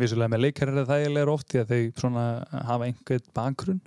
Vissulega 0.00 0.32
með 0.32 0.46
leikarar 0.46 0.80
er 0.80 0.88
þægilegur 0.88 1.30
oft 1.36 1.52
því 1.52 1.60
að 1.60 1.74
þau 1.74 2.00
svona 2.00 2.22
hafa 2.66 2.88
einhvern 2.88 3.28
bakgrunn 3.36 3.82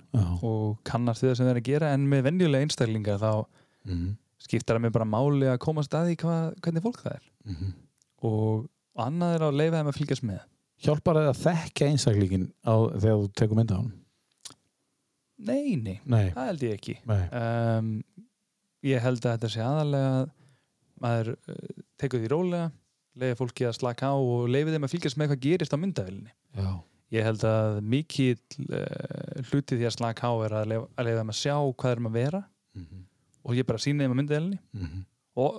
og 0.46 0.78
kannast 0.88 1.24
við 1.24 1.34
það 1.34 1.40
sem 1.40 1.50
þeir 1.50 1.60
að 1.60 1.66
gera 1.66 1.90
en 1.92 2.06
með 2.08 2.24
venjulega 2.30 2.64
einstaklingar 2.64 3.20
þá 3.20 3.32
Mm 3.88 4.16
skiptar 4.42 4.78
það 4.78 4.86
mér 4.86 4.94
bara 4.94 5.08
máli 5.08 5.50
að 5.50 5.60
komast 5.62 5.94
að 5.96 6.12
því 6.12 6.18
hvað, 6.22 6.46
hvernig 6.64 6.84
fólk 6.84 7.02
það 7.02 7.16
er 7.16 7.26
-hmm. 7.54 7.72
og, 8.28 8.68
annað 8.98 9.34
er 9.34 9.46
að 9.46 9.58
leifa 9.60 9.78
þeim 9.78 9.90
að 9.92 9.98
fylgjast 10.00 10.26
með. 10.26 10.40
Hjálpar 10.78 11.18
það 11.18 11.28
að 11.28 11.40
þekka 11.42 11.86
einstaklingin 11.86 12.46
á, 12.66 12.74
þegar 12.98 13.18
þú 13.18 13.28
tekur 13.38 13.58
mynda 13.58 13.78
á 13.78 13.80
hann 13.82 13.92
nei, 15.38 15.76
nei, 15.78 15.98
nei, 16.04 16.30
það 16.34 16.50
held 16.50 16.64
ég 16.66 16.76
ekki. 16.78 16.96
Um, 17.06 17.88
ég 18.86 19.02
held 19.02 19.22
að 19.22 19.36
þetta 19.36 19.50
sé 19.52 19.62
aðalega 19.62 20.12
að 20.18 20.28
maður 20.98 21.32
uh, 21.36 21.80
tekur 22.00 22.22
því 22.22 22.30
rólega 22.32 22.68
leiði 23.18 23.38
fólki 23.38 23.66
að 23.66 23.76
slaka 23.78 24.12
á 24.14 24.16
og 24.18 24.46
leiði 24.50 24.74
þeim 24.74 24.86
að 24.86 24.94
fylgjast 24.94 25.18
með 25.18 25.32
hvað 25.32 25.42
gerist 25.46 25.74
á 25.74 25.78
myndavélinni. 25.78 26.32
Já, 26.58 26.70
ég 27.14 27.26
held 27.26 27.44
að 27.50 27.80
mikill 27.94 28.66
uh, 28.66 29.44
hluti 29.50 29.78
því 29.78 29.88
að 29.88 29.96
slaka 29.96 30.30
á 30.30 30.34
er 30.46 30.56
að 30.60 30.72
leiða, 30.72 31.18
þeim 31.20 31.34
að 31.34 31.40
sjá 31.40 31.54
hvað 31.54 31.94
er 31.94 32.02
um 32.02 32.10
að 32.10 32.18
vera. 32.22 32.42
Mm 32.78 33.04
og 33.48 33.56
ég 33.56 33.64
bara 33.64 33.80
síni 33.80 34.04
þeim 34.04 34.12
að 34.12 34.18
myndavélinni. 34.18 34.58
-hmm. 34.76 35.04
og 35.40 35.54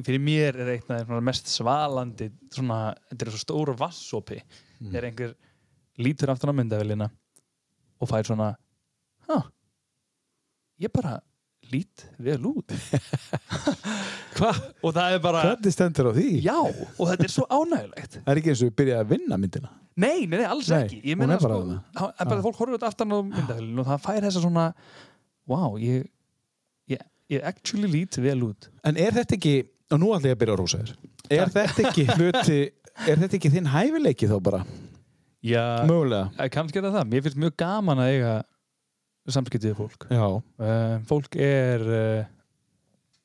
fyrir 0.00 0.22
mér 0.24 0.56
er 0.64 0.70
eitt 0.76 0.88
af 0.90 1.02
svona 1.04 1.20
mest 1.24 1.50
svalandi 1.52 2.30
svona, 2.54 2.78
þetta 3.12 3.26
er 3.26 3.32
svo 3.34 3.42
stóru 3.44 3.74
vassopi 3.78 4.40
Mm. 4.82 4.88
þegar 4.90 5.04
einhver 5.06 5.34
lítur 6.02 6.30
aftan 6.32 6.50
á 6.50 6.54
myndavélina 6.58 7.06
og 8.02 8.08
fær 8.10 8.24
svona 8.26 8.48
ha, 9.28 9.36
ég 10.82 10.90
bara 10.90 11.20
lít 11.70 12.02
vel 12.18 12.42
út 12.50 12.72
hvað? 14.36 14.58
og 14.82 14.94
það 14.96 15.14
er 15.16 15.20
bara 15.22 15.42
hvernig 15.46 15.74
stendur 15.76 16.10
á 16.10 16.12
því? 16.16 16.26
já, 16.42 16.56
og 16.58 17.04
þetta 17.12 17.26
er 17.28 17.32
svo 17.34 17.46
ánægilegt 17.46 18.16
það 18.24 18.32
er 18.34 18.40
ekki 18.42 18.52
eins 18.54 18.62
og 18.64 18.70
við 18.72 18.76
byrjaði 18.80 19.04
að 19.04 19.12
vinna 19.14 19.38
myndina 19.44 19.70
nei, 20.02 20.24
nei, 20.26 20.38
nei, 20.40 20.46
alls 20.48 20.70
Nei, 20.72 20.80
ekki 20.86 21.00
ég 21.12 21.20
meina 21.20 21.36
er 21.36 21.44
sko, 21.44 21.60
það 21.94 22.10
er 22.10 22.26
bara 22.32 22.40
Já. 22.40 22.44
fólk 22.48 22.58
horfir 22.62 22.76
þetta 22.78 22.90
aftan 22.90 23.14
á 23.14 23.18
myndavélinu 23.22 23.84
og 23.84 23.90
það 23.92 24.02
fær 24.08 24.26
þessa 24.26 24.42
svona 24.44 24.66
wow, 25.52 25.76
ég 25.78 26.08
ég, 26.90 27.06
ég 27.36 27.46
actually 27.52 27.90
lít 27.92 28.18
vel 28.24 28.40
út 28.50 28.70
en 28.88 28.98
er 28.98 29.14
þetta 29.20 29.38
ekki, 29.38 29.54
og 29.92 30.00
nú 30.02 30.12
ætla 30.16 30.32
ég 30.32 30.36
að 30.36 30.40
byrja 30.42 30.54
að 30.56 30.62
rósa 30.62 30.80
þér 30.82 30.94
er 31.38 31.52
þetta 31.56 31.84
ekki 31.88 32.06
hluti 32.16 32.58
er 33.08 33.20
þetta 33.22 33.38
ekki 33.38 33.50
þinn 33.54 33.70
hæfileiki 33.72 34.28
þá 34.30 34.36
bara? 34.44 34.62
Já, 35.42 35.62
mögulega. 35.88 36.28
Eh, 36.38 36.48
kannski 36.54 36.78
er 36.78 36.84
það 36.86 36.96
það, 37.00 37.08
mér 37.12 37.22
finnst 37.24 37.38
mjög 37.42 37.54
gaman 37.58 38.02
að 38.04 38.10
eiga 38.12 38.34
samskiptið 39.32 39.72
fólk. 39.78 40.04
Já, 40.10 40.26
uh, 40.38 40.94
fólk 41.08 41.36
er 41.42 41.82
uh, 41.82 42.22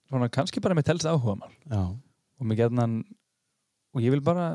svona 0.09 0.29
kannski 0.33 0.61
bara 0.63 0.77
með 0.77 0.87
telst 0.91 1.05
áhuga 1.09 1.35
mál 1.41 1.53
já, 1.69 1.81
og 1.83 2.47
mér 2.49 2.59
gerðan 2.63 2.99
og 3.97 4.03
ég 4.05 4.13
vil 4.13 4.21
bara, 4.25 4.47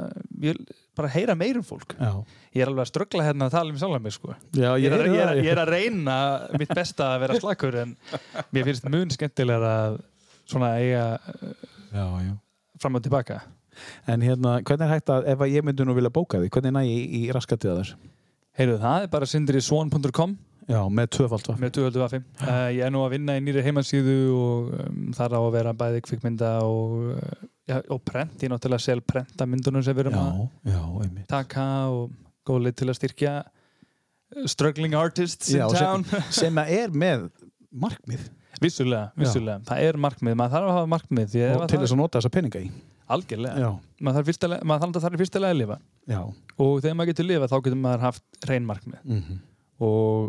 ég 0.42 0.52
vil 0.56 0.74
bara 0.98 1.10
heyra 1.10 1.34
meir 1.38 1.58
um 1.58 1.64
fólk. 1.66 1.94
Já. 1.98 2.12
Ég 2.54 2.62
er 2.62 2.70
alveg 2.70 2.84
að 2.84 2.90
ströggla 2.92 3.24
hérna 3.26 3.48
að 3.48 3.54
tala 3.56 3.72
um 3.74 3.78
sjálf 3.80 4.02
mig 4.04 4.14
sko. 4.14 4.34
já, 4.54 4.68
ég, 4.78 4.86
er, 4.86 4.96
að- 4.98 5.06
ég, 5.10 5.22
er, 5.22 5.42
ég 5.42 5.50
er 5.54 5.62
að 5.62 5.72
reyna 5.72 6.16
mitt 6.60 6.74
besta 6.76 7.12
að 7.14 7.22
vera 7.26 7.38
slakur 7.40 7.78
en 7.82 7.94
mér 8.54 8.68
finnst 8.70 8.86
mun 8.92 9.10
skemmtilega 9.14 9.72
að 9.86 10.00
svona 10.50 10.74
eiga 10.82 11.06
já, 11.92 12.06
já. 12.26 12.32
Fram 12.82 12.98
og 12.98 13.04
tilbaka. 13.04 13.42
En 14.10 14.24
hérna, 14.24 14.58
hvernig 14.60 14.88
er 14.88 14.96
hægt 14.96 15.12
að, 15.12 15.28
ef 15.32 15.44
að 15.44 15.54
ég 15.54 15.64
myndi 15.64 15.84
nú 15.88 15.94
vilja 15.96 16.12
bóka 16.12 16.40
því, 16.40 16.50
hvernig 16.52 16.74
næ 16.76 16.82
ég 16.84 16.96
í, 16.96 17.22
í 17.22 17.30
raskatið 17.32 17.72
að 17.72 17.78
þér? 17.82 17.92
heyrðu 18.58 18.80
það 18.82 19.04
er 19.04 19.12
bara 19.12 19.28
sindrisson.com 19.28 20.34
Já, 20.70 20.78
með 20.94 21.08
tvöfald 21.16 21.48
vaff. 21.48 21.58
með 21.58 21.72
2.5 21.80 22.18
uh, 22.22 22.50
ég 22.70 22.84
er 22.86 22.92
nú 22.94 23.00
að 23.02 23.16
vinna 23.16 23.34
í 23.34 23.42
nýri 23.42 23.64
heimasíðu 23.66 24.18
og 24.36 24.68
um, 24.76 25.00
þar 25.16 25.34
á 25.34 25.40
að 25.40 25.54
vera 25.56 25.72
bæði 25.80 26.02
kvikmynda 26.06 26.50
og, 26.68 26.92
uh, 27.16 27.48
já, 27.66 27.80
og 27.82 28.02
prent, 28.06 28.36
ég 28.38 28.46
er 28.46 28.52
náttúrulega 28.54 28.84
sel 28.84 29.02
prenta 29.02 29.48
myndunum 29.48 29.82
sem 29.82 29.96
við 29.98 30.06
erum 30.06 30.20
að 30.22 31.18
taka 31.30 31.66
og 31.90 32.12
góð 32.46 32.68
leið 32.68 32.78
til 32.78 32.88
að 32.92 32.98
styrkja 33.00 33.34
uh, 33.42 34.46
struggling 34.52 34.94
artists 34.98 35.50
in 35.50 35.66
town. 35.74 36.06
Sem 36.30 36.62
að 36.62 36.72
er 36.84 36.94
með 36.94 37.26
markmið 37.72 38.28
vissulega, 38.64 39.10
vissulega, 39.18 39.60
það 39.68 39.84
er 39.88 39.98
markmið 40.06 40.36
maður 40.40 40.54
þarf 40.56 40.70
að 40.70 40.76
hafa 40.78 40.90
markmið 40.94 41.36
og 41.52 41.64
til 41.72 41.80
þess 41.82 41.94
að 41.96 42.00
nota 42.02 42.18
þessa 42.20 42.32
peninga 42.38 42.62
í. 42.64 42.70
algjörlega, 43.12 43.62
Já, 43.62 43.70
maður 44.00 44.18
þarf 44.20 45.20
fyrstilega 45.22 45.52
að 45.52 45.60
lifa 45.62 45.78
já. 46.08 46.20
og 46.22 46.74
þegar 46.82 46.98
maður 47.00 47.12
getur 47.12 47.28
lifa 47.30 47.50
þá 47.52 47.56
getur 47.66 47.80
maður 47.86 48.06
haft 48.08 48.48
reyn 48.50 48.68
markmið 48.68 49.00
Mm 49.04 49.40
og, 49.82 50.28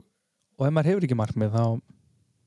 og 0.57 0.63
ef 0.65 0.71
maður 0.73 0.87
hefur 0.89 1.05
ekki 1.05 1.17
markmið 1.19 1.51
þá 1.53 1.65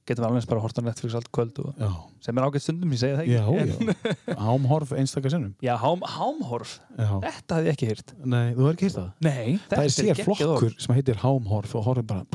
getur 0.07 0.23
maður 0.23 0.33
alveg 0.37 0.47
bara 0.51 0.61
að 0.61 0.65
horta 0.67 0.83
Netflix 0.87 1.15
allt 1.19 1.29
kvöld 1.35 1.57
og, 1.63 1.71
Já, 1.83 1.89
sem 2.23 2.39
er 2.39 2.47
ágætt 2.47 2.63
stundum, 2.65 2.93
ég 2.95 3.01
segi 3.01 3.17
það 3.19 3.31
já, 3.31 3.43
ekki 3.43 3.87
já. 4.31 4.37
Ámhorf 4.39 4.93
einstakar 4.95 5.33
sinnum. 5.35 5.55
Já, 5.67 5.73
hám, 5.83 6.03
hámhorf, 6.15 6.77
Já. 6.95 7.11
þetta 7.25 7.59
hafði 7.59 7.71
ég 7.71 7.75
ekki 7.77 7.89
hýrt 7.91 8.13
Nei, 8.23 8.45
þú 8.55 8.61
hefur 8.69 8.77
ekki 8.77 8.87
hýrt 8.89 8.99
það? 9.01 9.09
Nei, 9.27 9.57
Það 9.71 9.83
er 9.83 9.95
sér 9.97 10.23
flokkur 10.29 10.77
sem 10.85 10.95
heitir 10.99 11.23
hámhorf 11.25 11.75
og 11.79 11.87
horfir 11.91 12.07
bara 12.11 12.27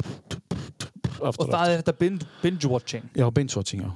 aftur 1.30 1.46
og 1.48 1.54
það 1.54 1.72
er 1.76 1.82
þetta 1.84 1.96
binge, 2.00 2.28
binge 2.42 2.68
watching 2.72 3.06
Já, 3.16 3.28
binge-watching, 3.32 3.82
já. 3.86 3.92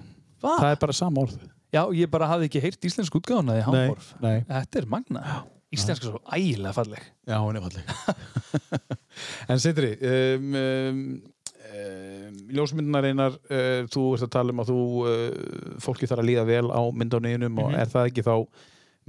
Va? 0.46 0.56
Það 0.62 0.70
er 0.72 0.80
bara 0.86 0.94
sama 0.94 1.22
orð. 1.26 1.36
Já, 1.74 1.82
ég 1.98 2.10
bara 2.12 2.28
hafði 2.30 2.48
ekki 2.50 2.62
heyrt 2.64 2.86
íslensk 2.88 3.16
útgáðuna 3.20 3.58
í 3.60 3.64
hámhorf 3.66 4.14
Nei, 4.24 4.44
Þetta 4.48 4.80
er 4.82 4.86
magna 4.92 5.24
Íslenska 5.76 6.06
er 6.08 6.12
svo 6.14 6.22
ægilega 6.38 6.74
falleg 6.78 7.02
Já, 7.28 7.38
hún 7.42 7.58
er 7.58 7.64
falleg. 7.66 7.84
en 9.52 9.60
Sindri, 9.60 9.90
um, 10.00 10.54
um, 10.56 11.02
um, 11.66 12.38
ljósmyndunar 12.56 13.08
einar, 13.10 13.36
uh, 13.50 13.82
þú 13.92 14.06
ert 14.16 14.28
að 14.28 14.32
tala 14.38 14.54
um 14.56 14.62
að 14.64 14.72
þú, 14.72 14.78
uh, 15.10 15.76
fólki 15.84 16.08
þarf 16.10 16.24
að 16.24 16.30
líða 16.30 16.46
vel 16.48 16.70
á 16.72 16.82
myndániðinum 16.96 17.60
og 17.66 17.72
Mhm. 17.74 17.80
er 17.82 17.92
það 17.92 18.10
ekki 18.12 18.24
þá 18.30 18.36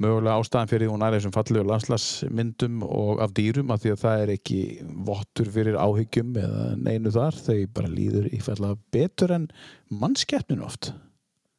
mögulega 0.02 0.36
ástæðan 0.40 0.70
fyrir 0.70 0.92
hún 0.92 1.04
er 1.06 1.16
þessum 1.16 1.32
fallegu 1.34 1.64
landslagsmyndum 1.70 2.82
og 2.84 3.22
af 3.24 3.32
dýrum 3.36 3.72
af 3.72 3.80
því 3.82 3.94
að 3.94 4.02
það 4.02 4.24
er 4.24 4.32
ekki 4.34 4.60
vottur 5.08 5.50
fyrir 5.54 5.78
áhyggjum 5.80 6.36
eða 6.42 6.68
neinu 6.76 7.12
þar, 7.14 7.40
þau 7.46 7.58
bara 7.78 7.92
líður 7.92 8.28
í 8.28 8.40
falla 8.44 8.74
betur 8.92 9.32
en 9.36 9.48
mannskeppninu 9.88 10.66
oft. 10.66 10.92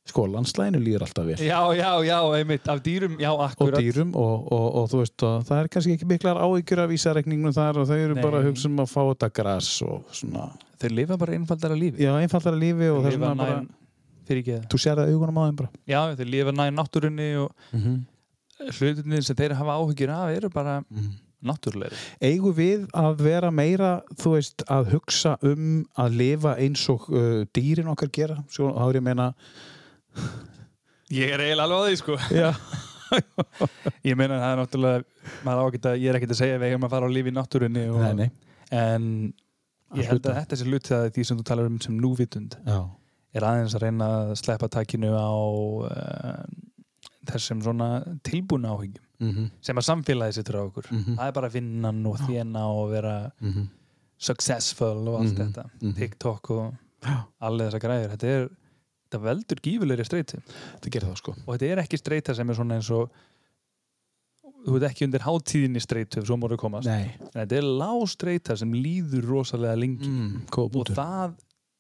Sko, 0.08 0.24
landslæginu 0.32 0.80
líður 0.80 1.04
alltaf 1.04 1.26
vel. 1.28 1.40
Já, 1.44 1.60
já, 1.76 1.90
já, 2.08 2.18
einmitt, 2.38 2.68
af 2.72 2.80
dýrum, 2.86 3.18
já, 3.20 3.28
og 3.34 3.42
akkurat 3.44 3.82
dýrum 3.84 4.14
og, 4.16 4.46
og, 4.56 4.68
og 4.80 4.86
þú 4.94 5.02
veist 5.02 5.26
og 5.28 5.42
það 5.50 5.64
er 5.64 5.70
kannski 5.74 5.96
ekki 5.98 6.08
miklar 6.08 6.40
áhyggjur 6.46 6.84
af 6.84 6.94
vísarekningnum 6.94 7.56
þar 7.58 7.82
og 7.82 7.90
þau 7.90 7.98
eru 7.98 8.16
Nei. 8.16 8.24
bara 8.24 8.44
hugsa 8.46 8.70
um 8.70 8.80
að 8.86 8.94
fá 8.94 9.02
þetta 9.02 9.30
gras 9.42 9.72
og 9.84 10.14
svona, 10.16 10.48
Þau 10.78 10.90
lifa 10.94 11.18
bara 11.20 11.36
einfaldara 11.36 11.76
lífi 11.76 12.06
já, 12.06 12.14
einfaldara 12.22 12.62
lífi 12.62 12.88
og 12.94 13.02
Þau 13.02 13.04
það 13.04 13.10
er 13.10 13.18
svona 13.18 13.36
bara, 13.42 14.62
þú 14.72 14.80
sér 14.86 15.02
það 15.02 15.12
augunum 15.12 15.42
á 15.42 15.44
þeim 15.44 15.60
bara 15.60 15.72
Já, 15.92 16.00
þau 16.22 16.30
lifa 16.32 16.56
næ 16.56 16.66
náttúrunni 16.78 17.30
og 17.42 17.52
mm 17.74 17.82
-hmm. 17.82 18.00
Hlutinni 18.66 19.22
sem 19.24 19.38
þeir 19.38 19.56
hafa 19.60 19.78
áhyggjur 19.78 20.14
af 20.16 20.36
eru 20.36 20.50
bara 20.54 20.80
náttúrulegri 21.48 21.98
eigum 22.26 22.56
við 22.58 22.88
að 22.98 23.22
vera 23.28 23.52
meira 23.54 23.92
þú 24.18 24.34
veist, 24.36 24.64
að 24.74 24.92
hugsa 24.96 25.36
um 25.46 25.86
að 26.00 26.18
lifa 26.24 26.56
eins 26.58 26.84
og 26.90 27.08
uh, 27.14 27.46
dýrin 27.54 27.92
okkar 27.94 28.10
gera, 28.14 28.40
svo 28.50 28.72
þá 28.74 28.84
er 28.88 29.00
ég 29.00 29.04
að 29.04 29.10
meina 29.12 29.32
Ég 31.14 31.32
er 31.32 31.40
eiginlega 31.40 31.64
alveg 31.64 31.80
á 31.80 31.86
því, 31.88 31.98
sko. 32.02 32.16
Já, 32.36 32.50
Ég 34.10 34.18
meina 34.20 34.40
það 34.42 34.50
er 34.50 34.58
náttúrulega 34.60 35.36
maður 35.46 35.62
á 35.62 35.66
ekki 35.70 35.82
að, 35.88 36.00
ég 36.02 36.10
er 36.12 36.18
ekki 36.20 36.28
að 36.28 36.40
segja 36.42 36.56
að 36.58 36.64
við 36.64 36.74
eigum 36.74 36.88
að 36.88 36.96
fara 36.96 37.08
á 37.08 37.16
lífi 37.16 37.32
í 37.32 37.36
náttúrunni 37.38 37.84
og, 37.94 38.02
nei, 38.04 38.26
nei. 38.26 38.56
En 38.76 39.06
ég 39.96 40.10
held 40.10 40.28
að 40.28 40.40
þetta 40.42 40.60
sé 40.60 40.68
hluti 40.68 40.96
að 40.98 41.08
því 41.16 41.26
sem 41.30 41.40
þú 41.40 41.46
talar 41.48 41.70
um 41.70 41.78
sem 41.84 42.00
núvitund. 42.04 42.58
Já, 42.68 42.80
er 43.38 43.48
aðeins 43.48 43.78
að 43.78 43.86
reyna 43.86 44.10
að 44.18 44.34
sleppa 44.42 44.68
takinu 44.74 45.14
á 45.16 45.32
uh, 45.32 46.44
þessum 47.34 47.62
svona 47.66 47.90
tilbúna 48.24 48.74
áhyggjum 48.76 49.04
mm 49.20 49.48
sem 49.66 49.76
að 49.82 49.86
samfélagi 49.88 50.34
sittur 50.38 50.60
á 50.60 50.64
okkur. 50.68 50.88
Mhm. 50.92 51.16
það 51.18 51.28
er 51.28 51.32
bara 51.34 51.50
vinnan 51.50 52.06
og 52.06 52.18
þjena 52.20 52.66
og 52.70 52.90
vera 52.92 53.32
-hmm. 53.42 53.68
successful 54.18 55.08
og 55.08 55.20
allt 55.22 55.38
Mhm. 55.38 55.42
þetta. 55.54 55.70
Mhm. 55.82 55.96
TikTok 55.96 56.50
og 56.52 56.74
allir 57.42 57.70
þessar 57.70 57.82
græður 57.82 58.12
þetta 58.18 58.28
er 58.36 58.50
þetta 59.08 59.24
veldur 59.24 59.60
gífulegri 59.64 60.06
streyti. 60.06 60.38
Það 60.82 60.90
gerir 60.92 61.08
það 61.10 61.18
sko. 61.18 61.32
Og 61.48 61.56
þetta 61.58 61.72
er 61.72 61.78
ekki 61.84 61.98
streyta 61.98 62.36
sem 62.36 62.50
er 62.50 62.54
svona 62.56 62.76
eins 62.76 62.90
og 62.92 63.10
þú 64.68 64.76
ert 64.82 64.92
ekki 64.92 65.06
undir 65.08 65.24
hátíðinni 65.24 65.80
streitu 65.82 66.20
ef 66.20 66.26
svo 66.28 66.36
móru 66.38 66.58
komast. 66.58 66.88
Nei. 66.88 67.14
en 67.34 67.48
þetta 67.48 67.58
er 67.58 67.62
lástreita 67.64 68.58
sem 68.58 68.72
líður 68.74 69.24
rosalega 69.30 69.76
lengi. 69.80 70.08
Mm, 70.08 70.42
góð 70.52 70.76
og 70.76 70.88
það 70.88 71.34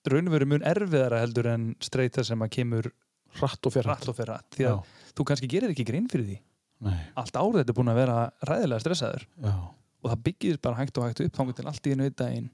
raun 0.07 0.27
og 0.27 0.33
veru 0.33 0.45
mun 0.47 0.61
erfiðara 0.61 1.19
heldur 1.19 1.47
en 1.47 1.75
streita 1.81 2.23
sem 2.23 2.39
að 2.39 2.49
kemur 2.49 2.91
Hratt 3.37 3.69
og 3.69 3.73
fyrir 3.75 3.89
rætt 3.91 4.07
og 4.11 4.19
rætt 4.29 4.57
því 4.57 4.67
að 4.67 4.75
Já. 4.75 5.07
þú 5.17 5.25
kannski 5.31 5.49
gerir 5.51 5.73
ekki 5.73 5.85
grein 5.87 6.09
fyrir 6.11 6.27
því 6.29 6.37
Nei. 6.87 6.97
allt 7.17 7.39
árið 7.39 7.59
þetta 7.61 7.73
er 7.73 7.77
búin 7.79 7.91
að 7.93 7.99
vera 8.01 8.17
ræðilega 8.51 8.83
stressaður 8.83 9.25
Já. 9.47 9.53
og 10.03 10.11
það 10.11 10.23
byggir 10.27 10.59
bara 10.61 10.79
hægt 10.81 10.97
og 11.01 11.07
hægt 11.07 11.23
upp 11.25 11.39
þannig 11.39 11.57
til 11.57 11.67
allt 11.71 11.87
í 11.89 11.95
einu 11.95 12.05
einn 12.07 12.17
daginn 12.21 12.49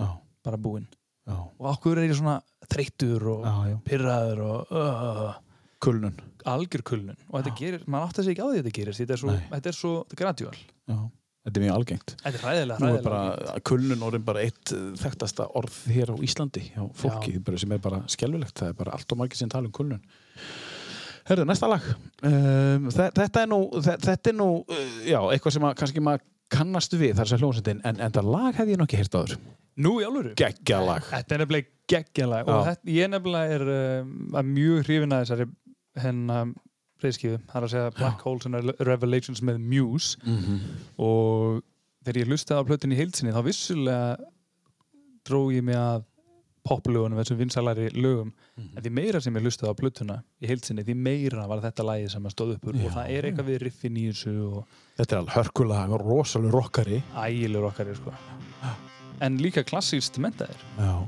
Já. 0.00 0.08
bara 0.46 0.56
búinn 0.60 0.88
og 1.30 1.66
okkur 1.74 2.00
er 2.00 2.08
ég 2.08 2.16
svona 2.18 2.40
þreyttur 2.72 3.26
og 3.30 3.44
Já, 3.46 3.76
pyrraður 3.86 4.40
og 4.46 4.72
uh, 4.74 5.34
Kulnun. 5.80 6.16
algjör 6.48 6.82
kulnun 6.84 7.16
og 7.30 7.36
þetta 7.38 7.52
gerir, 7.56 7.84
maður 7.86 8.08
átti 8.10 8.24
sig 8.24 8.34
ekki 8.34 8.42
á 8.44 8.48
því 8.48 8.56
að 8.56 8.58
þetta 8.64 8.76
gerist 8.78 9.00
þetta 9.04 9.14
er 9.16 9.20
svo, 9.22 9.36
þetta 9.52 9.70
er 9.70 9.76
svo 9.78 9.92
gradual 10.18 10.56
Já. 10.56 10.96
Þetta 11.40 11.56
er 11.60 11.64
mjög 11.64 11.76
algengt. 11.78 12.10
þetta 12.20 12.36
er 12.36 12.42
ræðilega, 12.44 12.78
Nú 12.80 12.86
er 12.86 12.96
ræðilega 12.96 13.10
bara 13.46 13.60
kulnun 13.70 14.02
orðin 14.04 14.24
bara 14.26 14.42
eitt 14.44 14.72
þekktasta 15.00 15.46
orð 15.56 15.78
hér 15.94 16.10
á 16.12 16.16
Íslandi 16.26 16.64
hjá 16.74 16.82
fólki 17.00 17.38
bara, 17.46 17.60
sem 17.62 17.72
er 17.72 17.80
bara 17.86 18.00
skelvilegt. 18.12 18.58
Það 18.60 18.68
er 18.74 18.76
bara 18.82 18.92
allt 18.98 19.14
og 19.14 19.20
margir 19.22 19.40
sem 19.40 19.48
tala 19.52 19.70
um 19.70 19.72
kulnun. 19.72 20.02
Herðu, 21.30 21.46
næsta 21.48 21.68
lag. 21.70 21.86
Um, 22.26 22.90
þe- 22.92 23.10
þetta 23.16 23.42
er 23.46 23.48
nú, 23.52 23.60
þe 23.80 23.96
þetta 24.04 24.30
er 24.32 24.36
nú 24.36 24.50
uh, 24.60 24.84
já, 25.06 25.18
eitthvað 25.32 25.56
sem 25.56 25.66
að, 25.68 25.74
kannski 25.80 26.02
maður 26.04 26.24
kannast 26.50 26.96
við 26.98 27.12
þar 27.20 27.28
sem 27.30 27.38
hljómsveitin, 27.40 27.82
en, 27.86 28.00
en 28.02 28.14
það 28.16 28.30
lag 28.34 28.56
hef 28.58 28.70
ég 28.72 28.80
nú 28.80 28.86
ekki 28.88 28.98
heyrt 29.00 29.14
áður. 29.20 29.36
nú 29.80 29.92
í 30.02 30.06
alvöru 30.08 30.32
Geggja 30.40 30.80
lag. 30.82 31.04
Þetta 31.12 31.36
er 31.36 31.42
nefnilega 31.44 31.70
geggjalag 31.90 32.48
og 32.50 32.56
Já. 32.58 32.64
þetta, 32.72 32.90
ég 32.96 33.08
nefnilega 33.12 33.54
er 33.56 33.62
um, 33.76 34.10
að 34.40 34.50
mjög 34.50 34.82
hrifin 34.88 35.14
að 35.16 35.22
þessari 35.24 35.46
hennar 36.04 36.50
reyðskifu, 37.04 37.38
það 37.48 37.56
er 37.60 37.66
að 37.66 37.70
segja 37.74 37.90
Black 37.98 38.20
Holes 38.26 38.46
and 38.46 38.74
Revelations 38.80 39.42
með 39.42 39.58
Muse 39.58 40.18
Mm 40.24 40.38
-hmm. 40.38 40.60
og 40.98 41.62
þegar 42.04 42.20
ég 42.22 42.28
hlustaði 42.30 42.60
á 42.60 42.68
plötunni 42.68 42.94
í 42.96 43.00
heilsinni 43.00 43.32
þá 43.32 43.42
vissulega 43.44 44.16
dró 45.28 45.50
ég 45.52 45.62
mig 45.62 45.76
að 45.76 46.04
poplögunum, 46.64 47.16
þessum 47.18 47.38
vinsalari 47.40 47.88
lögum 47.96 48.32
en 48.58 48.82
því 48.82 48.90
meira 48.92 49.20
sem 49.20 49.34
ég 49.36 49.42
hlustaði 49.42 49.70
á 49.72 49.80
plötuna 49.80 50.22
í 50.42 50.46
heilsinni, 50.46 50.82
því 50.84 50.94
meira 50.96 51.46
var 51.48 51.60
þetta 51.60 51.82
lagi 51.84 52.08
sem 52.08 52.22
að 52.26 52.30
stóð 52.34 52.54
uppur 52.56 52.74
Já. 52.76 52.84
og 52.84 52.92
það 52.92 53.10
er 53.10 53.24
eitthvað 53.24 53.48
við 53.48 53.58
riffin 53.62 53.96
í 53.96 54.08
þessu 54.10 54.34
og 54.52 54.64
Þetta 54.98 55.12
er 55.16 55.18
alveg 55.20 55.34
hörkulag 55.34 55.90
og 55.90 56.00
rosalega 56.04 56.52
rockari. 56.52 57.02
ægilegur 57.16 57.66
okkar 57.70 57.94
sko. 57.96 58.12
en 59.20 59.38
líka 59.38 59.62
klassíst 59.64 60.18
mentaðir 60.18 60.56
Já. 60.78 61.06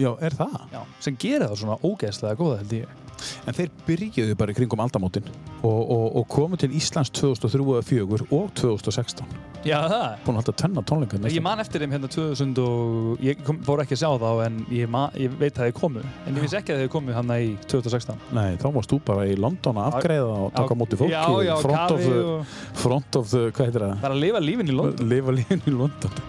Já, 0.00 0.10
er 0.20 0.36
það? 0.36 0.60
Já, 0.74 0.82
sem 1.06 1.16
gera 1.20 1.48
það 1.50 1.60
svona 1.62 1.80
ógeðslega 1.86 2.38
góða 2.40 2.60
held 2.62 2.78
ég 2.80 3.00
En 3.48 3.56
þeir 3.56 3.72
byrjuðu 3.86 4.36
bara 4.38 4.52
í 4.52 4.56
kringum 4.58 4.82
aldamótin 4.84 5.26
og, 5.62 5.80
og, 5.80 6.06
og 6.20 6.26
komu 6.32 6.58
til 6.60 6.74
Íslands 6.76 7.12
2003 7.14 7.62
og 7.62 7.84
2004 7.88 8.28
og 8.34 8.50
2016. 8.58 9.53
Já, 9.64 9.78
það 9.88 10.02
Búin 10.24 10.36
að 10.36 10.40
halda 10.40 10.54
tvenna 10.60 10.82
tónleika. 10.84 11.18
Ég 11.32 11.44
man 11.44 11.62
eftir 11.62 11.80
þeim 11.84 11.94
hérna 11.94 12.08
2000 12.12 12.58
og 12.60 13.22
ég 13.24 13.40
kom, 13.46 13.60
fór 13.64 13.82
ekki 13.84 13.96
að 13.96 14.02
sjá 14.02 14.10
þá 14.20 14.28
en 14.44 14.58
ég, 14.74 14.90
ma, 14.92 15.06
ég 15.20 15.38
veit 15.40 15.56
að 15.56 15.70
þeir 15.70 15.76
komu 15.78 16.02
en 16.04 16.36
ég 16.36 16.44
vissi 16.44 16.58
ekki 16.58 16.74
að 16.74 16.82
þeir 16.82 16.90
komu 16.92 17.14
hann 17.16 17.32
í 17.32 17.54
2016 17.72 18.26
Nei, 18.36 18.58
þá 18.60 18.66
varst 18.76 18.92
þú 18.92 19.00
bara 19.08 19.24
í 19.30 19.38
London 19.40 19.80
að 19.80 19.88
afgreiða 19.92 20.34
og 20.34 20.52
taka 20.58 20.76
á 20.76 20.80
móti 20.82 21.00
fólki. 21.00 21.14
Já, 21.14 21.24
já, 21.48 21.54
front, 21.64 21.94
of 21.94 22.04
kafi 22.04 22.20
og 22.20 22.58
front 22.82 23.20
of 23.20 23.32
the, 23.32 23.46
hvað 23.56 23.70
heitir 23.70 23.86
það? 23.86 23.96
bara 24.04 24.18
að 24.18 24.22
lifa 24.26 24.44
lífin 24.44 24.68
í 24.74 24.76
London 24.76 25.10
Lifa 25.14 25.36
lífin 25.38 25.64
í 25.64 25.74
London. 25.78 26.22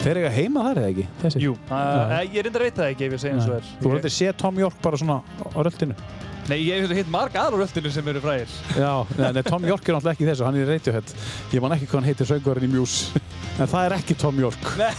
Þeir 0.00 0.22
eiga 0.22 0.32
heima 0.32 0.64
þar 0.64 0.80
eða 0.80 0.90
ekki? 0.94 1.06
Þessi? 1.20 1.44
Jú, 1.44 1.54
uh, 1.68 2.16
ég 2.24 2.46
reyndar 2.46 2.62
að 2.64 2.70
veit 2.70 2.78
það 2.80 2.92
ekki 2.94 3.06
ef 3.10 3.16
ég 3.18 3.20
segja 3.20 3.36
eins 3.36 3.48
og 3.50 3.58
er 3.58 3.66
Þú 3.76 3.90
voru 3.90 4.00
þetta 4.00 4.12
sé 4.16 4.32
Tom 4.40 4.60
York 4.62 4.78
bara 4.80 5.00
svona 5.00 5.18
á 5.20 5.58
röldinu? 5.60 5.96
Nei, 6.50 6.58
ég 6.66 6.82
hef 6.82 6.90
hitt 6.98 7.10
marga 7.12 7.44
aðra 7.44 7.60
röldinu 7.62 7.92
sem 7.94 8.08
eru 8.10 8.20
frægir 8.24 8.50
Já, 8.74 9.06
nei, 9.20 9.42
Tom 9.46 9.62
York 9.68 9.86
er 9.86 9.94
náttúrulega 9.94 10.16
ekki 10.16 10.26
þessu, 10.26 10.46
hann 10.48 10.58
er 10.58 10.64
í 10.64 10.70
Radiohead. 10.72 11.12
Ég 11.54 11.62
man 11.62 11.76
ekki 11.76 11.86
hvað 11.86 12.00
hann 12.00 12.08
heitir 12.10 12.30
söngvarinn 12.32 12.66
í 12.66 12.72
Muse. 12.74 13.22
En 13.60 13.68
það 13.68 13.86
er 13.86 13.94
ekki 13.98 14.16
Tom 14.18 14.38
York. 14.40 14.70
Nei 14.80 14.90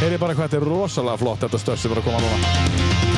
Heyri 0.00 0.16
bara 0.16 0.32
hvað 0.32 0.46
þetta 0.46 0.60
er 0.60 0.68
rosalega 0.68 1.20
flott 1.20 1.42
þetta 1.44 1.60
störs 1.60 1.82
sem 1.84 1.92
er 1.92 2.00
að 2.00 2.06
koma 2.10 2.22
núna. 2.24 3.09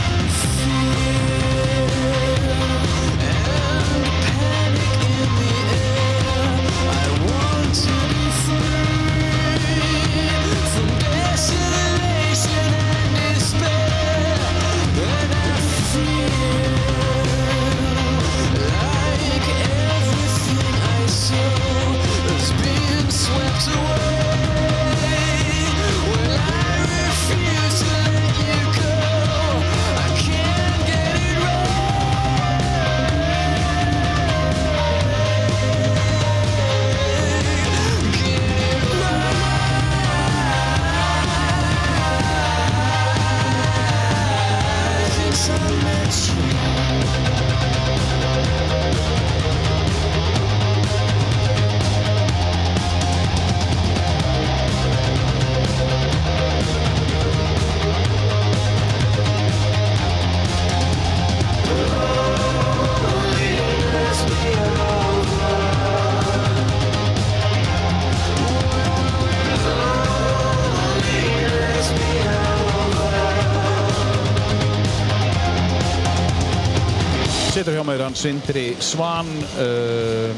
Situr 77.53 77.75
hjá 77.77 77.83
mér 77.85 78.01
hann 78.01 78.15
Sindri 78.17 78.71
Svan 78.81 79.29
uh, 79.61 80.33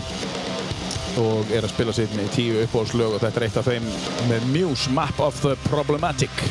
og 1.22 1.52
er 1.54 1.62
að 1.62 1.70
spila 1.70 1.92
sitt 1.94 2.10
með 2.18 2.32
tíu 2.34 2.56
uppbóðslög 2.64 3.14
og 3.14 3.22
þetta 3.22 3.38
er 3.38 3.46
eitt 3.46 3.58
af 3.60 3.68
þeim 3.70 3.86
með 4.32 4.48
Muse 4.50 4.90
Map 4.90 5.20
of 5.22 5.38
the 5.44 5.52
Problematic. 5.68 6.42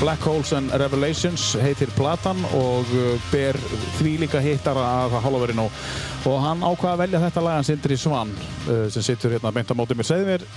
Black 0.00 0.24
Holes 0.24 0.54
and 0.56 0.72
Revelations 0.80 1.44
heitir 1.60 1.92
platan 1.92 2.40
og 2.56 2.88
uh, 2.96 3.28
ber 3.28 3.58
því 3.98 4.14
líka 4.24 4.40
hittara 4.40 4.86
af 5.02 5.18
hálfaverinu 5.26 5.68
og 5.68 6.40
hann 6.40 6.64
ákvaða 6.64 6.94
að 6.94 7.04
velja 7.04 7.22
þetta 7.26 7.44
lag 7.44 7.60
hann 7.60 7.68
Sindri 7.68 8.00
Svan 8.00 8.32
uh, 8.32 8.88
sem 8.88 9.04
situr 9.12 9.36
hérna 9.36 9.52
beint 9.52 9.70
á 9.70 9.76
móti 9.76 9.98
mér. 9.98 10.08
Segðu 10.08 10.30
mér, 10.32 10.48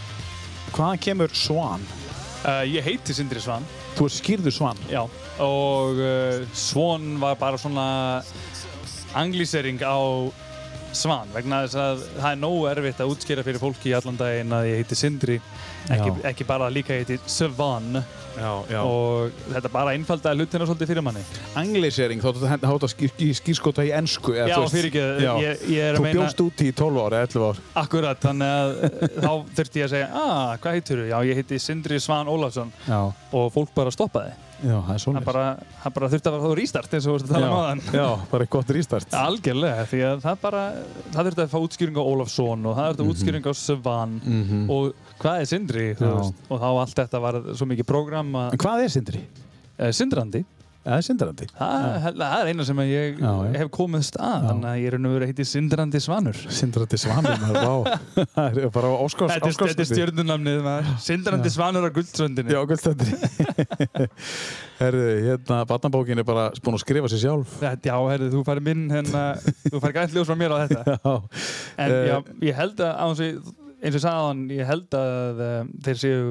hvaðan 0.72 1.04
kemur 1.10 1.36
Svan? 1.36 1.84
uh, 2.46 2.64
Ég 2.72 2.88
heiti 2.88 3.12
Sindri 3.20 3.44
Svan 3.44 3.68
Þú 4.00 4.08
er 4.08 4.16
skýrður 4.16 4.56
Svan. 4.62 4.80
Já 4.88 5.04
Og 5.44 6.00
uh, 6.00 6.46
Svon 6.56 7.18
var 7.20 7.36
bara 7.36 7.60
svona 7.60 7.90
anglísering 9.22 9.82
á 9.86 9.98
Svan 10.96 11.32
vegna 11.36 11.66
þess 11.66 11.80
að 11.80 12.04
það 12.16 12.30
er 12.32 12.38
nógu 12.40 12.68
erfitt 12.72 13.02
að 13.04 13.10
útskýra 13.14 13.44
fyrir 13.46 13.62
fólki 13.62 13.92
í 13.92 13.96
allan 13.98 14.20
daginn 14.20 14.54
að 14.56 14.70
ég 14.70 14.84
heiti 14.84 14.98
Sindri 14.98 15.40
ekki, 15.92 16.14
ekki 16.32 16.48
bara 16.48 16.70
að 16.70 16.78
líka 16.78 16.96
ég 16.96 17.04
heiti 17.04 17.32
Svan 17.32 18.00
Já, 18.36 18.52
já. 18.68 18.82
og 18.84 19.36
þetta 19.48 19.70
bara 19.72 19.94
einfaldaði 19.96 20.44
hlutina 20.44 20.68
svolítið 20.68 20.90
fyrir 20.92 21.06
manni 21.06 21.22
Anglisering, 21.60 22.24
þá 22.24 22.30
þú 22.36 22.50
hægt 22.52 22.66
að 22.68 22.94
skýrskota 23.40 23.86
í 23.88 23.94
ennsku. 23.96 24.34
Já, 24.36 24.58
fyrir 24.72 24.90
ekki, 24.90 25.04
ég, 25.24 25.64
ég 25.72 25.96
Þú 25.96 26.04
meina 26.04 26.18
bjóst 26.20 26.44
úti 26.44 26.68
í 26.68 26.74
12 26.76 27.00
ára, 27.06 27.22
11 27.24 27.46
ár. 27.48 27.62
Akkurat, 27.80 28.20
þannig 28.20 28.52
að 28.58 28.74
þá 29.16 29.32
þurfti 29.60 29.82
ég 29.82 29.88
að 29.88 29.94
segja 29.94 30.10
ah, 30.12 30.58
hvað 30.60 30.80
heitir 30.80 31.00
þú? 31.00 31.08
Já, 31.14 31.18
ég 31.30 31.40
heiti 31.40 31.62
Sindri 31.64 32.02
Svan 32.04 32.32
Ólafsson 32.32 32.76
og 32.92 33.48
fólk 33.56 33.72
bara 33.78 33.96
stoppaði 33.96 34.36
já 34.64 34.76
það 34.88 34.94
er 34.96 35.02
svolítið. 35.04 35.26
bara, 35.26 35.46
hann 35.84 35.94
bara 35.96 36.10
þurfti 36.10 36.30
að 36.30 36.36
fara 36.36 36.50
þá 36.50 36.56
rýstart 36.60 36.94
eins 36.96 37.06
og 37.06 37.10
þú 37.10 37.16
vorst 37.16 37.26
að 37.26 37.34
tala 37.36 37.48
um 37.50 37.58
aðan 37.60 37.82
já, 38.00 38.08
bara 38.32 38.46
gott 38.56 38.68
rýstart. 38.78 39.10
Algjörlega, 39.20 39.86
því 39.92 40.00
að 40.10 40.22
það 40.26 40.38
bara 40.42 40.64
það 41.12 41.28
þurfti 41.30 41.44
að 41.46 41.52
fá 41.56 41.60
útskýring 41.66 41.98
á 42.00 42.04
Ólafsson 42.06 42.66
og 42.66 42.76
það 42.78 42.88
þurfti 42.88 43.02
Mhm. 43.02 43.10
að 43.10 43.14
útskýring 43.16 43.46
á 43.46 43.54
Svan 43.56 44.22
Mm 44.26 44.70
og 44.70 44.94
hvað 45.20 45.40
er 45.42 45.46
Sindri, 45.46 45.88
þú 45.96 46.12
veist 46.16 46.34
og 46.50 46.60
þá 46.62 46.68
allt 46.82 46.96
þetta 46.96 47.22
var 47.22 47.34
svo 47.56 47.66
mikið 47.68 47.86
prógram 47.92 48.28
En 48.36 48.52
að 48.52 48.58
hvað 48.58 48.84
er 48.84 48.90
Sindri? 48.90 49.22
eh, 49.80 49.92
Sindrandi 49.92 50.46
Það 50.86 50.96
er 51.00 51.06
sindrandi. 51.08 51.46
Það, 51.58 52.20
er 52.36 52.50
eina 52.52 52.66
sem 52.68 52.80
ég 52.86 53.16
Já, 53.18 53.30
já. 53.48 53.54
hef 53.58 53.70
komist 53.74 54.18
að, 54.22 54.44
þannig 54.52 54.68
að 54.70 54.76
ég 54.84 54.88
er 54.92 54.98
verið 55.02 55.24
að 55.26 55.32
heiti 55.32 55.46
Sindrandi 55.50 56.02
Svanur. 56.04 56.42
Sindrandi 56.54 57.00
svanur. 57.02 57.40
Það 58.36 58.60
er 58.62 58.70
bara 58.76 58.92
Óskars, 59.02 59.34
Þetta 59.34 59.50
er, 59.98 60.12
maður. 60.68 60.92
Sindrandi 61.08 61.52
Svanur 61.56 61.88
á 61.88 61.92
guldsröndinni. 61.96 62.54
Já, 62.54 62.62
gullstöndir. 62.70 63.16
Herðu, 64.80 65.08
hérna, 65.26 65.60
batnabókin 65.70 66.22
er 66.22 66.28
bara 66.28 66.46
búin 66.62 66.78
að 66.78 66.84
skrifa 66.86 67.10
sér 67.12 67.22
sjálf. 67.24 67.58
Já, 67.64 67.96
herri, 68.12 68.30
þú 68.34 68.46
farið 68.48 68.68
minn, 68.70 68.86
hérna, 68.92 69.26
þú 69.66 69.82
farið 69.82 69.98
gænt 70.02 70.16
ljós 70.20 70.30
frá 70.30 70.38
mér 70.40 70.54
á 70.54 70.58
þetta. 70.68 70.86
Já. 71.06 71.14
En 71.82 71.94
Eh, 71.96 72.08
já, 72.10 72.18
ég 72.46 72.56
held 72.58 72.80
að, 72.82 72.92
á 72.94 73.06
þessu, 73.10 73.54
eins 73.86 73.98
og 74.00 74.06
hann, 74.30 74.46
ég 74.54 74.68
held 74.70 74.96
að 74.98 75.42
um, 75.50 75.70
þeir 75.86 76.00
séu 76.02 76.22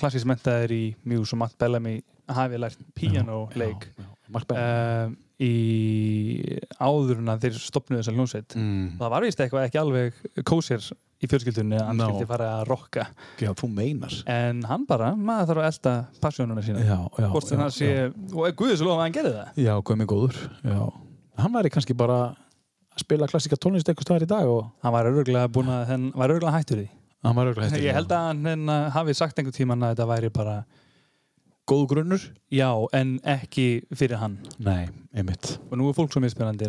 klassís 0.00 0.24
mentaðir 0.28 0.72
í 0.76 0.82
Muse 1.08 1.34
og 1.36 1.40
Matt 1.42 1.56
Bellamy 1.60 1.98
hafi 2.36 2.60
lært 2.60 2.80
Bell. 4.50 4.64
um, 5.10 5.14
í 5.40 5.52
áður 6.80 7.20
en 7.22 7.30
að 7.32 7.46
þeir 7.46 7.60
stopnuðu 7.64 8.02
þessa 8.02 8.14
hljónsveit. 8.16 8.56
Mm. 8.58 8.90
Það 9.00 9.14
var 9.14 9.26
vist 9.26 9.40
eitthvað 9.44 9.66
ekki 9.68 9.80
alveg 9.80 10.20
kósér 10.48 10.84
í 11.20 11.28
fjölskyldunni 11.28 11.76
að 11.76 11.88
hann 11.90 12.02
skildi 12.04 12.28
fara 12.28 12.50
að 12.58 12.66
rokka. 12.70 13.06
Já, 13.40 13.50
þú 13.56 13.70
meinar. 13.76 14.14
En 14.30 14.62
hann 14.68 14.86
bara, 14.88 15.10
maður 15.16 15.50
þarf 15.50 15.62
að 15.62 15.70
elda 15.70 15.94
passjónuna 16.22 16.64
sína. 16.64 16.84
Já, 16.84 16.98
já. 17.20 17.26
Hvort 17.32 17.52
já, 17.52 17.64
sé, 17.76 17.90
og 18.32 18.46
er 18.48 18.54
Guðis 18.56 18.84
lofa 18.84 19.00
að 19.00 19.04
hann 19.06 19.16
gerði 19.18 19.34
það. 19.36 19.50
Já, 19.64 19.74
með 20.00 20.10
góður. 20.14 20.38
Já. 20.64 20.78
Hann 21.40 21.56
væri 21.56 21.72
kannski 21.72 21.96
bara 21.96 22.20
að 22.30 23.04
spila 23.04 23.28
klassika 23.30 23.58
tónlist 23.60 23.88
eitthvað 23.88 24.08
staðar 24.08 24.24
í 24.26 24.30
dag 24.30 24.48
og 24.50 24.64
Hann 24.84 24.96
var 24.96 25.08
öruglega 25.08 25.52
búin 25.52 25.70
að, 25.72 25.84
hann 25.92 26.08
var 26.16 26.32
öruglega 26.34 26.56
hættur 26.56 26.82
því. 26.82 26.88
hann 27.24 27.36
var 27.36 27.50
auðvitað 27.50 27.68
hættur. 27.68 27.84
Ég 27.84 27.96
held 27.96 28.12
að 28.16 28.26
hann 28.30 28.46
hérna 28.48 28.76
hafi 28.96 29.14
sagt 29.16 29.38
einhvern 29.40 29.56
tíman 29.56 29.84
að 29.84 29.94
þetta 29.94 30.08
væri 30.08 30.30
bara 30.32 30.54
Góðu 31.70 31.86
grunnur? 31.92 32.22
já, 32.50 32.68
en 32.98 33.18
ekki 33.22 33.66
fyrir 33.94 34.18
hann. 34.18 34.38
Nei, 34.58 34.88
einmitt. 35.14 35.52
Og 35.70 35.78
nú 35.78 35.90
er 35.90 35.94
fólk 35.94 36.10
svo 36.10 36.22
misspennandi. 36.24 36.66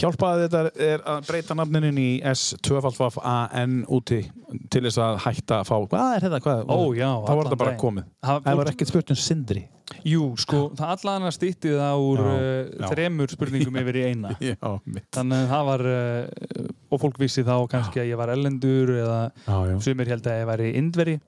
Hjálpaði 0.00 0.48
þetta 0.48 0.62
er 0.82 1.04
að 1.14 1.28
breyta 1.28 1.56
nafninin 1.58 2.00
í 2.02 2.08
S2FAN 2.34 3.76
úti 3.94 4.24
til 4.70 4.82
þess 4.86 4.98
að 5.02 5.20
hætta 5.24 5.60
að 5.62 5.70
fá 5.70 5.76
Hvað 5.92 6.16
er 6.16 6.26
þetta? 6.26 6.40
Hvað? 6.44 6.64
Ó, 6.68 6.78
já, 6.96 7.08
Það 7.24 7.38
var 7.38 7.48
þetta 7.48 7.60
bara 7.62 7.78
komið 7.80 8.10
Það 8.24 8.42
Það 8.44 8.60
var 8.60 8.70
ekkert 8.72 8.92
spurt 8.92 9.14
um 9.14 9.20
Sindri 9.20 9.64
Jú, 10.08 10.30
sko, 10.40 10.60
það 10.76 10.92
allan 10.94 11.26
að 11.28 11.34
stýtti 11.36 11.72
það 11.76 12.04
úr 12.04 12.20
Já, 12.22 12.28
uh, 12.28 12.60
já. 12.80 12.86
þremur 12.92 13.34
spurningum 13.34 13.76
yfir 13.82 13.98
í 14.00 14.04
eina. 14.10 14.30
Já, 14.40 14.70
mitt 14.88 15.08
Þannig 15.14 15.42
að 15.42 15.50
það 15.52 15.66
var, 15.70 15.84
uh, 15.90 16.70
og 16.88 17.02
fólk 17.02 17.20
vissi 17.20 17.44
þá 17.44 17.56
kannski 17.72 18.02
að 18.02 18.08
ég 18.12 18.20
var 18.20 18.32
ellendur 18.32 18.94
eða 18.96 19.18
Já, 19.44 19.58
já 19.70 19.76
sumir 19.84 20.10
held 20.14 20.30
að 20.30 20.40
ég 20.40 20.48
væri 20.50 20.70
indveri. 20.80 21.18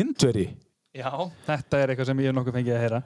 Indveri? 0.00 0.48
Já, 0.90 1.10
þetta 1.46 1.78
er 1.78 1.92
eitthvað 1.92 2.08
sem 2.08 2.20
ég 2.20 2.32
hef 2.32 2.34
nokkuð 2.34 2.56
fengið 2.56 2.74
að 2.74 2.80
heyra. 2.82 2.98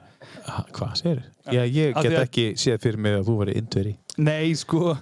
Hvað 0.73 0.93
segir? 0.97 1.19
Já, 1.53 1.59
ég 1.69 1.99
get 2.01 2.15
ekki 2.17 2.45
séð 2.57 2.79
fyrir 2.81 3.03
mig 3.05 3.17
að 3.19 3.27
þú 3.27 3.35
veri 3.43 3.53
indveri 3.61 3.93
Nei, 4.25 4.55
sko, 4.57 4.95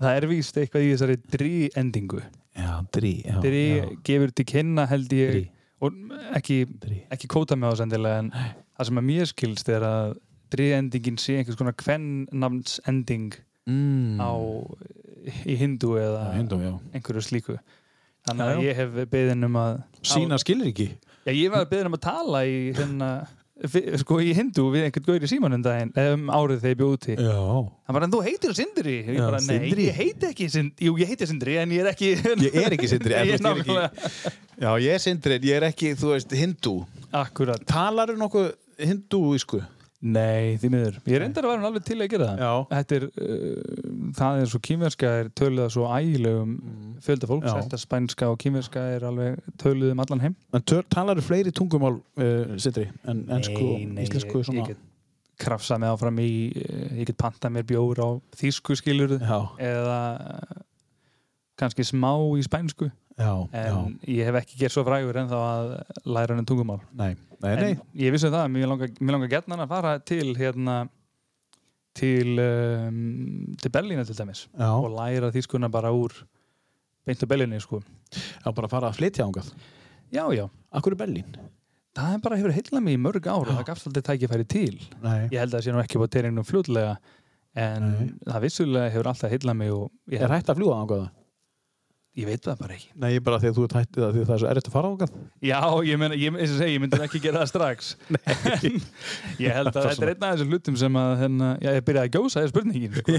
það 0.00 0.20
er 0.20 0.26
víst 0.30 0.60
eitthvað 0.62 0.86
í 0.86 0.88
þessari 0.94 1.16
drí-endingu. 1.34 2.22
Já, 2.56 2.70
drí 2.96 3.12
já, 3.20 3.36
Drí 3.44 3.62
já, 3.66 3.84
gefur 4.08 4.32
til 4.32 4.48
kynna 4.48 4.88
held 4.88 5.12
ég, 5.16 5.34
Drí. 5.36 5.44
og 5.84 6.16
ekki, 6.38 6.58
ekki 7.12 7.30
kóta 7.32 7.56
mig 7.56 7.68
á 7.68 7.72
þess 7.74 7.84
endilega, 7.84 8.24
en 8.24 8.32
það 8.32 8.88
sem 8.88 9.02
að 9.02 9.08
mér 9.10 9.30
skilst 9.34 9.72
er 9.72 9.86
að 9.88 10.16
drí-endingin 10.52 11.20
sé 11.20 11.36
einhvers 11.36 11.60
konar 11.60 11.76
kvennamnsending 11.84 13.36
mm. 13.68 14.20
á, 14.24 14.32
í 15.44 15.60
hindu 15.60 15.98
eða 16.00 16.26
já 16.32 16.72
einhverju 16.96 17.28
slíku. 17.28 17.60
Þannig 18.22 18.46
Já, 18.46 18.56
að 18.56 18.64
ég 18.64 18.76
hef 18.78 19.00
beðin 19.10 19.48
um 19.48 19.56
að... 19.58 19.80
Sína 20.06 20.36
skilir 20.38 20.68
ekki 20.70 20.92
Já, 21.22 21.32
ég 21.36 21.52
var 21.52 21.68
beðin 21.70 21.88
um 21.90 21.96
að 21.98 22.02
tala 22.06 22.42
í 22.48 22.56
hérna, 22.74 23.08
sko 24.02 24.16
í 24.18 24.32
hindu 24.34 24.64
við 24.74 24.88
einhvern 24.88 25.04
gaur 25.06 25.26
í 25.26 25.30
símanum 25.30 25.62
daginn, 25.62 25.92
eða 25.94 26.16
um 26.16 26.32
árið 26.34 26.64
þegar 26.64 26.72
ég 26.72 26.80
bjóð 26.80 26.94
úti. 26.96 27.16
Hann 27.22 27.96
bara, 27.98 28.08
en 28.08 28.14
þú 28.14 28.22
heitir 28.26 28.56
Sindri? 28.58 28.96
Ég 29.06 29.20
Já, 29.20 29.26
bara, 29.28 29.42
nei, 29.46 29.58
Sindri. 29.60 29.86
ég 29.86 30.00
heiti 30.00 30.30
ekki 30.32 30.48
Sindri. 30.50 30.88
Jú, 30.88 30.96
ég 30.98 31.12
heiti 31.12 31.28
Sindri, 31.30 31.58
en 31.62 31.76
ég 31.76 31.84
er 31.84 31.92
ekki... 31.92 32.10
Ég 32.42 32.58
er 32.64 32.76
ekki 32.78 32.90
Sindri 32.90 33.14
Ég 33.18 33.20
er 33.20 33.30
ég 33.30 33.52
ekki. 33.52 34.34
Já, 34.62 34.70
ég 34.82 34.96
er 34.96 35.04
Sindri 35.06 35.38
en 35.38 35.46
ég 35.46 35.60
er 35.60 35.68
ekki, 35.70 35.92
þú 35.98 36.10
veist, 36.16 36.34
hindú 36.38 36.74
Akkurat. 37.12 37.62
Talar 37.68 38.10
þú 38.10 38.18
nokkuð 38.24 38.50
hindúísku? 38.82 39.62
Nei, 40.02 40.56
því 40.58 40.68
miður. 40.74 40.96
Ég 41.06 41.20
reyndar 41.22 41.46
að 41.46 41.52
vera 41.52 41.68
alveg 41.68 41.84
til 41.86 41.96
að 42.00 42.08
gera 42.10 42.28
það. 42.30 42.40
Já. 42.42 42.52
Þetta 42.72 42.96
er, 42.96 43.04
uh, 43.08 43.90
það 44.18 44.40
er 44.42 44.48
svo 44.50 44.60
kýmverska 44.66 45.12
er 45.20 45.28
töluð 45.38 45.64
að 45.66 45.74
svo 45.76 45.88
ægilegum 45.94 46.54
fjölda 47.06 47.28
fólks. 47.30 47.50
Já. 47.50 47.60
Þetta 47.60 47.82
spænska 47.84 48.30
og 48.32 48.40
kýmverska 48.42 48.86
er 48.96 49.06
alveg 49.06 49.52
töluð 49.62 49.94
um 49.94 50.02
allan 50.02 50.24
heim. 50.24 50.38
En 50.58 50.66
talar 50.66 51.20
þú 51.20 51.28
fleiri 51.28 51.54
tungumál, 51.54 52.00
uh, 52.18 52.56
Sindri, 52.62 52.88
en 53.06 53.28
ensku 53.38 53.62
og 53.62 54.02
íslensku 54.02 54.42
ég, 54.42 54.48
svona? 54.50 54.64
ég 54.64 54.74
get 54.74 54.88
krafsað 55.42 55.82
mig 55.82 55.92
áfram 55.92 56.20
í, 56.22 56.32
eh, 56.54 56.98
ég 57.00 57.08
get 57.10 57.18
pantað 57.18 57.56
mér 57.56 57.66
bjór 57.68 58.02
á 58.02 58.08
þýsku 58.38 58.76
skilur 58.78 59.16
Já, 59.18 59.38
eða 59.58 60.00
eh, 60.20 60.62
kannski 61.58 61.86
smá 61.86 62.12
í 62.38 62.44
spænsku 62.46 62.90
já, 63.22 63.32
en 63.62 63.94
ég 64.10 64.26
hef 64.28 64.38
ekki 64.42 64.58
gert 64.64 64.74
svo 64.74 64.84
frægur 64.86 65.18
en 65.22 65.30
þá 65.30 65.38
að 65.40 65.70
læra 66.16 66.36
hann 66.38 66.48
tungumál 66.48 66.80
Nei, 66.98 67.12
nei, 67.42 67.54
nei. 67.54 67.70
en 67.76 67.82
ég 68.02 68.12
vissi 68.14 68.30
það, 68.32 68.48
mér 68.54 68.68
langar, 68.72 68.92
mér 69.00 69.16
langar 69.16 69.32
getnan 69.36 69.62
að 69.64 69.72
fara 69.76 69.94
til 70.12 70.34
hérna 70.38 70.76
til 71.94 72.38
um, 72.40 73.54
til 73.60 73.70
Berlína 73.74 74.04
til 74.08 74.16
dæmis 74.16 74.46
Já, 74.56 74.68
og 74.72 74.90
læra 74.96 75.28
þýskuna 75.34 75.68
bara 75.72 75.90
úr 75.92 76.14
beint 77.06 77.20
á 77.20 77.26
Berlíni 77.28 77.58
sko 77.60 77.82
já, 77.82 78.52
bara 78.54 78.68
fara 78.70 78.88
að 78.92 79.00
flytja 79.00 79.26
ángað. 79.26 79.50
já, 80.12 80.24
já, 80.32 80.46
Akkur 80.72 80.94
er 80.96 81.00
Berlín? 81.04 81.34
það 81.92 82.14
er 82.16 82.22
bara 82.24 82.36
hefur 82.40 82.54
heillað 82.56 82.84
mig 82.86 82.96
í 82.96 83.00
mörg 83.04 83.26
ár 83.28 83.42
og 83.44 83.50
það 83.58 83.66
gafst 83.68 83.86
aldrei 83.90 84.02
tækifæri 84.06 84.46
til 84.48 84.78
Nei. 85.02 85.28
ég 85.28 85.38
held 85.42 85.52
að 85.52 85.58
það 85.58 85.64
sé 85.66 85.74
nú 85.74 85.82
ekki 85.82 86.00
búið 86.00 86.12
teiringnum 86.16 86.46
fljótlega 86.48 86.94
en 87.60 87.84
Nei. 87.90 88.06
það 88.30 88.44
vissulega 88.46 88.92
hefur 88.94 89.10
alltaf 89.12 89.34
heillað 89.34 89.58
mig 89.60 89.72
og 89.76 89.90
ég, 90.08 90.22
Er 90.24 90.32
hægt 90.32 90.48
að 90.48 90.62
fljúa 90.62 90.78
ángað? 90.80 91.02
Ég 92.12 92.26
veit 92.28 92.42
það 92.44 92.58
bara 92.60 92.74
ekki 92.76 92.88
Nei, 93.00 93.12
bara 93.24 93.38
því 93.40 93.48
að 93.48 93.54
þú 93.56 93.62
ert 93.64 93.74
hægt, 93.78 93.94
því 93.96 94.02
að 94.04 94.16
það 94.18 94.32
er 94.34 94.40
svo 94.42 94.48
erfitt 94.50 94.66
að 94.68 94.74
fara 94.74 94.88
ángað. 94.92 95.12
já, 95.48 95.58
ég, 95.88 96.00
meina, 96.02 96.16
ég, 96.20 96.34
eins 96.36 96.50
og 96.52 96.58
segi, 96.60 96.74
ég 96.74 96.82
myndi 96.82 96.98
ekki 97.06 97.20
gera 97.24 97.40
það 97.40 97.48
strax 97.52 97.88
en 98.52 98.76
ég 99.40 99.54
held 99.56 99.70
að 99.72 99.86
þetta 99.86 100.04
er 100.04 100.10
einn 100.12 100.26
af 100.26 100.34
þessum 100.34 100.50
hlutum 100.52 100.76
sem 100.82 100.98
að 101.02 101.12
hérna, 101.22 101.48
já, 101.64 101.70
ég 101.78 101.86
byrjaði 101.88 102.10
að 102.10 102.18
gjósa 102.18 102.42
þér 102.42 102.50
spurningin 102.52 102.98
sko. 102.98 103.16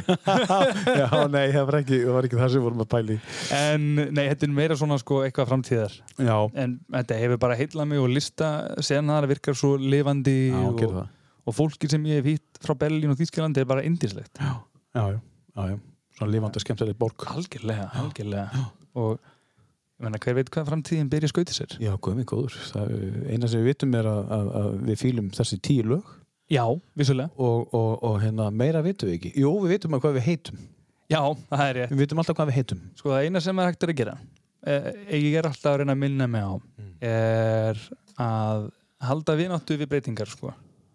já, 1.01 1.07
nei, 1.33 1.45
það 1.55 1.65
var 1.71 1.77
ekki, 1.79 1.99
það 2.03 2.17
var 2.19 2.27
ekki 2.29 2.39
það 2.43 2.51
sem 2.53 2.65
vorum 2.67 2.83
að 2.85 2.89
pæli. 2.93 3.17
en 3.57 3.87
nei, 4.03 4.23
þetta 4.29 4.47
er 4.49 4.53
meira 4.59 4.77
svona 4.83 4.99
sko, 5.01 5.21
eitthvað 5.25 5.49
framtíðar 5.53 5.97
Já, 6.21 6.37
en 6.65 6.75
þetta 6.99 7.17
hefur 7.23 7.41
bara 7.47 7.57
heillað 7.57 7.89
mig 7.89 8.03
og 8.03 8.11
lista 8.13 8.51
senar 8.85 9.25
virkar 9.31 9.57
svo 9.57 9.73
lifandi 9.81 10.35
já, 10.51 10.59
og, 10.69 10.85
það. 10.85 11.09
og 11.49 11.57
fólki 11.57 11.89
sem 11.89 12.05
ég 12.11 12.21
hef 12.21 12.29
hitt 12.35 12.61
frá 12.63 12.77
Berlín 12.85 13.09
og 13.15 13.17
Þýskalandi 13.17 13.65
er 13.65 13.67
bara 13.73 13.81
indislegt 13.89 14.37
Já, 14.37 14.53
já, 14.93 15.03
já, 15.17 15.19
já, 15.57 15.65
já. 15.73 15.81
Svona 16.13 16.29
lifandi 16.29 16.59
og 16.59 16.65
skemmtilegt 16.67 16.99
borg. 17.01 17.23
algjörlega, 17.33 17.87
algjörlega 17.97 18.63
og 18.99 19.15
ég 19.19 20.05
meina, 20.07 20.19
hver 20.23 20.35
veit 20.39 20.49
hvað 20.53 20.67
framtíðin 20.71 21.09
byrja 21.11 21.29
skauti 21.31 21.55
sér 21.55 21.75
Já, 21.81 21.93
guðminn 22.03 22.27
góður. 22.27 22.57
Það, 22.71 22.93
eina 23.31 23.47
sem 23.51 23.61
við 23.63 23.69
vitum 23.71 23.95
er 23.99 24.09
að, 24.11 24.21
að, 24.37 24.51
að 24.61 24.69
við 24.89 24.99
fýlum 25.03 25.29
þessi 25.37 25.59
tíu 25.63 25.85
lög 25.93 26.11
já, 26.53 26.65
vissulega, 26.99 27.31
og, 27.41 27.69
og, 27.73 27.91
og 28.03 28.17
hérna, 28.21 28.49
meira 28.53 28.81
vitum 28.85 29.09
við 29.09 29.15
ekki. 29.19 29.31
Jú, 29.41 29.51
við 29.63 29.75
vitum 29.77 29.95
að 29.97 30.03
hvað 30.03 30.17
við 30.19 30.25
heitum. 30.27 30.57
já, 31.13 31.21
það 31.49 31.63
er 31.69 31.77
rétt 31.79 31.93
Við 31.93 32.01
vitum 32.03 32.21
alltaf 32.23 32.37
hvað 32.39 32.49
við 32.51 32.57
heitum. 32.59 32.81
sko 32.99 33.13
það 33.13 33.27
eina 33.29 33.41
sem 33.45 33.59
er 33.63 33.69
hægt 33.71 33.83
er 33.87 33.93
að 33.93 33.99
gera 34.01 34.15
eh, 34.67 34.89
ég 35.19 35.37
er 35.39 35.47
alltaf 35.49 35.71
að 35.73 35.79
reyna 35.81 35.95
að 35.95 36.01
minna 36.03 36.27
mig 36.27 36.43
á 36.43 36.53
er 37.03 37.79
að 38.23 38.67
halda 39.03 39.35
vináttu 39.39 39.77
við 39.79 39.89
breytingar 39.91 40.29
sko 40.31 40.51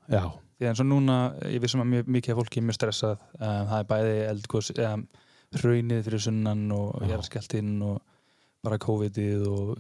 Já, 0.08 0.22
því 0.58 0.68
eins 0.70 0.80
og 0.84 0.88
núna, 0.88 1.16
ég 1.52 1.60
vissum 1.64 1.82
að 1.84 1.90
mjög, 1.92 2.06
mikið 2.18 2.38
fólki 2.38 2.60
er 2.62 2.64
mjög 2.68 2.78
stressað, 2.78 3.18
um, 3.36 3.66
það 3.68 3.74
er 3.82 3.88
bæði 3.90 4.14
eldgós, 4.30 4.70
um, 4.86 5.02
hraunið 5.56 6.04
fyrir 6.06 6.22
sunnan 6.22 6.66
og 6.76 7.02
Já. 7.02 7.14
jarðskjálftinn 7.14 7.74
og 7.86 7.98
bara 8.66 8.78
COVID-ið 8.82 9.44
og 9.48 9.74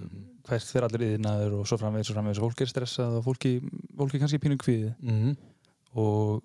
hvert 0.48 0.64
fyrir 0.70 0.86
allir 0.86 1.16
yðnaður 1.16 1.58
og 1.58 1.68
svo 1.68 1.78
framvegis 1.80 2.12
og 2.12 2.16
framvegis 2.16 2.40
og 2.40 2.46
fólki 2.46 2.64
er 2.64 2.70
stressað 2.70 3.18
og 3.18 3.24
fólki, 3.26 3.52
fólki 3.98 4.20
kannski 4.22 4.40
pínu 4.42 4.58
kvíði 4.60 4.94
mm 5.02 5.36
og 5.98 6.42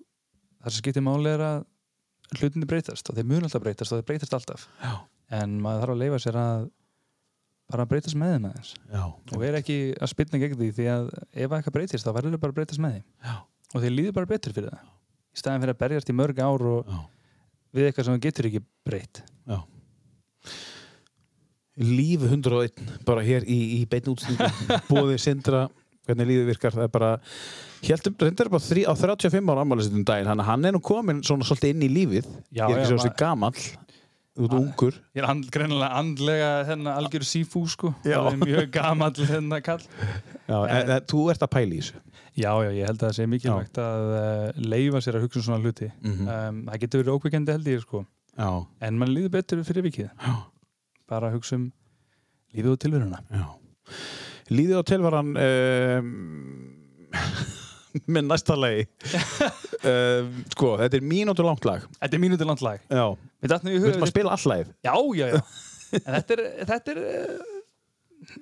það 0.64 0.72
sem 0.72 0.80
skiptir 0.80 1.04
máli 1.04 1.28
er 1.28 1.42
að 1.44 2.38
hlutinni 2.38 2.66
breytast 2.66 3.10
og 3.10 3.18
þeir 3.18 3.26
munu 3.28 3.44
alltaf 3.44 3.60
breytast 3.62 3.92
og 3.92 4.00
þeir 4.00 4.06
breytast 4.08 4.36
alltaf 4.38 4.64
Já. 4.80 4.94
en 5.36 5.58
maður 5.62 5.82
þarf 5.84 5.94
að 5.94 6.00
leifa 6.00 6.20
sér 6.24 6.38
að 6.40 6.64
bara 7.70 7.86
breytast 7.90 8.16
með 8.18 8.32
þeim 8.34 8.46
aðeins 8.48 8.72
og 9.04 9.36
vera 9.42 9.60
ekki 9.60 9.76
að 10.00 10.12
spilna 10.14 10.40
gegn 10.40 10.56
því 10.58 10.70
því 10.78 10.88
að 10.94 11.10
ef 11.12 11.56
eitthvað 11.58 11.76
breytist 11.76 12.08
þá 12.08 12.12
verður 12.16 12.34
þau 12.36 12.42
bara 12.46 12.54
að 12.54 12.58
breytast 12.58 12.82
með 12.84 12.96
því 12.96 13.02
Já. 13.28 13.34
og 13.74 13.84
þeir 13.84 13.94
líður 13.98 14.16
bara 14.18 14.30
betur 14.32 14.56
fyrir 14.56 14.72
það 14.72 14.88
í 15.34 15.42
staðin 15.44 15.64
fyrir 15.66 15.76
að 15.76 15.82
berjast 15.84 16.10
í 16.10 16.16
mörg 16.16 16.40
ár 16.40 16.66
og 16.72 16.88
já. 16.88 16.98
Við 17.74 17.88
eitthvað 17.88 18.08
sem 18.08 18.16
þú 18.16 18.24
getur 18.28 18.50
ekki 18.50 18.64
breytt 18.86 19.24
Líf 21.74 22.22
101, 22.22 22.82
bara 23.02 23.22
hér 23.26 23.42
í, 23.50 23.56
í 23.80 23.86
beinu 23.90 24.12
útsendingu. 24.12 24.76
Bóði 24.92 25.16
Sindra, 25.18 25.64
hvernig 26.06 26.28
lífið 26.28 26.50
virkar. 26.52 26.74
Það 26.76 26.84
er 26.86 26.92
bara, 26.94 27.08
heldum, 27.88 28.14
reyndar 28.22 28.50
bara 28.52 28.62
þrí, 28.62 28.84
á 28.86 28.94
35 28.94 29.50
ára 29.50 29.64
ammælisinn 29.66 30.04
daginn, 30.06 30.30
að 30.30 30.46
hann 30.52 30.68
er 30.70 30.76
nú 30.76 30.80
komin 30.86 31.24
svona 31.26 31.48
svolítið 31.48 31.74
inn 31.74 31.82
í 31.82 31.88
lífið. 31.90 32.28
Já, 32.54 32.68
ég 32.68 32.76
er 32.76 32.78
já, 32.78 32.84
ekki 32.84 32.92
svo 32.92 33.00
þessi 33.00 33.18
gamall. 33.18 33.64
þú 34.34 34.46
ert 34.46 34.56
ungur 34.60 35.00
Ég 35.14 35.22
er 35.22 35.28
and, 35.30 35.50
greinilega 35.54 35.98
andlega 35.98 36.52
hérna 36.70 36.94
algjör 36.98 37.26
sífú 37.26 37.60
sko 37.70 37.92
Já. 38.02 38.16
Það 38.18 38.30
er 38.32 38.40
mjög 38.40 38.70
gamall 38.74 39.28
hérna 39.30 39.60
kall 39.62 39.84
Já, 39.84 40.56
en, 40.58 40.90
en, 40.90 41.04
þú 41.10 41.26
ert 41.30 41.44
að 41.46 41.52
pæla 41.54 41.76
í 41.76 41.82
þessu 41.82 42.00
Já, 42.34 42.50
já, 42.64 42.70
ég 42.74 42.88
held 42.88 42.98
að 42.98 43.04
það 43.08 43.16
sé 43.16 43.26
mikilvægt 43.30 43.78
að 43.78 44.08
uh, 44.18 44.62
leifa 44.66 45.00
sér 45.04 45.18
að 45.20 45.26
hugsa 45.28 45.38
um 45.38 45.44
svona 45.46 45.60
hluti. 45.62 45.88
Mhm. 46.02 46.28
um, 46.34 46.56
Það 46.70 46.80
getur 46.84 47.02
verið 47.04 47.14
ókveikandi 47.18 47.54
held 47.54 47.68
ég 47.70 47.84
sko. 47.84 48.00
Já, 48.34 48.48
En 48.88 48.98
mann 48.98 49.12
líður 49.14 49.30
betur 49.36 49.60
fyrir 49.66 49.86
vikið. 49.86 50.08
Já. 50.18 50.34
Bara 51.10 51.28
að 51.30 51.36
hugsa 51.38 51.54
um 51.60 51.68
lífið 52.54 52.72
og 52.72 52.80
tilveruna. 52.82 53.20
Já. 53.30 53.44
Líðið 54.50 54.80
á 54.80 54.82
tilvaran 54.90 55.30
um, 55.40 56.08
með 58.10 58.26
næsta 58.26 58.56
lagi. 58.58 58.88
Um, 59.84 60.32
Sko, 60.54 60.74
þetta 60.82 60.98
er 60.98 61.06
mínútur 61.06 61.46
langt 61.46 61.64
lag. 61.68 61.86
Þetta 62.00 62.18
er 62.18 62.22
mínúti 62.26 62.48
langt 62.48 62.64
lag. 62.66 62.82
Já, 62.90 63.06
Við 63.44 63.54
ætlum 63.58 64.06
að 64.08 64.10
spila 64.10 64.34
all 64.34 64.50
lagið. 64.54 64.74
Já, 64.82 64.94
já, 65.20 65.26
já. 65.36 65.40
Þetta 65.94 66.34
er, 66.34 66.40
þetta 66.66 66.90
er 66.90 66.98
uh, 66.98 67.53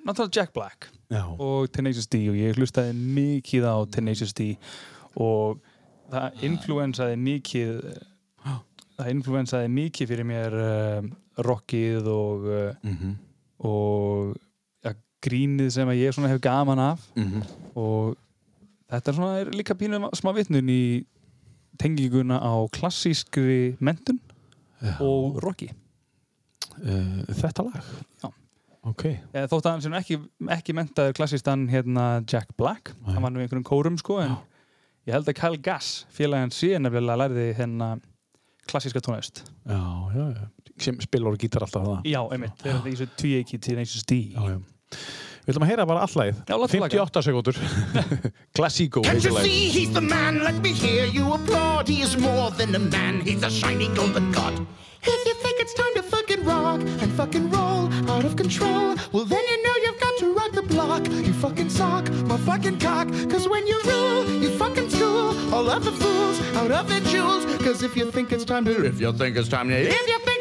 náttúrulega 0.01 0.33
Jack 0.39 0.53
Black 0.55 0.89
Já, 1.13 1.23
og 1.37 1.69
Tenacious 1.73 2.07
D 2.09 2.23
og 2.31 2.37
ég 2.39 2.57
hlustaði 2.57 2.95
mikið 2.97 3.67
á 3.69 3.75
Tenacious 3.93 4.33
D 4.37 4.53
og 5.19 5.59
það 6.13 6.43
influensaði 6.49 7.19
mikið 7.21 7.77
það 8.97 9.11
influensaði 9.13 9.69
mikið 9.73 10.09
fyrir 10.11 10.27
mér 10.29 10.57
uh, 10.57 11.07
rockið 11.45 12.09
og, 12.13 12.49
uh, 12.49 12.89
mm 12.89 13.13
og 13.63 14.33
ja, 14.83 14.91
grínið 15.23 15.69
sem 15.71 15.87
að 15.87 16.01
ég 16.01 16.11
svona 16.11 16.27
hef 16.33 16.41
gaman 16.43 16.81
af. 16.83 17.05
Mhm. 17.15 17.43
og 17.79 18.17
þetta 18.91 19.09
er 19.11 19.15
svona 19.15 19.37
er 19.39 19.51
líka 19.55 19.75
pínum 19.79 20.09
smá 20.11 20.33
vitnun 20.35 20.67
í 20.67 21.05
tenginguna 21.79 22.41
á 22.43 22.53
klassískri 22.75 23.77
mentun 23.79 24.19
og 24.99 25.39
rocki. 25.41 25.69
Uh, 26.83 27.23
Þetta 27.29 27.63
lag? 27.69 27.87
Já. 28.23 28.29
Ok, 28.83 29.03
Eða, 29.31 29.47
þótt 29.47 29.67
að 29.67 29.69
hann 29.71 29.83
sem 29.85 29.93
ekki, 29.95 30.17
ekki 30.57 30.75
mentaður 30.75 31.15
klassistan 31.15 31.67
hérna 31.71 32.07
Jack 32.27 32.51
Black. 32.59 32.91
Nei. 32.99 33.13
hann 33.13 33.23
var 33.23 33.31
nú 33.31 33.39
í 33.39 33.45
einhverjum 33.45 33.67
kórum 33.67 33.99
sko 34.01 34.17
en 34.23 34.33
ég 35.07 35.15
held 35.15 35.29
að 35.31 35.37
Kyle 35.39 35.61
Gass 35.63 36.03
félagin 36.11 36.51
síðan 36.51 36.87
nefnilega 36.87 37.21
lærði 37.23 37.47
hérna 37.55 37.93
klassíska 38.67 38.99
tónlist. 39.03 39.45
Já, 39.67 39.79
já, 40.15 40.25
já. 40.35 40.43
Sem 40.83 40.99
spilar 41.03 41.35
og 41.35 41.39
gítar 41.39 41.63
alltaf 41.63 41.83
það. 41.85 42.05
Já, 42.11 42.19
einmitt, 42.33 42.59
þetta 42.59 42.79
er 42.81 42.91
í 42.91 42.99
svo 42.99 43.07
tvíeiki 43.23 43.59
til 43.63 43.79
Nations 43.79 44.07
D. 44.09 44.19
Já, 44.35 44.43
já 44.55 44.72
Við 45.43 45.51
ætlum 45.51 45.65
að 45.65 45.71
heyra 45.73 45.85
bara 45.87 46.03
all 46.05 46.13
lagið 46.19 46.37
Já, 46.47 46.55
látum 46.55 46.83
58 46.85 47.23
sekúndur 47.25 47.57
Klassíkó 48.55 49.01
Can't 49.03 49.25
you 49.25 49.35
see 49.43 49.67
he's 49.67 49.91
the 49.91 50.01
man? 50.01 50.39
Let 50.43 50.61
me 50.63 50.71
hear 50.71 51.03
you 51.05 51.33
applaud. 51.33 51.89
He 51.89 52.01
is 52.01 52.15
more 52.17 52.51
than 52.51 52.73
a 52.75 52.79
man, 52.79 53.19
he's 53.21 53.43
a 53.43 53.51
shiny 53.51 53.89
golden 53.93 54.31
god. 54.31 54.55
If 55.03 55.25
you 55.27 55.33
think 55.43 55.59
it's 55.59 55.73
time 55.73 55.93
to 55.95 56.03
fucking 56.03 56.45
rock 56.45 56.79
and 56.79 57.11
fucking 57.19 57.49
roll 57.51 57.91
out 58.09 58.23
of 58.23 58.37
control, 58.37 58.95
well 59.11 59.25
then 59.25 59.43
you 59.51 59.63
know 59.63 59.75
you've 59.83 59.99
got 59.99 60.17
to 60.19 60.33
rock 60.33 60.51
the 60.53 60.61
block. 60.61 61.05
You 61.11 61.33
fucking 61.33 61.69
sock, 61.69 62.09
my 62.31 62.37
fucking 62.37 62.79
cock. 62.79 63.09
Cause 63.29 63.49
when 63.49 63.67
you 63.67 63.81
rule, 63.83 64.23
you 64.41 64.49
fucking 64.57 64.89
school 64.89 65.35
all 65.53 65.69
of 65.69 65.83
the 65.83 65.91
fools 65.91 66.39
out 66.55 66.71
of 66.71 66.87
their 66.87 67.01
jewels. 67.11 67.43
Cause 67.57 67.83
if 67.83 67.97
you 67.97 68.09
think 68.11 68.31
it's 68.31 68.45
time 68.45 68.63
to, 68.63 68.85
if 68.85 69.01
you 69.01 69.11
think 69.11 69.35
it's 69.35 69.49
time 69.49 69.67
to, 69.67 69.75
if 69.75 70.07
you 70.07 70.19
think 70.19 70.32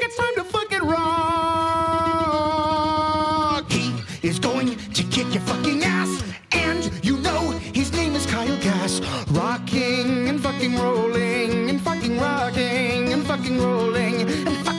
kick 5.12 5.34
your 5.34 5.43
fucking 5.43 5.84
ass. 5.84 6.22
And 6.52 6.90
you 7.05 7.18
know 7.18 7.51
his 7.74 7.93
name 7.93 8.14
is 8.14 8.24
Kyle 8.26 8.56
Gass. 8.62 9.01
Rocking 9.30 10.28
and 10.28 10.40
fucking 10.40 10.74
rolling 10.76 11.68
and 11.68 11.80
fucking 11.80 12.18
rocking 12.18 13.12
and 13.12 13.24
fucking 13.26 13.59
rolling 13.60 14.22
and 14.22 14.66
fucking 14.66 14.72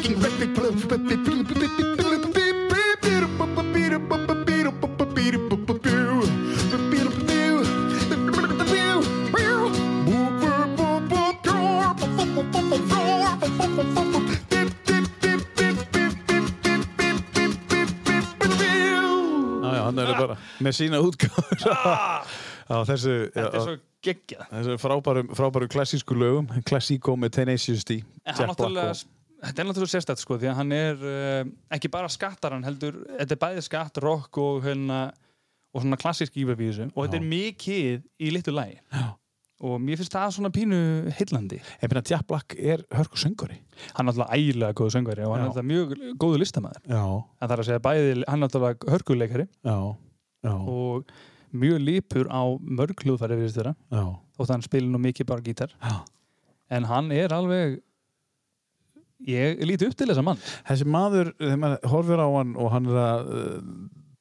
Er 20.14 20.22
bara 20.22 20.38
með 20.64 20.78
sína 20.80 21.02
útgáður 21.04 21.66
á 22.70 22.78
þessu, 22.88 23.18
þetta 23.34 23.50
er 23.50 23.66
svo 23.68 23.76
geggjað. 24.04 24.46
þessu 24.52 24.78
frábæru, 24.84 25.26
frábæru 25.38 25.68
klassísku 25.72 26.18
lögum. 26.18 26.48
Klassíkó 26.68 27.18
með 27.20 27.36
Tenacious 27.42 27.84
D 27.88 28.02
þetta 29.44 29.60
er 29.60 29.68
náttúrulega 29.68 29.92
sérstætt 29.92 30.22
sko, 30.22 30.38
því 30.40 30.50
að 30.52 30.60
hann 30.62 30.72
er 30.76 31.02
uh, 31.04 31.42
ekki 31.76 31.92
bara 31.92 32.12
skattar 32.12 32.56
hann 32.56 32.64
heldur, 32.68 33.02
þetta 33.18 33.36
er 33.36 33.42
bæði 33.42 33.66
skatt, 33.66 34.00
rock 34.04 34.40
og 34.42 34.64
hérna, 34.64 35.02
og 35.74 35.84
svona 35.84 36.00
klassísk 36.00 36.38
íverfísu 36.40 36.88
og 36.92 37.00
þetta 37.02 37.20
er 37.20 37.28
mikið 37.28 38.06
í 38.24 38.32
litlu 38.36 38.56
lagi. 38.56 38.80
Já. 38.94 39.10
Og 39.64 39.80
mér 39.82 40.00
finnst 40.00 40.16
það 40.16 40.34
svona 40.36 40.52
pínu 40.54 40.80
heillandi. 41.18 41.60
Ég 41.82 41.92
meina 41.92 42.04
Jack 42.10 42.28
Black 42.28 42.58
er 42.60 42.84
hörku 42.94 43.20
söngari 43.20 43.62
hann 43.94 44.08
er 44.08 44.14
náttúrulega 44.14 44.38
ægilega 44.38 44.78
góð 44.78 44.92
söngvari 44.96 45.26
og 45.26 45.36
hann 45.36 45.44
er 45.44 45.50
náttúrulega 45.50 45.70
mjög 45.72 46.18
góðu 46.22 46.42
listamæður 46.42 46.82
Já, 46.88 47.04
en 47.04 47.48
það 47.48 47.56
er 47.56 47.64
að 47.64 47.70
segja 47.70 47.84
bæði, 47.88 48.12
hann 48.28 48.38
er 48.38 48.44
náttúrulega 48.44 48.92
hörkuleikari. 48.94 49.48
Já, 49.64 49.78
já, 50.44 50.54
og 50.54 51.16
mjög 51.64 51.82
lípur 51.88 52.30
á 52.30 52.44
mörg 52.60 53.06
hljóðfæri 53.06 53.40
við 53.40 53.60
já, 53.62 54.04
þótt 54.38 54.54
hann 54.54 54.66
spilir 54.66 54.92
nú 54.92 55.02
mikið 55.02 55.30
bara 55.30 55.46
gítar. 55.46 55.74
Já. 55.82 56.04
en 56.70 56.88
hann 56.90 57.12
er 57.12 57.34
alveg 57.34 57.82
ég 59.28 59.62
líti 59.64 59.88
upp 59.88 59.98
til 59.98 60.10
þessa 60.10 60.24
mann. 60.26 60.40
Þessi 60.68 60.88
maður, 60.90 61.34
þegar 61.40 61.60
maður 61.62 61.92
horfir 61.94 62.24
á 62.24 62.28
hann 62.28 62.56
og 62.60 62.72
hann 62.74 62.90
er 62.90 63.02
að 63.04 63.30
uh, 63.30 63.60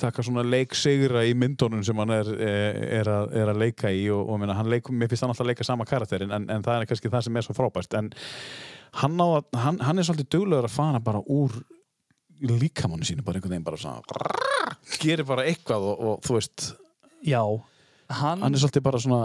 taka 0.03 0.25
svona 0.27 0.45
leiksegra 0.47 1.25
í 1.29 1.35
myndunum 1.39 1.83
sem 1.87 1.99
hann 2.03 2.15
er, 2.15 2.31
er, 2.37 2.79
er, 3.01 3.11
að, 3.11 3.35
er 3.43 3.53
að 3.53 3.61
leika 3.63 3.93
í 3.95 4.05
og, 4.13 4.25
og 4.27 4.41
meina, 4.43 4.57
hann 4.59 4.71
leikum, 4.73 4.97
mér 4.99 5.11
finnst 5.11 5.25
hann 5.25 5.33
alltaf 5.33 5.47
að 5.47 5.53
leika 5.53 5.67
sama 5.67 5.87
karakterin 5.89 6.35
en, 6.35 6.49
en 6.53 6.65
það 6.67 6.81
er 6.81 6.91
kannski 6.91 7.13
það 7.13 7.27
sem 7.29 7.39
er 7.39 7.47
svo 7.47 7.57
frábært 7.57 7.99
en 7.99 8.11
hann, 9.03 9.23
að, 9.25 9.39
hann, 9.65 9.81
hann 9.83 10.01
er 10.03 10.09
svolítið 10.09 10.31
duglegur 10.37 10.69
að 10.69 10.75
fara 10.77 11.03
bara 11.03 11.23
úr 11.33 11.61
líkamannu 12.43 13.07
sínu 13.07 13.23
bara 13.25 13.39
einhvern 13.39 13.55
veginn 13.55 13.67
bara 13.67 13.79
svona 13.79 14.03
gerir 14.99 15.27
bara 15.29 15.47
eitthvað 15.47 15.87
og, 15.93 16.03
og 16.03 16.27
þú 16.27 16.39
veist 16.39 16.73
já, 17.27 17.43
hann, 18.11 18.43
hann 18.43 18.51
er 18.51 18.63
svolítið 18.63 18.87
bara 18.89 19.03
svona 19.03 19.23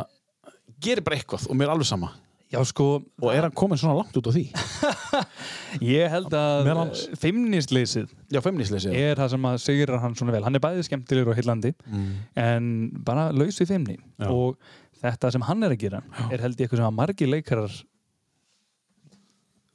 gerir 0.84 1.06
bara 1.06 1.18
eitthvað 1.18 1.50
og 1.50 1.58
mér 1.58 1.72
er 1.72 1.76
alveg 1.78 1.90
sama 1.90 2.14
já 2.54 2.62
sko 2.64 2.86
og 3.22 3.30
er 3.34 3.44
hann 3.44 3.52
komin 3.58 3.78
svona 3.80 3.98
langt 4.00 4.16
út 4.16 4.28
á 4.30 4.32
því 4.32 4.44
ég 5.98 6.08
held 6.14 6.32
að 6.38 6.70
feimnisleysið 7.20 8.14
já, 8.32 8.40
já. 8.40 8.94
er 8.96 9.20
það 9.20 9.32
sem 9.34 9.48
að 9.50 9.58
sigrar 9.66 10.00
hann 10.04 10.16
svona 10.16 10.36
vel 10.38 10.44
hann 10.48 10.56
er 10.56 10.64
bæði 10.64 10.86
skemmtilegur 10.88 11.34
og 11.34 11.40
heillandi 11.42 11.74
Mm. 11.88 12.10
en 12.40 12.70
bara 13.06 13.30
laus 13.36 13.60
við 13.60 13.72
feimni 13.74 13.98
Já. 14.20 14.30
og 14.32 14.58
þetta 15.02 15.32
sem 15.36 15.44
hann 15.48 15.64
er 15.68 15.76
að 15.76 15.82
gera 15.84 16.02
er 16.32 16.42
held 16.46 16.56
ég 16.60 16.66
eitthvað 16.68 16.82
sem 16.82 16.88
að 16.90 16.98
margi 17.02 17.28
leikarar 17.30 17.76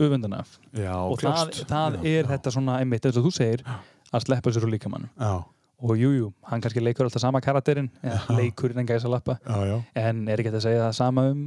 öfundan 0.03 0.35
af 0.41 0.57
já, 0.75 0.95
og 0.97 1.19
það, 1.21 1.53
kljóst. 1.53 1.67
það 1.71 1.97
Já, 1.99 2.05
er 2.11 2.23
já. 2.25 2.29
þetta 2.33 2.53
svona 2.57 2.79
einmitt 2.83 3.05
eins 3.07 3.19
og 3.21 3.27
þú 3.29 3.33
segir 3.37 3.63
að 4.13 4.25
sleppa 4.27 4.53
sér 4.53 4.65
úr 4.67 4.73
líkamann 4.75 5.07
já, 5.21 5.33
og 5.83 5.93
jújú, 5.99 6.17
jú, 6.19 6.33
hann 6.49 6.63
kannski 6.65 6.83
leikur 6.83 7.07
alltaf 7.07 7.23
sama 7.23 7.41
karakterinn 7.45 7.91
leikurinn 8.37 8.83
en 8.83 8.89
gæsa 8.89 9.11
lappa 9.13 9.37
já, 9.45 9.61
já. 9.71 9.77
en 10.03 10.25
er 10.29 10.41
ekki 10.41 10.51
hægt 10.51 10.59
að 10.63 10.67
segja 10.67 10.83
það 10.89 10.97
sama 10.99 11.27
um 11.31 11.45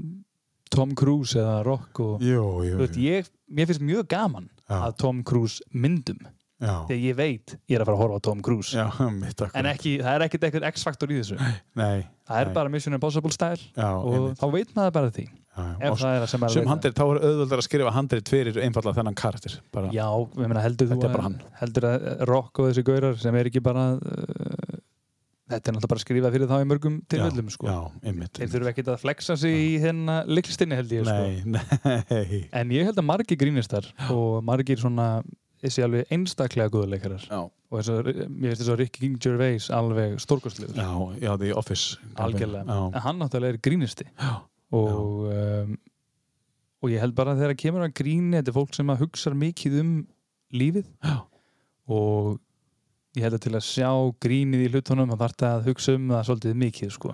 Tom 0.74 0.96
Cruise 0.98 1.38
eða 1.40 1.60
Rock 1.68 2.00
og, 2.04 2.24
Jú, 2.24 2.42
jú, 2.66 2.80
jú. 2.80 2.88
ég, 3.04 3.30
mér 3.52 3.70
finnst 3.70 3.84
mjög 3.86 4.08
gaman 4.12 4.50
Já. 4.66 4.80
að 4.88 4.98
Tom 5.04 5.22
Cruise 5.28 5.62
myndum 5.74 6.20
Já, 6.56 6.86
þegar 6.88 7.02
ég 7.04 7.16
veit 7.20 7.56
ég 7.68 7.76
er 7.76 7.84
að 7.84 7.90
fara 7.90 7.98
að 7.98 8.02
horfa 8.02 8.18
á 8.18 8.26
Tom 8.30 8.42
Cruise 8.42 8.78
já, 8.78 8.86
en 9.60 9.66
ekki, 9.70 9.98
það 10.00 10.14
er 10.16 10.24
ekkert 10.30 10.46
eitthvað 10.48 10.68
X-faktor 10.72 11.12
í 11.12 11.18
þessu 11.20 11.36
Nei, 11.76 12.06
það 12.26 12.38
er 12.40 12.48
nei. 12.50 12.54
bara 12.56 12.72
Mission 12.72 12.96
Impossible 12.96 13.34
Já, 13.36 13.90
og 13.92 14.14
einmitt. 14.16 14.40
þá 14.40 14.46
veit 14.56 14.72
maður 14.78 14.96
bara 14.96 15.12
því 15.12 15.26
ef 15.56 16.00
það 16.00 16.16
er 16.16 16.24
það 16.24 16.30
sem 16.32 16.44
er 16.44 16.48
að 16.48 16.54
Sum 16.56 16.62
leita. 16.62 16.72
handrit, 16.72 16.96
þá 16.98 17.04
er 17.06 17.20
auðvöldar 17.30 17.62
að 17.62 17.66
skrifa 17.68 17.92
handrit 17.96 18.32
fyrir 18.32 18.58
einfallega 18.66 18.98
þennan 19.00 19.16
karakter. 19.20 19.54
Bara. 19.76 19.92
Já, 19.96 20.08
ég 20.12 20.50
meina 20.52 20.64
heldur 20.66 20.90
þú 20.92 20.98
að, 21.08 21.38
heldur 21.62 21.88
að 21.92 22.08
Rock 22.28 22.60
og 22.60 22.68
þessi 22.72 22.84
gaurar 22.90 23.20
sem 23.22 23.38
er 23.40 23.50
ekki 23.52 23.64
bara 23.64 23.86
uh, 23.96 24.75
þetta 25.52 25.70
er 25.72 25.76
náttúrulega 25.76 25.92
bara 25.92 26.00
að 26.02 26.06
skrifa 26.06 26.32
fyrir 26.34 26.50
þá 26.50 26.56
í 26.58 26.68
mörgum 26.72 27.00
tilfellum 27.12 27.50
sko. 27.54 27.68
Já, 27.70 27.80
einmitt. 28.10 28.40
þeir 28.40 28.52
þurfa 28.56 28.72
ekkert 28.74 28.92
að 28.94 29.02
flexa 29.04 29.36
sig 29.38 29.56
í 29.62 29.72
hérna 29.84 30.20
liklistinni 30.30 30.78
held 30.80 30.94
ég 30.96 31.06
sko. 31.06 31.26
Nei, 31.26 31.58
nei. 32.10 32.40
en 32.62 32.72
ég 32.74 32.88
held 32.90 33.02
að 33.02 33.08
margir 33.12 33.40
grínistar 33.42 33.90
og 34.10 34.40
margir 34.48 34.82
svona 34.82 35.10
þessi 35.66 35.86
alveg 35.86 36.10
einstaklega 36.14 36.70
góðuleikarar 36.74 37.24
Já, 37.30 37.40
og 37.46 37.78
þess 37.80 37.94
að, 37.94 38.10
mér 38.30 38.52
finnst 38.52 38.62
þess 38.64 38.74
að 38.74 38.80
Ricky 38.84 39.04
King 39.06 39.20
Gervais 39.24 39.70
alveg 39.74 40.18
stórkostlegur. 40.22 40.78
Já, 40.78 40.90
já, 41.24 41.32
The 41.42 41.54
Office. 41.58 42.00
algjörlega, 42.22 42.66
Já, 42.66 42.82
en 42.92 43.06
hann 43.06 43.22
náttúrulega 43.22 43.56
er 43.56 43.62
grínisti. 43.66 44.06
Já, 44.20 44.34
og, 44.76 45.30
um, 45.32 45.78
og 46.84 46.92
ég 46.94 47.02
held 47.02 47.16
bara 47.18 47.34
að 47.34 47.46
þegar 47.46 47.58
kemur 47.64 47.86
að 47.88 47.96
gríni 48.02 48.38
þetta 48.38 48.54
er 48.54 48.58
fólk 48.60 48.76
sem 48.78 48.92
að 48.94 49.02
hugsa 49.06 49.34
mikið 49.34 49.80
um 49.82 49.94
lífið. 50.54 50.90
Já, 51.06 51.16
og 51.96 52.36
ég 53.16 53.24
held 53.26 53.38
að 53.38 53.44
til 53.46 53.54
að 53.56 53.66
sjá 53.68 53.90
grínið 54.26 54.66
í 54.66 54.72
hlutunum 54.74 55.14
þarf 55.16 55.36
það 55.40 55.54
að 55.60 55.68
hugsa 55.70 55.96
um 55.96 56.10
það 56.12 56.26
svolítið 56.30 56.58
mikið 56.64 56.92
sko. 56.96 57.14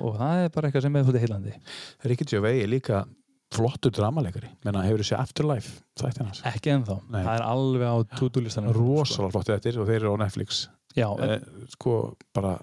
og 0.00 0.16
það 0.16 0.42
er 0.44 0.50
bara 0.54 0.68
eitthvað 0.68 0.82
sem 0.86 0.96
er 0.96 1.04
svolítið 1.06 1.24
heilandi 1.26 1.54
Ricky 2.10 2.24
Gervais 2.30 2.62
er 2.62 2.70
líka 2.72 3.02
flottu 3.56 3.90
dramalegari 3.94 4.48
menna 4.66 4.82
hefur 4.84 5.02
þessi 5.04 5.16
Afterlife 5.18 5.74
þættin 6.00 6.26
hans? 6.28 6.40
Ekki 6.48 6.72
ennþá, 6.74 6.96
Nei. 7.12 7.20
það 7.22 7.34
er 7.36 7.44
alveg 7.46 7.92
á 7.92 7.96
to-do-listanum 8.18 8.74
rosalega 8.76 9.34
flottu 9.36 9.54
þetta 9.54 9.80
og 9.82 9.86
þeir 9.90 10.00
eru 10.00 10.14
á 10.16 10.22
Netflix. 10.24 10.62
Já, 10.96 11.06
eh, 11.22 11.40
sko 11.76 12.16
bara 12.34 12.56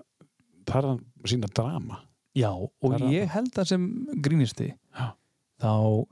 það 0.65 0.77
er 0.79 0.87
hann 0.89 0.99
sína 1.29 1.49
drama. 1.53 1.99
Já, 2.35 2.49
og 2.51 2.73
það 2.81 3.05
er 3.07 3.13
ég 3.13 3.29
held 3.29 3.53
að 3.61 3.67
sem 3.69 3.87
grínisti 4.25 4.71
Já. 4.73 5.13
þá 5.61 6.05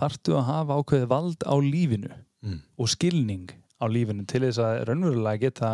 þarftu 0.00 0.34
að 0.36 0.44
hafa 0.50 0.78
ákveðið 0.80 1.08
vald 1.14 1.46
á 1.46 1.54
lífinu 1.60 2.12
Mm. 2.40 2.62
og 2.80 2.88
skilning 2.88 3.50
á 3.80 3.84
lífinu 3.88 4.26
til 4.28 4.42
þess 4.44 4.60
að 4.60 4.84
raunverulega 4.90 5.40
geta 5.46 5.70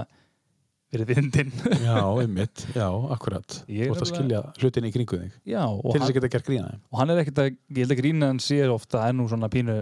verið 0.95 1.09
vindin 1.16 1.51
já, 1.83 1.97
einmitt, 2.23 2.62
já, 2.77 2.87
akkurat. 3.12 3.57
Þú 3.66 3.81
er 3.83 3.91
ert 3.91 4.03
að 4.05 4.11
skilja 4.12 4.41
hlutin 4.62 4.87
í 4.87 4.93
kringu 4.95 5.19
þig. 5.24 5.33
Já, 5.51 5.65
til 5.66 5.99
þess 6.01 6.09
að 6.12 6.16
geta 6.20 6.31
gert 6.37 6.47
grína 6.47 6.70
og 6.93 7.01
hann 7.01 7.11
er 7.11 7.20
ekkert 7.24 7.41
að 7.43 7.49
ég 7.51 7.81
held 7.83 7.95
að 7.97 8.01
grína 8.05 8.31
hann 8.31 8.39
sér 8.43 8.70
ofta 8.73 9.01
það 9.03 9.09
er 9.11 9.16
nú 9.19 9.27
svona 9.33 9.51
pínu 9.53 9.77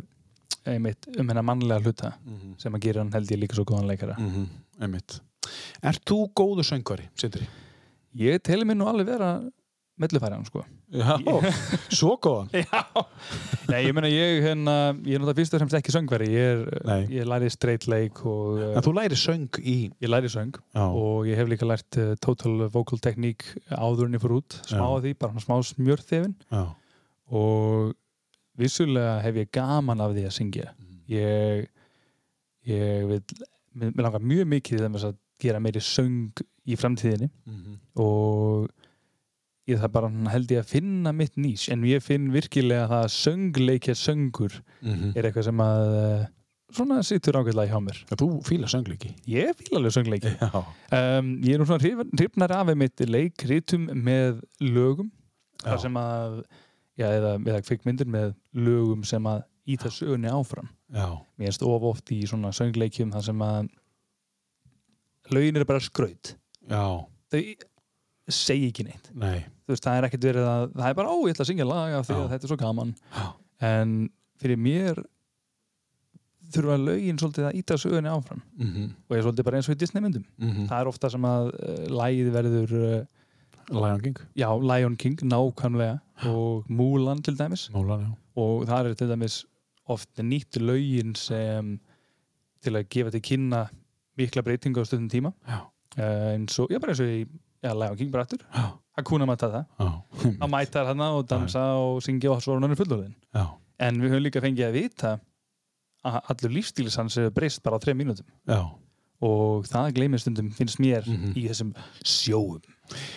einmitt, 0.64 1.06
um 1.20 1.28
hennar 1.28 1.44
mannlega 1.44 1.84
hluta 1.84 2.14
Mhm. 2.24 2.54
sem 2.58 2.72
að 2.72 2.80
gera 2.86 3.02
hann 3.04 3.12
held 3.12 3.28
ég 3.34 3.40
líka 3.42 3.54
svo 3.58 3.64
góðan 3.68 3.90
leikara. 3.92 4.16
Mm 4.18 4.48
einmitt. 4.80 5.20
Ert 5.84 6.00
þú 6.08 6.16
góðu 6.34 6.64
söngvari, 6.66 7.04
Sindri? 7.14 7.44
ég 8.16 8.40
teli 8.42 8.64
mér 8.64 8.76
nú 8.80 8.88
alveg 8.88 9.06
vera 9.06 9.28
mellufæran 10.00 10.42
sko. 10.48 10.62
Já, 10.94 11.14
svo 11.94 12.16
góðan. 12.22 12.48
Já, 12.64 12.80
Nei, 13.70 13.80
ég 13.86 13.94
meina 13.94 14.08
ég, 14.10 14.40
hérna, 14.44 14.74
ég 15.06 15.14
er 15.16 15.22
náttúrulega 15.22 15.38
fyrst 15.38 15.54
og 15.56 15.62
fremst 15.62 15.76
ekki 15.78 15.94
söngveri, 15.94 16.28
ég, 16.34 16.62
Nei. 16.86 16.96
er, 17.04 17.12
ég 17.20 17.28
læri 17.30 17.50
straight 17.54 17.86
leik 17.90 18.18
og 18.26 18.58
En 18.72 18.82
þú 18.84 18.94
læri 18.98 19.18
söng 19.18 19.60
í 19.62 19.76
ég 20.02 20.10
læri 20.10 20.30
söng 20.32 20.54
Já, 20.74 20.84
og 20.88 21.28
ég 21.30 21.38
hef 21.38 21.50
líka 21.50 21.68
lært 21.68 21.98
uh, 22.02 22.12
total 22.22 22.66
vocal 22.74 22.98
technique 23.02 23.54
áður 23.70 24.08
en 24.10 24.18
ég 24.18 24.22
fór 24.24 24.36
út, 24.40 24.58
smá 24.66 24.82
Já. 24.82 24.88
af 24.98 25.04
því, 25.06 25.14
bara 25.22 25.44
smá 25.46 25.56
smjörþefin 25.70 26.34
já, 26.50 26.64
og 27.34 27.94
vissulega 28.60 29.16
hef 29.24 29.40
ég 29.44 29.50
gaman 29.54 30.02
af 30.04 30.14
því 30.14 30.26
að 30.28 30.34
syngja. 30.36 30.72
Ég, 31.10 31.68
ég 32.70 33.06
vil, 33.10 33.22
mér 33.74 33.94
mér 33.94 34.06
langar 34.08 34.22
mjög 34.26 34.50
mikið 34.58 34.82
til 34.82 34.90
þess 34.94 35.08
að 35.10 35.16
gera 35.42 35.62
meiri 35.62 35.82
söng 35.82 36.44
í 36.64 36.76
framtíðinni. 36.80 37.30
Mhm. 37.46 37.78
og 38.00 38.70
ég 39.68 39.78
það 39.80 39.92
bara 39.92 40.08
held 40.32 40.50
ég 40.52 40.60
að 40.60 40.70
finna 40.74 41.12
mitt 41.12 41.36
nýs 41.40 41.68
en 41.72 41.82
ég 41.88 42.02
finn 42.04 42.30
virkilega 42.34 42.88
að 43.02 43.06
söngleikja 43.14 43.94
söngur 43.96 44.58
Mhm. 44.82 45.12
er 45.16 45.22
eitthvað 45.30 45.44
sem 45.44 45.56
að 45.64 45.94
eh, 46.00 46.26
svona 46.74 46.98
sittur 47.06 47.38
ágætlega 47.38 47.70
hjá 47.72 47.80
mér. 47.80 47.98
Þú 48.10 48.28
fíla 48.44 48.66
söngleiki? 48.68 49.14
Ég 49.30 49.54
fíla 49.56 49.78
alveg 49.78 49.92
söngleiki. 49.94 50.32
Um, 50.92 51.40
ég 51.42 51.54
er 51.54 51.58
nú 51.58 51.64
svona 51.68 51.80
hrif- 51.80 52.10
hrifnar 52.18 52.50
af 52.52 52.74
mitt 52.76 52.98
leikritum 53.00 53.86
með 53.94 54.42
lögum. 54.60 55.10
Þar 55.62 55.80
sem 55.80 55.94
að 55.94 56.44
já, 56.98 57.06
eða, 57.08 57.38
eða 57.46 57.62
kvikmyndir 57.64 58.06
með 58.10 58.34
lögum 58.54 59.04
sem 59.06 59.22
að 59.24 59.44
íta 59.66 59.88
sögunni 59.88 60.28
áfram. 60.28 60.68
Já, 60.92 61.08
mér 61.38 61.48
erst 61.48 61.62
of 61.62 61.82
oft 61.82 62.10
í 62.12 62.20
svona 62.28 62.50
söngleikjum 62.52 63.12
þar 63.14 63.22
sem 63.24 63.38
að 63.38 63.68
lögin 65.32 65.56
eru 65.56 65.64
bara 65.68 65.80
skraut. 65.80 66.34
Já, 66.68 67.06
þau 67.32 67.42
segi 68.28 68.68
ekki 68.70 68.84
neitt. 68.86 69.10
Nei. 69.14 69.44
Veist, 69.68 69.84
það 69.84 69.98
er 69.98 70.06
ekkert 70.08 70.28
verið 70.28 70.46
að 70.48 70.68
það 70.74 70.88
er 70.88 70.94
bara, 71.00 71.12
ó, 71.12 71.16
ég 71.24 71.34
ætla 71.34 71.44
að 71.44 71.50
syngja 71.50 71.66
lag 71.68 71.96
af 71.98 72.06
því 72.08 72.16
að 72.20 72.30
þetta 72.34 72.46
er 72.46 72.52
svo 72.52 72.60
gaman. 72.60 72.94
Já. 73.14 73.26
en 73.64 73.92
fyrir 74.42 74.58
mér 74.60 74.98
þurfa 76.54 76.76
lögin 76.80 77.18
svolítið 77.20 77.48
að 77.48 77.58
íta 77.60 77.76
sögunni 77.80 78.10
áfram. 78.12 78.42
Mm 78.60 78.88
og 79.08 79.14
ég 79.14 79.20
er 79.20 79.26
svolítið 79.26 79.46
bara 79.48 79.58
eins 79.58 79.68
og 79.68 79.74
í 79.74 79.78
Disney 79.80 80.02
myndum. 80.02 80.24
-hmm. 80.38 80.66
það 80.68 80.80
er 80.80 80.90
ofta 80.90 81.10
sem 81.10 81.24
að 81.24 81.46
uh, 81.54 81.86
lagið 82.00 82.30
verður 82.34 82.74
uh, 82.80 83.04
Lion 83.70 84.00
King. 84.00 84.18
Já, 84.36 84.48
Lion 84.60 84.96
King, 84.96 85.18
nákvæmlega. 85.22 85.98
Og 86.26 86.64
Mulan 86.68 87.22
til 87.22 87.38
dæmis. 87.38 87.70
Mólan, 87.72 88.00
já. 88.00 88.10
Og 88.36 88.66
það 88.66 88.86
er 88.86 88.94
til 88.94 89.08
dæmis 89.08 89.44
oft 89.86 90.18
nýtt 90.18 90.60
lögin 90.60 91.14
sem 91.14 91.80
til 92.62 92.76
að 92.76 92.88
gefa 92.88 93.10
til 93.10 93.20
kynna 93.20 93.68
mikla 94.16 94.42
breytingu 94.42 94.80
á 94.80 94.84
stundum 94.84 95.08
tíma. 95.08 95.32
Já, 95.48 95.60
uh, 95.98 96.34
eins 96.34 96.58
og, 96.58 96.68
já 96.70 96.78
bara 96.78 96.92
eins 96.92 97.00
og 97.00 97.06
í 97.06 97.26
já, 97.64 97.72
Lion 97.74 97.96
King 97.98 98.10
bara 98.14 98.26
já, 98.28 98.64
Hakuna 98.98 99.26
Matata. 99.26 99.64
Já 99.80 99.88
að 100.38 100.50
mæta 100.52 100.84
hana 100.86 101.08
og 101.18 101.26
dansa 101.28 101.64
og 101.80 102.02
syngja 102.04 102.30
og 102.34 102.42
svo 102.44 102.54
er 102.58 102.60
hann 102.62 102.76
fullorðin 102.78 103.14
Já, 103.34 103.46
en 103.88 103.98
við 104.02 104.12
höfum 104.14 104.22
líka 104.28 104.42
fengið 104.44 104.68
að 104.68 104.76
vita 104.78 105.14
að 106.04 106.20
allur 106.30 106.52
lífstílis 106.58 106.96
hans 107.00 107.16
hefur 107.16 107.32
breyst 107.34 107.62
bara 107.64 107.78
á 107.78 107.82
þrejum 107.82 108.02
mínútum. 108.04 108.26
Já, 108.46 108.60
og 109.24 109.64
það 109.70 109.94
gleymir 109.96 110.20
stundum 110.20 110.50
finnst 110.52 110.78
mér 110.84 111.06
Mhm. 111.08 111.32
í 111.34 111.46
þessum 111.48 111.70
sjóum. 112.04 112.60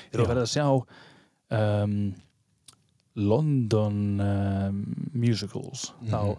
Þegar 0.10 0.24
þú 0.24 0.28
verður 0.32 0.46
að 0.46 0.54
sjá 0.56 0.66
um, 1.52 1.98
London 3.16 4.20
um, 4.22 4.80
musicals. 5.14 5.92
Mhm. 6.02 6.10
þá 6.12 6.38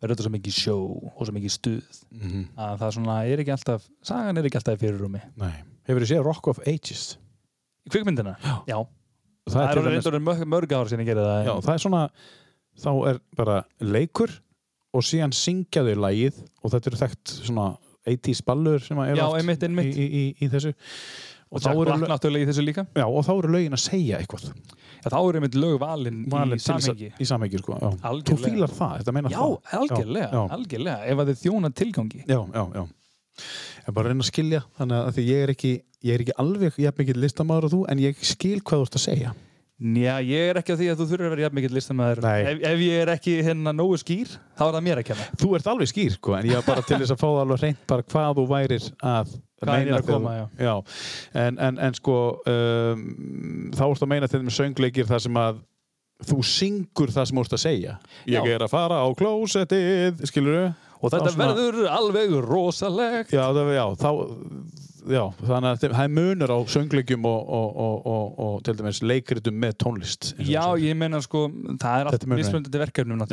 verður 0.00 0.14
þetta 0.14 0.24
svo 0.26 0.32
mikið 0.34 0.54
sjó 0.54 0.76
og 1.18 1.22
svo 1.26 1.34
mikið 1.34 1.52
stuð 1.54 2.02
mm 2.14 2.44
að 2.58 2.76
það 2.82 2.92
svona 2.96 3.16
er 3.26 3.40
ekki 3.42 3.50
alltaf 3.54 3.88
sagan 4.06 4.38
er 4.38 4.46
ekki 4.46 4.58
alltaf 4.60 4.76
í 4.78 4.82
fyrirrúmi. 4.84 5.22
Nei. 5.36 5.54
Hefur 5.88 6.04
þið 6.04 6.10
séð 6.12 6.24
Rock 6.26 6.48
of 6.52 6.60
Ages? 6.66 7.16
Í 7.88 7.92
kvikmyndina, 7.96 8.36
Já. 8.44 8.54
já. 8.68 8.78
Það, 9.48 9.56
það 9.56 9.88
er 9.88 10.12
er 10.18 10.24
mörg, 10.28 10.44
mörg 10.52 10.72
ára 10.76 10.90
sinni 10.92 11.06
að 11.06 11.10
gera 11.14 11.24
það 11.24 11.46
Já, 11.48 11.54
það 11.64 11.74
er 11.74 11.82
svona 11.86 12.02
þá 12.78 12.90
er 13.10 13.20
bara 13.38 13.58
leikur 13.80 14.34
og 14.98 15.04
síðan 15.08 15.32
syngja 15.36 15.84
þau 15.86 15.94
lagið 16.04 16.42
og 16.62 16.72
þetta 16.74 16.90
eru 16.92 17.00
þekkt 17.00 17.32
svona 17.48 17.66
80s 18.08 18.44
ballur 18.46 18.84
sem 18.84 19.00
að 19.00 19.10
eru 19.14 19.20
Já, 19.20 19.26
oft 19.28 19.40
einmitt, 19.40 19.64
einmitt. 19.66 19.96
Í, 19.96 20.04
í, 20.04 20.20
í, 20.20 20.46
í 20.46 20.50
þessu 20.52 20.74
og 21.48 21.62
þá 21.64 21.68
Jack 21.70 21.78
eru, 21.78 21.84
Black 21.88 22.02
lög, 22.02 22.10
náttúrulega 22.12 22.44
í 22.44 22.48
þessu 22.50 22.64
líka 22.66 22.84
já, 22.92 23.04
og 23.08 23.22
þá 23.24 23.30
eru 23.38 23.50
lögin 23.54 23.76
að 23.76 23.80
segja 23.80 24.18
eitthvað 24.20 24.44
já, 24.48 25.08
þá 25.08 25.16
er 25.22 25.38
einmitt 25.38 25.56
lög 25.56 25.76
valin, 25.80 26.18
Valin 26.32 26.58
í 26.58 26.64
samhengi 26.64 27.08
í 27.08 27.28
samhengi 27.28 27.60
sko, 27.62 27.78
já. 27.80 27.88
þú 27.88 28.08
Algjörlega. 28.10 28.50
fílar 28.52 28.74
það, 28.76 28.94
þetta 29.00 29.14
meina 29.16 29.32
já, 29.32 29.40
það 29.70 29.78
algjörlega, 29.80 30.28
Já, 30.28 30.36
já. 30.36 30.42
algjörlega 30.58 30.98
ef 31.14 31.22
að 31.24 31.30
þið 31.32 31.40
þjóna 31.46 31.70
tilgangi 31.80 32.20
já, 32.28 32.38
já, 32.52 32.64
já 32.76 32.82
en 33.86 33.94
bara 33.96 34.06
að 34.08 34.12
reyna 34.14 34.24
að 34.26 34.30
skilja 34.32 34.62
þannig 34.78 35.02
að 35.02 35.12
því 35.18 35.26
ég 35.32 35.42
er 35.46 35.52
ekki 35.56 35.74
ég 36.08 36.14
er 36.14 36.22
ekki 36.26 36.38
alveg 36.38 36.78
jafn 36.84 37.02
mikið 37.02 37.20
listamaður 37.24 37.68
og 37.68 37.72
þú 37.76 37.82
en 37.92 38.02
ég 38.06 38.24
skil 38.24 38.58
hvað 38.62 38.82
þú 38.82 38.88
ert 38.88 38.98
að 39.00 39.06
segja. 39.08 39.34
Já, 39.78 40.14
ég 40.26 40.48
er 40.50 40.58
ekki 40.58 40.74
á 40.74 40.78
því 40.78 40.86
að 40.90 40.96
þú 40.98 41.04
þurfir 41.06 41.26
að 41.28 41.32
vera 41.36 41.42
jafn 41.44 41.54
mikill 41.54 41.74
listamæður 41.76 42.24
ef, 42.26 42.62
ef 42.66 42.80
ég 42.82 42.96
er 43.04 43.10
ekki 43.12 43.34
hérna 43.46 43.70
nógu 43.78 43.98
skýr 44.02 44.32
þá 44.58 44.62
er 44.66 44.72
það 44.74 44.82
mér 44.88 45.00
að 45.02 45.06
kenna. 45.06 45.26
Þú 45.38 45.50
ert 45.54 45.68
alveg 45.70 45.90
skýr, 45.92 46.16
sko, 46.16 46.34
en 46.34 46.48
ég 46.50 46.58
var 46.58 46.64
bara 46.66 46.82
til 46.88 46.98
þess 46.98 47.14
að 47.14 47.20
fá 47.20 47.26
það 47.28 47.42
alveg 47.44 47.60
reynd 47.62 47.84
bara 47.92 48.06
hvað 48.10 48.32
þú 48.40 48.46
værir 48.50 48.88
að 49.12 49.36
Hvað 49.58 49.70
er 49.74 49.78
ég 49.78 49.86
meina 49.86 50.00
að 50.00 50.08
koma, 50.10 50.32
þú- 50.34 50.66
já. 50.66 50.74
En, 51.44 51.60
en, 51.68 51.78
en 51.86 51.94
sko 51.98 52.16
um, 52.50 53.06
þá 53.74 53.84
ertu 53.86 54.06
að 54.06 54.12
meina 54.16 54.28
til 54.30 54.40
þeim 54.42 54.52
söngleikir 54.58 55.08
þar 55.08 55.22
sem 55.28 55.38
að 55.44 55.62
þú 56.26 56.38
syngur 56.50 57.14
það 57.14 57.28
sem 57.30 57.38
þú 57.38 57.44
ert 57.46 57.56
að 57.56 57.62
segja. 57.62 57.94
Ég 58.26 58.38
Já. 58.50 58.54
er 58.56 58.66
að 58.66 58.72
fara 58.74 58.98
á 59.02 59.06
klósettið 59.18 60.24
skilur 60.30 60.58
og 60.98 61.12
þetta 61.14 61.32
svona- 61.34 61.54
verður 61.54 61.88
alveg 61.94 62.36
rosalegt. 62.44 63.32
Já, 63.32 63.44
það, 63.54 63.72
já, 63.76 63.84
þá 64.02 64.10
já, 65.08 65.22
þannig 65.40 65.68
að 65.70 65.84
það 65.84 66.02
er 66.02 66.12
munur 66.12 66.52
á 66.52 66.58
söngleikjum 66.74 67.26
og, 67.28 67.38
og, 67.58 67.68
og, 67.84 68.08
og, 68.12 68.38
og 68.44 68.56
til 68.66 68.74
dæmis 68.78 69.00
leikritum 69.04 69.58
með 69.62 69.76
tónlist 69.84 70.30
Já, 70.44 70.62
ég 70.80 70.96
meina 70.98 71.20
sko, 71.24 71.46
það 71.80 72.02
er 72.02 72.10
allt 72.10 72.26
mismunandi 72.32 72.82
verkefnum 72.82 73.24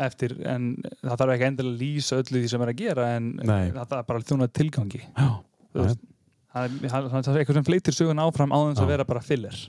eftir, 0.00 0.36
en 0.48 0.70
það 1.04 1.16
þarf 1.22 1.34
ekki 1.36 1.48
endilega 1.50 1.74
að 1.76 1.82
lýsa 1.84 2.20
öllu 2.22 2.42
því 2.42 2.52
sem 2.54 2.64
er 2.66 2.72
að 2.72 2.80
gera 2.82 3.08
en 3.18 3.32
Nei. 3.40 3.70
það 3.76 3.98
er 4.00 4.08
bara 4.10 4.22
að 4.22 4.28
þjóna 4.30 4.50
tilgangi. 4.60 5.02
Já, 5.06 5.30
það 5.76 5.90
er, 5.90 6.78
það 6.90 7.20
er 7.20 7.42
eitthvað 7.42 7.60
sem 7.60 7.68
fleitir 7.68 7.96
sögun 7.96 8.24
áfram 8.24 8.54
á 8.54 8.58
þess 8.70 8.84
að 8.84 8.94
vera 8.96 9.08
bara 9.08 9.22
filler 9.24 9.60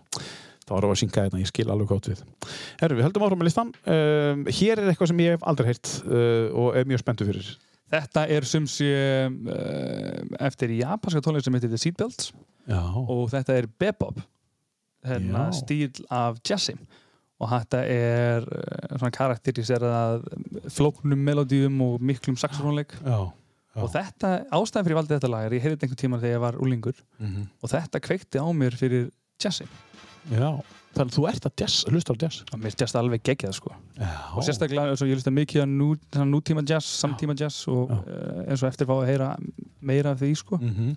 þá 0.72 0.77
erum 0.80 0.91
við 0.91 0.95
að 0.95 1.02
synga 1.03 1.26
þetta, 1.26 1.41
ég 1.43 1.49
skil 1.52 1.68
alveg 1.76 1.89
gott 1.91 2.07
við. 2.10 2.22
Herru, 2.81 2.95
við 2.98 3.06
höldum 3.10 3.26
áfram 3.27 3.41
með 3.43 3.49
listan 3.52 3.73
um, 3.91 4.45
hér 4.48 4.80
er 4.81 4.89
eitthvað 4.93 5.11
sem 5.11 5.22
ég 5.26 5.35
hef 5.35 5.43
aldrei 5.52 5.68
heyrt 5.73 5.91
uh, 6.07 6.48
og 6.64 6.80
er 6.80 6.88
mjög 6.89 7.03
spenntu 7.03 7.27
fyrir. 7.27 7.52
Þetta 7.91 8.23
er 8.31 8.48
sem 8.48 8.68
sé 8.72 8.91
uh, 9.27 10.22
eftir 10.48 10.72
japanska 10.80 11.19
tónleik 11.26 11.43
sem 11.43 11.57
heitir 11.60 11.73
The 11.73 11.81
Seatbelts 11.81 12.31
og 13.11 13.26
þetta 13.34 13.57
er 13.60 13.68
bebop 13.81 14.22
hérna, 15.03 15.48
stíl 15.57 15.91
af 16.14 16.38
jazzim 16.45 16.80
og 17.41 17.49
þetta 17.49 17.80
er 17.89 18.45
uh, 18.45 18.95
svona 18.95 19.11
karakteriserað 19.18 20.27
flóknum 20.72 21.23
melodíum 21.26 21.80
og 21.84 22.03
miklum 22.06 22.38
saxofónleik. 22.38 22.93
Og 23.81 23.88
þetta, 23.88 24.30
ástæðan 24.52 24.84
fyrir 24.85 24.93
ég 24.93 24.99
valdi 24.99 25.15
þetta 25.15 25.30
lag 25.31 25.45
er 25.48 25.53
ég 25.56 25.64
heyrði 25.64 25.77
þetta 25.77 25.88
einhvern 25.88 26.02
tíma 26.03 26.18
þegar 26.22 26.35
ég 26.38 26.41
var 26.43 26.57
úlingur 26.61 26.98
Mhm. 27.23 27.45
og 27.64 27.69
þetta 27.72 28.02
kveikti 28.03 28.41
á 28.43 28.48
mér 28.52 28.76
fyrir 28.77 29.06
jazzim 29.41 29.69
já. 30.30 30.49
þannig 30.95 31.11
að 31.11 31.15
þú 31.18 31.27
ert 31.31 31.45
að 31.48 31.56
jazz, 31.64 31.85
hlusta 31.89 32.14
á 32.14 32.15
jazz 32.22 32.41
mér 32.61 32.76
jazz 32.77 32.95
alveg 32.99 33.23
geggjað 33.23 33.53
sko 33.57 33.72
já, 33.98 34.10
og 34.35 34.43
sérstaklega 34.45 34.89
eins 34.91 35.02
og 35.02 35.07
ég 35.11 35.18
hlusta 35.18 35.31
mikið 35.34 35.64
á 35.64 35.68
nú, 35.72 35.89
nútíma 36.30 36.64
jazz, 36.68 36.85
samtíma 37.02 37.34
jazz 37.39 37.64
og 37.72 37.89
uh, 37.91 38.43
eins 38.48 38.61
og 38.64 38.69
eftir 38.69 38.85
fá 38.89 38.93
að 38.99 39.07
heyra 39.10 39.31
meira 39.81 40.11
af 40.15 40.19
því 40.22 40.34
sko 40.43 40.60
mm 40.61 40.91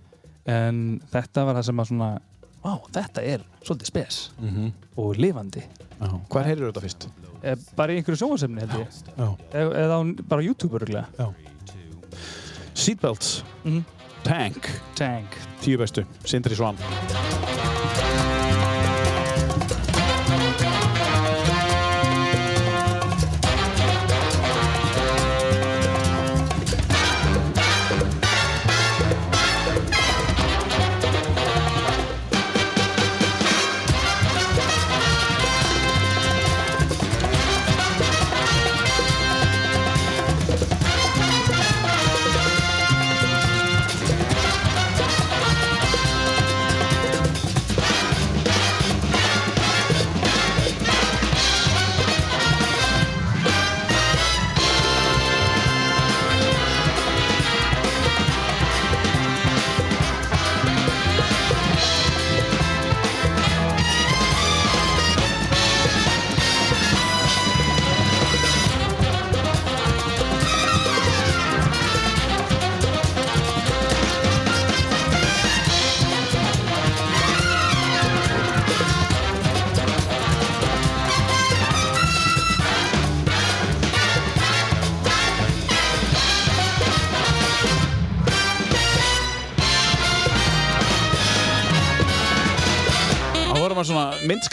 en 0.44 1.00
þetta 1.08 1.40
var 1.48 1.56
það 1.56 1.64
sem 1.70 1.78
að 1.80 1.86
svona 1.88 2.08
Vá, 2.64 2.72
þetta 2.92 3.22
er 3.24 3.42
svolítið 3.64 3.88
spes 3.88 4.18
og 5.00 5.16
lifandi. 5.16 5.62
já. 6.00 6.08
hvar 6.28 6.44
heyrir 6.44 6.66
þetta 6.68 6.82
fyrst? 6.84 7.06
Eh, 7.44 7.56
bara 7.76 7.92
í 7.92 7.96
einhverju 8.00 8.20
sjónvarsefni 8.20 8.60
held 8.60 8.74
ég. 8.76 8.88
já, 9.16 9.26
Eða, 9.52 9.72
eða 9.84 9.96
á, 9.96 10.00
bara 10.28 10.40
á 10.40 10.44
YouTube 10.44 10.76
öruglega. 10.76 11.32
Seatbelts, 12.74 13.42
Mhm. 13.64 13.84
Tank 14.22 14.68
Tank. 14.94 15.32
tíu 15.62 15.78
bestu, 15.78 16.04
Sindri 16.24 16.54
Svan 16.56 16.76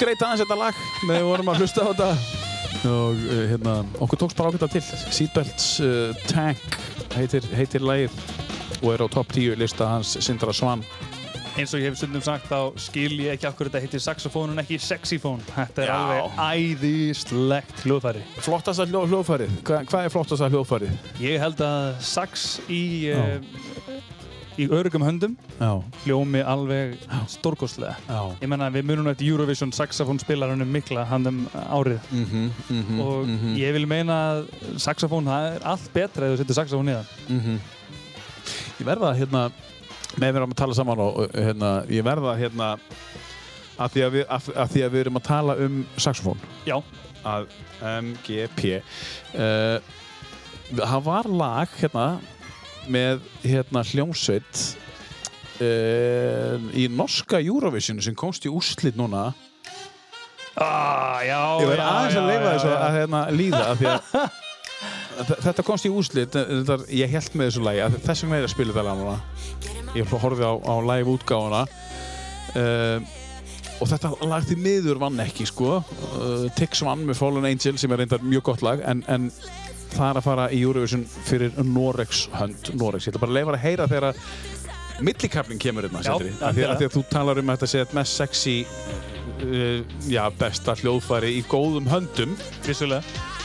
myndskreita 0.02 0.26
aðeins 0.26 0.42
þetta 0.42 0.58
lag. 0.58 0.78
Með 1.06 1.20
við 1.20 1.28
vorum 1.30 1.50
að 1.52 1.60
hlusta 1.62 1.84
á 1.86 1.90
þetta. 1.92 2.08
Og 2.90 3.20
uh, 3.22 3.42
hérna, 3.52 3.74
okkur 4.02 4.22
tókst 4.24 4.40
bara 4.40 4.50
ákveðta 4.50 4.70
til. 4.74 4.82
Seatbelts 5.14 5.68
uh, 5.86 6.24
Tank 6.32 6.78
heitir, 7.14 7.46
heitir 7.54 7.86
lagið 7.86 8.16
og 8.82 8.94
er 8.96 9.04
á 9.06 9.08
topp 9.14 9.36
10 9.36 9.60
lista 9.62 9.92
hans 9.92 10.16
Sindra 10.26 10.56
Svan 10.58 10.82
eins 11.60 11.74
og 11.76 11.82
ég 11.82 11.90
hef 11.92 11.98
stundum 12.00 12.24
sagt 12.24 12.46
þá 12.48 12.78
skil 12.80 13.18
ég 13.26 13.34
ekki 13.36 13.48
okkur 13.50 13.68
þetta 13.68 13.82
heitir 13.84 14.02
saxofón 14.04 14.54
en 14.54 14.62
ekki 14.64 14.78
sexifón 14.82 15.42
þetta 15.50 15.84
er 15.84 15.90
Já. 15.90 15.96
alveg 15.98 16.38
æðislegt 16.40 17.84
hljóðfæri. 17.84 18.22
Flottasta 18.46 18.86
hljó, 18.88 19.02
hljóðfærið, 19.12 19.58
Hva, 19.68 19.82
hvað 19.92 20.08
er 20.08 20.14
flottasta 20.16 20.50
hljóðfærið? 20.54 21.10
ég 21.20 21.44
held 21.44 21.64
að 21.68 21.90
sax 22.08 22.46
í 22.72 22.82
uh, 23.12 23.36
í 24.60 24.68
örugum 24.72 25.04
höndum. 25.06 25.36
Já, 25.60 25.84
hljómi 26.04 26.42
alveg 26.44 26.96
stórkostlega. 27.32 27.96
Já. 28.08 28.22
Ég 28.42 28.52
menna 28.52 28.70
við 28.74 28.88
munum 28.90 29.12
eftir 29.12 29.32
Eurovision 29.32 29.72
saxofón 29.76 30.20
spilarunum 30.22 30.72
mikla 30.72 31.06
handum 31.10 31.46
árið 31.54 32.00
mm 32.12 32.26
-hmm, 32.26 32.50
mm 32.70 32.84
-hmm, 32.84 33.02
og 33.02 33.28
ég 33.58 33.74
vil 33.74 33.88
meina 33.88 34.14
að 34.32 34.46
saxofón 34.78 35.26
það 35.26 35.56
er 35.56 35.62
allt 35.64 35.94
betra 35.94 36.26
ef 36.26 36.34
þú 36.34 36.38
setur 36.38 36.56
saxofón 36.56 36.90
í 36.90 36.98
það. 36.98 37.60
Ég 38.80 38.86
verða 38.86 39.14
hérna 39.16 39.52
með 40.18 40.34
mér 40.34 40.44
að 40.44 40.56
tala 40.56 40.74
saman 40.74 41.00
og, 41.00 41.30
hérna, 41.34 41.86
ég 41.90 42.04
verða 42.04 42.36
hérna 42.36 42.78
að 43.78 43.94
því 43.94 44.02
að, 44.06 44.12
við, 44.12 44.26
að, 44.30 44.50
að 44.56 44.72
því 44.74 44.84
að 44.84 44.92
við 44.92 45.00
erum 45.00 45.20
að 45.20 45.28
tala 45.28 45.56
um 45.56 45.86
saxofón. 45.98 46.40
Já, 46.66 46.82
að 47.24 47.48
MGP 47.82 48.82
uh, 49.36 49.80
það 50.76 51.04
var 51.04 51.30
lag 51.30 51.68
hérna 51.80 52.06
með 52.92 53.24
hérna 53.46 53.84
hljómsveit 53.88 54.62
uh, 55.62 56.58
í 56.78 56.88
norska 56.92 57.40
Eurovision 57.42 58.02
sem 58.04 58.18
komst 58.18 58.46
í 58.48 58.52
úrslit 58.52 59.00
núna. 59.00 59.32
Ah, 60.60 61.22
já 61.24 61.40
ég 61.62 61.70
verð 61.70 61.80
já, 61.80 61.88
aðeins 61.88 62.16
já, 62.16 62.22
að 62.22 62.30
leifa 62.30 62.50
þessu 62.52 62.72
að 62.76 62.96
hérna, 62.98 63.22
líða 63.32 63.62
af 63.70 63.80
því 63.80 63.92
að 63.92 64.02
þetta 65.46 65.66
komst 65.66 65.88
í 65.88 65.92
úrslit 65.94 66.36
þetta, 66.36 66.78
ég 66.92 67.14
held 67.14 67.38
með 67.38 67.50
þessu 67.50 67.64
lagi 67.64 67.84
að 67.86 67.98
þess 68.04 68.26
vegna 68.26 68.38
er 68.38 68.44
ég 68.44 68.50
að 68.50 68.54
spila 68.56 68.76
þetta 68.76 68.86
lag 68.90 69.02
núna. 69.02 69.18
Ég 69.96 70.14
horfði 70.24 70.48
á, 70.48 70.54
á 70.56 70.76
live 70.92 71.16
útgáfuna 71.16 71.64
uh, 72.60 73.18
og 73.82 73.90
þetta 73.90 74.12
lag 74.30 74.46
því 74.46 74.58
miður 74.62 75.02
vann 75.02 75.24
ekki 75.24 75.48
sko. 75.50 75.80
Uh, 76.12 76.46
Tix 76.58 76.84
vann 76.86 77.08
með 77.08 77.20
Fallen 77.22 77.48
Angel 77.48 77.78
sem 77.80 77.92
er 77.96 78.04
reyndar 78.04 78.24
mjög 78.26 78.50
gott 78.52 78.66
lag 78.66 78.84
en, 78.88 79.06
en 79.12 79.30
það 79.96 80.08
er 80.10 80.20
að 80.22 80.28
fara 80.28 80.48
í 80.52 80.62
Eurovision 80.64 81.06
fyrir 81.28 81.56
Noregs 81.64 82.26
hönd 82.38 82.74
Noregs, 82.80 83.08
ég 83.08 83.14
ætla 83.14 83.24
bara 83.26 83.34
að 83.34 83.40
leifa 83.40 83.56
að 83.56 83.64
heyra 83.66 83.90
þegar 83.92 84.10
að 84.12 84.24
millikafling 85.02 85.62
kemur 85.62 85.88
hérna 85.88 86.04
Já, 86.06 86.14
Sindri. 86.14 86.34
af 86.46 86.56
því, 86.56 86.68
að 86.70 86.96
þú 86.96 87.04
talar 87.10 87.42
um 87.42 87.50
að 87.52 87.60
þetta 87.60 87.72
sé 87.72 87.84
eitt 87.84 87.98
mest 87.98 88.22
sexy 88.22 88.56
uh, 89.42 89.84
já, 90.12 90.24
besta 90.38 90.78
hljóðfæri 90.82 91.36
í 91.40 91.44
góðum 91.50 91.90
höndum 91.90 92.36
vissulega 92.68 93.02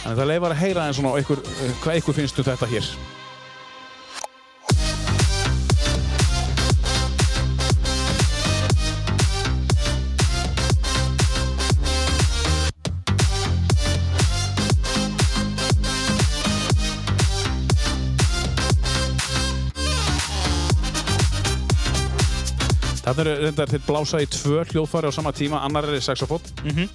að 0.07 0.21
það 0.21 0.31
leifar 0.31 0.55
að 0.55 0.63
heyra 0.63 0.87
eins 0.87 0.99
svona 1.01 1.15
á 1.17 1.21
ykkur, 1.21 1.43
eh, 1.43 1.77
hvað 1.83 2.01
ykkur 2.01 2.17
finnst 2.21 2.39
um 2.39 2.47
þetta 2.47 2.69
hér. 2.71 2.91
Þarna 23.07 23.23
eru 23.23 23.35
reyndar 23.47 23.71
þeir 23.71 23.83
blása 23.87 24.19
í 24.19 24.27
tvö 24.27 24.65
hljóðfæri 24.67 25.07
á 25.07 25.13
sama 25.15 25.31
tíma, 25.37 25.61
annar 25.63 25.87
er 25.87 26.01
saxofón. 26.03 26.43
Mhm. 26.65 26.89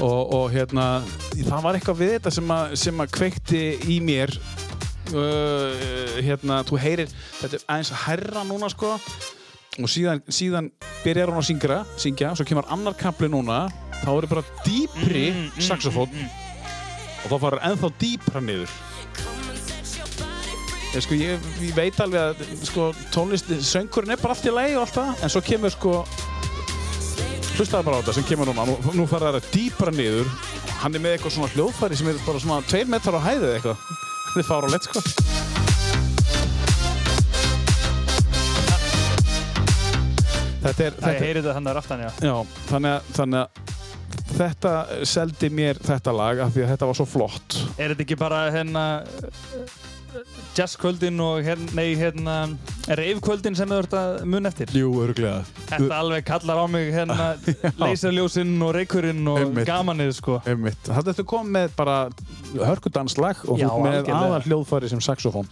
og, 0.00 0.32
og 0.32 0.46
hérna, 0.54 1.02
það 1.36 1.62
var 1.66 1.76
eitthvað 1.76 1.98
við 2.00 2.12
þetta 2.16 2.30
sem 2.38 2.52
að, 2.54 2.74
sem 2.80 3.02
að 3.04 3.10
kveikti 3.18 3.62
í 3.92 3.98
mér. 4.00 4.32
Uh, 5.08 6.18
hérna, 6.20 6.60
þú 6.68 6.76
heyrir, 6.80 7.12
þetta 7.40 7.56
er 7.56 7.62
aðeins 7.72 7.92
herra 8.04 8.42
núna 8.48 8.68
sko. 8.72 8.94
Og 9.78 9.88
síðan, 9.88 10.20
síðan 10.28 10.70
byrjar 11.04 11.30
hún 11.32 11.40
að 11.40 11.46
syngra, 11.48 11.78
syngja, 12.00 12.32
svo 12.36 12.44
kemur 12.48 12.66
annar 12.72 12.96
kapli 12.98 13.28
núna, 13.30 13.68
þá 14.02 14.10
er 14.16 14.26
bara 14.28 14.42
dýpri 14.66 15.28
Mm, 15.32 15.44
mm, 15.54 15.62
saxofón. 15.68 16.12
og 17.24 17.30
þá 17.30 17.36
farir 17.44 17.64
ennþá 17.70 17.92
dýpra 18.00 18.40
niður. 18.42 18.68
Ég, 20.98 21.04
sko, 21.04 21.14
ég, 21.14 21.44
ég 21.62 21.74
veit 21.76 21.98
alveg 22.02 22.18
að 22.18 22.40
sko, 22.66 22.88
tónlist, 23.14 23.46
söngurinn 23.62 24.10
er 24.10 24.18
bara 24.18 24.34
allt 24.34 24.46
í 24.48 24.50
lagi 24.50 24.72
og 24.74 24.80
allt 24.82 24.96
það, 24.96 25.20
en 25.22 25.30
svo 25.30 25.42
kemur 25.46 25.70
sko 25.70 25.92
hlustaði 27.54 27.86
bara 27.86 27.98
á 27.98 28.02
þetta 28.02 28.14
sem 28.16 28.24
kemur 28.26 28.48
núna, 28.50 28.64
nú, 28.66 28.74
nú 28.98 29.04
fara 29.06 29.30
það 29.36 29.46
dýpra 29.52 29.92
niður. 29.94 30.26
Hann 30.80 30.98
er 30.98 31.04
með 31.04 31.14
eitthvað 31.14 31.36
svona 31.36 31.52
hljóðfæri 31.52 31.98
sem 32.00 32.10
er 32.10 32.18
bara 32.24 32.42
svona 32.42 32.66
tveir 32.66 32.90
metrar 32.90 33.14
á 33.14 33.22
hæðið 33.28 33.52
eitthvað. 33.52 33.84
Þetta 34.24 34.42
er 34.42 34.48
fáralegt 34.48 34.88
sko. 34.88 35.02
Þetta 40.64 40.72
er, 40.72 40.96
það 40.96 40.98
þetta 40.98 41.12
er 41.12 41.22
heyrir 41.22 41.38
þetta 41.44 41.54
hann 41.60 41.70
er 41.70 41.80
aftan 41.84 42.02
já. 42.02 42.10
Já, 42.26 42.34
þannig 42.72 42.96
að, 42.96 43.12
þannig 43.20 43.44
að 43.44 44.34
þetta 44.40 44.74
seldi 45.14 45.52
mér 45.60 45.78
þetta 45.92 46.16
lag 46.24 46.42
af 46.42 46.50
því 46.56 46.66
að 46.66 46.74
þetta 46.74 46.90
var 46.90 46.98
svo 46.98 47.06
flott. 47.06 47.60
Er 47.78 47.94
þetta 47.94 48.04
ekki 48.08 48.18
bara 48.18 48.42
hérna 48.50 48.88
jazzkvöldin 50.56 51.20
og 51.22 51.42
hérna, 51.46 51.72
nei 51.76 51.94
hérna 51.98 52.36
reifkvöldin 52.98 53.56
sem 53.58 53.70
þú 53.70 53.80
ert 53.82 53.96
að 53.98 54.14
mun 54.32 54.50
eftir? 54.50 54.72
Jú, 54.76 54.92
öruglega 55.04 55.42
Þetta 55.68 56.00
alveg 56.00 56.26
kallar 56.28 56.62
á 56.62 56.66
mig 56.70 56.92
hérna 56.94 57.30
leyserljósinn 57.82 58.54
og 58.64 58.74
reykurinn 58.76 59.24
og 59.28 59.42
Einmitt. 59.44 59.68
gamanið 59.68 60.14
sko. 60.18 60.38
Einmitt. 60.48 60.80
Þetta 60.88 61.14
ertu 61.14 61.26
komið 61.28 61.56
með 61.58 61.74
bara 61.78 61.98
hörkudanslag 62.56 63.44
og 63.48 63.60
Já, 63.60 63.68
þú 63.68 63.84
með 63.84 64.14
aðal 64.18 64.44
hljóðfæri 64.46 64.92
sem 64.94 65.04
saxofón 65.04 65.50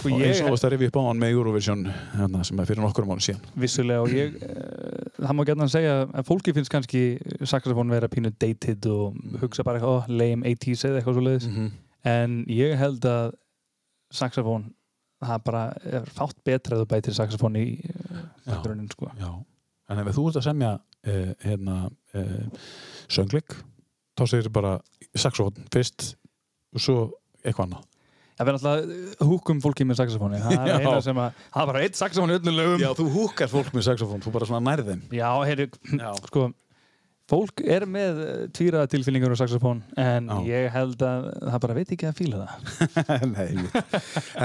og 0.00 0.14
og 0.14 0.22
eins 0.24 0.38
ég, 0.38 0.46
og 0.46 0.54
varst 0.54 0.64
að 0.64 0.74
rifja 0.74 0.90
upp 0.90 0.96
á 0.96 1.02
hann 1.08 1.20
með 1.20 1.34
Eurovision 1.34 1.84
hérna, 1.90 2.42
sem 2.46 2.60
er 2.62 2.68
fyrir 2.68 2.82
nokkur 2.84 3.06
mánu 3.08 3.24
síðan. 3.24 3.42
Vissulega 3.60 4.04
og 4.04 4.14
ég 4.14 4.36
eh, 4.40 5.10
það 5.18 5.36
má 5.36 5.44
gætna 5.48 5.66
að 5.66 5.74
segja 5.74 5.94
að 6.06 6.26
fólki 6.30 6.54
finnst 6.56 6.72
kannski 6.72 7.02
saxofón 7.44 7.92
vera 7.92 8.08
pínu 8.12 8.32
dated 8.40 8.88
og 8.90 9.18
hugsa 9.42 9.66
bara 9.66 9.80
eitthvað, 9.80 9.98
oh, 9.98 10.08
lame 10.08 10.54
80s 10.54 10.86
eða 10.88 11.00
eitthvað 11.00 11.18
svo 11.18 11.26
leiðis 11.26 11.48
-hmm. 11.50 11.70
En 12.06 12.44
ég 12.50 12.76
held 12.80 13.04
að 13.08 13.34
saxofón 14.14 14.70
það 15.20 15.42
bara 15.44 15.64
er 15.84 16.06
fátt 16.08 16.38
betra 16.46 16.76
að 16.76 16.84
þú 16.84 16.88
bætir 16.94 17.16
saxofón 17.16 17.58
í 17.60 17.66
Já. 17.76 18.22
bakgrunnin 18.46 18.88
sko. 18.92 19.10
Já, 19.20 19.30
en 19.92 20.00
ef 20.02 20.14
þú 20.16 20.24
ert 20.30 20.40
að 20.40 20.46
semja 20.48 20.72
uh, 20.80 21.30
hérna 21.44 21.76
uh, 22.16 22.64
söngleik 23.12 23.58
þá 24.16 24.24
segir 24.26 24.52
bara 24.54 24.78
saxofón 25.12 25.68
fyrst 25.72 26.14
og 26.74 26.84
svo 26.84 26.98
eitthvað 27.44 27.66
annað. 27.68 27.86
Það 28.40 28.48
verður 28.48 28.66
alltaf 28.70 29.28
húkum 29.28 29.58
fólki 29.60 29.84
með 29.84 29.98
saxofóni. 30.00 30.38
Það 30.40 30.62
er 30.64 30.80
eina 30.86 31.00
sem 31.04 31.18
að 31.20 31.40
það 31.42 31.62
er 31.62 31.70
bara 31.70 31.82
eitt 31.84 31.98
saxofón 31.98 32.32
í 32.32 32.36
öllum 32.38 32.56
lögum. 32.56 32.80
Já, 32.80 32.88
þú 32.96 33.06
húkar 33.12 33.50
fólk 33.52 33.74
með 33.76 33.84
saxofón, 33.90 34.22
þú 34.24 34.32
bara 34.32 34.48
svona 34.48 34.62
nærð 34.64 34.88
þeim. 34.94 35.02
Já, 35.18 35.28
heyri, 35.44 35.66
Já, 36.00 36.08
sko 36.24 36.46
fólk 37.30 37.62
er 37.62 37.86
með 37.88 38.18
tvíraða 38.56 38.90
tilfinningur 38.90 39.34
á 39.34 39.40
saxofón 39.40 39.82
en 40.00 40.30
Já. 40.30 40.40
ég 40.48 40.72
held 40.74 41.04
að 41.06 41.28
það 41.44 41.62
bara 41.64 41.76
veit 41.78 41.94
ekki 41.94 42.08
að 42.08 42.18
fíla 42.18 42.42
það 42.42 43.26
nei 43.36 43.54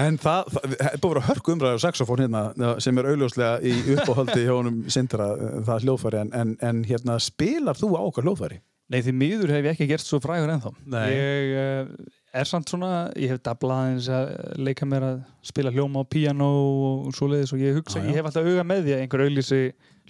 En 0.06 0.20
það, 0.22 0.52
það 0.54 0.76
er 0.90 1.02
búið 1.04 1.20
að 1.22 1.28
hörku 1.30 1.56
umræði 1.56 1.80
á 1.82 1.86
saxofón 1.86 2.24
hérna 2.26 2.76
sem 2.84 3.02
er 3.02 3.10
augljóslega 3.12 3.58
í 3.66 3.74
uppáhaldi 3.96 4.46
hjá 4.46 4.54
honum 4.54 4.84
Sindra, 4.94 5.32
eh, 5.34 5.58
það 5.68 5.88
hljóðfæri 5.88 6.22
en, 6.22 6.32
en, 6.42 6.56
en 6.66 6.84
hérna 6.88 7.18
spilar 7.24 7.80
þú 7.80 7.96
á 7.98 8.02
okkar 8.06 8.28
hljóðfæri? 8.28 8.62
Nei, 8.94 9.00
því 9.02 9.16
miður 9.18 9.56
hef 9.56 9.66
ég 9.66 9.74
ekki 9.74 9.90
gert 9.90 10.06
svo 10.06 10.20
frægur 10.22 10.52
ennþá 10.54 10.76
Nei. 10.94 11.08
Ég 11.10 11.56
uh, 11.58 12.14
er 12.36 12.50
samt 12.50 12.70
svona 12.70 13.08
ég 13.18 13.34
hef 13.34 13.42
dablað 13.46 13.90
eins 13.90 14.10
að 14.14 14.32
leika 14.62 14.86
mér 14.90 15.08
að 15.08 15.20
spila 15.46 15.74
hljóma 15.74 16.04
á 16.06 16.12
píanó 16.12 16.50
og 16.92 17.16
svoleiðis 17.18 17.56
og 17.56 17.64
ég 17.64 17.80
hugsa, 17.80 18.04
já. 18.04 18.12
ég 18.12 18.20
hef 18.20 18.30
alltaf 18.30 18.46
auga 18.46 18.66
með 18.68 18.86
því 18.86 18.96
að 18.96 19.04
einhver 19.06 19.26
auglýsi 19.26 19.62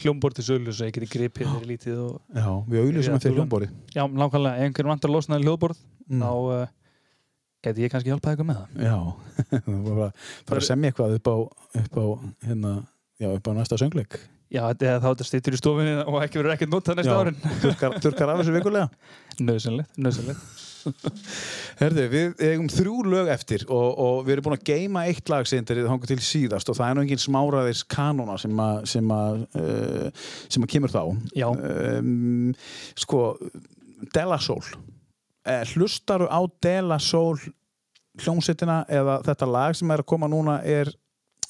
hljómborð 0.04 0.36
til 0.40 0.46
sölu 0.50 0.74
svo 0.76 0.88
ég 0.90 0.96
geti 0.98 1.08
gripið 1.14 1.48
þeirri 1.52 1.70
lítið 1.72 2.00
og 2.06 2.16
Já, 2.36 2.50
við 2.70 2.82
augljósum 2.84 3.14
Já, 3.14 3.18
eftir 3.20 3.32
þú- 3.32 3.38
hljómbóri 3.40 3.70
já, 3.96 4.04
nákvæmlega, 4.12 4.56
ef 4.60 4.66
einhver 4.70 4.90
vantar 4.92 5.10
að 5.12 5.16
losna 5.18 5.40
hljóðborð 5.44 5.78
Mm. 6.06 6.22
þá 6.22 6.32
uh, 6.38 6.68
geti 7.66 7.82
ég 7.82 7.90
kannski 7.90 8.12
hjálpað 8.12 8.36
eitthvað 8.36 8.46
með 8.52 8.58
það. 8.60 8.84
Já, 8.86 8.98
það 9.66 9.80
var 9.88 9.96
bara, 9.96 10.10
bara 10.46 10.60
að 10.62 10.66
semja 10.68 10.92
eitthvað 10.92 11.16
upp 11.18 11.30
á, 11.32 11.36
upp 11.82 11.96
á, 11.98 12.06
hérna, 12.46 12.74
já, 13.18 13.28
upp 13.34 13.48
á 13.50 13.52
næsta 13.58 13.80
söngleik. 13.82 14.20
Já, 14.54 14.62
er 14.70 15.00
þá 15.02 15.08
þetta 15.10 15.26
stýttur 15.26 15.58
í 15.58 15.62
stofinni 15.64 15.96
og 16.06 16.20
ekki 16.22 16.38
verður 16.44 16.54
ekkert 16.54 16.70
notað 16.76 17.00
næsta 17.02 17.16
árin. 17.18 17.40
þurkar 18.06 18.30
af 18.36 18.44
þessu 18.44 18.54
vikulega. 18.54 18.90
Nöðsynlegt, 19.48 19.98
nöðsynlegt 19.98 20.46
Herðu, 21.82 22.06
við 22.12 22.44
eigum 22.45 22.68
þrjú 22.72 22.95
lög 23.12 23.30
eftir 23.34 23.66
og, 23.68 23.88
og 24.02 24.18
við 24.26 24.36
erum 24.36 24.48
búin 24.48 24.57
að 24.57 24.68
geima 24.70 25.06
eitt 25.10 25.32
lag 25.32 25.48
sem 25.49 25.66
þetta 25.66 25.88
hangað 25.90 26.14
til 26.14 26.26
síðast 26.26 26.72
og 26.72 26.80
það 26.80 26.91
er 26.91 26.98
nú 26.98 27.06
engin 27.06 27.24
smáraðis 27.26 27.84
kanóna 27.91 28.38
sem 28.41 28.62
að 28.62 28.82
sem 28.91 29.14
að, 29.16 29.45
uh, 29.60 30.26
sem 30.52 30.66
að 30.66 30.74
kemur 30.76 30.94
þá. 30.94 31.02
Um, 31.45 32.53
Sko 32.99 33.24
Della 34.16 34.40
Soul. 34.41 34.64
Eh, 35.45 35.64
Hlustaru 35.74 36.28
á 36.30 36.40
Della 36.64 36.99
Soul 37.02 37.40
hljómsveitina 38.22 38.84
eða 38.91 39.20
þetta 39.26 39.49
lag 39.49 39.76
sem 39.78 39.91
er 39.91 40.03
að 40.03 40.10
koma 40.10 40.30
núna 40.32 40.60
er 40.64 40.91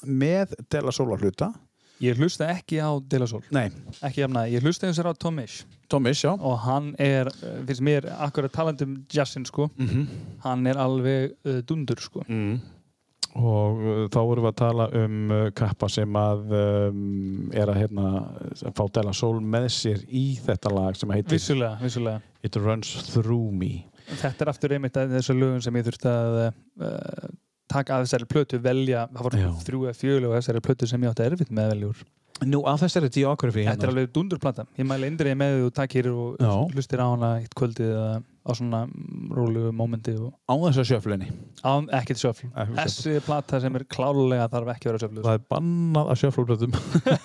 með 0.06 0.56
Della 0.72 0.92
Soul 0.94 1.12
að 1.14 1.26
hluta 1.26 1.52
Ég 2.02 2.18
hlusta 2.20 2.50
ekki 2.52 2.76
á 2.82 2.92
Nei, 3.54 3.70
ekki 4.04 4.20
jafnaði. 4.20 4.56
Ég 4.56 4.64
hlusta 4.66 4.88
eins 4.88 5.00
og 5.00 5.08
á 5.08 5.14
Tom 5.16 5.38
Misch 5.40 5.64
Thomas, 5.88 6.22
já 6.24 6.32
og 6.34 6.58
hann 6.64 6.94
er, 6.98 7.26
eh, 7.42 7.60
finnst 7.66 7.82
mér, 7.82 8.08
akkurat 8.18 8.52
talandi 8.52 8.84
um 8.84 8.96
jazzin, 9.12 9.44
sko, 9.46 9.70
mm 9.76 10.06
hann 10.42 10.66
er 10.66 10.76
alveg 10.78 11.32
uh, 11.46 11.60
dundur, 11.66 11.98
sko. 12.00 12.22
mm. 12.28 12.60
og 13.34 13.80
uh, 13.80 14.08
þá 14.10 14.18
vorum 14.18 14.44
við 14.44 14.50
að 14.50 14.58
tala 14.58 14.88
um 14.94 15.30
uh, 15.30 15.50
kappa 15.54 15.88
sem 15.88 16.16
að 16.16 16.52
um, 16.58 17.50
er 17.52 17.70
að 17.70 17.80
hérna 17.80 18.12
fá 18.74 18.84
Della 18.92 19.12
Soul 19.12 19.40
með 19.40 19.68
sér 19.68 20.04
í 20.08 20.38
þetta 20.42 20.70
lag 20.74 20.96
sem 20.96 21.10
heitir 21.10 21.38
Vissulega, 21.38 21.78
vissulega. 21.82 22.20
It 22.42 22.56
Runs 22.56 22.92
Through 23.12 23.52
Me 23.52 23.86
Þetta 24.06 24.44
er 24.44 24.50
aftur 24.52 24.72
einmitt 24.76 24.96
að 24.96 25.16
þessu 25.16 25.34
lögum 25.34 25.62
sem 25.62 25.74
ég 25.74 25.86
þurfti 25.86 26.10
að 26.10 26.36
uh, 26.46 27.30
taka 27.72 27.96
að 27.96 28.06
þessari 28.06 28.28
plötu 28.30 28.60
velja, 28.62 29.06
það 29.14 29.28
voru 29.28 29.48
þrjú 29.66 29.82
eða 29.86 29.98
fjölu 30.02 30.30
og 30.30 30.38
þessari 30.38 30.62
plötu 30.68 30.88
sem 30.90 31.02
ég 31.06 31.12
átti 31.14 31.26
erfitt 31.26 31.52
með 31.54 31.88
úr. 31.90 32.06
Nú, 32.44 32.60
að 32.68 32.82
þessari 32.84 33.08
geography 33.14 33.62
Þetta 33.64 33.86
er 33.86 33.92
alveg 33.94 34.08
dundurplata. 34.12 34.66
Ég 34.76 34.84
mæli 34.84 35.08
indrið 35.08 35.36
með 35.40 35.62
og 35.64 35.76
takkir 35.76 36.10
og 36.12 36.34
Já. 36.42 36.50
hlustir 36.74 37.00
á 37.00 37.06
hana 37.08 37.30
eitt 37.40 37.54
kvöldið 37.56 37.92
eða 37.94 38.10
á 38.46 38.50
svona 38.54 38.80
rólegu 39.34 39.72
mómenti 39.74 40.12
og 40.20 40.34
á 40.46 40.54
þessu 40.68 40.84
sjöflunni 40.92 41.30
á 41.66 41.72
ekkert 41.98 42.20
sjöfl. 42.20 42.50
Þessi 42.76 43.16
plata 43.26 43.58
sem 43.62 43.78
er 43.78 43.86
klálega 43.90 44.46
þarf 44.52 44.70
ekki 44.74 44.86
að 44.86 44.92
vera 44.92 45.02
sjöflu. 45.02 45.24
Það 45.24 45.38
er 45.38 45.46
bannað 45.54 46.12
að 46.12 46.20
sjöflblöðum 46.22 46.76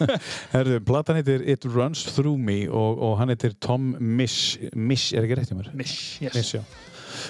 Herðu, 0.55 0.79
platan 0.87 1.19
heitir 1.19 1.43
It 1.53 1.67
Runs 1.67 2.05
Through 2.15 2.39
Me 2.41 2.63
og, 2.71 3.03
og 3.03 3.19
hann 3.19 3.33
heitir 3.35 3.53
Tom 3.61 3.91
Mish 3.99 4.57
Mish, 4.73 5.11
er 5.13 5.27
ekki 5.27 5.41
rétt 5.41 5.51
hjá 5.51 5.59
mér? 5.59 5.69
Mish, 5.77 6.17
yes. 6.23 6.39
Mish, 6.39 6.55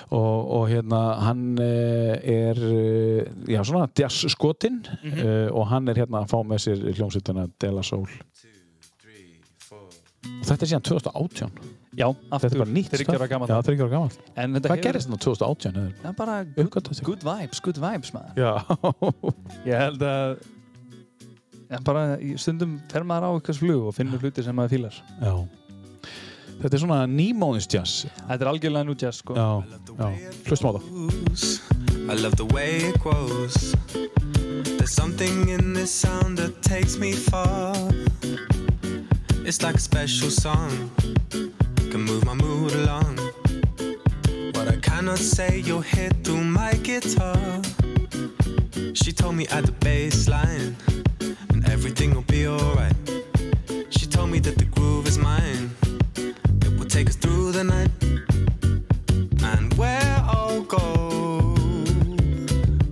og, 0.09 0.51
og 0.57 0.65
hérna 0.71 1.01
hann 1.27 1.43
eh, 1.61 2.15
er 2.35 2.61
eh, 2.69 3.31
já 3.51 3.61
svona 3.67 3.87
jazz 3.97 4.25
skotinn 4.33 4.81
eh, 5.03 5.47
og 5.51 5.67
hann 5.71 5.87
er 5.91 6.03
hérna 6.03 6.23
að 6.25 6.31
fá 6.33 6.39
með 6.45 6.63
sér 6.67 6.85
hljómsveitana 6.95 7.47
De 7.61 7.71
La 7.75 7.83
Soul 7.85 8.07
og 9.71 10.45
þetta 10.45 10.65
er 10.65 10.69
síðan 10.69 10.83
2018 10.85 11.77
Já, 11.91 12.05
þetta 12.31 12.47
er 12.55 12.61
bara 12.61 12.71
nýtt 12.71 12.93
Þriggja 12.93 13.15
ára 13.17 13.27
gamall. 13.27 13.49
já, 13.51 13.57
þryggja 13.67 13.85
ára 13.87 13.91
gamall 13.91 14.13
En 14.39 14.53
hvað 14.55 14.67
hefur- 14.71 14.83
gerist 14.85 15.09
þetta 15.09 15.23
2018? 15.25 15.79
eða? 15.81 15.93
Það 16.01 16.09
er 16.11 16.17
bara 16.21 16.35
sig. 16.95 17.05
good 17.05 17.23
vibes, 17.27 17.59
good 17.65 17.79
vibes 17.81 18.13
maður. 18.15 18.33
já, 18.39 18.53
Ég 19.69 19.75
held 19.81 20.05
að 20.07 20.37
en 21.71 21.83
bara 21.87 22.03
í 22.19 22.33
stundum 22.39 22.77
fer 22.91 23.03
maður 23.07 23.27
á 23.27 23.31
eitthvað 23.37 23.59
flug 23.63 23.89
og 23.89 23.95
finnur 23.95 24.19
hluti 24.23 24.43
sem 24.43 24.55
maður 24.55 24.73
fílar. 24.77 25.01
já 25.21 25.33
þetta 26.59 26.75
er 26.75 26.81
svona 26.83 26.99
nýmóðins 27.07 27.67
jazz 27.71 28.05
Þetta 28.27 28.41
er 28.43 28.49
algjörlega 28.51 28.85
nú 28.89 28.95
jazz 28.97 29.21
sko. 29.23 29.33
já, 29.35 29.63
já, 29.97 30.09
hlustum 30.49 30.69
á 30.69 30.71
það 30.77 30.83
I 32.11 32.15
love 32.15 32.35
the 32.35 32.45
way 32.45 32.77
it 32.89 32.99
grows. 32.99 33.73
There's 34.77 34.91
something 34.91 35.47
in 35.49 35.71
this 35.73 35.91
sound 35.91 36.37
that 36.39 36.61
takes 36.61 36.97
me 36.97 37.13
far. 37.13 37.73
It's 39.45 39.61
like 39.61 39.75
a 39.75 39.79
special 39.79 40.29
song, 40.29 40.91
can 41.91 42.01
move 42.01 42.25
my 42.25 42.33
mood 42.33 42.73
along. 42.73 43.17
What 44.55 44.67
I 44.67 44.77
cannot 44.81 45.19
say, 45.19 45.59
you'll 45.59 45.81
hear 45.95 46.09
through 46.23 46.43
my 46.43 46.73
guitar. 46.83 47.37
She 48.93 49.13
told 49.13 49.35
me 49.35 49.47
at 49.47 49.63
the 49.65 49.75
bass 49.79 50.27
line, 50.27 50.75
and 51.49 51.63
everything 51.69 52.13
will 52.13 52.27
be 52.27 52.45
alright. 52.47 52.95
She 53.89 54.05
told 54.05 54.31
me 54.31 54.39
that 54.39 54.57
the 54.57 54.65
groove 54.65 55.07
is 55.07 55.17
mine, 55.17 55.69
it 56.15 56.77
will 56.77 56.85
take 56.85 57.09
us 57.09 57.15
through 57.15 57.51
the 57.51 57.63
night. 57.63 57.91
And 59.43 59.73
where 59.75 60.17
I'll 60.23 60.61
go, 60.61 61.55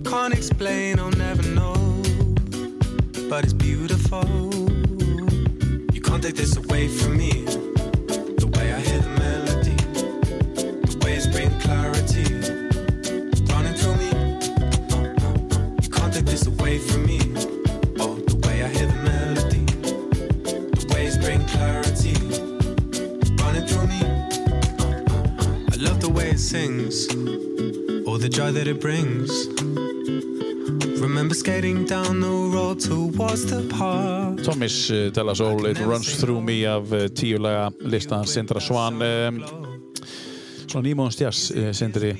can't 0.04 0.34
explain, 0.34 0.98
I'll 0.98 1.10
never 1.10 1.42
know. 1.42 2.02
But 3.28 3.44
it's 3.44 3.52
beautiful. 3.52 4.24
You 5.92 6.00
can't 6.00 6.22
take 6.22 6.34
this 6.36 6.56
away 6.56 6.88
from 6.88 7.16
me. 7.16 7.44
The 8.42 8.50
way 8.56 8.72
I 8.72 8.80
hear 8.80 9.00
the 9.00 9.10
melody, 9.24 9.76
the 10.90 10.98
way 11.04 11.14
it's 11.14 11.26
bringing 11.26 11.58
clarity, 11.60 12.24
running 13.52 13.74
through 13.74 13.96
me. 13.96 14.10
You 15.82 15.90
can't 15.90 16.12
take 16.12 16.24
this 16.24 16.46
away 16.46 16.78
from 16.78 17.06
me. 17.06 17.19
Sings, 26.40 27.06
all 28.06 28.18
the 28.18 28.28
joy 28.28 28.50
that 28.52 28.66
it 28.66 28.80
brings. 28.80 29.30
Remember 31.00 31.34
skating 31.34 31.84
down 31.84 32.20
the 32.20 32.28
road 32.56 32.80
towards 32.80 33.44
the 33.46 33.62
park. 33.68 34.42
Thomas 34.42 34.90
uh, 34.90 35.10
De 35.12 35.22
La 35.22 35.34
Soul, 35.34 35.66
It 35.66 35.78
Runs 35.78 36.16
Through 36.20 36.40
Me 36.40 36.64
af 36.66 36.90
uh, 36.92 37.08
tíulega 37.12 37.70
lista 37.80 38.22
Sindra 38.24 38.60
Svan 38.60 39.00
um, 39.02 39.40
svona 40.70 40.84
nýmóðins 40.86 41.18
jazz 41.20 41.50
uh, 41.52 41.70
Sindri 41.76 42.14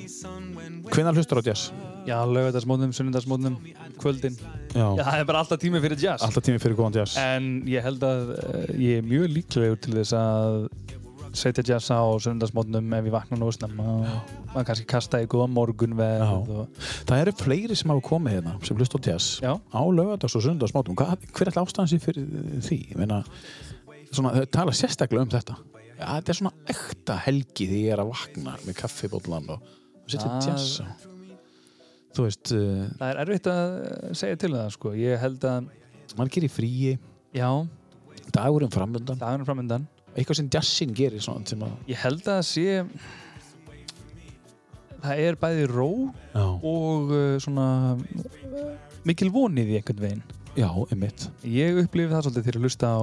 hvenær 0.91 1.17
hlustar 1.17 1.41
á 1.41 1.43
jazz? 1.45 1.71
Já, 2.05 2.17
laugardagsmótnum, 2.25 2.89
sunnundagsmótnum, 2.97 3.59
kvöldin. 4.01 4.33
Já, 4.73 4.85
Já, 4.97 5.03
það 5.05 5.19
er 5.21 5.27
bara 5.29 5.41
alltaf 5.43 5.59
tími 5.61 5.81
fyrir 5.83 5.97
jazz. 6.01 6.21
alltaf 6.25 6.45
tími 6.45 6.61
fyrir 6.61 6.77
góðan 6.77 6.97
jazz 7.01 7.17
En 7.21 7.51
ég 7.69 7.81
held 7.85 8.05
að 8.05 8.33
uh, 8.37 8.65
ég 8.77 9.01
er 9.01 9.05
mjög 9.05 9.33
líklegur 9.37 9.81
til 9.81 9.97
þess 9.97 10.13
að 10.17 10.65
setja 11.37 11.63
jazz 11.63 11.91
á 11.91 12.01
sunnundagsmótnum 12.21 12.93
ef 12.97 13.07
ég 13.07 13.13
vakna 13.13 13.39
nógu 13.39 13.55
snemma 13.55 13.95
og 14.51 14.65
kannski 14.67 14.87
kasta 14.89 15.21
í 15.23 15.27
góða 15.31 15.47
morgunverð 15.51 16.23
Já. 16.25 16.31
og 16.35 16.87
Það 17.07 17.21
eru 17.23 17.35
fleiri 17.39 17.77
sem 17.79 17.93
hafa 17.93 18.03
komið 18.07 18.37
hérna 18.37 18.55
sem 18.67 18.79
hlust 18.79 18.95
á 18.95 18.99
jazz 18.99 19.27
Já. 19.43 19.53
á 19.57 19.81
lögadags 19.81 20.35
og 20.35 20.45
sundagsmátum 20.47 20.97
Hvað, 20.99 21.27
hver 21.31 21.51
er 21.51 21.61
ástæðan 21.61 21.91
sér 21.91 22.03
fyrir 22.03 22.25
því? 22.67 22.79
Meina, 22.99 23.21
svona, 24.11 24.33
þau 24.39 24.49
tala 24.57 24.75
sérstaklega 24.75 25.27
um 25.27 25.31
þetta 25.31 25.59
Já, 26.01 26.07
þetta 26.07 26.33
er 26.33 26.41
svona 26.41 26.53
ekta 26.73 27.21
helgi 27.27 27.69
því 27.69 27.85
ég 27.85 27.95
er 27.95 28.03
að 28.03 28.11
vakna 28.15 28.57
með 28.65 28.77
kaffibóllan 28.81 29.55
og, 29.55 29.71
setja 30.09 30.35
jazz 30.43 30.81
á 30.81 31.11
veist, 32.19 32.51
uh, 32.51 32.89
það 32.99 33.07
er 33.07 33.19
erfitt 33.23 33.47
að 33.47 33.75
segja 34.19 34.39
til 34.41 34.51
það 34.51 34.73
sko. 34.75 34.91
Ég 34.99 35.21
held 35.21 35.45
að, 35.47 35.69
margir 36.19 36.43
í 36.43 36.51
fríi 36.51 36.97
já, 37.31 37.47
dagurinn 38.35 38.71
framöndan 38.73 39.19
dagunum 39.21 39.47
framöndan 39.47 39.87
eitthvað 40.15 40.37
sem 40.41 40.49
jazzin 40.53 40.93
gerir 40.97 41.23
svona 41.23 41.71
Ég 41.87 41.97
held 42.03 42.21
að 42.25 42.41
það 42.41 42.45
sé 42.49 42.65
það 45.01 45.21
er 45.25 45.37
bæði 45.41 45.65
ró 45.71 45.87
Já, 46.35 46.45
og 46.45 47.11
uh, 47.15 47.35
svona 47.41 47.67
mikil 49.07 49.31
vonið 49.33 49.71
í 49.73 49.79
einhvern 49.79 50.03
veginn 50.03 50.23
já 50.59 50.67
einmitt 50.91 51.29
ég 51.47 51.79
upplifi 51.85 52.11
það 52.11 52.25
svolítið 52.27 52.43
þegar 52.45 52.57
að 52.59 52.65
hlusta 52.67 52.89
á 52.91 53.01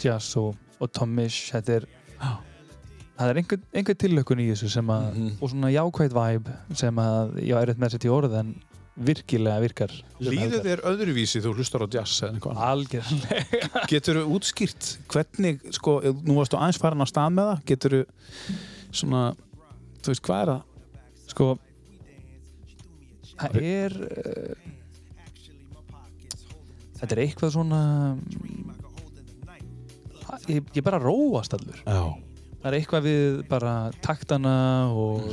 jazz 0.00 0.36
og, 0.40 0.52
og 0.80 0.92
Tom 0.94 1.12
Misch 1.18 1.50
þetta 1.52 1.80
er 1.80 1.86
Já. 2.16 2.30
það 3.18 3.32
er 3.32 3.40
einhver, 3.42 3.60
einhver 3.76 3.98
tillökun 4.00 4.42
í 4.44 4.48
þessu 4.52 4.70
sem 4.78 4.92
að 4.94 5.08
Mhm. 5.16 5.32
og 5.42 5.50
svona 5.52 5.72
jákvæð 5.74 6.14
vibe 6.16 6.56
sem 6.78 7.02
að 7.02 7.36
ég 7.42 7.58
er 7.60 7.74
með 7.74 7.96
setja 7.96 8.10
í 8.10 8.14
orð 8.16 8.38
en 8.40 8.54
virkilega 8.96 9.60
virkar 9.60 9.92
Líður 10.24 10.62
þér 10.64 10.82
öðruvísi 10.88 11.42
þú 11.44 11.52
hlustar 11.58 11.84
á 11.84 11.88
jazz 11.98 12.22
eða 12.22 12.36
eitthvað 12.38 12.62
algjörlega 12.70 13.82
Getur 13.92 14.22
þú 14.22 14.38
útskýrt 14.38 14.92
hvernig, 15.12 15.60
sko, 15.76 15.98
nú 16.24 16.38
varstu 16.38 16.56
aðeins 16.56 16.80
farin 16.80 17.04
á 17.04 17.08
stað 17.10 17.34
með 17.36 17.50
það, 17.50 17.66
getur 17.72 17.96
þú 17.98 18.02
svona, 18.96 19.22
þú 20.00 20.14
veist, 20.14 20.24
hvað 20.24 20.42
er 20.46 20.52
það? 20.54 20.64
sko 21.36 21.48
það 23.36 23.58
er 23.60 23.96
uh, 24.06 24.54
þetta 26.96 27.12
er 27.12 27.22
eitthvað 27.26 27.52
svona 27.56 27.80
ég, 30.48 30.62
ég 30.72 30.82
bara 30.86 31.00
róast 31.02 31.56
allur 31.56 31.82
Já. 31.82 32.00
það 32.62 32.70
er 32.70 32.78
eitthvað 32.80 33.08
við 33.10 33.42
bara 33.50 33.74
taktana 34.04 34.56
og, 34.96 35.28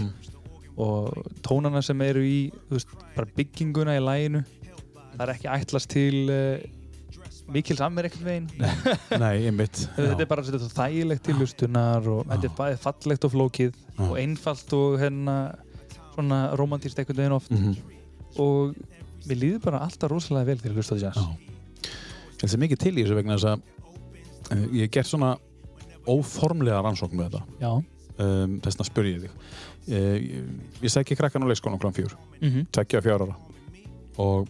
og 0.82 1.12
tónana 1.46 1.82
sem 1.86 2.00
eru 2.02 2.24
í 2.26 2.38
veist, 2.72 2.90
bara 3.16 3.28
bygginguna 3.38 3.98
í 3.98 4.02
læginu 4.04 4.42
það 5.14 5.26
er 5.28 5.32
ekki 5.36 5.50
ætlast 5.54 5.92
til 5.94 6.24
uh, 6.34 6.64
mikil 7.54 7.78
samver 7.78 8.08
ekkert 8.10 8.26
veginn 8.26 8.48
Nei, 9.24 9.46
einmitt. 9.50 9.84
þetta 9.98 10.24
er 10.26 10.30
bara 10.32 10.46
þetta 10.48 10.62
er 10.66 10.74
þægilegt 10.80 11.26
til 11.28 11.38
hlustunar 11.38 12.08
og 12.10 12.24
þetta 12.32 12.50
er 12.50 12.56
bæðið 12.62 12.82
fallegt 12.88 13.28
og 13.30 13.34
flókið 13.36 13.72
Já. 13.76 14.02
og 14.08 14.16
einfalt 14.24 14.74
og 14.80 14.98
hérna 15.02 15.38
svona 16.16 16.42
romantíst 16.58 17.00
einhvern 17.02 17.22
veginn 17.24 17.38
oft 17.40 17.54
Mm 17.54 17.76
og 18.42 18.72
mér 19.30 19.38
líður 19.38 19.60
bara 19.62 19.84
alltaf 19.86 20.10
rosalega 20.10 20.56
vel 20.58 20.74
hlusta 20.74 20.96
á 20.98 21.04
jazz 21.04 21.20
Já. 21.22 21.26
Ég 22.34 22.42
held 22.42 22.52
sem 22.56 22.64
mikið 22.64 22.80
til 22.82 22.94
í 22.98 23.04
þessu 23.04 23.18
vegna 23.20 23.36
þess 23.38 23.46
að 23.52 23.60
uh, 24.58 24.64
ég 24.74 24.88
hef 24.88 24.94
gert 24.96 25.10
svona 25.12 25.30
óformlega 26.10 26.80
rannsókn 26.84 27.20
með 27.20 27.30
þetta. 27.36 27.44
já, 27.62 27.74
Um, 28.14 28.60
þess 28.62 28.76
vegna 28.78 28.86
spur 28.86 29.08
ég 29.10 29.22
þig. 29.24 29.38
Uh, 29.84 30.44
ég, 30.80 30.92
sækki 30.92 31.18
krakkan 31.20 31.44
á 31.44 31.48
leikskólan 31.50 31.82
kl. 31.82 31.92
fjör, 31.92 32.14
mm 32.40 32.68
tveggja 32.72 33.02
og 33.02 33.04
fjár 33.04 33.26
ára. 33.26 33.36
Og, 34.24 34.48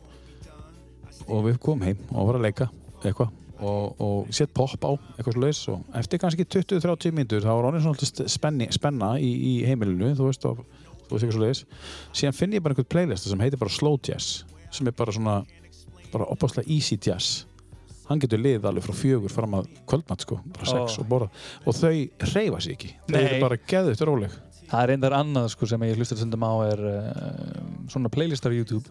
og 1.27 1.39
við 1.47 1.57
komum 1.63 1.87
heim 1.87 1.97
og 2.11 2.27
var 2.29 2.37
að 2.37 2.45
leika 2.45 2.69
eitthvað. 3.03 3.31
Og, 3.63 3.95
og 4.01 4.33
sett 4.35 4.51
pop 4.53 4.73
á 4.83 4.91
eitthvað 5.15 5.39
leis 5.39 5.61
og 5.71 5.85
eftir 5.95 6.19
kannski 6.19 6.43
20-30 6.43 7.13
mínútur 7.15 7.45
þá 7.45 7.53
var 7.53 7.67
honum 7.69 7.83
svona 7.85 8.27
spenni, 8.27 8.67
spenna 8.75 9.13
í, 9.21 9.29
í 9.29 9.53
heimilinu 9.63 10.09
þú 10.17 10.27
veist 10.27 10.47
og 10.49 10.65
þú 11.07 11.13
veist 11.13 11.27
eitthvað 11.29 11.45
leis 11.45 11.61
síðan 12.11 12.35
finn 12.35 12.57
ég 12.57 12.63
bara 12.65 12.75
einhvern 12.75 12.89
playlist 12.91 13.29
sem 13.29 13.39
heitir 13.39 13.61
bara 13.61 13.71
slow 13.71 13.95
jazz 14.03 14.43
sem 14.73 14.89
er 14.89 14.97
bara 14.97 15.15
svona 15.15 15.37
bara 16.11 16.27
opaslega 16.33 16.69
easy 16.69 16.97
jazz. 17.01 17.45
Hann 18.09 18.19
getur 18.19 18.41
liðið 18.41 18.67
alveg 18.67 18.83
frá 18.85 18.97
fjögur 18.99 19.31
fram 19.31 19.55
að 19.57 19.69
kvöldmatt 19.89 20.25
sko, 20.25 20.41
bara 20.57 20.67
sex 20.67 20.97
Ó. 20.97 21.01
og 21.01 21.07
borða 21.09 21.29
og 21.63 21.77
þau 21.77 21.93
hreyfa 22.33 22.59
sig 22.65 22.75
ekki. 22.75 22.91
Þau 23.07 23.21
eru 23.21 23.39
bara 23.45 23.61
geðut 23.69 24.03
róleg 24.09 24.35
Það 24.73 24.81
er 24.83 24.89
reyndar 24.89 25.13
annað 25.13 25.51
sko, 25.53 25.67
sem 25.69 25.83
ég 25.85 25.99
hlustar 25.99 26.17
stundum 26.17 26.41
á 26.49 26.53
er 26.65 26.79
uh, 26.81 27.57
svona 27.93 28.09
playlistar 28.09 28.49
á 28.49 28.57
YouTube 28.57 28.89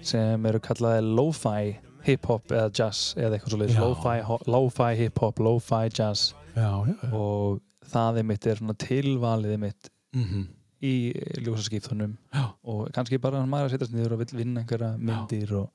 sem 0.00 0.46
eru 0.48 0.60
kallaði 0.64 1.02
lo-fi 1.12 1.74
hip-hop 2.06 2.54
eða 2.56 2.70
jazz 2.72 3.10
eða 3.20 3.36
eitthvað 3.36 3.52
svo 3.52 3.66
Já. 3.68 3.82
lo-fi, 3.84 4.14
ho- 4.24 4.40
lo-fi 4.48 4.94
hip-hop, 4.96 5.42
lo-fi 5.44 5.90
jazz 5.92 6.30
já, 6.56 6.70
já, 6.88 6.94
já. 6.96 7.10
og 7.12 7.60
það 7.92 8.22
er 8.22 8.26
mitt 8.30 8.46
er 8.48 8.56
svona 8.62 8.76
tilvalið 8.80 9.58
mitt 9.60 9.90
Mm 10.16 10.48
í 10.80 11.12
ljósaskiptunum 11.44 12.14
Já. 12.32 12.46
og 12.64 12.86
kannski 12.96 13.18
bara 13.20 13.42
maður 13.44 13.66
að 13.68 13.72
setjast 13.74 13.92
niður 13.92 14.14
og 14.16 14.22
vill 14.22 14.38
vinna 14.38 14.62
einhverja 14.62 14.94
myndir 14.96 15.50
og, 15.58 15.66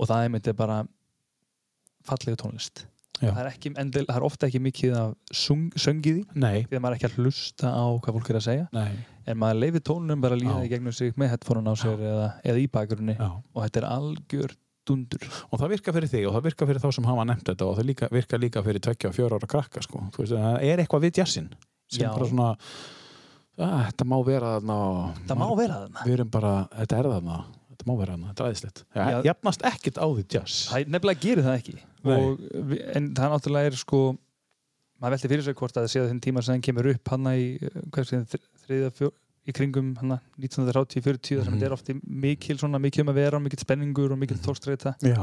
og 0.00 0.08
það 0.08 0.24
er 0.24 0.30
mitt 0.32 0.48
er 0.48 0.56
bara 0.56 0.78
fallega 2.08 2.38
tónlist. 2.40 2.86
Það 3.22 3.40
er, 3.42 3.50
ekki, 3.52 3.72
endil, 3.82 4.04
það 4.08 4.18
er 4.18 4.26
ofta 4.26 4.48
ekki 4.48 4.62
mikið 4.66 4.96
af 4.98 5.12
söngiði 5.32 6.24
því. 6.32 6.76
Að 6.76 6.82
maður 6.82 6.90
er 6.90 6.98
ekki 6.98 7.10
að 7.10 7.18
hlusta 7.20 7.72
á 7.72 7.84
hvað 8.02 8.18
fólk 8.18 8.32
er 8.32 8.40
að 8.40 8.46
segja. 8.48 8.66
Nei, 8.74 9.04
en 9.26 9.40
maður 9.42 9.60
leifir 9.62 9.84
tónunum 9.88 10.24
bara 10.24 10.38
að 10.38 10.44
líða 10.44 10.64
í 10.66 10.72
gegnum 10.72 10.96
sig 10.96 11.14
með 11.20 11.32
headphone 11.34 11.70
á 11.70 11.74
sér 11.78 12.02
eða, 12.12 12.28
eða 12.42 12.62
í 12.62 12.66
bakgrunni. 12.72 13.16
Já. 13.18 13.30
og 13.30 13.66
þetta 13.66 13.82
er 13.82 13.88
algjör 13.90 14.56
dundur. 14.88 15.28
Og 15.50 15.60
það 15.60 15.74
virkar 15.76 15.96
fyrir 15.98 16.10
þig 16.10 16.24
og 16.26 16.34
það 16.36 16.48
virkar 16.48 16.70
fyrir 16.70 16.82
þá 16.82 16.88
sem 16.96 17.06
hafa 17.06 17.26
nefnt 17.28 17.52
þetta 17.52 17.68
og 17.68 17.76
það 17.78 17.88
líka, 17.92 18.08
virkar 18.12 18.42
líka 18.42 18.64
fyrir 18.66 18.82
tveggja 18.82 19.12
og 19.12 19.14
fjóra 19.14 19.38
ára 19.38 19.50
krakka 19.52 19.84
sko. 19.84 20.02
Veist, 20.16 20.34
það 20.34 20.66
er 20.66 20.82
eitthvað 20.82 21.06
við 21.06 21.22
jazzin 21.22 21.52
sem 21.86 22.06
Já. 22.06 22.10
bara 22.10 22.28
svona 22.30 22.48
að, 22.52 23.76
þetta 23.86 24.06
má 24.08 24.16
vera 24.26 24.54
þarna 24.56 24.78
það 25.28 25.42
má 25.42 25.46
vera 25.58 25.80
þarna. 25.84 26.26
bara, 26.32 26.54
þetta 26.80 26.98
er 26.98 27.10
þarna 27.12 27.38
þetta 27.82 27.90
má 27.90 27.96
vera 27.98 28.14
þarna, 28.16 28.28
þetta 28.32 28.42
er 28.42 28.48
aðeinslegt 28.48 28.84
Já. 28.94 29.22
jafnast 29.28 29.64
ekkert 29.72 29.98
á 29.98 30.06
því 30.06 30.24
jazz 30.36 30.58
það 30.70 30.84
er 30.86 30.92
nefnilega 30.96 31.20
gerir 31.26 31.46
það 31.48 31.58
ekki 31.58 31.74
og, 32.02 32.44
en 32.96 33.08
það 33.18 33.34
náttúrulega 33.34 33.72
er 33.72 33.78
sko 33.82 34.02
maður 35.02 35.16
velti 35.16 35.28
fyrir 35.32 35.42
sig 35.48 35.56
hvort 35.58 35.76
að 35.76 35.82
það 35.88 35.92
séð 35.96 36.08
þinn 36.12 36.22
tíma 36.22 36.42
sem 36.46 36.54
hann 36.54 36.62
kemur 36.62 36.88
upp 36.94 37.10
hann 37.10 37.26
í 37.34 37.42
uh, 37.58 37.80
hvað 37.90 38.06
sé, 38.06 38.20
þri- 38.30 38.48
þriðja 38.66 38.90
fjó, 39.00 39.08
í 39.42 39.54
kringum 39.56 39.88
hann 39.98 40.14
1930-40 40.38 41.40
þar 41.40 41.44
sem 41.48 41.52
Mhm. 41.52 41.58
þetta 41.58 41.66
er 41.66 41.74
ofti 41.74 41.96
mikil 42.06 42.56
svona 42.62 42.78
mikil 42.78 43.02
um 43.02 43.10
að 43.10 43.18
vera 43.18 43.40
mikil 43.42 43.58
spenningur 43.58 44.12
og 44.14 44.18
mikil 44.22 44.38
tókstreita 44.38 44.94
Já, 45.02 45.18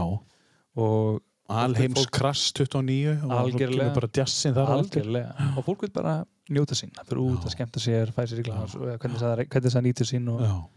og 0.75 1.21
alheims 1.49 2.03
krass 2.13 2.51
29 2.53 3.23
og 3.23 3.31
Algjörlega. 3.31 3.93
á 3.95 4.75
eftir. 4.83 5.01
algjörlega 5.07 5.47
og 5.57 5.63
fólk 5.65 5.81
vil 5.87 5.89
bara 5.95 6.17
njóta 6.51 6.75
sín 6.77 6.91
það 6.93 7.07
fyrir 7.09 7.23
út 7.23 7.39
Já. 7.39 7.45
að 7.47 7.55
skemmta 7.55 7.79
sér, 7.79 8.11
fæ 8.13 8.21
sér 8.29 8.39
í 8.43 8.45
glas 8.45 8.75
og 8.75 8.83
hvernig 8.99 9.17
það, 9.23 9.45
hvernig 9.47 9.73
það 9.73 9.85
nýtur 9.87 10.09
sín 10.11 10.27
og, 10.29 10.69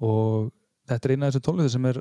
og 0.00 0.50
þetta 0.90 1.08
er 1.08 1.14
eina 1.16 1.26
af 1.30 1.34
þessu 1.34 1.44
tónlistu 1.48 1.72
sem 1.76 1.88
er 1.90 2.00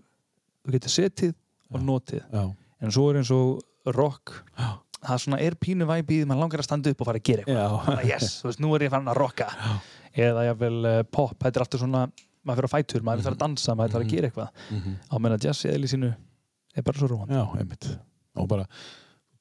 þú 0.65 0.75
getur 0.75 0.93
setið 0.95 1.33
og 1.69 1.81
notið. 1.85 2.23
Já, 2.33 2.43
en 2.81 2.93
svo 2.95 3.09
er 3.11 3.19
eins 3.21 3.31
og 3.35 3.93
rock 3.95 4.33
Já. 4.57 4.69
það 5.05 5.21
svona 5.23 5.39
er 5.45 5.55
pínu 5.55 5.85
væpið, 5.89 6.25
mann 6.27 6.39
langar 6.41 6.59
að 6.63 6.67
standa 6.67 6.91
upp 6.93 7.01
og 7.05 7.07
fara 7.09 7.21
að 7.21 7.27
gera 7.29 7.45
eitthvað. 7.45 8.03
Yes, 8.09 8.39
þú 8.41 8.49
veist, 8.49 8.59
nú 8.63 8.73
er 8.75 8.85
ég 8.87 8.91
farin 8.93 9.07
að 9.13 9.19
rocka. 9.21 9.47
Eða 10.19 10.47
jáfnvel 10.49 10.79
uh, 10.89 11.03
pop, 11.13 11.35
þetta 11.39 11.59
er 11.61 11.65
alltaf 11.65 11.79
svona 11.83 12.01
maður 12.43 12.59
fyrir 12.63 12.69
að 12.69 12.73
fætur, 12.73 13.03
maður 13.05 13.23
fyrir 13.27 13.35
að 13.37 13.43
dansa, 13.43 13.75
maður 13.77 13.93
fyrir 13.93 14.01
að 14.01 14.09
Mhm. 14.09 14.15
gera 14.15 14.29
eitthvað. 14.29 14.49
Mhm. 14.73 14.95
á 15.11 15.15
meðan 15.19 15.43
jazz 15.45 15.65
eðli 15.69 15.87
sínu 15.91 16.09
er 16.75 16.83
bara 16.83 16.97
svo 16.99 17.07
róan 17.11 17.29
já, 17.29 17.43
einmitt. 17.59 17.87
Og 18.35 18.47
bara 18.47 18.65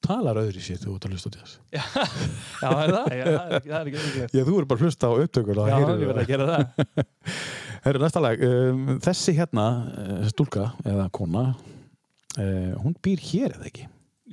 talar 0.05 0.41
öðru 0.43 0.63
sér 0.63 0.81
þú 0.83 0.95
ert 0.97 1.07
að 1.09 1.15
hlusta 1.15 1.31
á 1.31 1.37
jazz. 1.37 1.55
Já, 1.75 1.83
það 2.63 2.83
er 2.83 2.93
það, 2.95 3.09
já, 3.19 3.25
það 3.25 3.29
er 3.29 3.39
það 3.39 3.49
er 3.49 3.57
ekki, 3.59 3.71
það 3.73 3.79
er 3.79 3.91
ekki. 3.93 4.39
Já, 4.39 4.43
þú 4.49 4.57
eru 4.57 4.69
bara 4.71 4.79
að 4.79 4.85
hlusta 4.87 5.11
á 5.11 5.13
upptökur 5.25 5.61
já, 5.61 5.79
ég 5.79 6.05
verð 6.05 6.23
að 6.23 6.33
gera 6.33 6.49
það. 6.51 7.07
Herru, 7.87 8.03
næsta 8.03 8.23
lag. 8.25 8.45
Um, 8.49 8.85
Þessi 9.05 9.35
hérna, 9.39 9.67
uh, 9.95 10.29
stúlka 10.33 10.69
eða 10.89 11.09
kona 11.15 11.47
uh, 11.55 12.75
hún 12.83 12.99
býr 13.05 13.25
hér 13.31 13.57
eða 13.57 13.71
ekki? 13.71 13.89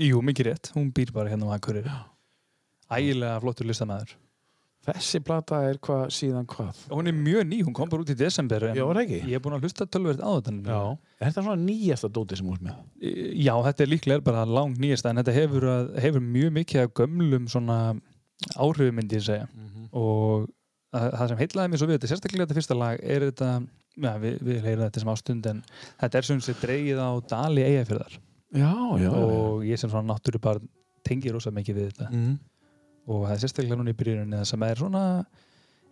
Jú, 0.06 0.20
mikið 0.26 0.52
rétt, 0.52 0.74
hún 0.76 0.92
býr 0.96 1.14
bara 1.16 1.32
hérna 1.32 1.50
á 1.50 1.56
Akureyri. 1.56 1.98
Ægilega 2.96 3.42
flottur 3.42 3.70
listamæður 3.70 4.16
Þessi 4.86 5.22
plata 5.26 5.60
er 5.66 5.80
hvað 5.82 6.04
síðan 6.14 6.48
hvað? 6.50 6.82
Hún 6.92 7.10
er 7.10 7.16
mjög 7.18 7.46
ný, 7.50 7.62
hún 7.66 7.76
kom 7.78 7.92
bara 7.92 8.06
út 8.06 8.12
í 8.14 8.18
desember 8.20 8.68
en 8.70 8.76
Já, 8.78 8.84
það 8.86 9.00
ekki? 9.04 9.22
ég 9.32 9.38
er 9.38 9.44
búin 9.46 9.56
að 9.58 9.66
hlusta 9.66 9.88
tölverið 9.90 10.22
á 10.22 10.30
þetta 10.36 10.54
Já. 10.76 10.82
Er 11.20 11.30
þetta 11.30 11.46
svona 11.48 11.62
nýjasta 11.64 12.10
dóti 12.14 12.40
sem 12.40 12.52
ert 12.54 12.66
með? 12.68 12.84
Já, 13.46 13.54
þetta 13.70 13.86
er 13.86 13.92
líklega 13.94 14.26
bara 14.26 14.44
langt 14.50 14.82
nýjast 14.84 15.10
en 15.10 15.22
þetta 15.22 15.36
hefur, 15.40 15.70
að, 15.72 15.90
hefur 16.06 16.28
mjög 16.28 16.54
mikið 16.60 16.84
af 16.84 16.94
gömlum 17.02 17.50
svona 17.52 17.80
áhrifum 18.60 19.00
myndi 19.00 19.18
ég 19.18 19.26
segja. 19.26 19.50
Og 19.96 20.46
það, 20.94 21.10
það 21.18 21.32
sem 21.32 21.42
heitlaði 21.42 21.74
mér 21.74 21.82
svo 21.82 21.90
við 21.90 22.00
þetta, 22.00 22.12
sérstaklega 22.14 22.46
þetta 22.46 22.60
fyrsta 22.60 22.78
lag 22.78 23.02
er 23.02 23.28
þetta, 23.30 23.52
já 24.06 24.14
við, 24.22 24.38
við 24.46 24.62
heyrum 24.70 24.86
þetta 24.86 25.04
sem 25.04 25.14
ástund 25.16 25.52
en 25.52 25.66
þetta 26.04 26.22
er 26.22 26.30
sem 26.30 26.46
sé 26.46 26.58
dreigið 26.62 27.02
á 27.02 27.10
Dali 27.32 27.66
Eyjafjörðar 27.66 28.20
Já, 28.56 28.72
já, 29.02 29.10
og 29.12 29.66
ég 29.68 29.80
sem 29.80 29.90
svona 29.92 30.14
náttúru 30.14 30.40
bara 30.40 30.62
tengi 31.06 31.32
rosa 31.34 31.52
mikið 31.54 31.80
við 31.80 31.88
þetta. 31.92 32.10
Mm. 32.12 32.36
Og 33.06 33.26
það 33.28 33.34
er 33.36 33.42
sérstaklega 33.44 33.78
núna 33.80 33.94
í 33.94 33.98
byrjuninni 34.00 34.40
það 34.42 34.48
sem 34.52 34.64
er 34.68 34.80
svona 34.82 35.02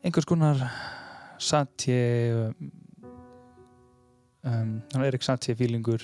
einhvers 0.03 0.27
konar 0.29 0.63
satje 1.43 1.97
um, 2.33 2.71
um, 4.49 4.73
er 4.97 5.05
Erik 5.11 5.25
Satje 5.25 5.55
fílingur 5.59 6.03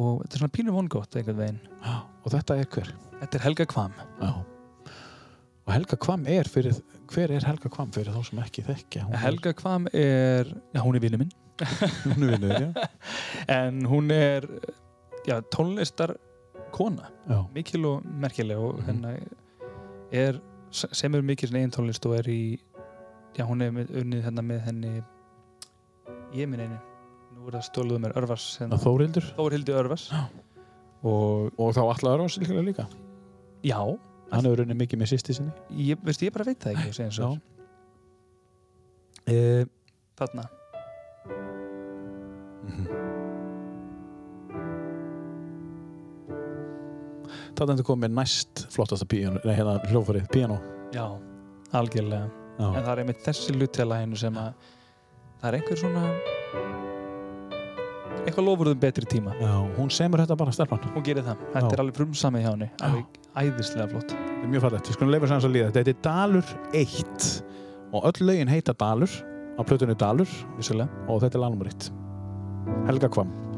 og 0.00 0.22
þetta 0.22 0.36
er 0.36 0.42
svona 0.44 0.54
pínu 0.54 0.72
vongótt 0.74 1.16
einhvern 1.18 1.40
veginn. 1.40 1.58
Og 2.24 2.30
þetta 2.32 2.56
er 2.60 2.68
hver? 2.72 2.88
Þetta 3.20 3.36
er 3.38 3.42
Helga 3.44 3.66
Kvam. 3.68 3.92
Já. 4.20 4.30
Og 5.66 5.72
Helga 5.74 5.98
Kvam 6.00 6.24
er 6.30 6.48
fyrir 6.48 6.78
hver 7.10 7.34
er 7.36 7.44
Helga 7.44 7.68
Kvam 7.72 7.90
fyrir 7.92 8.14
þá 8.14 8.22
sem 8.30 8.40
ekki 8.40 8.64
er- 8.64 9.20
Helga 9.24 9.52
Kvam 9.58 9.88
er, 9.92 10.48
já 10.72 10.80
hún 10.84 10.96
er 10.96 11.04
vinnu 11.04 11.20
minn. 11.20 11.32
Hún 12.06 12.22
er 12.24 12.32
vinnur, 12.38 12.54
já. 12.54 12.88
En 13.58 13.82
hún 13.90 14.10
er 14.14 14.46
já, 15.26 15.36
tónlistar 15.52 16.14
kona. 16.72 17.08
Já, 17.28 17.38
mikil 17.54 17.86
og 17.86 18.04
merkileg 18.04 18.58
og 18.58 18.76
Mhm. 18.78 18.86
hennar 18.86 19.18
er 20.12 20.40
sem 20.70 21.14
er 21.14 21.22
mikil 21.22 21.50
eigin 21.54 21.70
tónlist 21.70 22.06
og 22.06 22.14
er 22.18 22.22
í 22.30 22.58
já 23.34 23.44
hún 23.46 23.62
er 23.62 23.70
með, 23.70 23.90
unnið 23.90 24.22
hérna 24.24 24.42
með 24.42 24.60
henni 24.64 25.02
ég 26.34 26.48
minn 26.48 26.60
einu. 26.60 26.78
Nú 27.34 27.46
er 27.48 27.52
það 27.58 27.70
stóluð 27.70 27.98
mér 28.00 28.12
Örvars 28.16 28.58
hérna. 28.58 28.78
Þórildur 28.78 29.34
Þórhildi 29.36 29.72
Örvars. 29.74 30.12
Og 31.02 31.50
Og 31.58 31.74
þá 31.74 31.80
allar 31.80 32.18
Örvars 32.18 32.38
líka 32.38 32.62
líka? 32.62 32.86
Já, 33.64 33.98
Hann 34.30 34.44
hefur 34.44 34.56
runnið 34.64 34.76
mikið 34.78 34.98
með 35.00 35.08
sýsti 35.10 35.34
sinni. 35.34 35.52
Ég, 35.74 35.96
veist, 36.04 36.20
ég 36.22 36.32
bara 36.32 36.44
veit 36.44 36.58
það 36.60 36.72
ekki 36.76 36.88
að 36.88 36.94
segja 36.94 37.06
eins 37.10 37.18
og 37.18 37.38
Þetta 47.58 47.76
er 47.76 47.86
komið 47.86 48.14
næst 48.16 48.66
flottasta 48.72 49.06
píano, 49.08 49.40
nei 49.44 49.54
hérna 49.56 49.78
hljófarið, 49.90 50.28
píano 50.32 50.60
já, 50.94 51.06
algjörlega. 51.76 52.28
Já, 52.60 52.66
en 52.68 52.84
það 52.84 52.92
er 52.92 53.02
einmitt 53.02 53.24
þessi 53.24 53.56
luti 53.56 53.82
að 53.82 53.90
læginu 53.94 54.20
sem 54.20 54.38
að 54.40 54.50
það 55.40 55.48
er 55.50 55.58
einhver 55.58 55.80
svona 55.80 56.04
eitthvað 58.20 58.46
lofurðum 58.46 58.80
betri 58.82 59.08
tíma. 59.08 59.34
Já 59.40 59.54
hún 59.78 59.92
semur 59.94 60.22
þetta 60.22 60.36
bara 60.40 60.54
stelpan. 60.54 60.82
Hún 60.94 61.06
gerir 61.06 61.24
það, 61.26 61.44
þetta 61.54 61.66
Já. 61.66 61.72
er 61.76 61.84
alveg 61.84 62.00
frumsamið 62.00 62.44
hjá 62.44 62.50
henni. 62.50 62.70
Alveg 62.88 63.20
æðislega 63.40 63.88
flott. 63.94 64.14
Þetta 64.14 64.44
er 64.44 64.52
mjög 64.54 64.66
fallegt, 64.66 64.90
við 64.90 64.98
skulum 64.98 65.14
leifa 65.14 65.30
sér 65.30 65.48
að 65.48 65.56
líða. 65.56 65.72
Þetta 65.78 65.94
er 65.94 66.00
Dalur 66.06 66.54
1 66.82 67.30
og 67.90 68.08
öll 68.10 68.26
lögin 68.28 68.52
heita 68.52 68.76
Dalur. 68.84 69.18
Á 69.56 69.60
plötunni 69.66 69.96
Dalur. 69.98 70.36
Vissulega. 70.58 71.04
Og 71.08 71.24
þetta 71.24 71.40
er 71.40 71.70
1 71.72 71.90
Helga 72.86 73.08
Kvam 73.08 73.49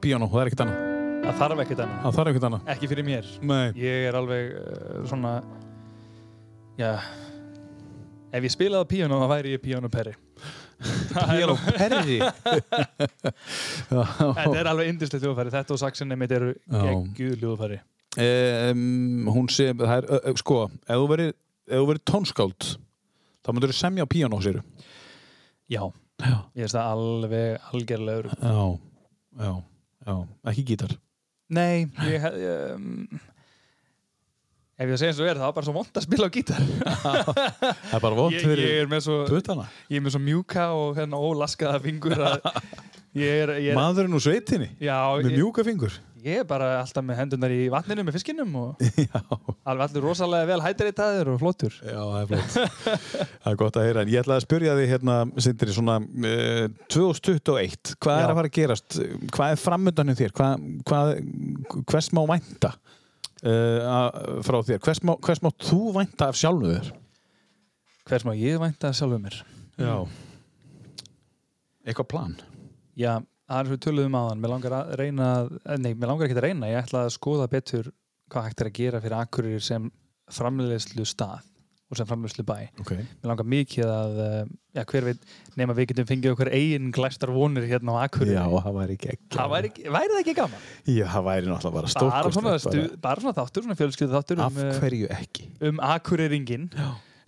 bara 0.00 0.08
píano, 0.08 0.28
það 0.30 0.40
er 0.40 0.50
ekkert 0.50 0.62
annað. 0.64 0.78
Það 1.20 1.38
þarf 1.40 1.60
ekkert 1.64 1.82
annað. 1.84 2.00
Það 2.02 2.16
þarf 2.16 2.30
ekkert 2.30 2.46
annað. 2.48 2.68
Ekki 2.72 2.88
fyrir 2.90 3.04
mér. 3.06 3.28
Nei. 3.42 3.66
Ég 3.76 4.06
er 4.08 4.16
alveg 4.16 4.54
uh, 4.56 5.04
svona, 5.10 5.32
já, 6.80 6.90
ef 8.32 8.46
ég 8.46 8.54
spilaði 8.54 8.88
á 8.88 8.92
píano, 8.92 9.20
þá 9.20 9.28
væri 9.34 9.54
ég 9.54 9.62
píano 9.64 9.90
perri. 9.92 10.16
Píano 11.12 11.58
perri? 11.76 12.16
Þetta 13.90 14.56
er 14.56 14.70
alveg 14.70 14.88
indislegt 14.88 15.26
hljóðfæri. 15.26 15.52
Þetta 15.52 15.74
og 15.76 15.80
saxinni 15.82 16.16
mitt 16.16 16.32
eru 16.32 16.54
Já. 16.56 16.84
geggjuð 16.86 17.42
hljóðfæri. 17.42 17.80
Um, 18.16 19.28
hún 19.30 19.50
sé, 19.52 19.68
það 19.76 20.08
er, 20.16 20.38
sko, 20.40 20.62
ef 20.88 21.02
þú 21.02 21.10
verið, 21.12 21.34
ef 21.68 21.76
þú 21.76 21.90
verið 21.92 22.06
tónskáld, 22.08 22.70
þá 23.44 23.52
myndur 23.52 23.74
þú 23.74 23.76
semja 23.76 24.08
á 24.08 24.12
píano, 24.16 24.40
séru. 24.40 24.64
Já. 25.70 25.84
Já. 26.20 26.36
Ég 26.56 26.64
veist 26.64 26.76
það 26.78 26.88
alveg 26.94 27.68
algjörlega 27.74 28.22
örugt. 28.24 28.40
Já, 28.40 28.64
já, 29.44 29.52
já, 30.06 30.14
ekki 30.52 30.64
gítar. 30.72 30.96
Nei, 31.50 31.86
ég 32.06 32.22
hef... 32.22 32.36
Um, 32.76 33.20
ef 34.80 34.86
ég 34.86 34.94
að 34.94 35.00
segja 35.02 35.12
eins 35.12 35.20
og 35.20 35.28
er, 35.28 35.40
það 35.40 35.48
var 35.48 35.56
bara 35.56 35.68
svo 35.68 35.74
vond 35.76 35.98
að 36.00 36.06
spila 36.06 36.28
á 36.28 36.34
gítar. 36.36 36.68
Það 37.02 37.96
er 37.98 38.04
bara 38.04 38.16
vont 38.16 38.36
ég, 38.36 38.44
fyrir 38.46 38.62
ég 38.64 38.84
er 38.84 38.92
með 38.92 39.02
svo... 39.08 39.18
Ég 39.90 39.98
er 39.98 40.04
með 40.06 40.14
svo 40.14 40.22
mjúka 40.24 40.68
og 40.76 40.94
hérna 41.00 41.20
ólaskaða 41.20 41.82
fingur 41.84 42.16
að 42.16 42.38
ég 43.24 43.42
er... 43.42 43.54
Ég 43.58 43.72
er 43.74 43.80
Maðurinn 43.80 44.16
úr 44.16 44.24
sveitinni, 44.24 44.70
já, 44.80 44.96
með 45.20 45.36
mjúka 45.36 45.66
fingur. 45.66 45.98
Ég 46.24 46.40
er 46.42 46.46
bara 46.48 46.68
alltaf 46.80 47.04
með 47.06 47.18
hendunar 47.20 47.52
í 47.54 47.66
vatninu 47.72 48.04
með 48.06 48.16
fiskinum 48.18 48.54
og 48.60 48.82
alveg 49.68 49.82
allir 49.86 50.04
rosalega 50.04 50.48
vel 50.50 50.60
hættiritaðir 50.64 51.30
og 51.32 51.40
flottur. 51.42 51.76
Já, 51.82 51.98
það 51.98 52.20
er 52.20 52.30
flott. 52.30 52.56
það 53.42 53.50
er 53.52 53.58
gott 53.62 53.78
að 53.80 53.86
heyra. 53.88 54.04
En 54.04 54.12
ég 54.12 54.22
ætlaði 54.22 54.42
að 54.42 54.46
spyrja 54.46 54.76
þig 54.78 54.92
hérna, 54.94 55.16
Sindri, 55.46 55.74
svona 55.76 55.96
uh, 56.00 56.64
2021, 56.92 57.94
hvað 57.98 58.18
Já. 58.18 58.22
er 58.24 58.32
að 58.34 58.40
fara 58.40 58.52
að 58.52 58.56
gerast? 58.58 59.00
Hvað 59.36 59.54
er 59.56 59.62
framöndanum 59.64 60.18
þér? 60.20 60.34
Hvað, 60.40 60.66
hvað, 60.90 61.12
hvers 61.92 62.10
má 62.16 62.22
vænta 62.30 62.72
uh, 62.76 64.00
frá 64.46 64.60
þér? 64.70 64.82
Hvers 64.86 65.04
má, 65.06 65.14
hvers 65.28 65.44
má 65.44 65.50
þú 65.68 65.82
vænta 65.96 66.30
af 66.30 66.40
sjálfu 66.40 66.74
þér? 66.74 66.92
Hvers 68.10 68.26
má 68.26 68.32
ég 68.34 68.60
vænta 68.62 68.92
sjálfur 68.96 69.22
mér? 69.22 69.40
Já. 69.80 69.94
Eitthvað 71.86 72.08
plan? 72.10 72.32
Já, 72.98 73.20
það 73.50 73.60
er 73.64 73.70
svo 73.70 73.78
töluðum 73.86 74.16
aðan. 74.20 74.40
Mér 74.44 74.52
langar 74.54 74.76
að 74.80 74.94
reyna, 75.00 75.28
að- 75.42 75.78
nei, 75.82 75.92
mér 75.94 76.12
langar 76.12 76.28
ekki 76.28 76.38
að 76.38 76.46
reyna. 76.46 76.70
Ég 76.70 76.84
ætla 76.84 77.04
að 77.06 77.14
skoða 77.18 77.50
betur 77.50 77.90
hvað 78.30 78.44
hægt 78.48 78.60
er 78.60 78.70
að 78.70 78.76
gera 78.78 79.00
fyrir 79.02 79.18
Akureyri 79.20 79.62
sem 79.62 79.90
framleiðslu 80.30 81.06
stað 81.10 81.40
og 81.90 81.98
sem 81.98 82.06
framleiðslu 82.06 82.44
bæ. 82.46 82.68
Ok. 82.78 82.92
Mér 82.94 83.26
langar 83.32 83.46
mikið 83.50 83.88
að, 83.90 84.18
eh, 84.22 84.44
já, 84.78 84.84
hver 84.86 85.02
veit, 85.08 85.24
nema 85.58 85.74
við 85.74 85.88
getum 85.90 86.06
fengið 86.06 86.36
okkur 86.36 86.50
eigin 86.54 86.92
glæstar 86.94 87.32
vonir 87.34 87.66
hérna 87.66 87.98
á 87.98 88.06
Akureyri. 88.06 88.36
Já, 88.38 88.46
það 88.46 88.78
væri 88.78 88.96
ekki. 89.00 89.18
Það 89.34 89.50
væri, 89.50 89.70
væri 89.90 90.12
það 90.14 90.22
ekki 90.22 90.34
gaman? 90.38 90.60
Já, 90.86 91.06
það 91.10 91.24
væri 91.26 91.46
náttúrulega 91.50 91.74
bara 91.74 91.90
svona, 91.90 92.54
bara. 92.62 92.96
bara 93.02 93.20
svona 93.20 93.38
þáttur, 93.40 93.66
svona 93.66 93.78
fjölskyldu 93.82 94.14
þáttur 94.14 94.38
Af 94.46 94.52
um, 94.54 94.62
eh, 94.68 94.78
hverju 94.78 95.08
ekki? 95.18 95.48
um 95.66 95.78
Akureyringin 95.78 96.70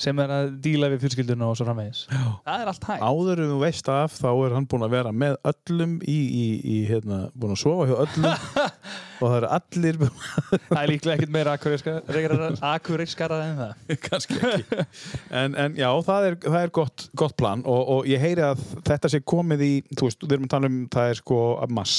sem 0.03 0.19
er 0.23 0.33
að 0.35 0.51
díla 0.65 0.89
við 0.93 1.05
fjölskylduna 1.05 1.49
og 1.53 1.57
svo 1.59 1.67
framvegis. 1.69 2.03
Það 2.11 2.63
er 2.65 2.71
allt 2.73 2.87
hægt. 2.91 3.05
áður 3.07 3.43
en 3.45 3.53
þú 3.53 3.59
veist 3.63 3.91
af 3.93 4.17
þá 4.19 4.29
er 4.33 4.57
hann 4.57 4.67
búinn 4.71 4.87
að 4.87 4.95
vera 4.97 5.13
með 5.15 5.37
öllum 5.53 5.95
í, 6.03 6.17
í, 6.19 6.47
í 6.75 6.77
hérna, 6.91 7.21
búinn 7.39 7.55
að 7.55 7.61
sofa 7.63 7.87
hjá 7.91 7.95
öllum 8.07 8.29
og 9.23 9.27
það 9.31 9.37
eru 9.39 9.51
allir 9.57 9.99
Það 10.03 10.81
er 10.83 10.91
líklega 10.91 11.17
ekkert 11.17 11.35
meira 11.37 11.55
akureyskara 12.73 13.39
en 13.47 13.61
það. 13.61 13.73
kannski 14.09 14.39
ekki 14.41 14.87
en, 15.31 15.55
en 15.55 15.79
já, 15.79 15.89
það 16.09 16.29
er, 16.31 16.39
það 16.47 16.59
er 16.63 16.75
gott, 16.81 17.07
gott 17.23 17.37
plan 17.39 17.63
og, 17.69 17.83
og 17.97 18.11
ég 18.11 18.23
heyri 18.23 18.45
að 18.47 18.63
þetta 18.89 19.13
sé 19.13 19.23
komið 19.23 19.65
í 19.67 19.73
þú 19.95 20.09
veist, 20.09 20.27
við 20.27 20.37
erum 20.39 20.49
að 20.49 20.55
tala 20.57 20.71
um 20.73 20.79
það 20.93 21.13
er 21.15 21.21
sko 21.23 21.41
að 21.63 21.75
mass, 21.79 21.97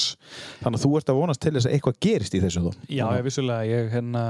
þannig 0.62 0.80
að 0.80 0.86
þú 0.86 0.94
ert 1.00 1.12
að 1.14 1.20
vonast 1.22 1.44
til 1.44 1.54
þess 1.56 1.68
að 1.70 1.76
eitthvað 1.78 2.00
gerist 2.08 2.36
í 2.36 2.42
þessu 2.44 2.64
þó 2.66 2.70
Já, 2.88 3.06
ég 3.18 3.26
vissulega, 3.26 3.68
ég 3.70 3.92
hérna, 3.94 4.24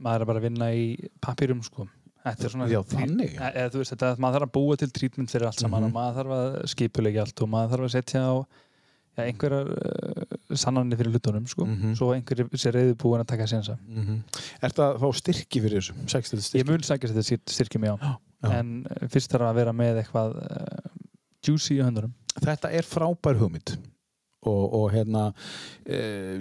maður 0.00 0.24
er 0.24 0.30
bara 0.30 0.42
að 0.42 0.46
vinna 0.48 0.70
í 0.76 0.84
papýrum, 1.22 1.64
sko. 1.66 1.88
Þetta 2.24 2.44
er 2.44 2.52
svona... 2.52 2.66
Já, 2.68 2.80
þannig. 2.84 3.30
E, 3.36 3.50
eða, 3.56 3.70
þú 3.72 3.78
veist, 3.80 3.92
þetta, 3.94 4.08
maður 4.20 4.34
þarf 4.36 4.48
að 4.48 4.54
búa 4.56 4.76
til 4.80 4.88
trítmynd 4.92 5.30
fyrir 5.32 5.46
allt 5.48 5.60
saman 5.62 5.82
Mhm. 5.82 5.88
og 5.88 5.94
maður 5.96 6.18
þarf 6.20 6.34
að 6.36 6.58
skipulegja 6.74 7.22
allt 7.24 7.42
og 7.42 7.48
maður 7.48 7.70
þarf 7.74 7.86
að 7.88 7.94
setja 7.94 8.20
á 8.28 8.34
ja, 9.18 9.24
einhverjar 9.24 9.70
uh, 9.74 10.56
sannanir 10.56 10.96
fyrir 11.00 11.12
hlutunum, 11.16 11.46
sko. 11.50 11.64
Mhm. 11.66 11.94
Svo 11.98 12.10
einhverjir 12.14 12.48
sé 12.60 12.70
reyðubúin 12.76 13.20
að 13.24 13.30
taka 13.32 13.46
sénsa. 13.50 13.78
mm 13.88 14.04
-hmm. 14.04 14.42
Er 14.62 14.68
að 14.70 14.98
fá 15.00 15.08
styrki 15.16 15.60
fyrir 15.64 15.80
þessu? 15.80 15.94
Sextil 16.08 16.38
Ég 16.38 16.44
styrki? 16.44 16.70
mun 16.70 16.80
sækja 16.82 17.08
þetta 17.08 17.24
styr- 17.26 17.52
styrkjum, 17.56 17.84
já. 17.84 17.96
Já. 18.42 18.50
En 18.60 18.86
uh, 18.90 19.08
fyrst 19.08 19.30
þarf 19.32 19.48
að 19.50 19.54
vera 19.54 19.72
með 19.72 20.02
eitthvað 20.04 20.36
uh, 20.36 20.90
juicy 21.46 21.74
í 21.78 21.82
höndunum. 21.82 22.12
Þetta 22.40 22.70
er 22.72 22.82
frábær 22.84 23.36
hugmynd 23.40 23.76
og, 24.48 24.62
og 24.78 24.84
hérna 24.94 25.26
e, 25.84 25.98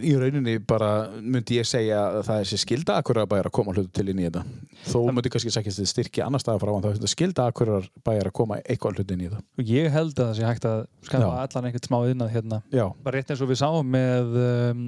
í 0.08 0.14
rauninni 0.16 0.54
bara 0.64 1.10
myndi 1.20 1.58
ég 1.60 1.68
segja 1.68 1.98
að 2.14 2.22
það 2.30 2.42
er 2.44 2.48
sér 2.52 2.62
skilda 2.64 2.96
akkurar 3.02 3.28
bæjar 3.28 3.50
að 3.50 3.56
koma 3.58 3.74
hlutu 3.76 3.92
til 4.00 4.06
inn 4.14 4.22
í 4.22 4.28
þetta 4.30 4.44
þó 4.88 5.00
myndi 5.12 5.32
kannski 5.34 5.52
sækjast 5.52 5.82
þið 5.82 5.90
styrki 5.92 6.24
annar 6.24 6.40
staðar 6.44 6.64
frá 6.64 6.72
en 6.78 6.86
það 6.86 7.04
er 7.04 7.12
skilda 7.12 7.48
akkurar 7.52 7.90
bæjar 8.08 8.30
að 8.32 8.36
koma 8.40 8.60
eitthvað 8.64 9.02
hlutu 9.02 9.18
inn 9.18 9.26
í 9.26 9.30
þetta 9.32 9.44
Og 9.60 9.72
ég 9.74 9.92
held 9.92 10.14
að 10.16 10.30
það 10.30 10.38
sé 10.40 10.48
hægt 10.48 10.68
að 10.70 10.80
skaffa 11.10 11.26
Já. 11.28 11.44
allan 11.44 11.68
einhvern 11.70 11.88
smá 11.90 11.98
innað 12.14 12.32
hérna. 12.38 12.62
Já, 12.72 12.86
Bara 13.04 13.18
rétt 13.20 13.34
eins 13.34 13.42
og 13.44 13.50
við 13.52 13.60
sáum 13.60 13.90
með, 13.92 14.38
um, 14.46 14.86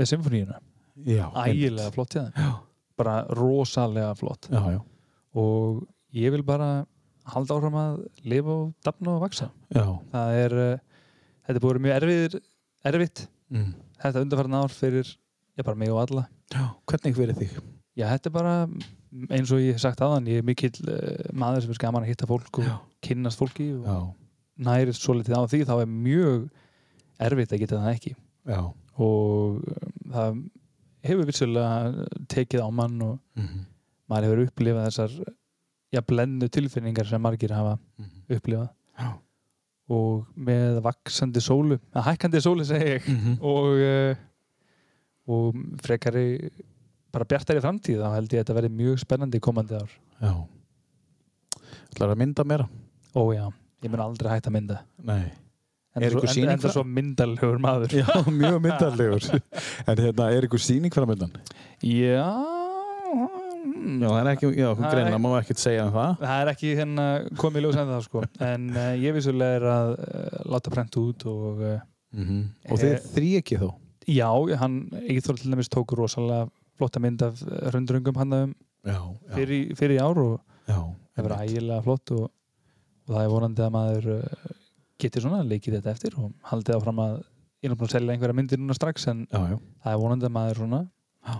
með 0.00 0.08
symfoníuna. 0.12 0.60
Ægilega 1.44 1.90
flott 1.94 2.16
í 2.16 2.20
það. 2.22 2.40
Já, 2.40 2.52
Bara 3.02 3.14
rosalega 3.36 4.14
flott. 4.16 4.48
já, 4.52 4.62
já, 4.76 4.80
Og 5.34 5.84
ég 6.16 6.32
vil 6.34 6.42
bara 6.44 6.70
halda 7.32 7.54
áfram 7.56 7.76
að 7.80 8.00
lifa 8.28 8.56
og 8.56 8.72
dafna 8.84 9.14
og 9.16 9.22
vaksa. 9.26 9.50
Það 9.72 10.38
er, 10.40 10.56
uh, 10.62 10.91
þetta 11.46 11.58
er 11.58 11.66
vera 11.66 11.82
mjög 11.86 11.96
erfiðir, 12.00 12.36
erfitt. 12.92 13.24
Mm. 13.52 13.72
Þetta 14.02 14.22
undarfæran 14.24 14.58
ár 14.58 14.72
fyrir, 14.74 15.12
ég 15.58 15.64
bara 15.66 15.76
mig 15.78 15.90
og 15.92 16.00
alla. 16.06 16.26
já. 16.52 16.64
Hvernig 16.90 17.16
verið 17.16 17.38
þig? 17.42 17.56
Já, 17.96 18.06
þetta 18.08 18.28
er 18.30 18.32
bara 18.32 18.54
eins 19.30 19.50
og 19.52 19.60
ég 19.60 19.74
hef 19.76 19.80
sagt 19.82 20.00
aðan, 20.00 20.26
ég 20.26 20.40
er 20.40 20.46
mikill 20.48 20.72
uh, 20.88 21.28
maður 21.36 21.66
sem 21.66 21.74
er 21.74 21.80
gaman 21.82 22.02
að 22.06 22.12
hitta 22.14 22.26
fólk 22.30 22.58
og 22.62 22.64
Já. 22.64 22.76
kynnast 23.04 23.38
fólki 23.38 23.66
og 23.76 23.84
Já, 23.84 23.96
nærist 24.64 25.02
svo 25.04 25.12
litið 25.18 25.36
á 25.36 25.44
því, 25.44 25.60
þá 25.68 25.74
er 25.82 25.90
mjög 25.92 26.46
erfitt 27.20 27.52
að 27.52 27.60
geta 27.64 27.82
það 27.82 27.92
ekki. 27.96 28.14
já 28.48 28.62
Og 29.02 29.60
um, 29.60 29.92
það 30.12 30.40
hefur 31.04 31.28
vissulega 31.28 32.06
tekið 32.32 32.64
á 32.64 32.68
mann 32.72 33.02
og 33.02 33.18
mm 33.36 33.44
-hmm. 33.46 33.62
maður 34.08 34.24
hefur 34.28 34.42
upplifað 34.46 34.88
þessar 34.88 35.12
já, 35.92 36.00
blendu 36.06 36.48
tilfinningar 36.48 37.06
sem 37.06 37.20
margir 37.22 37.52
hafa 37.52 37.78
upplifað 38.30 38.68
Já. 38.98 39.12
Og 39.90 40.26
með 40.38 40.80
vaksandi 40.84 41.40
sólu 41.42 41.78
að 41.94 42.06
hækkandi 42.10 42.40
sólu 42.44 42.64
segi 42.64 42.92
ég 42.98 43.08
Mhm. 43.08 43.38
og, 43.42 43.66
uh, 43.82 44.14
og 45.28 45.54
frekari 45.82 46.50
bara 47.12 47.24
bjartari 47.28 47.60
framtíð 47.60 48.00
þá 48.02 48.14
held 48.14 48.28
ég 48.32 48.40
að 48.40 48.44
þetta 48.44 48.56
verði 48.60 48.72
mjög 48.78 48.98
spennandi 49.02 49.40
komandi 49.40 49.74
ár 49.74 49.90
Já 50.22 50.32
Ætlar 51.92 52.14
að 52.14 52.18
mynda 52.22 52.44
meira? 52.48 52.68
og 53.14 53.34
já, 53.36 53.44
ég 53.84 53.90
mun 53.90 54.00
aldrei 54.00 54.30
hægt 54.32 54.46
að 54.48 54.52
mynda 54.56 54.78
Nei 55.04 55.32
enda 55.94 56.06
Er 56.06 56.10
svo, 56.14 56.22
ykkur 56.22 56.30
enda, 56.40 56.52
enda 56.52 56.68
það? 56.68 56.72
svo 56.72 56.84
myndalögur 56.88 57.58
maður 57.60 57.92
Já, 57.98 58.06
mjög 58.32 58.62
myndarlegur 58.64 59.26
En 59.88 59.96
hérna, 60.00 60.30
er 60.32 60.46
ykkur 60.48 60.62
sýning 60.62 60.94
framöndan? 60.94 61.34
já 61.82 62.61
Já, 63.62 64.08
það 64.08 64.18
er 64.22 64.30
ekki, 64.32 64.48
já, 64.58 64.68
er 64.72 64.98
ekki- 65.02 65.20
má 65.22 65.28
ekkert 65.38 65.60
segja 65.62 65.84
um 65.86 65.92
það. 65.94 66.12
Það 66.22 66.40
er 66.42 66.50
ekki 66.52 66.70
hérna 66.78 67.06
komið 67.38 67.60
í 67.60 67.64
ljós 67.66 67.78
en 67.82 67.90
það 67.92 68.02
sko. 68.06 68.22
En 68.48 68.64
uh, 68.74 68.88
ég 68.98 69.14
vissulega 69.16 69.58
er 69.60 69.66
að 69.72 69.92
uh, 69.98 70.40
láta 70.54 70.72
prent 70.74 70.98
út 71.02 71.26
og 71.30 71.62
uh, 71.62 71.78
mm 72.16 72.42
Og 72.70 72.78
þið 72.82 72.90
Eh, 72.92 73.06
þrý 73.14 73.30
ekki 73.40 73.60
þó? 73.62 73.68
Já, 74.10 74.28
hann, 74.58 74.76
Eithor 75.06 75.38
til 75.38 75.52
dæmis 75.54 75.70
tók 75.70 75.94
rosalega 75.96 76.48
flotta 76.80 77.00
mynd 77.00 77.22
af 77.22 77.38
rundrungum 77.72 78.16
hann 78.18 78.32
um 78.34 78.54
fyrir, 79.36 79.74
fyrir 79.78 80.00
ár 80.02 80.18
og 80.18 80.40
það 81.14 81.22
verður 81.28 81.44
ægilega 81.46 81.82
flott 81.86 82.10
og, 82.16 82.24
og 83.06 83.14
það 83.14 83.22
er 83.22 83.30
vonandi 83.30 83.62
að 83.62 83.72
maður 83.76 84.08
geti 85.02 85.22
svona 85.22 85.42
leikið 85.46 85.76
þetta 85.78 85.92
eftir 85.94 86.16
og 86.18 86.32
haldið 86.50 86.76
áfram 86.80 86.98
að 87.04 87.14
ég 87.62 87.68
er 87.68 87.72
náttúrulega 87.72 87.88
að 87.92 87.94
selja 87.94 88.16
einhverja 88.16 88.36
myndir 88.40 88.58
núna 88.62 88.74
strax 88.74 89.06
en 89.12 89.22
Já, 89.30 89.38
já. 89.52 89.56
það 89.84 89.92
er 89.94 90.00
vonandi 90.02 90.26
að 90.28 90.34
maður 90.40 90.60
svona 90.64 90.80
Já. 91.22 91.34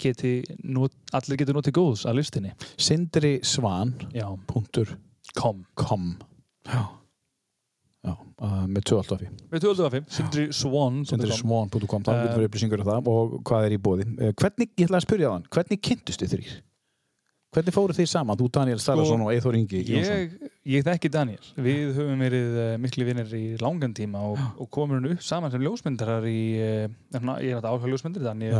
Geti 0.00 0.32
not, 0.64 0.94
allir 1.16 1.40
geti 1.40 1.56
notið 1.56 1.76
góðs 1.76 2.06
að 2.08 2.20
listinni. 2.20 2.54
Sindri 2.80 3.36
Svan 3.46 3.94
Já, 4.16 4.26
punktur 4.50 4.96
kom 5.36 5.64
com. 5.78 6.16
Já. 6.66 6.88
Já, 8.00 8.14
uh, 8.16 8.64
með 8.64 8.86
tvö 8.88 8.98
alltaf 9.02 9.20
í 9.20 9.26
Við 9.52 9.64
12.5, 9.66 10.04
Sindri 10.16 10.44
Swan 10.56 11.02
Sindri 11.04 11.34
Svan.com, 11.36 12.04
það 12.06 12.22
Eh, 12.22 12.38
við 12.38 12.46
upplýsingur 12.48 12.80
um 12.80 12.88
það 12.88 13.10
og 13.12 13.34
hvað 13.44 13.66
er 13.66 13.74
í 13.76 13.78
bóði 13.84 14.06
Hvernig, 14.40 14.70
ég 14.72 14.86
ætla 14.86 15.00
að 15.02 15.04
spyrja 15.04 15.32
þann, 15.34 15.44
hvernig 15.52 15.82
kynntust 15.84 16.24
þið 16.24 16.32
þrýr? 16.32 16.54
Hvernig 17.50 17.74
fóru 17.74 17.96
þið 17.98 18.08
saman, 18.08 18.38
þú 18.38 18.46
Daniel 18.54 18.80
Starason 18.80 19.26
og 19.26 19.32
Eithor 19.34 19.58
Ingi 19.58 19.82
Jónsson? 19.82 20.20
Ég, 20.22 20.50
ég 20.70 20.84
þekki 20.86 21.10
Daniel. 21.10 21.48
Við 21.58 21.96
höfum 21.96 22.20
verið 22.22 22.58
uh, 22.62 22.68
miklu 22.78 23.06
vinnir 23.08 23.32
í 23.34 23.44
langan 23.60 23.96
tíma 23.98 24.22
og, 24.30 24.40
og 24.54 24.70
komum 24.72 25.08
upp 25.10 25.24
saman 25.26 25.50
sem 25.50 25.64
ljósmyndarar 25.66 26.28
í, 26.30 26.40
uh, 26.62 26.84
ég 26.86 27.18
er 27.18 27.26
náttúrulega 27.26 27.72
áhuga 27.74 27.90
ljósmyndir, 27.90 28.24
Daniel 28.24 28.54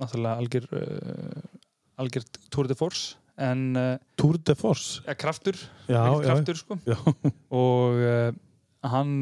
náttúrulega 0.00 0.36
algjör, 0.42 0.66
uh, 0.72 2.02
algjör 2.02 2.26
Tour 2.50 2.68
de 2.70 2.76
Force 2.78 3.16
en 3.36 3.64
uh, 3.76 3.96
Tour 4.16 4.38
de 4.38 4.54
Force? 4.56 5.02
ja, 5.06 5.14
kraftur, 5.14 5.56
Já, 5.88 6.02
mikill 6.06 6.22
já, 6.24 6.30
kraftur 6.30 6.56
sko. 6.60 6.78
já. 6.86 6.96
og 7.50 8.00
uh, 8.00 8.30
hann 8.86 9.12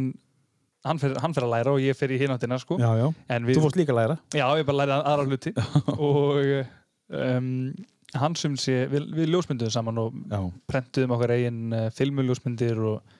hann 0.84 0.98
fer, 1.00 1.14
hann 1.22 1.32
fer 1.32 1.46
að 1.46 1.52
læra 1.54 1.72
og 1.72 1.80
ég 1.80 1.96
fer 1.96 2.12
í 2.12 2.18
hináttina 2.20 2.58
sko. 2.60 2.76
Þú 2.76 3.60
fórst 3.64 3.78
líka 3.80 3.94
að 3.94 4.00
læra. 4.02 4.16
Já, 4.36 4.44
ég 4.60 4.66
bara 4.68 4.82
læri 4.82 4.96
aðra 5.00 5.24
hluti. 5.30 5.52
Og 5.96 6.66
um, 7.08 7.46
hann 8.20 8.36
sem 8.36 8.52
sé, 8.60 8.74
við, 8.92 9.06
við 9.16 9.30
ljósmynduðum 9.32 9.72
saman 9.72 10.02
og 10.02 10.18
prentuðum 10.68 11.14
okkar 11.16 11.32
eigin 11.38 11.72
filmuljósmyndir 11.96 12.82
og 12.84 13.16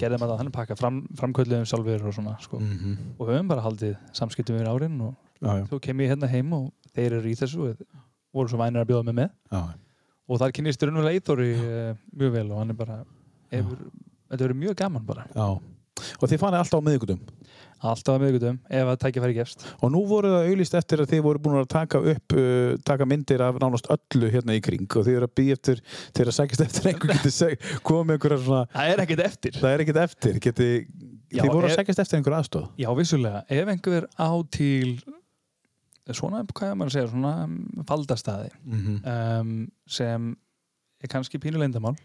gerðum 0.00 0.22
að 0.28 0.36
þannig 0.38 0.54
pakka, 0.54 0.76
fram, 0.78 1.02
framkölluðum 1.18 1.66
sjálfur 1.66 2.06
og 2.12 2.14
svona 2.14 2.36
sko. 2.46 2.62
Mm 2.62 2.94
og 3.18 3.26
höfum 3.28 3.50
bara 3.50 3.66
haldið 3.66 3.98
samskiptum 4.16 4.60
við 4.60 4.70
árin 4.70 4.96
og 5.10 5.18
já, 5.40 5.66
svo 5.68 5.80
kem 5.82 6.04
ég 6.04 6.12
hérna 6.12 6.30
heim 6.30 6.52
og 6.56 6.70
þeir 6.94 7.18
eru 7.18 7.30
í 7.32 7.36
þessu 7.38 7.64
og 7.66 7.82
voru 8.34 8.52
svo 8.52 8.60
vænir 8.60 8.84
að 8.84 8.92
bjóða 8.92 9.08
mig 9.08 9.18
með. 9.22 9.34
Já. 9.50 9.62
og 10.30 10.38
þar 10.38 10.54
kynnist 10.54 10.86
raunverulega 10.86 11.18
Eithori 11.18 11.50
uh, 11.58 11.92
mjög 12.14 12.36
vel 12.38 12.46
og 12.50 12.62
hann 12.62 12.72
er 12.74 12.78
bara 12.78 13.02
hefur, 13.50 13.84
þetta 14.30 14.44
verður 14.44 14.62
mjög 14.64 14.80
gaman 14.84 15.06
bara. 15.08 15.26
Já. 15.34 15.48
Og 16.16 16.30
þið 16.30 16.40
farið 16.40 16.62
alltaf 16.62 16.80
á 16.80 16.86
miðvíkutum 16.86 17.24
alltaf 17.80 18.16
að 18.16 18.24
miðgutum 18.24 18.56
ef 18.68 18.90
að 18.92 18.98
tækifæri 19.04 19.36
gefst. 19.38 19.64
Og 19.80 19.92
nú 19.92 20.02
voru 20.08 20.32
það 20.34 20.48
auðlist 20.50 20.74
eftir 20.76 21.02
að 21.02 21.12
þið 21.14 21.22
voru 21.24 21.42
búin 21.44 21.60
að 21.62 21.68
taka 21.72 22.00
upp 22.12 22.34
uh, 22.36 22.74
taka 22.86 23.06
myndir 23.08 23.44
af 23.44 23.60
nánast 23.62 23.88
öllu 23.92 24.30
hérna 24.32 24.56
í 24.56 24.62
kring 24.64 24.88
og 24.88 25.06
þið 25.06 25.16
eru 25.16 25.28
að 25.28 25.36
býja 25.40 25.56
eftir 25.56 25.80
þegar 26.10 26.32
að 26.32 26.36
sækist 26.38 26.64
eftir 26.66 26.90
einhver 26.92 27.70
komið 27.90 28.16
einhverja 28.16 28.40
svona 28.44 28.64
það 28.74 28.92
er 28.92 29.04
ekkert 29.06 29.24
eftir. 29.28 29.56
Það 29.60 29.72
er 29.76 29.84
ekkert 29.86 30.02
eftir. 30.04 30.42
Geti, 30.44 30.68
Já, 31.30 31.44
þið 31.44 31.54
voru 31.54 31.70
að 31.70 31.76
sækist 31.78 32.02
eftir 32.02 32.20
einhver 32.20 32.36
aðstóð 32.40 32.68
já 32.80 32.88
vissulega, 32.98 33.44
ef 33.46 33.68
einhver 33.70 34.08
á 34.18 34.30
til 34.50 34.96
svona, 36.18 36.44
hvað 36.52 36.70
er 36.70 36.74
maður 36.80 36.90
að 36.90 36.96
segja 36.96 37.10
svona 37.12 37.32
um, 37.44 37.84
faldastæði 37.88 38.50
mm 38.64 38.80
-hmm. 38.80 39.40
um, 39.40 39.70
sem 39.86 40.36
er 41.02 41.08
kannski 41.08 41.38
pínuleyndamál 41.38 41.96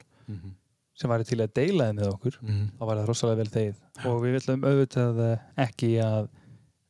sem 0.95 1.10
væri 1.11 1.23
til 1.27 1.41
að 1.44 1.53
deila 1.56 1.90
þið 1.90 1.95
með 1.99 2.07
okkur 2.14 2.38
Mhm. 2.41 2.68
þá 2.80 2.84
var 2.86 2.98
það 2.98 3.07
rosalega 3.07 3.38
vel 3.38 3.52
þegið 3.56 3.76
og 4.10 4.22
við 4.23 4.32
viljum 4.38 4.64
auðvitað 4.64 5.19
eh, 5.32 5.40
ekki 5.65 5.90
að 6.02 6.27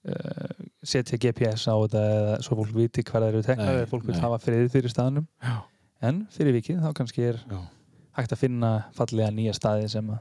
uh, 0.06 0.66
setja 0.84 1.18
GPS 1.18 1.66
á 1.68 1.76
þetta 1.76 2.04
eða 2.18 2.36
svo 2.46 2.56
fólk 2.60 2.74
viti 2.76 3.02
hvað 3.04 3.22
það 3.24 3.30
eru 3.30 3.42
teknar 3.44 3.66
Nei, 3.72 3.76
eða 3.82 3.90
fólk 3.90 4.06
vil 4.06 4.20
hafa 4.22 4.38
frið 4.38 4.70
fyrir 4.72 4.90
staðnum 4.94 5.26
Já. 5.42 5.56
en 6.02 6.28
fyrir 6.30 6.54
vikið 6.54 6.82
þá 6.86 6.94
kannski 6.94 7.22
er 7.32 7.40
Já. 7.50 7.60
Hægt 8.16 8.36
að 8.36 8.44
finna 8.46 8.72
fallega 8.96 9.32
nýja 9.36 9.56
staði 9.58 9.90
sem 9.92 10.14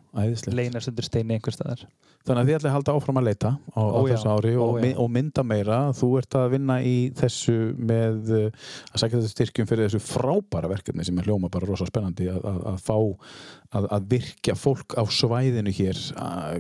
leynast 0.51 0.91
undir 0.91 1.07
steini 1.07 1.39
einhver 1.39 1.55
staðar 1.55 1.87
Þannig 2.25 2.41
að 2.41 2.47
þið 2.49 2.57
ætlaði 2.57 2.71
að 2.71 2.75
halda 2.79 2.93
áfram 2.97 3.19
að 3.21 3.27
leita 3.27 3.51
á, 3.53 3.81
á 3.85 4.01
þessu 4.09 4.29
ári 4.33 4.53
og, 4.57 4.79
og 5.03 5.09
mynda 5.13 5.43
meira. 5.45 5.81
Þú 5.93 6.07
ert 6.23 6.37
að 6.41 6.47
vinna 6.55 6.77
í 6.81 6.95
þessu 7.19 7.57
með 7.77 8.31
uh, 8.33 8.47
að 8.89 9.03
sækja 9.03 9.19
þessu 9.19 9.33
styrkjum 9.35 9.69
fyrir 9.69 9.91
þessu 9.91 10.01
frábæra 10.07 10.71
verkefni 10.73 11.05
sem 11.05 11.21
er 11.21 11.29
hljóma 11.29 11.51
bara 11.53 11.69
rosa 11.69 11.85
spennandi 11.91 12.31
að, 12.33 12.39
að, 12.49 12.63
að 12.71 12.79
fá 12.87 12.97
að, 12.97 13.91
að 13.99 14.09
virkja 14.15 14.57
fólk 14.57 14.97
á 14.97 15.05
svæðinu 15.05 15.77
hér 15.77 16.01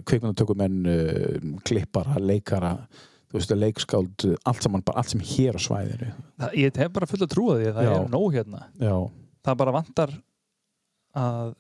kveikmyndatökumenn, 0.05 0.79
uh, 0.85 1.49
klippara, 1.65 2.21
leikara 2.21 2.75
leikskáld, 3.35 4.29
allt 4.45 4.63
saman, 4.63 4.85
bara 4.85 5.01
allt 5.01 5.15
sem 5.15 5.25
hér 5.33 5.57
á 5.57 5.61
svæðinu. 5.65 6.13
það, 6.45 6.61
ég 6.61 6.77
hef 6.85 6.93
bara 6.95 7.09
full 7.09 7.25
að 7.25 7.33
trúa 7.33 7.57
því 7.57 7.73
að 7.73 7.81
það 7.81 7.89
Já. 7.89 7.95
er 7.97 8.13
nóg 8.13 8.37
hérna 8.37 8.61
Já, 8.79 8.95
það 9.49 9.59
bara 9.65 9.77
vantar 9.81 10.15
að 11.19 11.55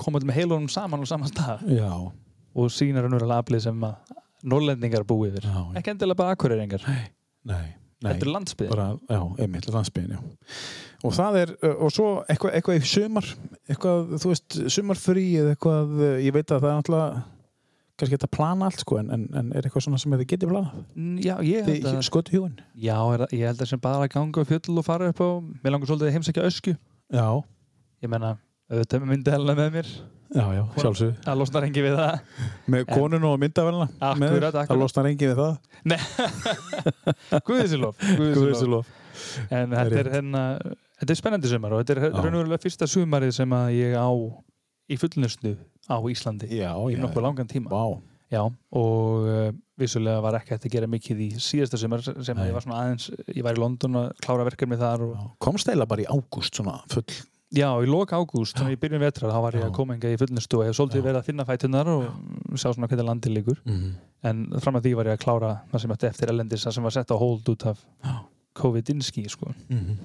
koma 0.00 0.22
með 0.24 0.38
heilunum 0.40 0.70
saman 0.72 1.04
á 1.04 1.06
saman 1.08 1.30
stað 1.30 1.66
já, 1.76 1.90
og 1.90 2.72
sína 2.72 3.04
raunverulega 3.04 3.44
aflið 3.44 3.66
sem 3.66 3.84
að 3.86 4.16
norlendingar 4.50 5.04
búi 5.08 5.28
yfir 5.28 5.48
ekki 5.76 5.92
endilega 5.92 6.22
bara 6.22 6.36
nei. 8.00 8.14
þetta 8.14 8.26
er 8.26 8.32
landsbyðin 8.34 8.72
bara, 8.72 8.86
já, 9.08 9.20
einmitt, 9.44 9.68
landsbygðin, 9.74 10.16
já. 10.16 10.54
Og 11.00 11.14
það 11.16 11.36
er, 11.40 11.52
uh, 11.64 11.76
og 11.86 11.92
svo 11.94 12.08
eitthvað, 12.28 12.54
eitthvað 12.58 12.78
í 12.78 12.88
sumar, 12.88 13.28
eitthvað, 13.70 14.16
þú 14.20 14.32
veist, 14.32 14.56
sumarfrí 14.74 15.26
eða 15.40 15.54
eitthvað, 15.54 15.94
uh, 16.00 16.16
ég 16.20 16.34
veit 16.36 16.50
að 16.50 16.64
það 16.64 16.72
er 16.72 16.80
náttúrulega, 16.80 17.22
kannski 18.00 18.16
þetta 18.16 18.30
plana 18.36 18.68
allt, 18.68 18.84
sko, 18.84 18.98
en, 19.00 19.08
en, 19.16 19.24
en 19.36 19.48
er 19.56 19.68
eitthvað 19.68 19.86
svona 19.86 20.00
sem 20.00 20.16
þið 20.16 20.26
getið 20.34 20.52
planað? 20.52 20.82
Já, 21.24 21.34
ég 21.44 21.68
held 21.68 21.88
að, 21.88 22.02
skotu 22.08 22.36
hjúin? 22.36 22.60
já, 22.76 22.96
ég 23.32 23.48
held 23.48 23.64
að 23.64 23.72
sem 23.72 23.80
bara 23.80 24.04
að 24.04 24.14
ganga 24.16 24.44
fjöll 24.48 24.76
og 24.76 24.86
fara 24.86 25.10
upp 25.12 25.24
á, 25.24 25.28
mér 25.64 25.76
langar 25.76 25.90
svolítið 25.90 26.10
að 26.10 26.16
heimsækja 26.18 26.46
ösku 26.48 26.76
Já, 27.10 27.26
ég 28.04 28.12
menna, 28.12 28.36
auðvitað 28.70 29.02
með 29.02 29.10
myndi 29.12 29.34
helna 29.34 29.56
með 29.58 29.70
mér 29.76 29.88
já, 30.30 30.44
já, 30.54 30.62
sjálfsög. 30.78 31.14
það 31.24 31.40
losnar 31.40 31.66
engi 31.66 31.82
við 31.84 31.96
það 31.98 32.44
Með 32.70 32.84
konun 32.90 33.26
og 33.26 33.34
Akkurat, 33.40 34.58
það 34.60 34.78
losnar 34.78 35.08
engi 35.10 35.30
við 35.30 35.40
það. 35.40 35.56
Guðisilof 37.48 38.04
Guðisilof. 38.20 38.92
en 39.50 39.74
þetta 39.74 39.98
er 40.04 40.12
hérna 40.14 40.44
þetta 41.00 41.10
er 41.10 41.18
spennandi 41.18 41.50
sumar 41.50 41.74
og 41.74 41.82
þetta 41.82 41.96
er 41.96 42.04
Já. 42.06 42.20
raunverulega 42.20 42.62
fyrsta 42.62 42.88
sumarið 42.90 43.34
sem 43.40 43.56
að 43.56 43.72
ég 43.78 43.96
á 43.98 44.10
í 44.90 45.00
fullnustu 45.00 45.56
á 45.90 45.96
Íslandi 45.98 46.52
Já, 46.54 46.70
í 46.86 47.00
nokkuð 47.00 47.26
langan 47.26 47.50
tíma 47.50 47.72
vá, 47.72 47.98
Já, 48.30 48.44
og 48.46 49.24
uh, 49.26 49.48
vissulega 49.80 50.20
var 50.22 50.36
ekki 50.38 50.54
hægt 50.54 50.66
að 50.68 50.74
gera 50.76 50.88
mikið 50.90 51.22
í 51.24 51.28
síðasta 51.42 51.80
sumar 51.80 52.04
sem 52.06 52.36
Nei. 52.38 52.44
ég 52.46 52.54
var 52.54 52.62
svona 52.62 52.84
aðeins, 52.84 53.08
ég 53.26 53.42
var 53.42 53.58
í 53.58 53.62
London 53.62 53.98
að 54.04 54.12
klára 54.22 54.46
verkefni 54.46 54.78
þar 54.78 55.02
og. 55.08 55.24
Komst 55.42 55.70
eila 55.72 55.88
bara 55.90 56.04
í 56.04 56.06
ágúst 56.06 56.60
svona 56.60 56.76
full. 56.92 57.02
Já, 57.50 57.66
í 57.82 57.88
lok 57.90 58.12
ágúst, 58.14 58.54
svona 58.54 58.70
í 58.70 58.78
byrjun 58.78 59.02
vetrar, 59.02 59.32
þá 59.34 59.42
var 59.42 59.56
ég 59.58 59.64
að 59.66 59.74
koma 59.74 59.96
enga 59.96 60.12
í 60.12 60.18
fullnustu 60.20 60.60
og 60.60 60.68
ég 60.68 60.76
svolítið 60.78 61.02
verið 61.02 61.18
að 61.18 61.26
finna 61.26 61.46
fætunar 61.48 61.88
og 61.90 62.04
sjá 62.54 62.68
svona 62.68 62.86
hvernig 62.86 63.08
landið 63.08 63.34
liggur. 63.34 63.58
Mm. 63.66 63.88
En 64.30 64.44
fram 64.62 64.78
að 64.78 64.86
því 64.86 64.92
var 65.00 65.10
ég 65.10 65.18
að 65.18 65.24
klára 65.24 65.50
það 65.72 65.82
sem 65.82 65.94
ætti 65.96 66.08
eftir 66.10 66.30
elendis, 66.30 66.66
það 66.68 66.76
sem 66.76 66.86
var 66.86 66.94
sett 66.94 67.10
á 67.10 67.16
hold 67.18 67.50
út 67.50 67.66
af 67.72 67.80
Já. 67.82 68.12
COVID-inski, 68.60 69.24
sko. 69.32 69.50
Mm. 69.66 69.98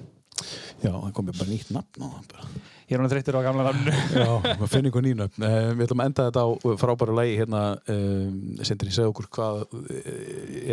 Já, 0.82 0.90
það 0.90 1.12
komið 1.16 1.38
bara 1.38 1.50
nýtt 1.52 1.70
nafn 1.72 2.02
á 2.02 2.08
það. 2.32 2.56
Ég 2.86 2.94
er 2.96 3.02
hann 3.02 3.10
þreyttur 3.10 3.38
á 3.38 3.46
gamla 3.46 3.66
nafnu. 3.66 3.94
Já, 4.20 4.28
maður 4.44 4.72
finnir 4.72 4.90
einhver 4.90 5.04
nýna 5.06 5.26
uh, 5.30 5.54
Við 5.72 5.84
ætlum 5.86 6.02
að 6.02 6.10
enda 6.10 6.26
þetta 6.28 6.42
á 6.44 6.48
frábæru 6.82 7.16
lægi 7.16 7.38
hérna, 7.40 7.62
um, 7.94 8.34
Sindri, 8.66 8.92
segja 8.94 9.10
okkur 9.10 9.30
hvað 9.38 9.62
uh, 9.64 9.94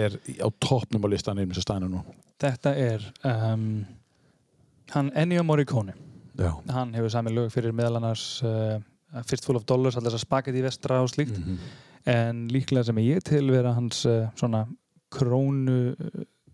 er 0.04 0.18
á 0.41 0.48
toppnum 0.62 1.06
á 1.06 1.08
listanum 1.14 1.45
eins 1.48 1.62
og 1.62 1.66
staðinu 1.66 1.90
nú 1.95 2.04
Þetta 2.44 2.76
er 2.82 3.08
um, 3.30 3.68
hann 4.94 5.14
Ennio 5.16 5.45
Morricone. 5.48 5.95
Já, 6.39 6.51
Hann 6.73 6.93
hefur 6.93 7.10
sami 7.14 7.31
lög 7.34 7.51
fyrir 7.53 7.76
meðal 7.76 7.99
annars 7.99 8.41
uh, 8.43 8.80
Fistful 9.30 9.60
of 9.60 9.65
Dollars, 9.69 9.97
allir 9.97 10.10
þess 10.10 10.22
að 10.22 10.27
spagetti 10.27 10.64
vestra 10.65 11.01
og 11.03 11.11
slíkt. 11.14 11.38
mm 11.38 11.57
en 12.10 12.47
líklega 12.51 12.88
sem 12.89 12.99
ég 13.03 13.23
til 13.23 13.51
vera 13.53 13.73
hans 13.77 14.03
uh, 14.10 14.27
svona 14.39 14.65
krónu 15.14 15.93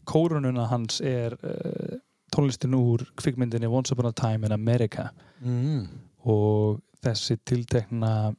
kórununa 0.10 0.68
hans 0.70 1.00
er 1.06 1.36
uh, 1.42 1.98
tónlistin 2.34 2.76
úr 2.78 3.06
kvikmyndinni 3.18 3.70
Once 3.70 3.94
Upon 3.94 4.10
a 4.10 4.14
Time 4.14 4.46
in 4.46 4.52
America 4.52 5.10
-hmm. 5.44 5.88
og 6.24 6.82
þessi 7.02 7.38
tiltekna 7.46 8.36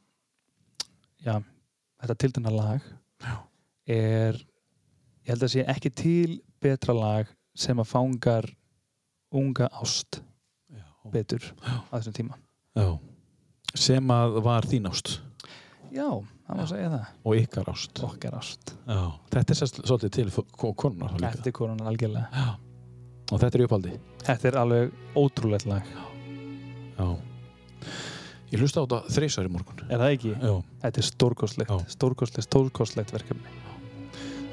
já, 1.24 1.42
þetta 2.02 2.14
tiltekna 2.14 2.50
lag 2.50 2.80
Já. 3.20 3.36
er 3.86 4.34
ég 5.24 5.28
held 5.28 5.42
að 5.42 5.48
sé 5.48 5.64
ekki 5.66 5.90
til 5.90 6.40
betra 6.60 6.92
lag 6.94 7.26
sem 7.54 7.78
að 7.78 7.84
fangar 7.84 8.56
unga 9.32 9.68
ást. 9.72 10.22
Betur 11.12 11.42
á 11.64 11.94
þessum 11.96 12.12
tíma 12.16 12.34
Já. 12.76 12.98
sem 13.74 14.04
að 14.14 14.40
var 14.42 14.62
þín 14.68 14.88
ást 14.90 15.20
já, 15.90 16.06
það 16.46 16.56
má 16.60 16.66
segja 16.70 16.90
það 16.90 17.06
og 17.24 17.36
ykkar 17.40 17.70
ást 17.72 18.02
ást. 18.34 18.74
Þetta 19.30 19.50
er 19.50 19.58
svolítið 19.70 20.10
til 20.10 20.30
ko- 20.52 20.74
konunar 20.74 21.10
þá 21.10 21.16
líka. 21.20 21.32
eftir 21.34 21.52
korunan 21.52 21.86
algjörlega 21.86 22.28
Já. 22.32 22.56
og 23.32 23.40
þetta 23.40 23.54
er 23.58 23.64
uppaldi 23.66 23.96
Þetta 24.20 24.48
er 24.50 24.56
alveg 24.60 24.92
ótrúlegt 25.16 25.66
lag. 25.66 25.82
Já. 26.98 27.16
Ég 28.50 28.58
hlusta 28.60 28.82
á 28.82 28.84
þetta 28.84 29.14
þreysar 29.14 29.46
í 29.46 29.50
morgun 29.54 29.84
Er 29.88 29.98
það 30.02 30.14
ekki? 30.16 30.32
Já. 30.36 30.54
Þetta 30.82 30.98
er 30.98 31.06
stórkostlegt. 31.06 31.70
Já. 31.70 31.78
Stórkostlegt, 31.94 32.46
stórkostlegt 32.48 33.12
verkefni. 33.14 33.56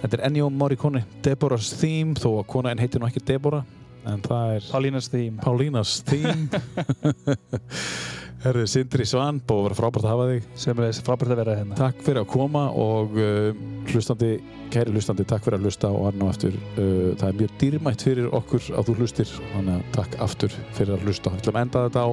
Þetta 0.02 0.14
er 0.19 0.24
Ennio 0.30 0.49
Morricone 0.53 1.02
Deborah's 1.26 1.72
Theme 1.82 2.14
þó 2.14 2.38
að 2.40 2.48
kona 2.48 2.72
en 2.72 2.78
heitir 2.78 3.02
nú 3.02 3.07
ekki 3.10 3.24
Deborah 3.26 3.64
en 4.12 4.22
það 4.26 4.54
er 4.58 4.70
Paulínas 4.72 5.10
Theme. 5.14 5.42
Paulínas 5.44 5.98
Theme 6.08 6.48
Herðu, 8.38 8.68
Sindri 8.70 9.06
Svan 9.10 9.40
búið 9.44 9.58
að 9.60 9.66
vera 9.66 9.78
frábært 9.80 10.06
að 10.06 10.12
hafa 10.12 10.26
þig 10.30 10.44
Semlega 10.62 11.06
frábært 11.08 11.34
að 11.34 11.40
vera 11.42 11.56
hérna. 11.58 11.78
Takk 11.80 12.04
fyrir 12.06 12.22
að 12.22 12.28
koma 12.32 12.62
og 12.78 13.16
uh, 13.18 13.64
hlustandi, 13.90 14.30
kæri 14.74 14.94
hlustandi, 14.94 15.26
takk 15.28 15.48
fyrir 15.48 15.58
að 15.58 15.66
hlusta 15.66 15.90
og 15.90 16.06
annar 16.12 16.36
aftur. 16.36 16.60
Uh, 16.78 17.16
það 17.18 17.26
er 17.28 17.40
mjög 17.42 17.56
dýrmætt 17.64 18.06
fyrir 18.06 18.30
okkur 18.38 18.70
að 18.78 18.92
þú 18.92 18.96
hlustir, 19.02 19.34
þannig 19.56 19.74
að 19.74 19.90
takk 19.98 20.20
aftur 20.28 20.60
fyrir 20.78 20.94
að 20.96 21.08
hlusta. 21.08 21.34
Við 21.34 21.42
ætlum 21.42 21.58
að 21.58 21.66
enda 21.66 21.84
þetta 21.88 22.06
á, 22.06 22.10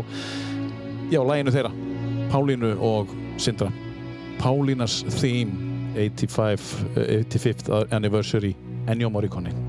já, 1.12 1.20
læginu 1.28 1.54
þeirra, 1.58 1.74
Pálínu 2.32 2.72
og 2.88 3.14
Sindra. 3.36 3.68
Pálínas 4.40 5.02
Theme 5.20 5.70
85, 5.94 6.72
uh, 6.88 7.04
85th 7.20 7.94
anniversary 7.94 8.56
Ennio 8.88 9.12
Morricone. 9.12 9.63